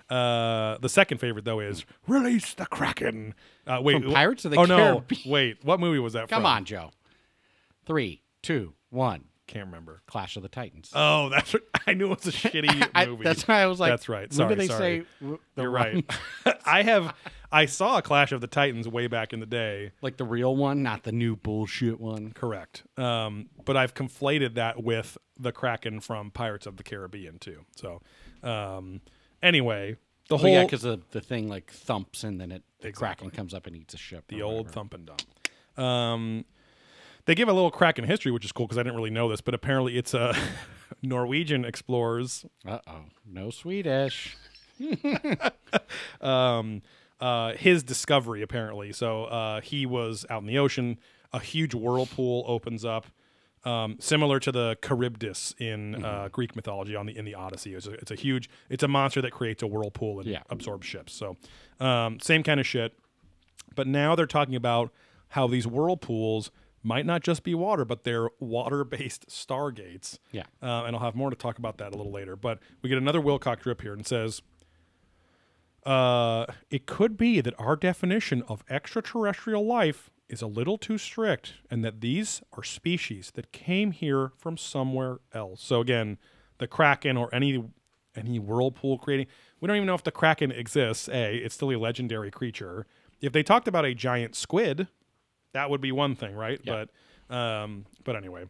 Uh, 0.10 0.78
the 0.80 0.90
second 0.90 1.20
favorite 1.20 1.46
though 1.46 1.60
is 1.62 1.86
"Release 2.08 2.54
the 2.56 2.66
Kraken." 2.66 3.36
Uh, 3.66 3.80
wait, 3.82 4.02
From 4.02 4.12
Pirates 4.12 4.44
of 4.44 4.52
the 4.52 4.58
oh 4.58 4.66
no, 4.66 5.04
wait, 5.26 5.64
what 5.64 5.80
movie 5.80 6.00
was 6.00 6.14
that? 6.14 6.28
Come 6.28 6.42
from? 6.42 6.46
on, 6.46 6.66
Joe. 6.66 6.92
Three, 7.86 8.22
two, 8.42 8.74
one. 8.90 9.26
Can't 9.48 9.66
remember. 9.66 10.02
Clash 10.08 10.36
of 10.38 10.44
the 10.44 10.50
Titans. 10.50 10.90
Oh, 10.94 11.30
that's 11.32 11.56
I 11.88 11.94
knew 11.94 12.12
it 12.12 12.24
was 12.24 12.28
a 12.28 12.32
shitty 12.38 12.90
I, 12.96 13.06
movie. 13.06 13.24
that's 13.24 13.48
why 13.48 13.62
I 13.62 13.66
was 13.68 13.80
like, 13.80 13.92
That's 13.92 14.08
right. 14.10 14.30
When 14.30 14.32
Sorry, 14.32 14.50
did 14.56 14.60
they 14.60 14.68
sorry. 14.68 15.06
say 15.22 15.38
You're 15.58 15.70
right. 15.70 16.06
I 16.66 16.84
have 16.84 17.14
I 17.52 17.66
saw 17.68 18.02
Clash 18.02 18.32
of 18.32 18.42
the 18.42 18.48
Titans 18.48 18.88
way 18.88 19.06
back 19.08 19.32
in 19.34 19.40
the 19.40 19.46
day. 19.46 19.92
like 20.02 20.18
the 20.18 20.24
real 20.26 20.56
one, 20.56 20.82
not 20.82 21.04
the 21.04 21.12
new 21.12 21.36
bullshit 21.36 22.00
one. 22.00 22.32
Correct. 22.32 22.84
Um, 22.98 23.50
but 23.64 23.78
I've 23.78 23.94
conflated 23.94 24.56
that 24.56 24.84
with 24.84 25.18
the 25.38 25.52
Kraken 25.52 26.00
from 26.00 26.32
Pirates 26.32 26.66
of 26.66 26.78
the 26.78 26.84
Caribbean 26.84 27.38
too. 27.38 27.66
So 27.76 28.02
um, 28.42 29.02
anyway, 29.42 29.98
the 30.30 30.36
Oh 30.36 30.38
whole 30.40 30.50
yeah, 30.50 30.64
because 30.64 30.82
the, 30.82 31.02
the 31.12 31.22
thing 31.22 31.48
like 31.50 31.70
thumps 31.72 32.24
and 32.24 32.40
then 32.42 32.52
it 32.52 32.64
the 32.80 32.88
Exactly. 32.88 33.26
kraken 33.30 33.36
comes 33.38 33.54
up 33.54 33.68
and 33.68 33.76
eats 33.76 33.94
a 33.94 33.98
ship. 33.98 34.26
the 34.30 34.42
old 34.42 34.66
whatever. 34.68 34.74
thump 34.74 34.94
and 34.96 35.06
dump. 35.06 35.22
Um, 35.86 36.46
they 37.26 37.36
give 37.36 37.48
a 37.50 37.54
little 37.54 37.72
Kraken 37.72 38.06
history, 38.06 38.32
which 38.32 38.46
is 38.46 38.52
cool 38.52 38.66
because 38.68 38.78
I 38.78 38.84
didn't 38.84 38.96
really 38.96 39.10
know 39.10 39.30
this, 39.30 39.42
but 39.42 39.54
apparently 39.54 39.98
it's 39.98 40.14
a 40.14 40.36
Norwegian 41.02 41.66
explorers 41.66 42.46
Uh 42.66 42.80
oh, 42.88 43.06
no 43.26 43.50
Swedish. 43.50 44.36
um, 46.22 46.82
uh, 47.20 47.54
his 47.54 47.84
discovery 47.84 48.42
apparently. 48.42 48.92
So 48.92 49.26
uh, 49.26 49.62
he 49.62 49.86
was 49.86 50.26
out 50.30 50.42
in 50.42 50.48
the 50.48 50.58
ocean. 50.58 51.00
A 51.32 51.40
huge 51.40 51.74
whirlpool 51.74 52.44
opens 52.48 52.86
up. 52.86 53.08
Um, 53.66 53.96
similar 54.00 54.42
to 54.42 54.52
the 54.52 54.78
Charybdis 54.86 55.56
in 55.58 56.04
uh, 56.04 56.28
Greek 56.32 56.54
mythology 56.54 56.98
on 56.98 57.06
the 57.06 57.18
in 57.18 57.24
the 57.24 57.34
Odyssey, 57.36 57.74
it's 57.74 57.88
a, 57.88 57.92
it's 57.94 58.12
a 58.12 58.16
huge, 58.16 58.50
it's 58.70 58.84
a 58.84 58.90
monster 58.90 59.22
that 59.22 59.32
creates 59.32 59.64
a 59.64 59.68
whirlpool 59.68 60.20
and 60.20 60.28
Yeah. 60.28 60.42
absorbs 60.50 60.86
ships. 60.86 61.14
So, 61.14 61.38
um, 61.80 62.20
same 62.20 62.44
kind 62.44 62.60
of 62.60 62.68
shit. 62.68 62.94
But 63.74 63.88
now 63.88 64.16
they're 64.16 64.26
talking 64.26 64.56
about 64.56 64.92
how 65.30 65.48
these 65.48 65.66
whirlpools 65.66 66.52
might 66.84 67.06
not 67.06 67.24
just 67.24 67.44
be 67.44 67.56
water, 67.56 67.86
but 67.86 68.04
they're 68.04 68.30
water-based 68.40 69.28
stargates. 69.30 70.20
Yeah. 70.32 70.44
Uh, 70.62 70.84
and 70.84 70.96
I'll 70.96 71.02
have 71.02 71.16
more 71.16 71.30
to 71.30 71.36
talk 71.36 71.58
about 71.58 71.78
that 71.78 71.94
a 71.94 71.98
little 71.98 72.12
later. 72.12 72.36
But 72.36 72.60
we 72.82 72.90
get 72.90 72.98
another 72.98 73.22
Wilcock 73.22 73.62
drip 73.62 73.82
here 73.82 73.94
and 73.94 74.06
says, 74.06 74.42
uh, 75.86 76.46
it 76.70 76.86
could 76.86 77.18
be 77.18 77.42
that 77.42 77.54
our 77.60 77.76
definition 77.76 78.44
of 78.48 78.64
extraterrestrial 78.70 79.66
life 79.66 80.10
is 80.30 80.42
a 80.42 80.48
little 80.48 80.78
too 80.78 80.98
strict 80.98 81.54
and 81.70 81.84
that 81.84 82.02
these 82.02 82.42
are 82.54 82.64
species 82.64 83.32
that 83.36 83.52
came 83.52 83.92
here 83.92 84.32
from 84.38 84.58
somewhere 84.58 85.20
else. 85.34 85.62
So 85.62 85.82
again, 85.82 86.18
the 86.58 86.68
Kraken 86.68 87.18
or 87.18 87.34
any 87.34 87.64
any 88.16 88.38
whirlpool 88.38 89.00
creating 89.00 89.26
we 89.60 89.68
don't 89.68 89.76
even 89.76 89.88
know 89.88 89.96
if 89.96 90.04
the 90.04 90.12
Kraken 90.12 90.52
exists. 90.52 91.10
A, 91.10 91.36
it's 91.38 91.56
still 91.56 91.72
a 91.72 91.78
legendary 91.78 92.32
creature. 92.32 92.86
If 93.22 93.32
they 93.34 93.44
talked 93.44 93.68
about 93.68 93.86
a 93.86 93.94
giant 93.94 94.36
squid, 94.36 94.88
that 95.54 95.70
would 95.70 95.82
be 95.82 95.92
one 95.92 96.16
thing, 96.16 96.36
right? 96.36 96.60
Yeah. 96.64 96.86
But 97.30 97.36
um 97.36 97.86
but 98.04 98.16
anyway. 98.16 98.46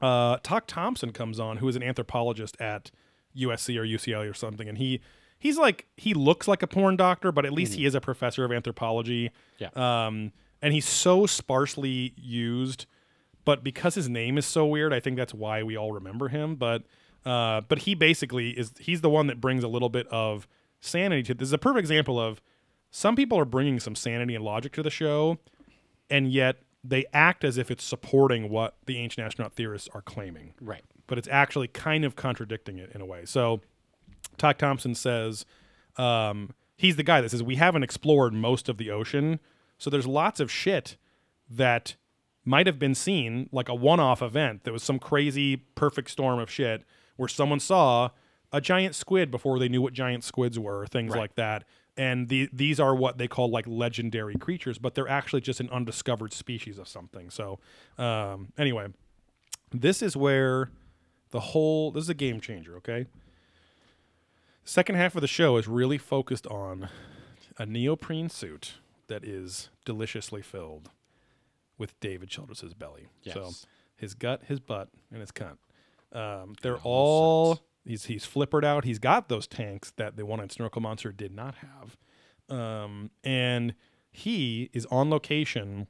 Uh 0.00 0.38
Tok 0.42 0.66
Thompson 0.66 1.12
comes 1.12 1.40
on, 1.40 1.58
who 1.58 1.68
is 1.68 1.76
an 1.76 1.82
anthropologist 1.82 2.60
at 2.60 2.90
USC 3.36 3.76
or 3.76 3.84
UCLA 3.84 4.30
or 4.30 4.34
something, 4.34 4.68
and 4.68 4.78
he 4.78 5.00
he's 5.38 5.58
like 5.58 5.86
he 5.96 6.14
looks 6.14 6.48
like 6.48 6.62
a 6.62 6.66
porn 6.66 6.96
doctor, 6.96 7.32
but 7.32 7.44
at 7.44 7.52
least 7.52 7.74
he 7.74 7.84
is 7.84 7.94
a 7.94 8.00
professor 8.00 8.44
of 8.44 8.52
anthropology. 8.52 9.30
Yeah. 9.58 9.68
Um, 9.74 10.32
and 10.60 10.74
he's 10.74 10.88
so 10.88 11.26
sparsely 11.26 12.14
used, 12.16 12.86
but 13.44 13.62
because 13.62 13.94
his 13.94 14.08
name 14.08 14.38
is 14.38 14.46
so 14.46 14.66
weird, 14.66 14.92
I 14.92 15.00
think 15.00 15.16
that's 15.16 15.32
why 15.32 15.62
we 15.62 15.76
all 15.76 15.92
remember 15.92 16.28
him. 16.28 16.56
But 16.56 16.82
uh, 17.24 17.62
but 17.62 17.80
he 17.80 17.94
basically 17.94 18.50
is 18.50 18.72
he's 18.78 19.00
the 19.00 19.10
one 19.10 19.26
that 19.28 19.40
brings 19.40 19.64
a 19.64 19.68
little 19.68 19.88
bit 19.88 20.06
of 20.08 20.48
sanity 20.80 21.22
to 21.24 21.34
this. 21.34 21.48
Is 21.48 21.52
a 21.52 21.58
perfect 21.58 21.80
example 21.80 22.18
of 22.20 22.40
some 22.90 23.16
people 23.16 23.38
are 23.38 23.44
bringing 23.44 23.80
some 23.80 23.94
sanity 23.94 24.34
and 24.34 24.44
logic 24.44 24.72
to 24.74 24.82
the 24.82 24.90
show, 24.90 25.38
and 26.10 26.30
yet 26.32 26.56
they 26.84 27.04
act 27.12 27.44
as 27.44 27.58
if 27.58 27.70
it's 27.70 27.84
supporting 27.84 28.48
what 28.50 28.76
the 28.86 28.96
ancient 28.98 29.26
astronaut 29.26 29.52
theorists 29.52 29.88
are 29.94 30.02
claiming 30.02 30.54
Right. 30.60 30.82
but 31.06 31.18
it's 31.18 31.28
actually 31.30 31.68
kind 31.68 32.04
of 32.04 32.14
contradicting 32.16 32.78
it 32.78 32.90
in 32.94 33.00
a 33.00 33.06
way. 33.06 33.24
So, 33.24 33.60
Tok 34.36 34.58
Thompson 34.58 34.94
says 34.94 35.44
um, 35.96 36.54
he's 36.76 36.96
the 36.96 37.02
guy 37.02 37.20
that 37.20 37.30
says 37.30 37.42
we 37.42 37.56
haven't 37.56 37.82
explored 37.82 38.32
most 38.32 38.68
of 38.68 38.76
the 38.78 38.90
ocean, 38.90 39.40
so 39.78 39.90
there's 39.90 40.06
lots 40.06 40.40
of 40.40 40.50
shit 40.50 40.96
that 41.50 41.96
might 42.44 42.66
have 42.66 42.78
been 42.78 42.94
seen 42.94 43.48
like 43.52 43.68
a 43.68 43.74
one-off 43.74 44.22
event. 44.22 44.64
There 44.64 44.72
was 44.72 44.82
some 44.82 44.98
crazy 44.98 45.56
perfect 45.56 46.10
storm 46.10 46.38
of 46.38 46.50
shit 46.50 46.84
where 47.16 47.28
someone 47.28 47.60
saw 47.60 48.10
a 48.52 48.60
giant 48.60 48.94
squid 48.94 49.30
before 49.30 49.58
they 49.58 49.68
knew 49.68 49.82
what 49.82 49.92
giant 49.92 50.24
squids 50.24 50.58
were, 50.58 50.86
things 50.86 51.12
Right. 51.12 51.20
like 51.20 51.34
that. 51.34 51.64
And 51.98 52.28
the, 52.28 52.48
these 52.52 52.78
are 52.80 52.94
what 52.94 53.18
they 53.18 53.28
call 53.28 53.50
like 53.50 53.66
legendary 53.66 54.36
creatures, 54.36 54.78
but 54.78 54.94
they're 54.94 55.08
actually 55.08 55.40
just 55.42 55.58
an 55.60 55.68
undiscovered 55.70 56.32
species 56.32 56.78
of 56.78 56.86
something. 56.88 57.28
So, 57.28 57.58
um, 57.98 58.52
anyway, 58.56 58.86
this 59.72 60.00
is 60.00 60.16
where 60.16 60.70
the 61.30 61.40
whole 61.40 61.90
this 61.90 62.04
is 62.04 62.08
a 62.08 62.14
game 62.14 62.40
changer 62.40 62.76
okay 62.78 63.04
second 64.64 64.94
half 64.96 65.14
of 65.14 65.20
the 65.20 65.26
show 65.26 65.56
is 65.56 65.66
really 65.68 65.98
focused 65.98 66.46
on 66.46 66.88
a 67.58 67.66
neoprene 67.66 68.28
suit 68.28 68.74
that 69.08 69.24
is 69.24 69.68
deliciously 69.84 70.42
filled 70.42 70.90
with 71.76 71.98
david 72.00 72.28
childress's 72.28 72.74
belly 72.74 73.08
so 73.32 73.42
Yes. 73.44 73.66
his 73.96 74.14
gut 74.14 74.42
his 74.46 74.60
butt 74.60 74.88
and 75.10 75.20
his 75.20 75.30
cunt 75.32 75.58
um, 76.12 76.54
they're 76.62 76.76
all 76.76 76.82
all 76.82 77.54
sense. 77.56 77.66
He's 77.88 78.04
he's 78.04 78.24
flippered 78.24 78.64
out 78.64 78.84
he's 78.84 78.98
got 78.98 79.28
those 79.28 79.46
tanks 79.46 79.92
that 79.96 80.16
the 80.16 80.24
one 80.24 80.40
on 80.40 80.48
snorkel 80.48 80.80
monster 80.80 81.10
did 81.10 81.34
not 81.34 81.56
have 81.56 81.96
um, 82.50 83.10
and 83.24 83.74
he 84.10 84.70
is 84.72 84.86
on 84.86 85.10
location 85.10 85.86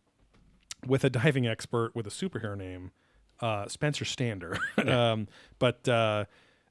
with 0.87 1.05
a 1.05 1.11
diving 1.11 1.47
expert 1.47 1.95
with 1.95 2.07
a 2.07 2.11
superhero 2.11 2.57
name, 2.57 2.93
uh, 3.41 3.67
Spencer 3.69 4.05
Stander. 4.05 4.59
um, 4.87 5.29
but 5.59 5.89
uh, 5.89 6.25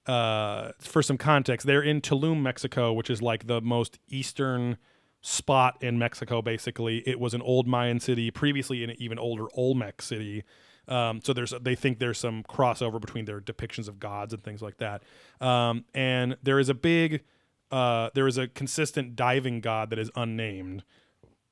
uh, 0.06 0.72
for 0.80 1.02
some 1.02 1.18
context, 1.18 1.66
they're 1.66 1.82
in 1.82 2.02
Tulum, 2.02 2.42
Mexico, 2.42 2.94
which 2.94 3.10
is 3.10 3.22
like 3.22 3.48
the 3.48 3.62
most 3.62 4.00
eastern 4.08 4.78
spot 5.22 5.78
in 5.82 5.98
Mexico. 5.98 6.42
Basically, 6.42 7.00
it 7.08 7.20
was 7.20 7.34
an 7.34 7.42
old 7.42 7.68
Mayan 7.68 8.00
city, 8.00 8.32
previously 8.32 8.84
an 8.84 8.94
even 8.98 9.20
older 9.20 9.48
Olmec 9.56 10.02
city. 10.02 10.44
Um, 10.88 11.22
so 11.24 11.34
there's 11.34 11.54
they 11.62 11.76
think 11.76 12.00
there's 12.00 12.18
some 12.18 12.44
crossover 12.44 13.00
between 13.00 13.26
their 13.26 13.42
depictions 13.42 13.88
of 13.88 14.00
gods 14.00 14.34
and 14.34 14.44
things 14.44 14.62
like 14.62 14.78
that. 14.78 15.04
Um, 15.42 15.86
and 15.94 16.38
there 16.42 16.60
is 16.60 16.70
a 16.70 16.74
big, 16.74 17.24
uh, 17.72 18.10
there 18.14 18.28
is 18.28 18.38
a 18.38 18.48
consistent 18.48 19.16
diving 19.16 19.62
god 19.62 19.90
that 19.90 20.00
is 20.00 20.10
unnamed 20.16 20.84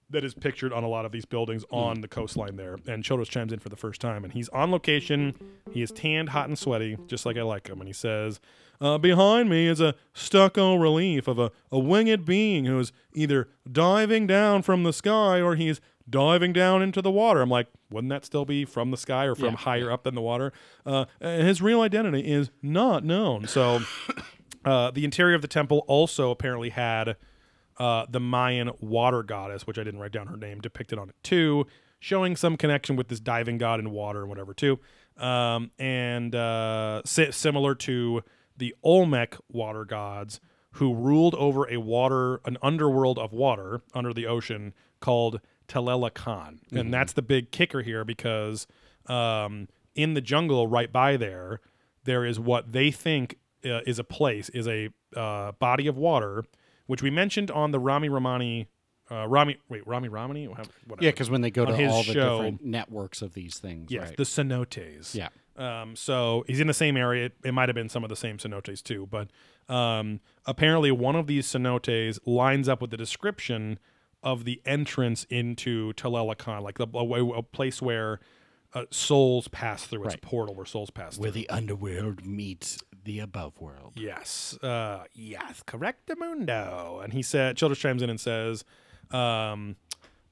that 0.10 0.24
is 0.24 0.34
pictured 0.34 0.72
on 0.72 0.84
a 0.84 0.88
lot 0.88 1.06
of 1.06 1.12
these 1.12 1.26
buildings 1.26 1.66
on 1.72 2.02
the 2.02 2.08
coastline 2.08 2.56
there. 2.58 2.78
And 2.88 3.04
Childress 3.04 3.28
chimes 3.28 3.52
in 3.52 3.60
for 3.60 3.70
the 3.70 3.76
first 3.76 4.00
time, 4.02 4.24
and 4.24 4.32
he's 4.32 4.50
on 4.50 4.72
location. 4.72 5.34
He 5.72 5.82
is 5.82 5.92
tanned, 5.92 6.30
hot, 6.30 6.48
and 6.48 6.58
sweaty, 6.58 6.98
just 7.08 7.26
like 7.26 7.38
I 7.38 7.42
like 7.42 7.68
him. 7.68 7.80
And 7.80 7.88
he 7.88 7.94
says, 7.94 8.40
uh, 8.80 8.98
"Behind 8.98 9.50
me 9.50 9.68
is 9.68 9.82
a 9.82 9.96
stucco 10.14 10.76
relief 10.76 11.28
of 11.28 11.40
a, 11.40 11.52
a 11.72 11.80
winged 11.80 12.26
being 12.26 12.66
who 12.66 12.80
is 12.80 12.92
either 13.14 13.50
diving 13.70 14.28
down 14.28 14.62
from 14.62 14.84
the 14.84 14.94
sky 14.94 15.42
or 15.42 15.56
he's 15.56 15.82
diving 16.10 16.54
down 16.54 16.82
into 16.82 17.02
the 17.02 17.12
water." 17.12 17.42
I'm 17.42 17.50
like, 17.50 17.68
wouldn't 17.90 18.10
that 18.10 18.26
still 18.26 18.46
be 18.46 18.66
from 18.66 18.92
the 18.92 18.98
sky 18.98 19.26
or 19.26 19.36
from 19.36 19.52
Yeah, 19.52 19.58
higher 19.58 19.92
up 19.92 20.04
than 20.04 20.16
the 20.16 20.22
water? 20.22 20.54
Uh, 20.86 21.06
his 21.20 21.62
real 21.62 21.82
identity 21.82 22.22
is 22.22 22.50
not 22.62 23.04
known. 23.04 23.48
So, 23.48 23.82
uh, 24.66 24.92
the 24.92 25.06
interior 25.06 25.36
of 25.36 25.42
the 25.42 25.48
temple 25.48 25.84
also 25.88 26.32
apparently 26.32 26.70
had 26.70 27.16
uh, 27.78 28.06
the 28.10 28.20
Mayan 28.20 28.72
water 28.80 29.24
goddess, 29.24 29.68
which 29.68 29.78
I 29.78 29.84
didn't 29.84 30.00
write 30.00 30.12
down 30.12 30.28
her 30.28 30.38
name, 30.38 30.62
depicted 30.62 30.98
on 30.98 31.10
it 31.10 31.16
too, 31.24 31.68
showing 32.00 32.36
some 32.36 32.58
connection 32.58 32.96
with 32.96 33.08
this 33.08 33.20
diving 33.20 33.58
god 33.58 33.80
in 33.80 33.92
water 33.92 34.22
and 34.22 34.30
whatever 34.30 34.54
too. 34.54 34.80
Um, 35.18 35.72
and 35.80 36.36
uh, 36.36 37.02
si- 37.06 37.32
similar 37.32 37.76
to 37.76 38.24
the 38.58 38.76
Olmec 38.84 39.38
water 39.52 39.86
gods 39.86 40.40
who 40.72 40.94
ruled 40.94 41.36
over 41.36 41.70
a 41.70 41.78
water, 41.78 42.42
an 42.46 42.58
underworld 42.62 43.18
of 43.18 43.32
water 43.32 43.82
under 43.94 44.14
the 44.14 44.26
ocean 44.28 44.74
called 45.00 45.40
Tlalocan. 45.68 46.60
And 46.72 46.94
that's 46.94 47.14
the 47.14 47.22
big 47.22 47.52
kicker 47.52 47.82
here 47.82 48.04
because 48.06 48.68
um, 49.08 49.68
in 49.94 50.14
the 50.14 50.22
jungle 50.22 50.68
right 50.68 50.92
by 50.92 51.18
there, 51.18 51.62
there 52.04 52.26
is 52.26 52.40
what 52.40 52.72
they 52.72 52.92
think 52.92 53.38
uh, 53.64 53.82
is 53.88 54.00
a 54.00 54.04
place, 54.04 54.50
is 54.50 54.68
a 54.68 54.90
uh, 55.16 55.52
body 55.54 55.88
of 55.88 55.98
water, 55.98 56.44
which 56.88 57.02
we 57.02 57.10
mentioned 57.10 57.50
on 57.52 57.72
the 57.72 57.80
Rami 57.80 58.10
Ramani. 58.10 58.68
Uh, 59.10 59.28
Rami, 59.28 59.58
wait, 59.70 59.86
Rami 59.88 60.10
Ramani? 60.10 60.48
Whatever. 60.48 60.70
Yeah, 61.00 61.12
because 61.12 61.30
when 61.30 61.42
they 61.42 61.52
go 61.52 61.64
On 61.66 61.68
to 61.72 61.76
his 61.76 61.92
all 61.92 62.04
the 62.04 62.14
show- 62.14 62.38
different 62.38 62.66
networks 62.66 63.22
of 63.22 63.34
these 63.34 63.60
things, 63.60 63.92
Yes, 63.92 64.08
right? 64.10 64.18
the 64.18 64.24
cenotes. 64.24 65.14
yeah. 65.16 65.30
Um, 65.58 65.96
so 65.96 66.44
he's 66.48 66.60
in 66.60 66.68
the 66.68 66.74
same 66.74 66.98
area. 66.98 67.28
It, 67.28 67.34
it 67.46 67.54
might 67.54 67.70
have 67.70 67.76
been 67.76 67.88
some 67.88 68.04
of 68.04 68.10
the 68.10 68.16
same 68.18 68.38
cenotes 68.38 68.84
too, 68.84 69.08
but 69.10 69.30
um, 69.74 70.20
apparently 70.46 70.92
one 70.92 71.16
of 71.16 71.28
these 71.28 71.48
cenotes 71.48 72.20
lines 72.26 72.68
up 72.68 72.82
with 72.82 72.92
the 72.92 72.98
description 72.98 73.80
of 74.26 74.44
the 74.44 74.62
entrance 74.66 75.26
into 75.30 75.94
Tlalocan, 75.94 76.62
like 76.64 76.78
the, 76.78 76.88
a, 76.94 77.38
a 77.38 77.44
place 77.44 77.82
where 77.82 78.20
uh, 78.74 78.84
souls 78.92 79.48
pass 79.48 79.86
through. 79.86 80.04
It's 80.04 80.16
Right. 80.16 80.24
a 80.24 80.28
portal 80.28 80.54
where 80.56 80.66
souls 80.66 80.90
pass 80.90 81.18
Where 81.18 81.32
through. 81.32 81.42
the 81.44 81.50
underworld 81.50 82.26
meets 82.26 82.80
the 83.06 83.20
above 83.20 83.62
world. 83.62 83.94
Yes. 83.96 84.58
Uh, 84.62 85.06
yes. 85.14 85.64
Correctamundo. 85.66 87.02
And 87.04 87.14
he 87.14 87.22
said, 87.22 87.56
Childress 87.56 87.80
chimes 87.80 88.02
in 88.02 88.10
and 88.10 88.20
says, 88.20 88.66
um, 89.12 89.76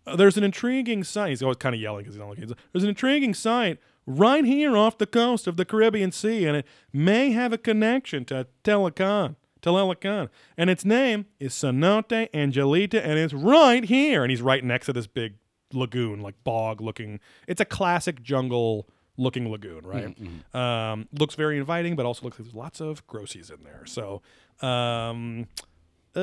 uh, 0.05 0.15
there's 0.17 0.35
an 0.37 0.43
intriguing 0.43 1.03
site. 1.03 1.29
He's 1.29 1.43
always 1.43 1.57
kind 1.57 1.75
of 1.75 1.79
yelling 1.79 2.01
because 2.03 2.15
he's 2.15 2.21
on 2.21 2.27
location. 2.29 2.53
There's 2.73 2.83
an 2.83 2.89
intriguing 2.89 3.33
site 3.33 3.77
right 4.05 4.43
here 4.43 4.75
off 4.75 4.97
the 4.97 5.05
coast 5.07 5.47
of 5.47 5.55
the 5.55 5.63
Caribbean 5.63 6.11
Sea, 6.11 6.45
and 6.45 6.57
it 6.57 6.65
may 6.91 7.31
have 7.31 7.53
a 7.53 7.57
connection 7.57 8.25
to 8.25 8.47
Tlalocan. 8.65 9.35
Tlalocan. 9.63 10.29
And 10.57 10.69
its 10.69 10.85
name 10.85 11.25
is 11.39 11.53
Cenote 11.53 12.29
Angelita, 12.33 13.03
and 13.03 13.17
it's 13.17 13.33
right 13.33 13.83
here. 13.83 14.23
And 14.23 14.29
he's 14.29 14.41
right 14.41 14.63
next 14.63 14.85
to 14.85 14.93
this 14.93 15.07
big 15.07 15.35
lagoon, 15.73 16.21
like 16.21 16.35
bog 16.43 16.81
looking. 16.81 17.19
It's 17.47 17.61
a 17.61 17.65
classic 17.65 18.21
jungle 18.21 18.87
looking 19.17 19.49
lagoon, 19.49 19.85
right? 19.85 20.15
Um, 20.53 21.07
looks 21.11 21.35
very 21.35 21.57
inviting, 21.57 21.95
but 21.95 22.05
also 22.05 22.23
looks 22.23 22.37
like 22.37 22.45
there's 22.45 22.55
lots 22.55 22.79
of 22.81 23.05
grossies 23.07 23.51
in 23.51 23.63
there. 23.63 23.85
So, 23.85 24.21
um, 24.61 25.47
uh, 26.15 26.19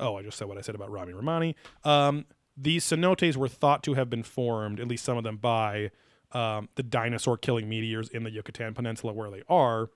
oh, 0.00 0.16
I 0.18 0.22
just 0.22 0.38
said 0.38 0.48
what 0.48 0.56
I 0.58 0.60
said 0.62 0.74
about 0.74 0.90
Rami 0.90 1.12
Romani. 1.12 1.56
Um, 1.82 2.24
these 2.56 2.84
cenotes 2.84 3.36
were 3.36 3.48
thought 3.48 3.82
to 3.84 3.94
have 3.94 4.08
been 4.08 4.22
formed, 4.22 4.80
at 4.80 4.88
least 4.88 5.04
some 5.04 5.18
of 5.18 5.24
them, 5.24 5.36
by 5.36 5.90
um, 6.32 6.68
the 6.74 6.82
dinosaur 6.82 7.36
killing 7.36 7.68
meteors 7.68 8.08
in 8.08 8.22
the 8.24 8.30
Yucatan 8.30 8.74
Peninsula 8.74 9.12
where 9.12 9.30
they 9.30 9.42
are. 9.48 9.90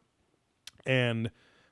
And 0.87 1.31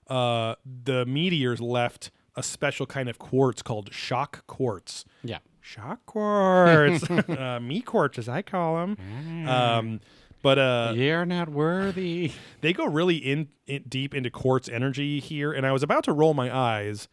uh, 0.08 0.54
the 0.64 1.04
meteors 1.06 1.60
left 1.60 2.10
a 2.34 2.42
special 2.42 2.86
kind 2.86 3.08
of 3.08 3.18
quartz 3.18 3.62
called 3.62 3.92
shock 3.92 4.46
quartz. 4.46 5.04
Yeah. 5.24 5.38
Shock 5.60 6.06
quartz, 6.06 7.10
uh, 7.10 7.58
me 7.60 7.80
quartz 7.80 8.18
as 8.18 8.28
I 8.28 8.42
call 8.42 8.76
them. 8.76 9.48
Um, 9.48 10.00
But 10.42 10.58
uh, 10.58 10.92
You're 10.94 11.24
not 11.26 11.48
worthy. 11.48 12.30
they 12.60 12.72
go 12.72 12.86
really 12.86 13.16
in, 13.16 13.48
in 13.66 13.82
deep 13.88 14.14
into 14.14 14.30
quartz 14.30 14.68
energy 14.68 15.18
here, 15.18 15.52
and 15.52 15.66
I 15.66 15.72
was 15.72 15.82
about 15.82 16.04
to 16.04 16.12
roll 16.12 16.34
my 16.34 16.54
eyes, 16.56 17.08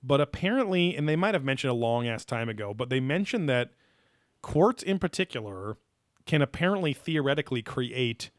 but 0.00 0.20
apparently, 0.20 0.94
and 0.94 1.08
they 1.08 1.16
might 1.16 1.34
have 1.34 1.42
mentioned 1.42 1.72
a 1.72 1.74
long 1.74 2.06
ass 2.06 2.24
time 2.24 2.48
ago, 2.48 2.72
but 2.72 2.88
they 2.88 3.00
mentioned 3.00 3.48
that 3.48 3.70
quartz 4.42 4.84
in 4.84 5.00
particular 5.00 5.76
can 6.24 6.40
apparently 6.40 6.92
theoretically 6.92 7.62
create 7.62 8.30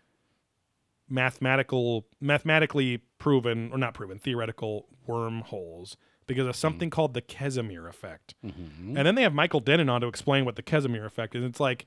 mathematical 1.10 2.06
mathematically 2.22 3.02
proven 3.20 3.70
or 3.72 3.78
not 3.78 3.94
proven 3.94 4.18
theoretical 4.18 4.88
wormholes 5.06 5.98
because 6.26 6.48
of 6.48 6.56
something 6.56 6.90
called 6.90 7.14
the 7.14 7.22
Casimir 7.22 7.88
effect. 7.88 8.36
Mm-hmm. 8.46 8.98
And 8.98 9.06
then 9.06 9.16
they 9.16 9.24
have 9.24 9.34
Michael 9.34 9.60
Dennin 9.60 9.90
on 9.90 10.02
to 10.02 10.08
explain 10.08 10.46
what 10.46 10.56
the 10.56 10.62
Casimir 10.62 11.06
effect 11.06 11.36
is. 11.36 11.44
It's 11.44 11.60
like 11.60 11.86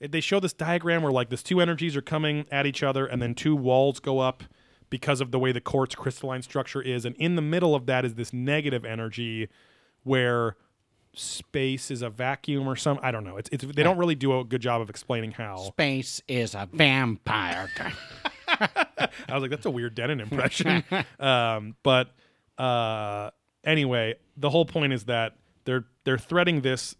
they 0.00 0.20
show 0.20 0.40
this 0.40 0.52
diagram 0.52 1.02
where 1.02 1.12
like 1.12 1.30
these 1.30 1.42
two 1.42 1.60
energies 1.60 1.96
are 1.96 2.02
coming 2.02 2.46
at 2.50 2.66
each 2.66 2.82
other 2.82 3.06
and 3.06 3.22
then 3.22 3.34
two 3.34 3.54
walls 3.54 4.00
go 4.00 4.18
up 4.18 4.44
because 4.90 5.20
of 5.20 5.30
the 5.30 5.38
way 5.38 5.52
the 5.52 5.60
quartz 5.60 5.94
crystalline 5.94 6.42
structure 6.42 6.82
is 6.82 7.04
and 7.04 7.14
in 7.16 7.36
the 7.36 7.42
middle 7.42 7.74
of 7.74 7.86
that 7.86 8.04
is 8.04 8.14
this 8.14 8.32
negative 8.32 8.84
energy 8.84 9.48
where 10.02 10.56
space 11.14 11.90
is 11.90 12.02
a 12.02 12.10
vacuum 12.10 12.66
or 12.66 12.76
some 12.76 12.98
I 13.02 13.10
don't 13.10 13.24
know. 13.24 13.36
It's, 13.36 13.48
it's 13.52 13.64
they 13.64 13.82
don't 13.82 13.98
really 13.98 14.14
do 14.14 14.38
a 14.38 14.44
good 14.44 14.60
job 14.60 14.80
of 14.80 14.90
explaining 14.90 15.32
how. 15.32 15.56
Space 15.56 16.22
is 16.26 16.54
a 16.54 16.68
vampire. 16.72 17.68
I 19.28 19.34
was 19.34 19.42
like, 19.42 19.50
that's 19.50 19.66
a 19.66 19.70
weird 19.70 19.94
Dennin 19.94 20.20
impression. 20.20 20.84
um, 21.20 21.76
but 21.82 22.12
uh, 22.58 23.30
anyway, 23.64 24.16
the 24.36 24.50
whole 24.50 24.64
point 24.64 24.92
is 24.92 25.04
that 25.04 25.36
they're 25.64 25.84
they're 26.04 26.18
threading 26.18 26.62
this 26.62 26.96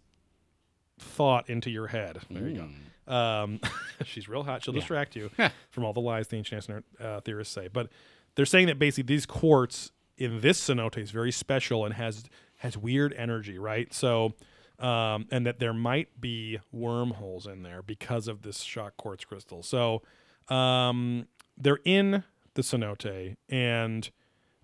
thought 0.99 1.49
into 1.49 1.69
your 1.69 1.87
head. 1.87 2.19
There 2.29 2.47
you 2.47 2.69
go. 3.07 3.13
Um, 3.13 3.59
she's 4.05 4.29
real 4.29 4.43
hot. 4.43 4.63
She'll 4.63 4.73
distract 4.73 5.15
you 5.15 5.29
from 5.69 5.83
all 5.83 5.93
the 5.93 5.99
lies 5.99 6.27
the 6.27 6.37
ancient 6.37 6.57
astronaut 6.57 6.83
uh, 6.99 7.19
theorists 7.21 7.53
say. 7.53 7.67
But 7.67 7.89
they're 8.35 8.45
saying 8.45 8.67
that 8.67 8.79
basically 8.79 9.03
these 9.13 9.25
quartz 9.25 9.91
in 10.17 10.41
this 10.41 10.59
cenote 10.61 10.97
is 10.97 11.11
very 11.11 11.31
special 11.31 11.85
and 11.85 11.93
has 11.95 12.23
has 12.57 12.77
weird 12.77 13.13
energy, 13.13 13.57
right? 13.57 13.93
So. 13.93 14.33
Um, 14.79 15.27
and 15.31 15.45
that 15.45 15.59
there 15.59 15.71
might 15.71 16.19
be 16.19 16.59
wormholes 16.71 17.45
in 17.45 17.61
there 17.61 17.81
because 17.83 18.27
of 18.27 18.41
this 18.41 18.61
shock 18.61 18.97
quartz 18.97 19.23
crystal. 19.23 19.61
So, 19.61 20.01
um, 20.49 21.27
they're 21.57 21.79
in 21.85 22.23
the 22.55 22.61
cenote 22.61 23.35
and 23.49 24.09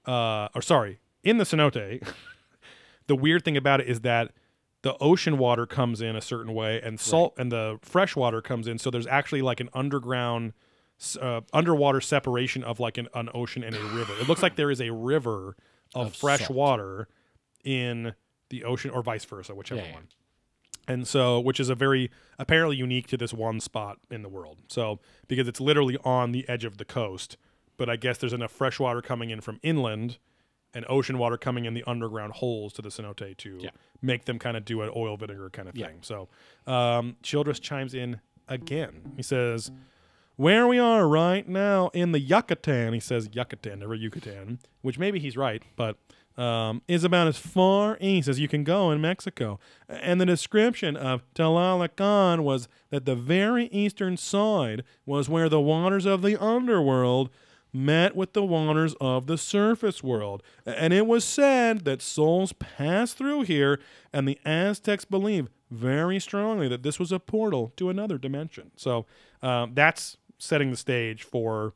uh 0.05 0.47
or 0.55 0.61
sorry 0.61 0.99
in 1.23 1.37
the 1.37 1.43
cenote. 1.45 2.01
The 3.07 3.15
weird 3.15 3.43
thing 3.43 3.57
about 3.57 3.81
it 3.81 3.87
is 3.87 4.01
that 4.01 4.33
the 4.83 4.95
ocean 4.99 5.39
water 5.39 5.65
comes 5.65 5.99
in 5.99 6.15
a 6.15 6.21
certain 6.21 6.53
way 6.53 6.79
and 6.79 6.99
salt 6.99 7.33
and 7.39 7.51
the 7.51 7.79
fresh 7.81 8.15
water 8.15 8.39
comes 8.39 8.67
in. 8.67 8.77
So 8.77 8.91
there's 8.91 9.07
actually 9.07 9.41
like 9.41 9.59
an 9.59 9.69
underground 9.73 10.53
uh, 11.19 11.41
underwater 11.51 12.01
separation 12.01 12.63
of 12.63 12.79
like 12.79 12.99
an, 12.99 13.07
an 13.15 13.29
ocean 13.33 13.63
and 13.63 13.75
a 13.75 13.83
river. 13.83 14.13
It 14.21 14.27
looks 14.29 14.43
like 14.43 14.57
there 14.57 14.69
is 14.69 14.79
a 14.79 14.91
river 14.91 15.55
of, 15.95 16.07
Of 16.07 16.15
fresh 16.15 16.41
salt. 16.41 16.51
water 16.51 17.07
in 17.63 18.13
the 18.49 18.63
ocean 18.63 18.91
or 18.91 19.01
vice 19.01 19.25
versa 19.25 19.55
whichever 19.55 19.81
Yeah, 19.81 19.87
yeah. 19.87 19.93
one 19.95 20.07
and 20.89 21.07
so 21.07 21.39
which 21.39 21.59
is 21.59 21.69
a 21.69 21.75
very 21.75 22.11
apparently 22.37 22.75
unique 22.75 23.07
to 23.07 23.15
this 23.15 23.33
one 23.33 23.59
spot 23.61 23.97
in 24.11 24.21
the 24.23 24.27
world 24.29 24.57
so 24.67 24.99
because 25.29 25.47
it's 25.47 25.61
literally 25.61 25.97
on 26.03 26.33
the 26.33 26.47
edge 26.49 26.65
of 26.65 26.77
the 26.77 26.83
coast 26.85 27.37
but 27.77 27.89
i 27.89 27.95
guess 27.95 28.17
there's 28.17 28.33
enough 28.33 28.51
fresh 28.51 28.79
water 28.79 29.01
coming 29.01 29.29
in 29.29 29.39
from 29.39 29.59
inland 29.63 30.17
and 30.73 30.85
ocean 30.89 31.17
water 31.17 31.37
coming 31.37 31.63
in 31.65 31.73
the 31.73 31.83
underground 31.87 32.33
holes 32.33 32.73
to 32.73 32.81
the 32.81 32.89
cenote 32.89 33.37
to 33.37 33.57
Yeah. 33.61 33.69
make 34.01 34.25
them 34.25 34.37
kind 34.39 34.55
of 34.57 34.65
do 34.65 34.81
an 34.81 34.91
oil 34.95 35.15
vinegar 35.15 35.49
kind 35.49 35.69
of 35.69 35.77
Yeah. 35.77 35.87
thing 35.87 35.99
so 36.01 36.27
um, 36.67 37.15
childress 37.23 37.59
chimes 37.59 37.93
in 37.93 38.19
again 38.47 39.13
he 39.15 39.23
says 39.23 39.71
where 40.35 40.67
we 40.67 40.79
are 40.79 41.05
right 41.05 41.45
now 41.49 41.89
in 41.93 42.13
the 42.13 42.19
Yucatan, 42.19 42.93
he 42.93 43.01
says 43.01 43.27
Yucatan, 43.33 43.79
never 43.79 43.93
Yucatan, 43.93 44.59
which 44.81 44.97
maybe 44.97 45.19
he's 45.19 45.35
right, 45.35 45.61
but 45.75 45.97
um, 46.39 46.81
is 46.87 47.03
about 47.03 47.27
as 47.27 47.37
far 47.37 47.97
east 47.99 48.29
as 48.29 48.39
you 48.39 48.47
can 48.47 48.63
go 48.63 48.91
in 48.91 49.01
Mexico. 49.01 49.59
And 49.89 50.21
the 50.21 50.25
description 50.25 50.95
of 50.95 51.21
Tlalocan 51.33 52.43
was 52.43 52.69
that 52.91 53.03
the 53.03 53.15
very 53.15 53.65
eastern 53.65 54.15
side 54.15 54.83
was 55.05 55.27
where 55.27 55.49
the 55.49 55.59
waters 55.59 56.05
of 56.05 56.21
the 56.21 56.41
underworld 56.41 57.29
met 57.73 58.15
with 58.15 58.31
the 58.31 58.43
waters 58.43 58.95
of 59.01 59.27
the 59.27 59.37
surface 59.37 60.01
world. 60.01 60.41
And 60.65 60.93
it 60.93 61.05
was 61.05 61.25
said 61.25 61.83
that 61.83 62.01
souls 62.01 62.53
passed 62.53 63.17
through 63.17 63.41
here, 63.41 63.79
and 64.13 64.25
the 64.25 64.39
Aztecs 64.45 65.03
believe 65.03 65.49
very 65.69 66.19
strongly 66.19 66.69
that 66.69 66.83
this 66.83 66.97
was 66.99 67.11
a 67.11 67.19
portal 67.19 67.73
to 67.75 67.89
another 67.89 68.17
dimension. 68.17 68.71
So 68.77 69.05
um, 69.41 69.73
that's 69.75 70.15
setting 70.37 70.71
the 70.71 70.77
stage 70.77 71.21
for 71.21 71.73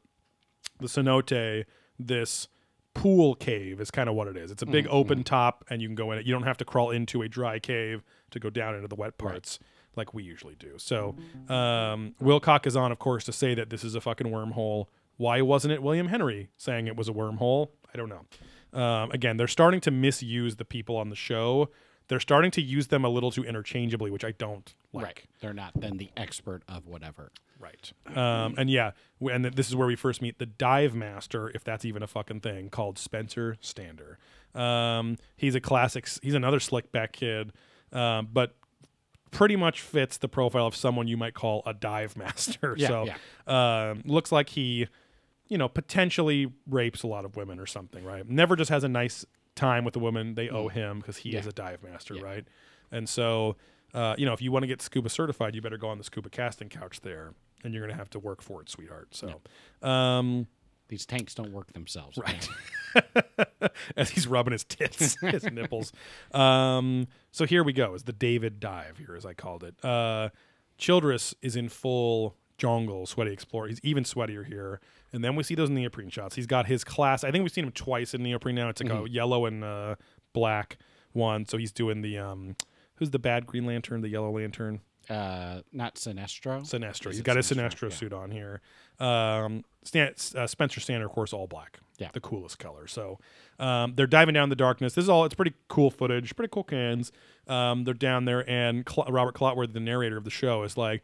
the 0.79 0.87
cenote, 0.87 1.65
this 1.99 2.47
pool 2.93 3.35
cave 3.35 3.81
is 3.81 3.89
kind 3.91 4.07
of 4.09 4.15
what 4.15 4.27
it 4.27 4.37
is. 4.37 4.51
It's 4.51 4.61
a 4.61 4.65
big 4.67 4.87
open 4.89 5.23
top, 5.23 5.65
and 5.69 5.81
you 5.81 5.87
can 5.87 5.95
go 5.95 6.11
in 6.11 6.19
it. 6.19 6.25
You 6.25 6.33
don't 6.33 6.43
have 6.43 6.57
to 6.57 6.65
crawl 6.65 6.91
into 6.91 7.21
a 7.21 7.27
dry 7.29 7.59
cave 7.59 8.03
to 8.31 8.39
go 8.39 8.49
down 8.49 8.75
into 8.75 8.87
the 8.87 8.95
wet 8.95 9.17
parts 9.17 9.59
like 9.95 10.13
we 10.13 10.23
usually 10.23 10.55
do. 10.55 10.73
So, 10.77 11.15
um, 11.49 12.15
Wilcock 12.21 12.65
is 12.65 12.75
on, 12.75 12.91
of 12.91 12.99
course, 12.99 13.23
to 13.25 13.31
say 13.33 13.53
that 13.55 13.69
this 13.69 13.83
is 13.83 13.95
a 13.95 14.01
fucking 14.01 14.27
wormhole. 14.27 14.87
Why 15.17 15.41
wasn't 15.41 15.73
it 15.73 15.83
William 15.83 16.07
Henry 16.07 16.49
saying 16.57 16.87
it 16.87 16.95
was 16.95 17.07
a 17.09 17.13
wormhole? 17.13 17.69
I 17.93 17.97
don't 17.97 18.09
know. 18.09 18.79
Um, 18.79 19.11
again, 19.11 19.37
they're 19.37 19.47
starting 19.47 19.79
to 19.81 19.91
misuse 19.91 20.55
the 20.55 20.65
people 20.65 20.97
on 20.97 21.09
the 21.09 21.15
show. 21.15 21.69
They're 22.07 22.19
starting 22.19 22.51
to 22.51 22.61
use 22.61 22.87
them 22.87 23.05
a 23.05 23.09
little 23.09 23.31
too 23.31 23.43
interchangeably, 23.43 24.11
which 24.11 24.23
I 24.25 24.31
don't 24.31 24.73
like. 24.91 25.05
Right. 25.05 25.21
They're 25.41 25.53
not 25.53 25.71
then 25.75 25.97
the 25.97 26.09
expert 26.17 26.63
of 26.67 26.85
whatever. 26.85 27.31
Right. 27.59 27.93
Um, 28.15 28.55
and 28.57 28.69
yeah, 28.69 28.91
w- 29.21 29.33
and 29.33 29.45
th- 29.45 29.55
this 29.55 29.69
is 29.69 29.75
where 29.75 29.87
we 29.87 29.95
first 29.95 30.21
meet 30.21 30.37
the 30.37 30.45
dive 30.45 30.93
master, 30.93 31.49
if 31.55 31.63
that's 31.63 31.85
even 31.85 32.03
a 32.03 32.07
fucking 32.07 32.41
thing, 32.41 32.69
called 32.69 32.97
Spencer 32.99 33.55
Stander. 33.61 34.17
Um, 34.53 35.17
he's 35.37 35.55
a 35.55 35.61
classic. 35.61 36.07
He's 36.21 36.33
another 36.33 36.59
slick 36.59 36.91
back 36.91 37.13
kid, 37.13 37.53
um, 37.93 38.27
but 38.31 38.55
pretty 39.31 39.55
much 39.55 39.81
fits 39.81 40.17
the 40.17 40.27
profile 40.27 40.67
of 40.67 40.75
someone 40.75 41.07
you 41.07 41.17
might 41.17 41.33
call 41.33 41.63
a 41.65 41.73
dive 41.73 42.17
master. 42.17 42.75
Yeah, 42.77 42.87
so 43.47 43.51
um, 43.51 44.01
looks 44.05 44.31
like 44.31 44.49
he, 44.49 44.87
you 45.47 45.57
know, 45.57 45.69
potentially 45.69 46.51
rapes 46.69 47.01
a 47.03 47.07
lot 47.07 47.23
of 47.25 47.35
women 47.37 47.59
or 47.59 47.65
something. 47.65 48.03
Right. 48.03 48.27
Never 48.29 48.55
just 48.57 48.69
has 48.69 48.83
a 48.83 48.89
nice 48.89 49.25
time 49.55 49.83
with 49.85 49.93
the 49.93 49.99
woman. 49.99 50.35
They 50.35 50.49
owe 50.49 50.67
him 50.67 50.99
because 50.99 51.17
he 51.17 51.29
Mm. 51.29 51.33
Yeah. 51.33 51.39
is 51.39 51.47
a 51.47 51.51
dive 51.53 51.83
master. 51.83 52.15
Yeah. 52.15 52.21
Right. 52.23 52.47
And 52.91 53.07
so, 53.09 53.55
uh, 53.93 54.15
you 54.17 54.25
know, 54.25 54.33
if 54.33 54.41
you 54.41 54.51
want 54.51 54.63
to 54.63 54.67
get 54.67 54.81
scuba 54.81 55.09
certified, 55.09 55.55
you 55.55 55.61
better 55.61 55.77
go 55.77 55.89
on 55.89 55.97
the 55.97 56.03
scuba 56.03 56.29
casting 56.29 56.69
couch 56.69 57.01
there, 57.01 57.33
and 57.63 57.73
you're 57.73 57.81
going 57.81 57.91
to 57.93 57.97
have 57.97 58.09
to 58.11 58.19
work 58.19 58.41
for 58.41 58.61
it, 58.61 58.69
sweetheart. 58.69 59.15
So, 59.15 59.41
um, 59.87 60.47
These 60.89 61.05
tanks 61.05 61.33
don't 61.33 61.51
work 61.53 61.73
themselves. 61.73 62.17
Right. 62.17 62.47
as 63.97 64.09
he's 64.11 64.27
rubbing 64.27 64.51
his 64.51 64.63
tits, 64.63 65.17
his 65.21 65.43
nipples. 65.45 65.91
Um, 66.31 67.07
so 67.31 67.45
here 67.45 67.63
we 67.63 67.73
go. 67.73 67.93
Is 67.95 68.03
the 68.03 68.13
David 68.13 68.59
dive 68.59 68.97
here, 68.97 69.15
as 69.15 69.25
I 69.25 69.33
called 69.33 69.63
it. 69.63 69.83
Uh, 69.83 70.29
Childress 70.77 71.33
is 71.41 71.55
in 71.55 71.69
full 71.69 72.35
jungle, 72.57 73.05
sweaty 73.05 73.31
explorer. 73.31 73.67
He's 73.67 73.79
even 73.83 74.03
sweatier 74.03 74.45
here. 74.45 74.79
And 75.11 75.23
then 75.23 75.35
we 75.35 75.43
see 75.43 75.55
those 75.55 75.69
neoprene 75.69 76.09
shots. 76.09 76.35
He's 76.35 76.47
got 76.47 76.65
his 76.67 76.83
class. 76.83 77.23
I 77.23 77.31
think 77.31 77.43
we've 77.43 77.51
seen 77.51 77.65
him 77.65 77.71
twice 77.71 78.13
in 78.13 78.23
neoprene 78.23 78.55
now. 78.55 78.69
It's 78.69 78.81
like 78.81 78.91
a 78.91 79.09
yellow 79.09 79.45
and 79.45 79.63
uh, 79.63 79.95
black 80.33 80.77
one. 81.11 81.45
So 81.45 81.57
he's 81.57 81.71
doing 81.71 82.01
the 82.01 82.17
um, 82.17 82.55
who's 82.95 83.11
the 83.11 83.19
bad 83.19 83.45
Green 83.45 83.65
Lantern, 83.65 84.01
the 84.01 84.09
Yellow 84.09 84.31
Lantern. 84.31 84.81
Uh, 85.09 85.59
not 85.73 85.95
Sinestro. 85.95 86.61
Sinestro. 86.61 87.09
Is 87.09 87.17
He's 87.17 87.21
got 87.21 87.35
his 87.35 87.51
Sinestro? 87.51 87.89
Sinestro 87.89 87.89
Yeah. 87.89 87.95
suit 87.95 88.13
on 88.13 88.31
here. 88.31 88.61
Um, 88.99 89.65
Stan, 89.83 90.13
uh, 90.35 90.47
Spencer 90.47 90.79
Stander, 90.79 91.05
of 91.07 91.11
course, 91.11 91.33
all 91.33 91.47
black. 91.47 91.79
Yeah. 91.99 92.09
the 92.11 92.19
coolest 92.21 92.57
color. 92.57 92.87
So 92.87 93.19
um, 93.59 93.93
they're 93.95 94.07
diving 94.07 94.33
down 94.33 94.45
in 94.45 94.49
the 94.49 94.55
darkness. 94.55 94.93
This 94.95 95.03
is 95.03 95.09
all. 95.09 95.25
It's 95.25 95.35
pretty 95.35 95.53
cool 95.67 95.91
footage. 95.91 96.35
Pretty 96.35 96.49
cool 96.51 96.63
cans. 96.63 97.11
Um, 97.47 97.83
they're 97.83 97.93
down 97.93 98.25
there, 98.25 98.49
and 98.49 98.83
Cl- 98.89 99.07
Robert 99.11 99.35
Clotworthy, 99.35 99.73
the 99.73 99.79
narrator 99.79 100.17
of 100.17 100.23
the 100.23 100.31
show, 100.31 100.63
is 100.63 100.75
like, 100.75 101.03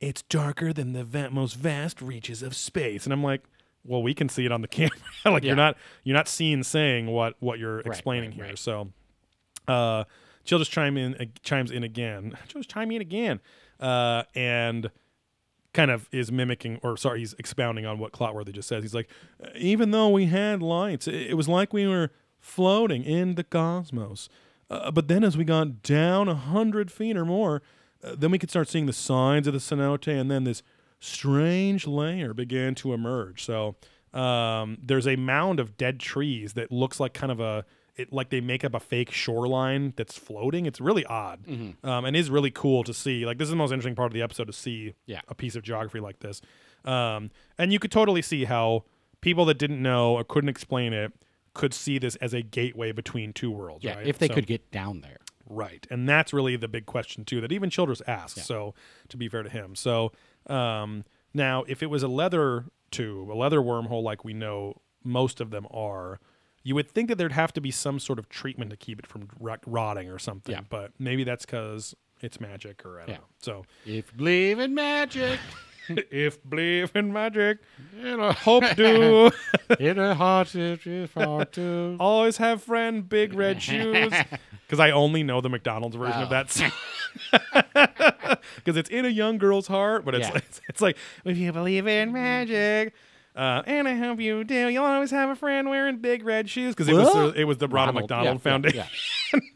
"It's 0.00 0.22
darker 0.22 0.72
than 0.72 0.92
the 0.92 1.04
va- 1.04 1.30
most 1.30 1.54
vast 1.54 2.00
reaches 2.02 2.42
of 2.42 2.54
space," 2.56 3.04
and 3.04 3.12
I'm 3.12 3.22
like. 3.22 3.42
Well, 3.82 4.02
we 4.02 4.12
can 4.12 4.28
see 4.28 4.44
it 4.44 4.52
on 4.52 4.60
the 4.60 4.68
camera. 4.76 4.90
like 5.24 5.42
Yeah. 5.42 5.46
you're 5.48 5.56
not 5.56 5.74
you're 6.04 6.14
not 6.16 6.28
seeing 6.28 6.62
saying 6.64 7.06
what 7.06 7.36
what 7.40 7.58
you're 7.58 7.80
explaining 7.80 8.32
right, 8.32 8.36
here. 8.36 8.44
right. 8.48 8.58
So 8.58 8.90
uh, 9.66 10.04
Jill 10.44 10.58
just 10.58 10.70
chime 10.70 10.98
in, 10.98 11.14
uh, 11.14 11.24
chimes 11.42 11.70
in 11.70 11.82
again. 11.82 12.36
Jill 12.48 12.60
just 12.60 12.68
chime 12.70 12.90
in 12.90 13.00
again, 13.00 13.40
uh, 13.80 14.24
and 14.34 14.90
kind 15.72 15.90
of 15.90 16.10
is 16.12 16.30
mimicking, 16.30 16.78
or 16.82 16.98
sorry, 16.98 17.20
he's 17.20 17.32
expounding 17.38 17.86
on 17.86 17.98
what 17.98 18.12
Clotworthy 18.12 18.52
just 18.52 18.68
says. 18.68 18.84
He's 18.84 18.92
like, 18.94 19.08
even 19.56 19.92
though 19.92 20.10
we 20.10 20.26
had 20.26 20.60
lights, 20.60 21.08
it, 21.08 21.14
it 21.14 21.34
was 21.38 21.48
like 21.48 21.72
we 21.72 21.86
were 21.86 22.10
floating 22.38 23.02
in 23.02 23.34
the 23.36 23.44
cosmos. 23.44 24.28
Uh, 24.68 24.90
but 24.90 25.08
then, 25.08 25.24
as 25.24 25.38
we 25.38 25.44
got 25.44 25.82
down 25.82 26.28
a 26.28 26.34
hundred 26.34 26.92
feet 26.92 27.16
or 27.16 27.24
more, 27.24 27.62
uh, 28.04 28.14
then 28.16 28.30
we 28.30 28.38
could 28.38 28.50
start 28.50 28.68
seeing 28.68 28.86
the 28.86 28.92
signs 28.92 29.46
of 29.46 29.52
the 29.52 29.58
cenote, 29.58 30.06
and 30.08 30.30
then 30.30 30.44
this 30.44 30.62
strange 31.00 31.86
layer 31.86 32.32
began 32.34 32.74
to 32.76 32.92
emerge. 32.92 33.44
So 33.44 33.76
um, 34.12 34.78
there's 34.82 35.06
a 35.06 35.16
mound 35.16 35.60
of 35.60 35.76
dead 35.76 35.98
trees 36.00 36.52
that 36.54 36.70
looks 36.70 37.00
like 37.00 37.12
kind 37.14 37.32
of 37.32 37.40
a 37.40 37.64
it 37.96 38.12
like 38.12 38.30
they 38.30 38.40
make 38.40 38.64
up 38.64 38.72
a 38.74 38.80
fake 38.80 39.10
shoreline 39.10 39.92
that's 39.96 40.16
floating. 40.16 40.64
It's 40.64 40.80
really 40.80 41.04
odd, 41.04 41.40
um, 41.84 42.04
and 42.04 42.16
is 42.16 42.30
really 42.30 42.50
cool 42.50 42.82
to 42.84 42.94
see. 42.94 43.26
Like 43.26 43.36
this 43.38 43.46
is 43.46 43.50
the 43.50 43.56
most 43.56 43.72
interesting 43.72 43.94
part 43.96 44.06
of 44.06 44.14
the 44.14 44.22
episode 44.22 44.44
to 44.46 44.52
see 44.52 44.94
Yeah. 45.06 45.20
a 45.28 45.34
piece 45.34 45.54
of 45.56 45.62
geography 45.62 46.00
like 46.00 46.20
this, 46.20 46.40
um, 46.84 47.30
and 47.58 47.72
you 47.72 47.78
could 47.78 47.90
totally 47.90 48.22
see 48.22 48.44
how 48.44 48.84
people 49.20 49.44
that 49.46 49.58
didn't 49.58 49.82
know 49.82 50.14
or 50.14 50.24
couldn't 50.24 50.48
explain 50.48 50.92
it 50.94 51.12
could 51.52 51.74
see 51.74 51.98
this 51.98 52.14
as 52.16 52.32
a 52.32 52.40
gateway 52.42 52.92
between 52.92 53.32
two 53.34 53.50
worlds. 53.50 53.84
Yeah, 53.84 53.96
right? 53.96 54.06
if 54.06 54.18
they 54.18 54.28
So- 54.28 54.34
could 54.34 54.46
get 54.46 54.70
down 54.70 55.00
there. 55.02 55.18
Right. 55.52 55.86
And 55.90 56.08
that's 56.08 56.32
really 56.32 56.54
the 56.56 56.68
big 56.68 56.86
question 56.86 57.24
too 57.24 57.40
that 57.40 57.50
even 57.52 57.68
Childress 57.70 58.00
asks. 58.06 58.46
So 58.46 58.72
to 59.08 59.16
be 59.16 59.28
fair 59.28 59.42
to 59.42 59.50
him. 59.50 59.74
So 59.74 60.12
um 60.46 61.04
now 61.34 61.64
if 61.68 61.82
it 61.82 61.86
was 61.90 62.02
a 62.02 62.08
leather 62.08 62.66
tube, 62.90 63.30
a 63.30 63.34
leather 63.34 63.60
wormhole 63.60 64.02
like 64.02 64.24
we 64.24 64.32
know 64.32 64.80
most 65.04 65.40
of 65.40 65.50
them 65.50 65.66
are, 65.70 66.20
you 66.62 66.74
would 66.74 66.88
think 66.88 67.08
that 67.08 67.16
there'd 67.18 67.32
have 67.32 67.52
to 67.54 67.60
be 67.60 67.70
some 67.70 67.98
sort 67.98 68.18
of 68.18 68.28
treatment 68.28 68.70
to 68.70 68.76
keep 68.76 68.98
it 68.98 69.06
from 69.06 69.28
rot- 69.40 69.62
rotting 69.66 70.08
or 70.08 70.18
something. 70.18 70.54
Yeah. 70.54 70.60
But 70.68 70.92
maybe 70.98 71.24
that's 71.24 71.44
cuz 71.46 71.94
it's 72.22 72.38
magic 72.40 72.84
or 72.86 72.98
I 73.00 73.06
don't 73.06 73.08
Yeah. 73.10 73.16
know. 73.16 73.24
So 73.38 73.64
If 73.84 74.12
you 74.12 74.18
believe 74.18 74.58
in 74.60 74.74
magic, 74.74 75.40
if 76.10 76.38
believe 76.48 76.90
in 76.94 77.12
magic, 77.12 77.58
hope 78.02 78.64
do. 78.76 79.30
it'll 79.78 80.14
hard 80.14 80.48
to 80.48 81.06
far 81.08 81.44
to. 81.46 81.96
Always 82.00 82.36
have 82.38 82.62
friend 82.62 83.08
big 83.08 83.34
red 83.34 83.62
shoes. 83.62 84.12
Because 84.66 84.80
I 84.80 84.90
only 84.90 85.22
know 85.22 85.40
the 85.40 85.48
McDonald's 85.48 85.96
version 85.96 86.22
of 86.22 86.28
Oh. 86.28 86.30
that 86.30 86.50
song. 86.50 86.70
Because 88.56 88.76
it's 88.76 88.90
in 88.90 89.04
a 89.04 89.08
young 89.08 89.38
girl's 89.38 89.66
heart, 89.66 90.04
but 90.04 90.14
it's 90.14 90.28
Yeah. 90.28 90.34
like, 90.34 90.44
it's, 90.68 90.80
like 90.80 90.96
if 91.24 91.36
you 91.36 91.52
believe 91.52 91.86
in 91.86 92.12
magic. 92.12 92.94
Uh, 93.36 93.62
and 93.66 93.86
I 93.86 93.94
hope 93.94 94.20
you 94.20 94.42
do. 94.44 94.68
You'll 94.68 94.84
always 94.84 95.12
have 95.12 95.30
a 95.30 95.36
friend 95.36 95.68
wearing 95.70 95.98
big 95.98 96.24
red 96.24 96.50
shoes 96.50 96.74
because 96.74 96.88
it 96.88 96.94
was 96.94 97.06
What? 97.14 97.34
the, 97.34 97.40
it 97.40 97.44
was 97.44 97.58
the 97.58 97.68
Ronald, 97.68 98.10
Ronald, 98.10 98.10
McDonald 98.10 98.36
yeah, 98.38 98.50
Foundation. 98.50 98.84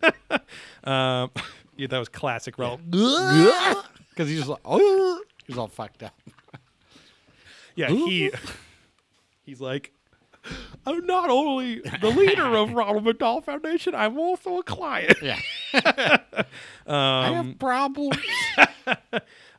Yeah, 0.03 1.23
Um, 1.23 1.31
yeah, 1.77 1.89
that 1.89 1.99
was 1.99 2.09
classic. 2.09 2.57
Ronald. 2.59 2.89
because 2.91 4.29
he's 4.29 4.39
just 4.39 4.49
like, 4.49 4.61
oh, 4.65 5.21
he's 5.47 5.59
all 5.59 5.69
fucked 5.69 6.03
up. 6.03 6.15
Yeah, 7.77 7.89
he 7.89 8.31
he's 9.45 9.61
like, 9.61 9.93
I'm 10.87 11.05
not 11.07 11.29
only 11.29 11.81
the 12.01 12.09
leader 12.11 12.55
of 12.55 12.73
Ronald 12.75 13.03
McDonald 13.03 13.45
Foundation, 13.47 13.97
I'm 13.97 14.17
also 14.17 14.59
a 14.59 14.63
client. 14.63 15.17
Yeah, 15.21 15.41
I 15.73 16.45
Um, 16.87 17.35
have 17.35 17.59
problems. 17.59 18.17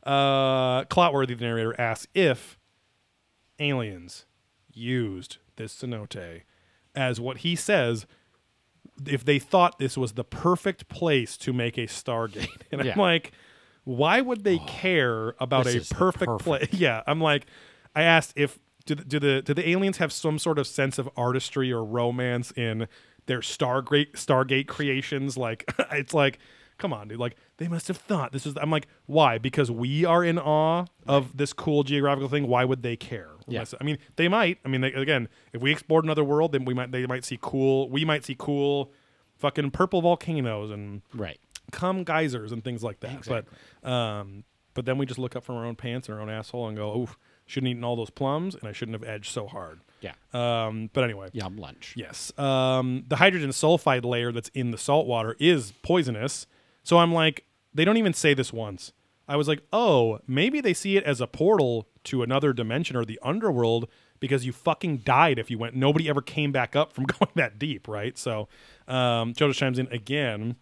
uh, 0.02 0.84
Clotworthy, 0.84 1.36
the 1.38 1.44
narrator, 1.44 1.78
asks 1.78 2.06
if 2.14 2.58
aliens 3.58 4.24
used 4.72 5.36
this 5.56 5.74
cenote 5.76 6.42
as 6.94 7.20
what 7.20 7.38
he 7.38 7.54
says, 7.54 8.06
if 9.06 9.24
they 9.26 9.38
thought 9.38 9.78
this 9.78 9.98
was 9.98 10.12
the 10.12 10.24
perfect 10.24 10.88
place 10.88 11.36
to 11.36 11.52
make 11.52 11.76
a 11.76 11.82
Stargate. 11.86 12.62
And 12.72 12.82
Yeah. 12.82 12.92
I'm 12.94 12.98
like, 12.98 13.32
why 13.86 14.20
would 14.20 14.42
they 14.42 14.58
care 14.58 15.36
about 15.38 15.68
a 15.68 15.78
perfect, 15.78 16.26
perfect- 16.26 16.42
place? 16.42 16.68
Yeah, 16.72 17.02
I'm 17.06 17.20
like, 17.20 17.46
I 17.94 18.02
asked 18.02 18.32
if 18.34 18.58
do 18.84 18.96
the, 18.96 19.04
do 19.04 19.18
the 19.20 19.42
do 19.42 19.54
the 19.54 19.68
aliens 19.68 19.98
have 19.98 20.12
some 20.12 20.38
sort 20.40 20.58
of 20.58 20.66
sense 20.66 20.98
of 20.98 21.08
artistry 21.16 21.72
or 21.72 21.84
romance 21.84 22.50
in 22.52 22.88
their 23.26 23.40
Stargate 23.40 24.12
Stargate 24.12 24.66
creations? 24.66 25.36
Like, 25.36 25.72
it's 25.92 26.12
like, 26.12 26.40
come 26.78 26.92
on, 26.92 27.06
dude. 27.06 27.20
Like, 27.20 27.36
they 27.58 27.68
must 27.68 27.86
have 27.86 27.96
thought 27.96 28.32
this 28.32 28.44
is. 28.44 28.56
I'm 28.60 28.72
like, 28.72 28.88
why? 29.06 29.38
Because 29.38 29.70
we 29.70 30.04
are 30.04 30.24
in 30.24 30.36
awe 30.36 30.86
of 31.06 31.36
this 31.36 31.52
cool 31.52 31.84
geographical 31.84 32.28
thing. 32.28 32.48
Why 32.48 32.64
would 32.64 32.82
they 32.82 32.96
care? 32.96 33.30
Yeah. 33.46 33.64
I 33.80 33.84
mean, 33.84 33.98
they 34.16 34.26
might. 34.26 34.58
I 34.64 34.68
mean, 34.68 34.80
they, 34.80 34.92
again, 34.92 35.28
if 35.52 35.62
we 35.62 35.70
explored 35.70 36.04
another 36.04 36.24
world, 36.24 36.50
then 36.50 36.64
we 36.64 36.74
might 36.74 36.90
they 36.90 37.06
might 37.06 37.24
see 37.24 37.38
cool. 37.40 37.88
We 37.88 38.04
might 38.04 38.24
see 38.24 38.34
cool, 38.36 38.90
fucking 39.36 39.70
purple 39.70 40.02
volcanoes 40.02 40.72
and 40.72 41.02
right. 41.14 41.38
Cum 41.72 42.04
geysers 42.04 42.52
and 42.52 42.62
things 42.62 42.82
like 42.82 43.00
that. 43.00 43.26
But 43.26 43.88
um, 43.88 44.44
but 44.74 44.84
then 44.84 44.98
we 44.98 45.06
just 45.06 45.18
look 45.18 45.36
up 45.36 45.44
from 45.44 45.56
our 45.56 45.64
own 45.64 45.76
pants 45.76 46.08
and 46.08 46.16
our 46.16 46.22
own 46.22 46.30
asshole 46.30 46.68
and 46.68 46.76
go, 46.76 46.96
"Oof, 47.00 47.16
shouldn't 47.46 47.68
have 47.68 47.76
eaten 47.76 47.84
all 47.84 47.96
those 47.96 48.10
plums, 48.10 48.54
and 48.54 48.68
I 48.68 48.72
shouldn't 48.72 49.00
have 49.00 49.08
edged 49.08 49.32
so 49.32 49.46
hard." 49.46 49.80
Yeah. 50.00 50.12
Um, 50.34 50.90
but 50.92 51.04
anyway, 51.04 51.28
Yum 51.32 51.56
lunch. 51.56 51.94
yes, 51.96 52.36
um, 52.38 53.04
the 53.08 53.16
hydrogen 53.16 53.50
sulfide 53.50 54.04
layer 54.04 54.30
that's 54.32 54.50
in 54.50 54.70
the 54.70 54.78
salt 54.78 55.06
water 55.06 55.34
is 55.40 55.72
poisonous. 55.82 56.46
So 56.82 56.98
I'm 56.98 57.12
like, 57.12 57.44
they 57.74 57.84
don't 57.84 57.96
even 57.96 58.12
say 58.12 58.34
this 58.34 58.52
once. 58.52 58.92
I 59.28 59.36
was 59.36 59.48
like, 59.48 59.62
oh, 59.72 60.20
maybe 60.28 60.60
they 60.60 60.72
see 60.74 60.96
it 60.96 61.02
as 61.04 61.20
a 61.20 61.26
portal 61.26 61.88
to 62.04 62.22
another 62.22 62.52
dimension 62.52 62.94
or 62.94 63.04
the 63.04 63.18
underworld 63.22 63.88
because 64.20 64.46
you 64.46 64.52
fucking 64.52 64.98
died 64.98 65.38
if 65.38 65.50
you 65.50 65.58
went. 65.58 65.74
Nobody 65.74 66.08
ever 66.08 66.22
came 66.22 66.52
back 66.52 66.76
up 66.76 66.92
from 66.92 67.04
going 67.18 67.32
that 67.34 67.58
deep, 67.58 67.88
right? 67.88 68.16
So, 68.16 68.48
um, 68.86 69.32
Joe 69.34 69.52
chimes 69.52 69.78
in 69.78 69.88
again, 69.88 70.56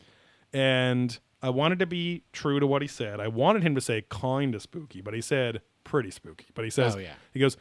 and 0.54 1.18
I 1.42 1.50
wanted 1.50 1.78
to 1.80 1.86
be 1.86 2.22
true 2.32 2.58
to 2.60 2.66
what 2.66 2.80
he 2.80 2.88
said. 2.88 3.20
I 3.20 3.28
wanted 3.28 3.62
him 3.62 3.74
to 3.74 3.80
say 3.82 4.04
kind 4.08 4.54
of 4.54 4.62
spooky, 4.62 5.02
but 5.02 5.12
he 5.12 5.20
said 5.20 5.60
pretty 5.84 6.10
spooky. 6.10 6.46
But 6.54 6.64
he 6.64 6.70
says, 6.70 6.96
Oh, 6.96 6.98
yeah. 6.98 7.12
he 7.34 7.40
goes, 7.40 7.58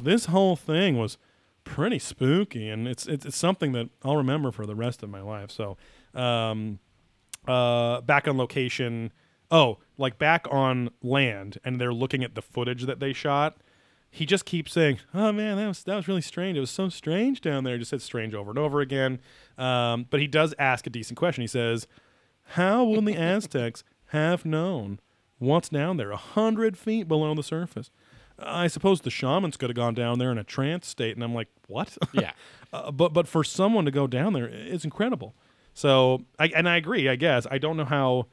this 0.00 0.26
whole 0.26 0.56
thing 0.56 0.96
was 0.96 1.18
pretty 1.64 1.98
spooky, 1.98 2.70
and 2.70 2.88
it's 2.88 3.06
it's, 3.06 3.26
it's 3.26 3.36
something 3.36 3.72
that 3.72 3.90
I'll 4.02 4.16
remember 4.16 4.50
for 4.50 4.64
the 4.64 4.74
rest 4.74 5.02
of 5.02 5.10
my 5.10 5.20
life. 5.20 5.50
So, 5.50 5.76
um, 6.14 6.78
uh, 7.46 8.00
back 8.00 8.26
on 8.26 8.38
location. 8.38 9.12
Oh, 9.50 9.78
like 9.96 10.18
back 10.18 10.46
on 10.50 10.90
land, 11.02 11.58
and 11.64 11.80
they're 11.80 11.92
looking 11.92 12.22
at 12.22 12.34
the 12.34 12.42
footage 12.42 12.84
that 12.84 13.00
they 13.00 13.12
shot. 13.14 13.56
He 14.10 14.26
just 14.26 14.44
keeps 14.44 14.72
saying, 14.72 14.98
"Oh 15.14 15.32
man, 15.32 15.56
that 15.58 15.66
was 15.68 15.82
that 15.84 15.96
was 15.96 16.08
really 16.08 16.20
strange. 16.22 16.56
It 16.56 16.60
was 16.60 16.70
so 16.70 16.88
strange 16.88 17.40
down 17.40 17.64
there." 17.64 17.74
He 17.74 17.78
just 17.80 17.90
said 17.90 18.02
strange 18.02 18.34
over 18.34 18.50
and 18.50 18.58
over 18.58 18.80
again. 18.80 19.20
Um, 19.56 20.06
but 20.10 20.20
he 20.20 20.26
does 20.26 20.54
ask 20.58 20.86
a 20.86 20.90
decent 20.90 21.18
question. 21.18 21.42
He 21.42 21.46
says, 21.48 21.86
"How 22.52 22.84
would 22.84 23.04
the 23.04 23.16
Aztecs 23.16 23.84
have 24.08 24.44
known 24.44 25.00
what's 25.38 25.68
down 25.68 25.96
there, 25.96 26.10
a 26.10 26.16
hundred 26.16 26.76
feet 26.76 27.08
below 27.08 27.34
the 27.34 27.42
surface?" 27.42 27.90
I 28.40 28.68
suppose 28.68 29.00
the 29.00 29.10
shamans 29.10 29.56
could 29.56 29.68
have 29.70 29.76
gone 29.76 29.94
down 29.94 30.20
there 30.20 30.30
in 30.30 30.38
a 30.38 30.44
trance 30.44 30.86
state, 30.86 31.16
and 31.16 31.24
I'm 31.24 31.34
like, 31.34 31.48
"What?" 31.66 31.96
Yeah. 32.12 32.32
uh, 32.72 32.90
but 32.92 33.12
but 33.12 33.26
for 33.26 33.42
someone 33.44 33.84
to 33.84 33.90
go 33.90 34.06
down 34.06 34.32
there, 34.32 34.46
it's 34.46 34.84
incredible. 34.84 35.34
So, 35.74 36.24
I, 36.38 36.46
and 36.48 36.68
I 36.68 36.76
agree. 36.76 37.08
I 37.08 37.16
guess 37.16 37.46
I 37.50 37.58
don't 37.58 37.76
know 37.76 37.84
how. 37.84 38.26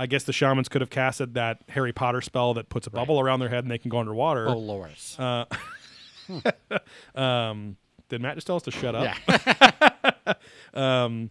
I 0.00 0.06
guess 0.06 0.22
the 0.22 0.32
shamans 0.32 0.68
could 0.68 0.80
have 0.80 0.90
casted 0.90 1.34
that 1.34 1.58
Harry 1.70 1.92
Potter 1.92 2.20
spell 2.20 2.54
that 2.54 2.68
puts 2.68 2.86
a 2.86 2.90
bubble 2.90 3.18
around 3.18 3.40
their 3.40 3.48
head 3.48 3.64
and 3.64 3.70
they 3.70 3.78
can 3.78 3.88
go 3.90 3.98
underwater. 3.98 4.48
Oh, 4.48 4.56
Loris. 4.56 5.16
Um, 7.14 7.76
did 8.08 8.20
Matt 8.20 8.36
just 8.36 8.46
tell 8.46 8.56
us 8.56 8.62
to 8.64 8.70
shut 8.70 8.94
up? 8.94 9.16
yeah. 9.28 10.34
um, 11.04 11.30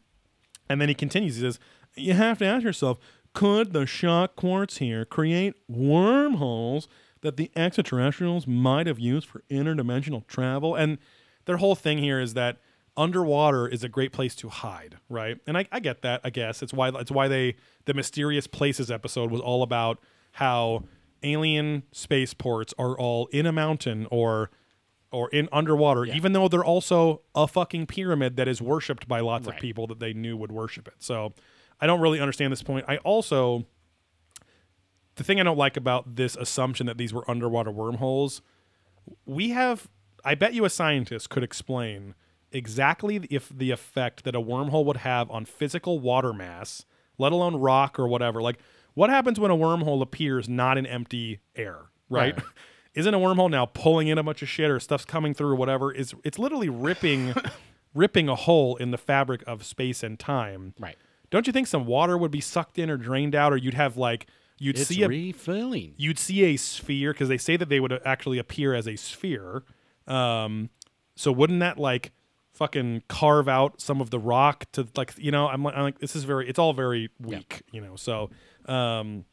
And 0.70 0.82
then 0.82 0.90
he 0.90 0.96
continues. 0.96 1.36
He 1.36 1.42
says, 1.42 1.60
"You 1.98 2.14
have 2.14 2.38
to 2.40 2.46
ask 2.46 2.64
yourself: 2.64 3.00
Could 3.34 3.74
the 3.74 3.86
shock 3.86 4.36
quartz 4.36 4.78
here 4.78 5.06
create 5.06 5.56
wormholes 5.68 6.88
that 7.22 7.38
the 7.38 7.52
extraterrestrials 7.56 8.48
might 8.48 8.88
have 8.88 9.00
used 9.00 9.28
for 9.28 9.44
interdimensional 9.50 10.26
travel?" 10.28 10.76
And 10.76 10.98
their 11.46 11.58
whole 11.58 11.76
thing 11.76 11.98
here 11.98 12.20
is 12.20 12.34
that 12.36 12.58
underwater 12.96 13.68
is 13.68 13.84
a 13.84 13.90
great 13.90 14.12
place 14.12 14.36
to 14.36 14.50
hide, 14.50 14.98
right? 15.08 15.38
And 15.46 15.58
I, 15.58 15.68
I 15.72 15.80
get 15.80 16.02
that. 16.02 16.22
I 16.24 16.30
guess 16.30 16.64
it's 16.64 16.74
why 16.74 16.90
it's 16.90 17.12
why 17.12 17.28
they 17.28 17.56
the 17.86 17.94
mysterious 17.94 18.48
places 18.48 18.90
episode 18.92 19.32
was 19.32 19.40
all 19.40 19.64
about 19.64 20.00
how 20.34 20.84
alien 21.24 21.84
spaceports 21.92 22.74
are 22.78 22.98
all 22.98 23.28
in 23.28 23.46
a 23.46 23.52
mountain 23.52 24.08
or 24.12 24.50
or 25.12 25.30
in 25.30 25.48
underwater, 25.54 26.06
even 26.06 26.34
though 26.34 26.48
they're 26.50 26.66
also 26.66 27.22
a 27.34 27.48
fucking 27.48 27.86
pyramid 27.86 28.36
that 28.36 28.48
is 28.48 28.62
worshipped 28.62 29.08
by 29.08 29.22
lots 29.22 29.48
of 29.48 29.56
people 29.56 29.88
that 29.88 30.00
they 30.00 30.14
knew 30.14 30.36
would 30.36 30.52
worship 30.52 30.88
it. 30.88 30.96
So 31.00 31.34
I 31.80 31.88
don't 31.88 32.02
really 32.02 32.20
understand 32.20 32.52
this 32.52 32.64
point. 32.64 32.86
I 32.88 32.98
also 32.98 33.66
the 35.16 35.24
thing 35.24 35.40
I 35.40 35.44
don't 35.44 35.58
like 35.58 35.78
about 35.78 36.16
this 36.16 36.36
assumption 36.36 36.86
that 36.86 36.98
these 36.98 37.14
were 37.14 37.30
underwater 37.30 37.72
wormholes, 37.72 38.42
we 39.26 39.50
have 39.50 39.90
I 40.24 40.36
bet 40.36 40.54
you 40.54 40.66
a 40.66 40.70
scientist 40.70 41.30
could 41.30 41.44
explain 41.44 42.16
exactly 42.52 43.22
if 43.30 43.50
the 43.50 43.72
effect 43.72 44.24
that 44.24 44.36
a 44.36 44.42
wormhole 44.42 44.86
would 44.86 44.98
have 44.98 45.30
on 45.30 45.46
physical 45.46 46.00
water 46.00 46.34
mass, 46.34 46.86
let 47.18 47.32
alone 47.32 47.56
rock 47.56 48.00
or 48.00 48.08
whatever. 48.08 48.42
Like 48.42 48.60
what 48.94 49.10
happens 49.10 49.40
when 49.40 49.52
a 49.52 49.58
wormhole 49.58 50.02
appears 50.02 50.50
not 50.50 50.78
in 50.78 50.86
empty 50.86 51.40
air, 51.56 51.86
right? 52.10 52.36
Right. 52.36 52.44
Isn't 52.96 53.14
a 53.14 53.20
wormhole 53.20 53.52
now 53.52 53.68
pulling 53.68 54.08
in 54.08 54.18
a 54.18 54.24
bunch 54.24 54.42
of 54.42 54.50
shit 54.50 54.72
or 54.72 54.80
stuff's 54.80 55.06
coming 55.06 55.36
through 55.36 55.50
or 55.50 55.56
whatever? 55.56 55.92
Is 55.92 56.16
it's 56.24 56.40
literally 56.40 56.70
ripping 56.70 57.36
ripping 57.94 58.28
a 58.28 58.36
hole 58.36 58.76
in 58.78 58.90
the 58.92 58.98
fabric 58.98 59.44
of 59.46 59.64
space 59.64 60.02
and 60.02 60.18
time. 60.18 60.74
Right. 60.80 60.98
Don't 61.30 61.48
you 61.48 61.54
think 61.54 61.68
some 61.68 61.86
water 61.86 62.18
would 62.18 62.32
be 62.32 62.42
sucked 62.42 62.80
in 62.80 62.90
or 62.90 62.98
drained 62.98 63.36
out, 63.36 63.52
or 63.54 63.58
you'd 63.58 63.74
have 63.74 63.98
like 63.98 64.28
you'd 64.60 64.78
It's 64.78 64.88
see 64.88 65.04
a 65.04 65.08
refilling. 65.08 65.94
you'd 65.98 66.20
see 66.20 66.44
a 66.46 66.58
sphere 66.58 67.14
because 67.14 67.30
they 67.30 67.38
say 67.38 67.58
that 67.58 67.70
they 67.70 67.80
would 67.80 68.00
actually 68.06 68.38
appear 68.38 68.74
as 68.74 68.88
a 68.88 68.96
sphere. 68.96 69.64
Um, 70.08 70.70
so 71.16 71.32
wouldn't 71.32 71.60
that 71.60 71.78
like 71.78 72.12
fucking 72.54 73.04
carve 73.08 73.48
out 73.48 73.80
some 73.80 74.02
of 74.02 74.10
the 74.10 74.18
rock 74.18 74.66
to 74.72 74.88
like 74.96 75.14
you 75.18 75.32
know 75.32 75.48
I'm 75.48 75.64
like, 75.64 75.76
I'm 75.76 75.84
like 75.84 76.00
this 76.00 76.16
is 76.16 76.24
very 76.24 76.50
it's 76.50 76.58
all 76.58 76.74
very 76.74 77.10
weak 77.20 77.62
you 77.72 77.80
know 77.80 77.96
so 77.96 78.32
um 78.66 79.26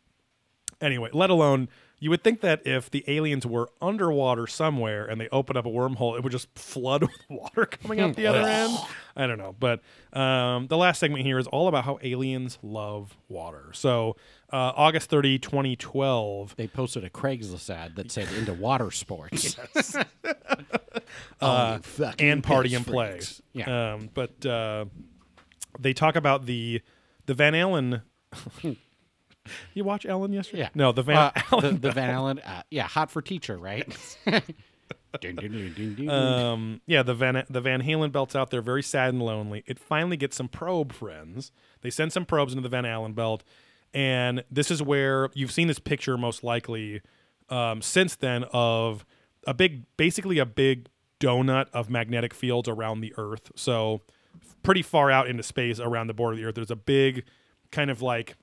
anyway 0.82 1.08
let 1.14 1.30
alone 1.30 1.70
You 2.04 2.10
would 2.10 2.22
think 2.22 2.42
that 2.42 2.66
if 2.66 2.90
the 2.90 3.02
aliens 3.08 3.46
were 3.46 3.70
underwater 3.80 4.46
somewhere 4.46 5.06
and 5.06 5.18
they 5.18 5.26
open 5.30 5.56
up 5.56 5.64
a 5.64 5.70
wormhole, 5.70 6.18
it 6.18 6.22
would 6.22 6.32
just 6.32 6.48
flood 6.54 7.00
with 7.00 7.12
water 7.30 7.64
coming 7.64 7.98
out 7.98 8.14
the 8.14 8.26
other 8.26 8.40
end. 8.40 8.76
I 9.16 9.26
don't 9.26 9.38
know. 9.38 9.56
But 9.58 9.80
um, 10.12 10.66
the 10.66 10.76
last 10.76 10.98
segment 10.98 11.24
here 11.24 11.38
is 11.38 11.46
all 11.46 11.66
about 11.66 11.86
how 11.86 11.98
aliens 12.02 12.58
love 12.62 13.16
water. 13.30 13.70
So, 13.72 14.16
uh, 14.52 14.72
August 14.76 15.08
30, 15.08 15.38
2012. 15.38 16.56
They 16.56 16.66
posted 16.66 17.04
a 17.04 17.08
Craigslist 17.08 17.70
ad 17.70 17.96
that 17.96 18.12
said 18.12 18.30
into 18.34 18.52
water 18.52 18.90
sports. 18.90 19.56
Uh, 21.40 21.78
Oh, 21.98 22.12
and 22.18 22.44
party 22.44 22.68
piss 22.68 22.76
and 22.76 22.86
play. 22.86 23.20
Yeah. 23.54 23.94
Um, 23.94 24.10
but 24.12 24.44
uh, 24.44 24.84
they 25.78 25.94
talk 25.94 26.16
about 26.16 26.44
the 26.44 26.82
the 27.24 27.32
Van 27.32 27.54
Allen. 27.54 28.02
You 29.74 29.84
watch 29.84 30.06
Ellen 30.06 30.32
yesterday? 30.32 30.62
yeah. 30.62 30.68
No, 30.74 30.92
the 30.92 31.02
Van 31.02 31.16
Uh, 31.16 31.30
Allen. 31.52 31.74
the, 31.80 31.88
the 31.88 31.92
Van 31.92 32.10
Allen. 32.14 32.38
Uh, 32.40 32.62
yeah, 32.70 32.86
hot 32.86 33.10
for 33.10 33.22
teacher, 33.22 33.56
right? 33.58 33.86
Dun, 35.20 35.36
dun, 35.36 35.94
dun, 35.96 36.10
um, 36.10 36.80
yeah, 36.86 37.04
the 37.04 37.14
Van 37.14 37.44
the 37.48 37.60
Van 37.60 37.80
Halen 37.82 38.10
belt's 38.10 38.34
out 38.34 38.50
there, 38.50 38.60
very 38.60 38.82
sad 38.82 39.10
and 39.10 39.22
lonely. 39.22 39.62
It 39.64 39.78
finally 39.78 40.16
gets 40.16 40.36
some 40.36 40.48
probe 40.48 40.92
friends. 40.92 41.52
They 41.82 41.90
send 41.90 42.12
some 42.12 42.24
probes 42.26 42.52
into 42.52 42.62
the 42.62 42.68
Van 42.68 42.84
Allen 42.84 43.12
belt, 43.12 43.44
and 43.92 44.42
this 44.50 44.72
is 44.72 44.82
where 44.82 45.30
you've 45.32 45.52
seen 45.52 45.68
this 45.68 45.78
picture 45.78 46.18
most 46.18 46.42
likely 46.42 47.00
um, 47.48 47.80
since 47.80 48.16
then 48.16 48.44
of 48.52 49.04
a 49.46 49.54
big, 49.54 49.84
basically 49.96 50.40
a 50.40 50.46
big 50.46 50.88
donut 51.20 51.66
of 51.72 51.88
magnetic 51.88 52.34
fields 52.34 52.68
around 52.68 53.00
the 53.00 53.14
Earth. 53.16 53.52
So 53.54 54.02
pretty 54.64 54.82
far 54.82 55.12
out 55.12 55.28
into 55.28 55.44
space 55.44 55.78
around 55.78 56.08
the 56.08 56.14
border 56.14 56.32
of 56.32 56.38
the 56.40 56.44
Earth. 56.46 56.56
There's 56.56 56.72
a 56.72 56.76
big 56.76 57.24
kind 57.70 57.88
of 57.88 58.02
like 58.02 58.36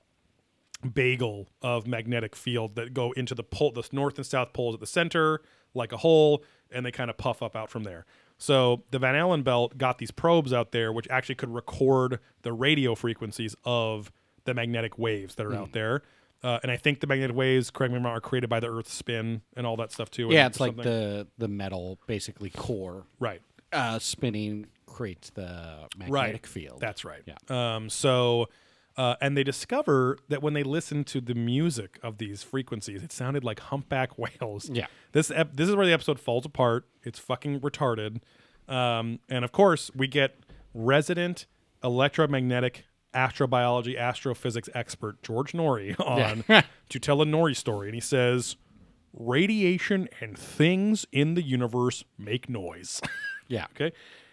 bagel 0.94 1.48
of 1.62 1.86
magnetic 1.86 2.34
field 2.36 2.74
that 2.76 2.92
go 2.94 3.12
into 3.12 3.34
the 3.34 3.42
pole, 3.44 3.70
the 3.72 3.86
north 3.92 4.16
and 4.16 4.26
south 4.26 4.52
poles 4.52 4.74
at 4.74 4.80
the 4.80 4.86
center, 4.86 5.40
like 5.74 5.92
a 5.92 5.98
hole, 5.98 6.42
and 6.70 6.84
they 6.84 6.90
kind 6.90 7.10
of 7.10 7.16
puff 7.16 7.42
up 7.42 7.54
out 7.56 7.70
from 7.70 7.84
there. 7.84 8.04
So 8.38 8.82
the 8.90 8.98
Van 8.98 9.14
Allen 9.14 9.42
belt 9.42 9.78
got 9.78 9.98
these 9.98 10.10
probes 10.10 10.52
out 10.52 10.72
there, 10.72 10.92
which 10.92 11.06
actually 11.08 11.36
could 11.36 11.54
record 11.54 12.18
the 12.42 12.52
radio 12.52 12.94
frequencies 12.94 13.54
of 13.64 14.10
the 14.44 14.54
magnetic 14.54 14.98
waves 14.98 15.36
that 15.36 15.46
are 15.46 15.50
Hmm. 15.50 15.56
out 15.58 15.72
there. 15.72 16.02
Uh, 16.42 16.58
and 16.64 16.72
I 16.72 16.76
think 16.76 16.98
the 16.98 17.06
magnetic 17.06 17.36
waves, 17.36 17.70
correct 17.70 17.92
me 17.92 17.98
if 17.98 18.00
I'm 18.00 18.06
wrong, 18.06 18.16
are 18.16 18.20
created 18.20 18.50
by 18.50 18.58
the 18.58 18.68
Earth's 18.68 18.92
spin 18.92 19.42
and 19.56 19.64
all 19.64 19.76
that 19.76 19.92
stuff 19.92 20.10
too. 20.10 20.26
yeah, 20.32 20.46
it's 20.46 20.58
like 20.58 20.74
the 20.76 21.28
the 21.38 21.46
metal, 21.46 22.00
basically 22.08 22.50
core 22.50 23.04
right. 23.20 23.40
uh, 23.72 24.00
spinning 24.00 24.66
creates 24.86 25.30
the 25.30 25.86
magnetic 25.96 26.10
right. 26.10 26.46
field. 26.46 26.80
That's 26.80 27.04
right. 27.04 27.22
Yeah. 27.26 27.36
Um, 27.76 27.88
so, 27.88 28.48
uh, 28.96 29.16
and 29.20 29.36
they 29.36 29.44
discover 29.44 30.18
that 30.28 30.42
when 30.42 30.52
they 30.54 30.62
listen 30.62 31.04
to 31.04 31.20
the 31.20 31.34
music 31.34 31.98
of 32.02 32.18
these 32.18 32.42
frequencies, 32.42 33.02
it 33.02 33.12
sounded 33.12 33.42
like 33.44 33.60
humpback 33.60 34.18
whales. 34.18 34.68
Yeah. 34.72 34.86
This 35.12 35.30
ep- 35.30 35.56
this 35.56 35.68
is 35.68 35.76
where 35.76 35.86
the 35.86 35.92
episode 35.92 36.20
falls 36.20 36.44
apart. 36.46 36.86
It's 37.02 37.18
fucking 37.18 37.60
retarded. 37.60 38.20
Um, 38.68 39.18
and 39.28 39.44
of 39.44 39.52
course, 39.52 39.90
we 39.94 40.06
get 40.06 40.36
resident 40.74 41.46
electromagnetic 41.82 42.84
astrobiology 43.14 43.98
astrophysics 43.98 44.68
expert 44.74 45.22
George 45.22 45.52
Noory 45.52 45.98
on 46.06 46.44
to 46.88 46.98
tell 46.98 47.20
a 47.22 47.24
Noory 47.26 47.56
story, 47.56 47.88
and 47.88 47.94
he 47.94 48.00
says. 48.00 48.56
Radiation 49.14 50.08
and 50.22 50.38
things 50.38 51.04
in 51.12 51.34
the 51.34 51.42
universe 51.42 52.02
make 52.16 52.48
noise. 52.48 53.02
yeah. 53.46 53.66
Okay. 53.76 53.92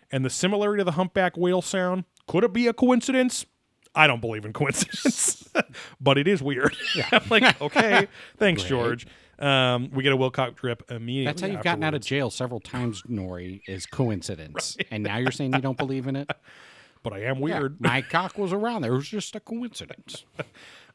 And 0.09 0.23
the 0.23 0.29
similarity 0.29 0.79
to 0.79 0.85
the 0.85 0.93
humpback 0.93 1.35
whale 1.35 1.61
sound, 1.61 2.05
could 2.27 2.45
it 2.45 2.53
be 2.53 2.65
a 2.67 2.71
coincidence? 2.71 3.45
I 3.99 4.07
don't 4.07 4.21
believe 4.21 4.45
in 4.45 4.53
coincidence, 4.53 5.47
but 6.01 6.17
it 6.17 6.25
is 6.27 6.41
weird. 6.41 6.75
I'm 7.11 7.21
like, 7.29 7.61
okay, 7.61 8.07
thanks, 8.37 8.63
George. 8.63 9.05
Um, 9.37 9.91
we 9.91 10.03
get 10.03 10.13
a 10.13 10.17
Wilcock 10.17 10.55
drip 10.55 10.89
immediately. 10.89 11.25
That's 11.25 11.41
how 11.41 11.47
you've 11.47 11.63
gotten 11.63 11.83
out 11.83 11.93
of 11.93 12.01
jail 12.01 12.29
several 12.29 12.59
times, 12.61 13.03
Noory, 13.03 13.61
is 13.67 13.85
coincidence. 13.85 14.77
And 14.89 15.03
now 15.03 15.17
you're 15.17 15.31
saying 15.31 15.53
you 15.53 15.61
don't 15.61 15.77
believe 15.77 16.07
in 16.07 16.15
it? 16.15 16.29
But 17.03 17.13
I 17.13 17.23
am 17.23 17.37
Yeah, 17.45 17.59
weird. 17.59 17.81
my 17.81 18.01
cock 18.01 18.37
was 18.37 18.51
around 18.53 18.81
there. 18.81 18.91
It 18.93 18.95
was 18.97 19.07
just 19.09 19.35
a 19.35 19.39
coincidence. 19.41 20.23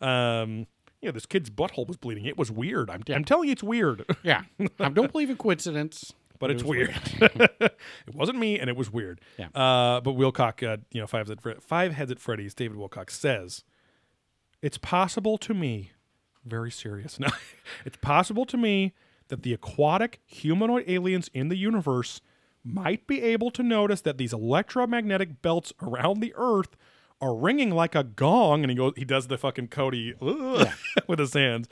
Um, 0.01 0.67
yeah, 1.01 1.11
this 1.11 1.27
kid's 1.27 1.51
butthole 1.51 1.87
was 1.87 1.97
bleeding. 1.99 2.25
It 2.25 2.39
was 2.39 2.51
weird. 2.51 2.89
I'm, 2.91 3.03
I'm 3.09 3.25
telling 3.25 3.49
you, 3.49 3.53
it's 3.53 3.63
weird, 3.63 4.05
Yeah. 4.23 4.43
I 4.81 4.89
don't 4.89 5.13
believe 5.13 5.29
in 5.31 5.37
coincidence. 5.37 6.13
But 6.39 6.51
it's 6.51 6.63
it 6.63 6.67
was 6.67 6.77
weird. 6.77 7.01
it 7.61 8.15
wasn't 8.15 8.39
me, 8.39 8.59
and 8.59 8.69
it 8.69 8.77
was 8.77 8.93
weird. 8.93 9.21
Yeah. 9.39 9.47
Uh, 9.55 10.01
but 10.01 10.17
Wilcock, 10.17 10.63
uh, 10.67 10.79
you 10.91 11.01
know, 11.01 11.07
five 11.07 11.29
heads 11.29 11.41
at 11.47 11.63
five 11.63 11.93
heads 11.93 12.11
at 12.11 12.19
Freddy's. 12.19 12.55
David 12.55 12.77
Wilcock 12.77 13.11
says, 13.11 13.65
"It's 14.63 14.79
possible 14.79 15.39
to 15.39 15.55
me, 15.55 15.93
very 16.45 16.71
serious. 16.71 17.19
No, 17.21 17.29
it's 17.85 17.97
possible 17.99 18.45
to 18.47 18.57
me 18.57 18.93
that 19.29 19.43
the 19.43 19.53
aquatic 19.53 20.21
humanoid 20.27 20.85
aliens 20.87 21.31
in 21.33 21.49
the 21.49 21.57
universe 21.57 22.21
might 22.63 23.07
be 23.07 23.23
able 23.23 23.51
to 23.53 23.63
notice 23.63 24.01
that 24.03 24.19
these 24.19 24.33
electromagnetic 24.33 25.43
belts 25.43 25.73
around 25.83 26.21
the 26.21 26.33
Earth." 26.37 26.77
Are 27.21 27.35
ringing 27.35 27.71
like 27.71 27.95
a 27.95 28.05
gong, 28.05 28.65
and 28.65 28.71
he 28.71 28.77
goes. 28.77 28.93
He 28.97 29.05
does 29.05 29.29
the 29.29 29.39
fucking 29.39 29.69
Cody 29.69 30.15
"Ugh," 30.21 30.69
with 31.07 31.19
his 31.21 31.33
hands. 31.33 31.69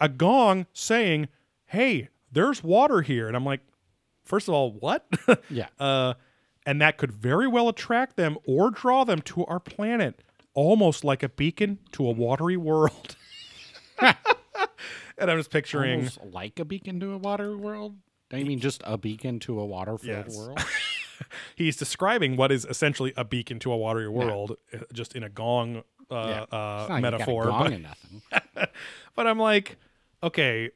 A 0.00 0.08
gong 0.08 0.66
saying, 0.72 1.28
"Hey, 1.64 2.10
there's 2.30 2.62
water 2.62 3.00
here," 3.00 3.26
and 3.26 3.34
I'm 3.34 3.44
like, 3.44 3.62
first 4.26 4.48
of 4.48 4.54
all, 4.54 4.72
what? 4.72 5.06
Yeah. 5.50 5.68
uh, 5.78 6.14
and 6.66 6.80
that 6.82 6.98
could 6.98 7.12
very 7.12 7.46
well 7.48 7.68
attract 7.68 8.16
them 8.16 8.36
or 8.46 8.70
draw 8.70 9.04
them 9.04 9.22
to 9.22 9.44
our 9.46 9.60
planet, 9.60 10.22
almost 10.52 11.04
like 11.04 11.22
a 11.22 11.28
beacon 11.28 11.78
to 11.92 12.06
a 12.06 12.10
watery 12.10 12.56
world. 12.56 13.16
and 14.00 15.30
I'm 15.30 15.38
just 15.38 15.50
picturing, 15.50 15.98
Almost 16.00 16.18
like 16.32 16.58
a 16.58 16.64
beacon 16.64 17.00
to 17.00 17.12
a 17.12 17.18
water 17.18 17.56
world. 17.56 17.96
I 18.32 18.42
mean, 18.42 18.58
just 18.58 18.82
a 18.84 18.98
beacon 18.98 19.38
to 19.40 19.60
a 19.60 19.64
water 19.64 19.96
filled 19.96 20.26
Yes. 20.26 20.36
world. 20.36 20.60
he's 21.56 21.76
describing 21.76 22.36
what 22.36 22.50
is 22.52 22.64
essentially 22.64 23.12
a 23.16 23.24
beacon 23.24 23.58
to 23.60 23.72
a 23.72 23.76
watery 23.76 24.08
world, 24.08 24.56
uh, 24.74 24.78
just 24.92 25.14
in 25.14 25.22
a 25.22 25.28
gong 25.28 25.84
uh, 26.10 26.14
Yeah. 26.14 26.40
uh, 26.42 26.42
It's 26.42 26.52
not 26.52 26.56
like 26.56 26.88
you 26.88 26.88
got 26.88 26.90
a 26.90 27.00
metaphor. 27.00 27.44
gong 27.44 27.86
But, 28.54 28.72
but 29.14 29.26
I'm 29.26 29.38
like, 29.38 29.76
okay, 30.22 30.70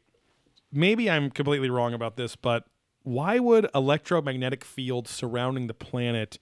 maybe 0.73 1.11
I'm 1.11 1.31
completely 1.31 1.71
wrong 1.71 1.93
about 1.95 2.17
this, 2.17 2.37
but 2.37 2.65
why 3.11 3.39
would 3.39 3.69
electromagnetic 3.75 4.65
fields 4.65 5.11
surrounding 5.11 5.67
the 5.67 5.75
planet 5.75 6.39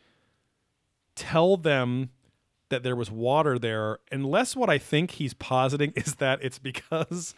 tell 1.15 1.57
them 1.57 2.11
that 2.69 2.83
there 2.83 2.97
was 2.97 3.11
water 3.11 3.59
there 3.59 3.99
unless 4.13 4.55
what 4.55 4.69
I 4.69 4.79
think 4.79 5.13
he's 5.13 5.35
positing 5.35 5.93
is 5.97 6.17
that 6.17 6.39
it's 6.43 6.59
because 6.59 7.35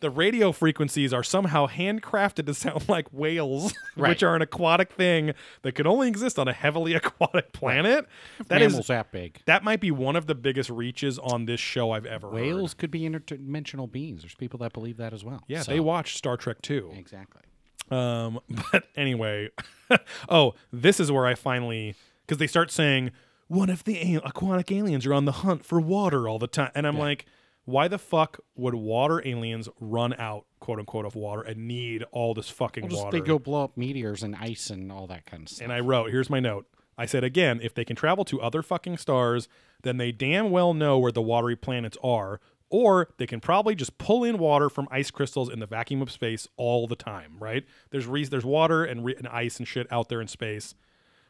the 0.00 0.10
radio 0.10 0.52
frequencies 0.52 1.14
are 1.14 1.22
somehow 1.22 1.66
handcrafted 1.66 2.44
to 2.44 2.52
sound 2.52 2.86
like 2.88 3.08
whales, 3.12 3.72
Right. 3.96 4.10
which 4.10 4.22
are 4.22 4.36
an 4.36 4.42
aquatic 4.42 4.92
thing 4.92 5.32
that 5.62 5.72
can 5.72 5.86
only 5.86 6.06
exist 6.08 6.38
on 6.38 6.46
a 6.48 6.52
heavily 6.52 6.92
aquatic 6.92 7.54
planet. 7.54 8.06
That 8.48 8.60
is 8.60 8.72
Mammals 8.72 8.86
that 8.88 9.10
big. 9.10 9.40
that 9.46 9.64
might 9.64 9.80
be 9.80 9.90
one 9.90 10.14
of 10.14 10.26
the 10.26 10.34
biggest 10.34 10.68
reaches 10.68 11.18
on 11.18 11.46
this 11.46 11.60
show 11.60 11.92
I've 11.92 12.04
ever 12.04 12.26
heard. 12.26 12.34
Whales 12.34 12.74
could 12.74 12.90
be 12.90 13.00
interdimensional 13.08 13.90
beings. 13.90 14.20
There's 14.20 14.34
people 14.34 14.58
that 14.58 14.74
believe 14.74 14.98
that 14.98 15.14
as 15.14 15.24
well. 15.24 15.42
Yeah, 15.48 15.62
So- 15.62 15.72
they 15.72 15.80
watch 15.80 16.14
Star 16.18 16.36
Trek 16.36 16.60
too. 16.60 16.92
Exactly. 16.94 17.40
Um, 17.90 18.40
but 18.72 18.84
anyway, 18.96 19.50
oh, 20.28 20.54
this 20.72 21.00
is 21.00 21.10
where 21.12 21.26
I 21.26 21.34
finally 21.34 21.94
because 22.26 22.38
they 22.38 22.46
start 22.46 22.70
saying, 22.70 23.10
"What 23.48 23.70
if 23.70 23.84
the 23.84 24.14
a- 24.14 24.20
aquatic 24.24 24.70
aliens 24.72 25.06
are 25.06 25.14
on 25.14 25.24
the 25.24 25.32
hunt 25.32 25.64
for 25.64 25.80
water 25.80 26.28
all 26.28 26.38
the 26.38 26.46
time?" 26.48 26.70
And 26.74 26.86
I'm 26.86 26.98
like, 26.98 27.26
why 27.64 27.88
the 27.88 27.98
fuck 27.98 28.38
would 28.54 28.74
water 28.74 29.20
aliens 29.26 29.68
run 29.80 30.14
out, 30.14 30.46
quote 30.60 30.78
unquote, 30.78 31.04
of 31.04 31.14
water 31.16 31.42
and 31.42 31.66
need 31.66 32.04
all 32.12 32.32
this 32.32 32.48
fucking 32.48 32.88
Well, 32.88 33.04
water? 33.06 33.18
they 33.18 33.24
go 33.26 33.38
blow 33.40 33.64
up 33.64 33.76
meteors 33.76 34.22
and 34.22 34.36
ice 34.36 34.70
and 34.70 34.92
all 34.92 35.06
that 35.08 35.26
kind 35.26 35.42
of 35.44 35.48
stuff. 35.48 35.64
and 35.64 35.72
I 35.72 35.80
wrote, 35.80 36.10
here's 36.12 36.30
my 36.30 36.38
note. 36.38 36.66
I 36.96 37.06
said 37.06 37.24
again, 37.24 37.58
if 37.62 37.74
they 37.74 37.84
can 37.84 37.96
travel 37.96 38.24
to 38.26 38.40
other 38.40 38.62
fucking 38.62 38.98
stars, 38.98 39.48
then 39.82 39.96
they 39.96 40.12
damn 40.12 40.50
well 40.50 40.74
know 40.74 40.96
where 40.98 41.10
the 41.12 41.20
watery 41.20 41.56
planets 41.56 41.98
are, 42.04 42.40
or 42.70 43.08
they 43.18 43.26
can 43.26 43.40
probably 43.40 43.74
just 43.74 43.96
pull 43.98 44.24
in 44.24 44.38
water 44.38 44.68
from 44.68 44.88
ice 44.90 45.10
crystals 45.10 45.48
in 45.48 45.60
the 45.60 45.66
vacuum 45.66 46.02
of 46.02 46.10
space 46.10 46.48
all 46.56 46.86
the 46.86 46.96
time, 46.96 47.36
right? 47.38 47.64
There's 47.90 48.06
re- 48.06 48.24
there's 48.24 48.44
water 48.44 48.84
and, 48.84 49.04
re- 49.04 49.14
and 49.16 49.28
ice 49.28 49.58
and 49.58 49.68
shit 49.68 49.86
out 49.90 50.08
there 50.08 50.20
in 50.20 50.28
space. 50.28 50.74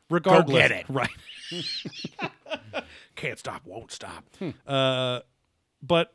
Regardless, 0.09 0.57
get 0.57 0.71
it. 0.71 0.87
right? 0.89 1.11
Can't 3.17 3.39
stop, 3.39 3.63
won't 3.67 3.91
stop. 3.91 4.25
Uh, 4.67 5.21
but 5.83 6.15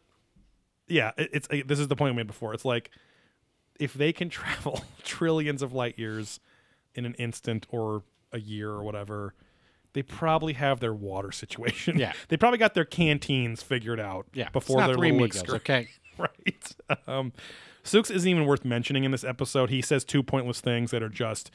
yeah, 0.88 1.12
it, 1.18 1.30
it's 1.34 1.48
this 1.66 1.80
is 1.80 1.88
the 1.88 1.96
point 1.96 2.14
I 2.14 2.16
made 2.16 2.28
before. 2.28 2.54
It's 2.54 2.66
like 2.66 2.90
if 3.80 3.94
they 3.94 4.14
can 4.14 4.30
travel 4.32 4.82
trillions 5.04 5.62
of 5.62 5.74
light 5.74 6.00
years 6.00 6.40
in 6.96 7.06
an 7.06 7.16
instant 7.16 7.68
or 7.70 8.04
a 8.32 8.40
year 8.40 8.70
or 8.70 8.84
whatever, 8.84 9.34
they 9.94 10.04
probably 10.04 10.54
have 10.54 10.80
their 10.80 10.94
water 10.94 11.32
situation. 11.44 11.98
Yeah. 11.98 12.14
they 12.30 12.38
probably 12.38 12.58
got 12.60 12.74
their 12.74 12.86
canteens 12.86 13.62
figured 13.64 14.00
out. 14.00 14.28
yeah. 14.34 14.50
before 14.50 14.78
their 14.82 14.96
three 14.96 15.12
little 15.12 15.26
amigos, 15.26 15.42
excur- 15.42 15.56
okay? 15.58 15.88
right. 16.18 16.76
Um, 17.08 17.34
Sooks 17.84 18.12
isn't 18.12 18.30
even 18.30 18.46
worth 18.46 18.64
mentioning 18.64 19.04
in 19.04 19.12
this 19.12 19.24
episode. 19.24 19.70
He 19.70 19.82
says 19.82 20.04
two 20.04 20.22
pointless 20.22 20.62
things 20.62 20.92
that 20.92 21.02
are 21.02 21.10
just, 21.10 21.50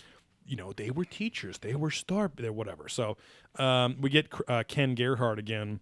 you 0.44 0.56
know, 0.56 0.72
they 0.72 0.90
were 0.90 1.04
teachers, 1.04 1.58
they 1.58 1.74
were 1.74 1.90
star, 1.90 2.30
they're 2.36 2.52
whatever. 2.52 2.88
So 2.88 3.16
um, 3.56 3.96
we 4.00 4.10
get 4.10 4.28
uh, 4.48 4.64
Ken 4.66 4.94
Gerhard 4.96 5.38
again, 5.38 5.80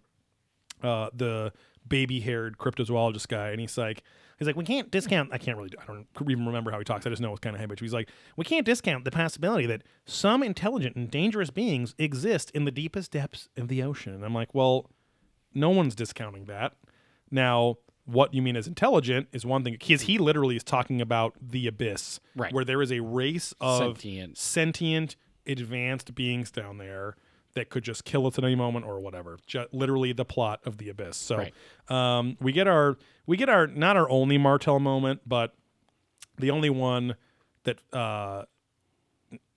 uh, 0.83 1.09
the 1.13 1.51
baby-haired 1.87 2.57
cryptozoologist 2.57 3.27
guy, 3.27 3.49
and 3.49 3.59
he's 3.59 3.77
like, 3.77 4.03
he's 4.37 4.47
like, 4.47 4.55
we 4.55 4.63
can't 4.63 4.91
discount. 4.91 5.29
I 5.31 5.37
can't 5.37 5.57
really. 5.57 5.71
I 5.81 5.85
don't 5.85 6.05
even 6.29 6.45
remember 6.45 6.71
how 6.71 6.77
he 6.79 6.83
talks. 6.83 7.05
I 7.05 7.09
just 7.09 7.21
know 7.21 7.31
it's 7.31 7.39
kind 7.39 7.55
of 7.55 7.61
habitual. 7.61 7.85
He's 7.85 7.93
like, 7.93 8.09
we 8.37 8.45
can't 8.45 8.65
discount 8.65 9.05
the 9.05 9.11
possibility 9.11 9.65
that 9.67 9.83
some 10.05 10.43
intelligent 10.43 10.95
and 10.95 11.09
dangerous 11.09 11.49
beings 11.49 11.95
exist 11.97 12.51
in 12.51 12.65
the 12.65 12.71
deepest 12.71 13.11
depths 13.11 13.49
of 13.57 13.67
the 13.67 13.81
ocean. 13.83 14.13
And 14.13 14.23
I'm 14.25 14.33
like, 14.33 14.53
well, 14.53 14.89
no 15.53 15.69
one's 15.69 15.95
discounting 15.95 16.45
that. 16.45 16.73
Now, 17.31 17.77
what 18.05 18.33
you 18.33 18.41
mean 18.41 18.55
as 18.55 18.67
intelligent 18.67 19.27
is 19.31 19.45
one 19.45 19.63
thing. 19.63 19.73
Because 19.73 20.01
he 20.01 20.17
literally 20.17 20.55
is 20.55 20.63
talking 20.63 21.01
about 21.01 21.33
the 21.41 21.65
abyss, 21.67 22.19
Right. 22.35 22.53
where 22.53 22.63
there 22.65 22.81
is 22.81 22.91
a 22.91 22.99
race 22.99 23.53
of 23.59 23.97
Sentient. 23.99 24.37
sentient, 24.37 25.15
advanced 25.47 26.13
beings 26.13 26.51
down 26.51 26.77
there 26.77 27.15
that 27.55 27.69
could 27.69 27.83
just 27.83 28.03
kill 28.05 28.27
us 28.27 28.37
at 28.37 28.43
any 28.43 28.55
moment 28.55 28.85
or 28.85 28.99
whatever. 28.99 29.37
Ju- 29.47 29.65
literally 29.71 30.13
the 30.13 30.25
plot 30.25 30.59
of 30.65 30.77
the 30.77 30.89
abyss. 30.89 31.17
So 31.17 31.37
Right. 31.37 31.53
um, 31.89 32.37
we 32.39 32.51
get 32.51 32.67
our 32.67 32.97
we 33.25 33.37
get 33.37 33.49
our 33.49 33.65
not 33.67 33.97
our 33.97 34.09
only 34.09 34.37
Martell 34.37 34.79
moment, 34.79 35.21
but 35.25 35.55
the 36.37 36.51
only 36.51 36.69
one 36.69 37.15
that 37.63 37.79
uh, 37.93 38.43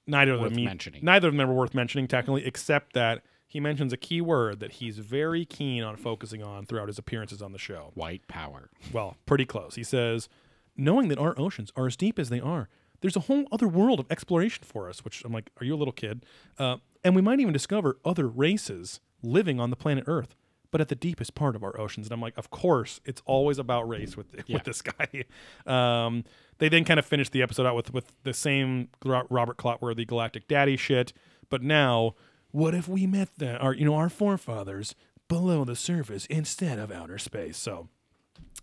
neither 0.06 0.32
of 0.34 0.42
them 0.54 0.64
mentioning. 0.64 1.04
neither 1.04 1.28
of 1.28 1.36
them 1.36 1.50
are 1.50 1.52
worth 1.54 1.74
mentioning 1.74 2.06
technically, 2.08 2.46
except 2.46 2.92
that 2.94 3.22
he 3.46 3.60
mentions 3.60 3.92
a 3.92 3.96
key 3.96 4.20
word 4.20 4.60
that 4.60 4.72
he's 4.72 4.98
very 4.98 5.44
keen 5.44 5.82
on 5.82 5.96
focusing 5.96 6.42
on 6.42 6.66
throughout 6.66 6.86
his 6.88 6.98
appearances 6.98 7.40
on 7.42 7.52
the 7.52 7.58
show. 7.58 7.90
White 7.94 8.26
power. 8.28 8.70
Well, 8.92 9.16
pretty 9.26 9.44
close. 9.46 9.74
He 9.74 9.82
says, 9.84 10.28
knowing 10.76 11.08
that 11.08 11.18
our 11.18 11.34
oceans 11.38 11.72
are 11.74 11.86
as 11.86 11.96
deep 11.96 12.18
as 12.18 12.28
they 12.28 12.40
are, 12.40 12.68
there's 13.00 13.16
a 13.16 13.20
whole 13.20 13.46
other 13.52 13.68
world 13.68 14.00
of 14.00 14.06
exploration 14.10 14.64
for 14.64 14.88
us, 14.88 15.04
which 15.04 15.24
I'm 15.24 15.32
like, 15.32 15.50
are 15.60 15.64
you 15.64 15.74
a 15.74 15.76
little 15.78 15.92
kid? 15.92 16.24
Uh, 16.58 16.76
and 17.04 17.14
we 17.14 17.22
might 17.22 17.40
even 17.40 17.52
discover 17.52 17.98
other 18.04 18.26
races 18.28 19.00
living 19.22 19.60
on 19.60 19.70
the 19.70 19.76
planet 19.76 20.04
Earth, 20.06 20.34
but 20.70 20.80
at 20.80 20.88
the 20.88 20.94
deepest 20.94 21.34
part 21.34 21.54
of 21.56 21.62
our 21.62 21.78
oceans. 21.80 22.06
And 22.06 22.12
I'm 22.12 22.20
like, 22.20 22.36
of 22.36 22.50
course, 22.50 23.00
it's 23.04 23.22
always 23.24 23.58
about 23.58 23.88
race 23.88 24.16
with 24.16 24.26
Yeah. 24.46 24.56
with 24.56 24.64
this 24.64 24.82
guy. 24.82 25.24
Um, 25.66 26.24
they 26.58 26.68
then 26.68 26.84
kind 26.84 26.98
of 26.98 27.06
finished 27.06 27.32
the 27.32 27.42
episode 27.42 27.66
out 27.66 27.76
with 27.76 27.92
with 27.92 28.12
the 28.24 28.34
same 28.34 28.88
Robert 29.04 29.56
Clotworthy 29.58 30.06
Galactic 30.06 30.48
Daddy 30.48 30.76
shit, 30.76 31.12
but 31.50 31.62
now, 31.62 32.14
what 32.50 32.74
if 32.74 32.88
we 32.88 33.06
met 33.06 33.28
the, 33.38 33.56
our, 33.58 33.72
you 33.74 33.84
know, 33.84 33.94
our 33.94 34.08
forefathers 34.08 34.94
below 35.28 35.64
the 35.64 35.76
surface 35.76 36.26
instead 36.26 36.78
of 36.78 36.90
outer 36.90 37.18
space? 37.18 37.56
So, 37.56 37.88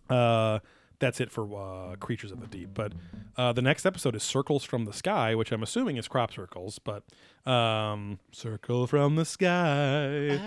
uh, 0.09 0.59
that's 0.99 1.19
it 1.19 1.31
for 1.31 1.43
uh, 1.55 1.95
Creatures 1.97 2.31
of 2.31 2.39
the 2.41 2.47
Deep. 2.47 2.69
But 2.73 2.93
uh, 3.37 3.53
the 3.53 3.61
next 3.61 3.85
episode 3.85 4.15
is 4.15 4.23
Circles 4.23 4.63
from 4.63 4.85
the 4.85 4.93
Sky, 4.93 5.35
which 5.35 5.51
I'm 5.51 5.63
assuming 5.63 5.97
is 5.97 6.07
crop 6.07 6.33
circles. 6.33 6.79
But 6.79 7.03
um, 7.49 8.19
Circle 8.31 8.87
from 8.87 9.15
the 9.15 9.25
Sky. 9.25 10.39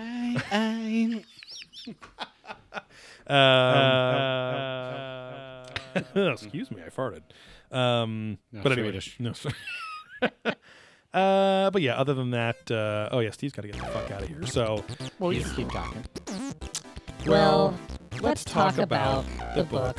I, 0.51 1.23
Uh, 3.29 5.63
excuse 6.15 6.71
me, 6.71 6.81
I 6.85 6.89
farted. 6.89 7.21
Um, 7.71 8.37
No, 8.51 8.61
but 8.63 8.71
anyway, 8.71 8.87
Swedish. 8.89 9.19
no. 9.19 9.33
sorry. 9.33 9.55
uh, 11.13 11.69
but 11.69 11.81
yeah, 11.81 11.95
other 11.95 12.13
than 12.15 12.31
that, 12.31 12.69
uh, 12.71 13.09
oh 13.11 13.19
yeah, 13.19 13.29
Steve's 13.31 13.53
got 13.53 13.61
to 13.63 13.67
get 13.67 13.77
the 13.79 13.85
fuck 13.87 14.09
out 14.11 14.23
of 14.23 14.27
here. 14.27 14.45
So 14.47 14.83
well, 15.19 15.31
you 15.31 15.43
can 15.43 15.55
keep 15.55 15.69
talking. 15.69 16.03
Well, 17.27 17.77
let's 18.21 18.43
talk 18.43 18.77
about 18.77 19.25
the 19.55 19.63
book. 19.63 19.97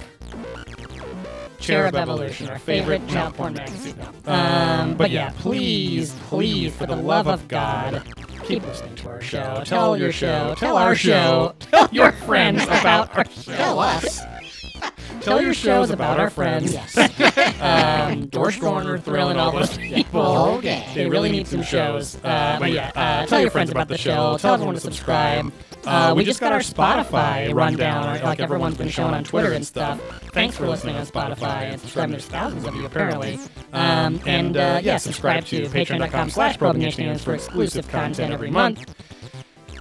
Of 1.69 1.95
Evolution, 1.95 2.49
our 2.49 2.59
favorite 2.59 3.07
child 3.07 3.35
porn 3.35 3.53
magazine. 3.53 3.95
Um, 4.27 4.97
but 4.97 5.11
yeah, 5.13 5.31
please, 5.37 6.13
please, 6.27 6.75
for 6.75 6.85
the 6.87 6.97
love 6.97 7.29
of 7.29 7.47
God, 7.47 8.03
keep 8.45 8.67
listening 8.67 8.97
to 8.97 9.09
our 9.09 9.21
show. 9.21 9.63
Tell 9.65 9.97
your 9.97 10.11
show, 10.11 10.57
tell 10.57 10.77
our 10.77 10.97
show, 10.97 11.55
tell 11.61 11.89
your 11.93 12.11
friends 12.27 12.65
about 12.65 13.15
our 13.17 13.25
show. 13.31 13.53
Tell 13.53 13.79
us. 13.79 14.21
Tell 15.21 15.43
your 15.43 15.53
shows 15.53 15.91
about 15.91 16.19
our 16.19 16.31
friends. 16.31 16.73
Yes. 16.73 16.97
Um, 17.61 18.27
Dorsch 18.29 18.59
Dorner, 18.59 18.97
Thrill, 18.97 19.29
and 19.29 19.39
all 19.39 19.53
those 19.53 19.77
people. 19.77 20.23
Okay. 20.57 20.91
They 20.95 21.07
really 21.07 21.31
need 21.31 21.47
some 21.47 21.63
shows. 21.63 22.17
Uh, 22.25 22.57
but 22.59 22.73
yeah, 22.73 22.91
uh, 22.97 23.27
tell 23.27 23.39
your 23.39 23.51
friends 23.51 23.71
about 23.71 23.89
the 23.89 23.99
show. 23.99 24.39
Tell 24.39 24.55
everyone 24.55 24.77
to 24.77 24.81
subscribe. 24.81 25.53
Uh, 25.87 26.13
we 26.15 26.25
just 26.25 26.41
got 26.41 26.53
our 26.53 26.61
Spotify 26.61 27.53
rundown, 27.55 28.23
like 28.23 28.39
everyone's 28.39 28.77
been 28.77 28.89
showing 28.89 29.15
on 29.15 29.25
Twitter 29.25 29.53
and 29.53 29.67
stuff. 29.67 30.01
Thanks 30.33 30.57
for 30.57 30.67
listening 30.67 30.97
on 30.97 31.07
Spotify 31.07 31.63
and 31.73 31.81
subscribing. 31.81 32.13
There's 32.13 32.27
thousands 32.27 32.67
of 32.67 32.75
you 32.75 32.85
apparently. 32.85 33.39
Um, 33.73 34.21
and 34.27 34.57
uh, 34.57 34.81
yeah, 34.83 34.99
subscribe 34.99 35.47
to 35.47 35.63
patreon.com 35.63 36.31
slash 36.31 36.59
probingaliens 36.59 37.21
for 37.21 37.35
exclusive 37.35 37.89
content 37.89 38.33
every 38.33 38.51
month. 38.51 38.95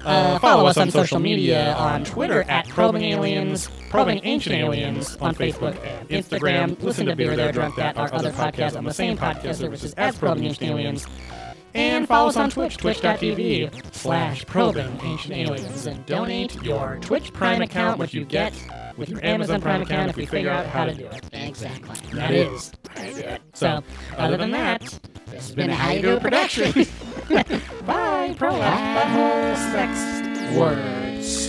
Uh, 0.06 0.40
follow 0.40 0.66
us 0.66 0.78
on 0.78 0.90
social 0.90 1.20
media 1.20 1.74
on 1.74 2.06
Twitter 2.06 2.44
at 2.44 2.68
Probing 2.70 3.04
Aliens, 3.04 3.70
Probing 3.90 4.22
Ancient 4.24 4.56
Aliens 4.56 5.18
on 5.18 5.36
Facebook 5.36 5.78
and 5.86 6.08
Instagram. 6.10 6.82
Listen 6.82 7.06
to 7.08 7.16
Beer 7.18 7.36
There 7.36 7.52
Drunk 7.52 7.76
That, 7.76 7.98
our 7.98 8.12
other 8.14 8.32
podcast 8.32 8.78
on 8.78 8.86
the 8.86 8.94
same 8.94 9.18
podcast 9.18 9.56
services 9.56 9.94
as 9.96 10.18
Probing 10.18 10.46
Ancient 10.46 10.70
Aliens. 10.72 11.06
And 11.74 12.08
follow 12.08 12.30
us 12.30 12.38
on 12.38 12.50
Twitch, 12.50 12.78
twitch.tv 12.78 13.94
slash 13.94 14.46
probing 14.46 15.00
ancient 15.04 15.34
aliens. 15.36 15.86
And 15.86 16.06
donate 16.06 16.62
your 16.64 16.98
Twitch 17.02 17.32
Prime 17.34 17.62
account, 17.62 18.00
which 18.00 18.14
you 18.14 18.26
get 18.26 18.54
with 18.98 19.10
your 19.10 19.24
Amazon 19.24 19.62
Prime 19.62 19.82
account 19.82 20.10
if 20.10 20.18
we 20.18 20.26
figure 20.26 20.50
out 20.50 20.66
how 20.66 20.86
to 20.86 20.94
do 20.94 21.06
it. 21.06 21.24
Exactly. 21.32 21.96
That 22.18 22.32
is 22.32 22.72
how 22.90 23.04
to 23.04 23.14
do 23.14 23.20
it. 23.20 23.42
So, 23.54 23.84
other 24.18 24.38
than 24.38 24.52
that, 24.52 24.82
This 25.28 25.48
has 25.48 25.52
been 25.56 25.70
a 25.70 25.76
How 25.76 25.92
You 25.92 26.02
Do 26.02 26.20
production. 26.20 26.72
bye, 27.86 28.34
prolapse, 28.38 28.98
butthole, 28.98 29.56
sex, 29.72 30.58
word. 30.58 31.49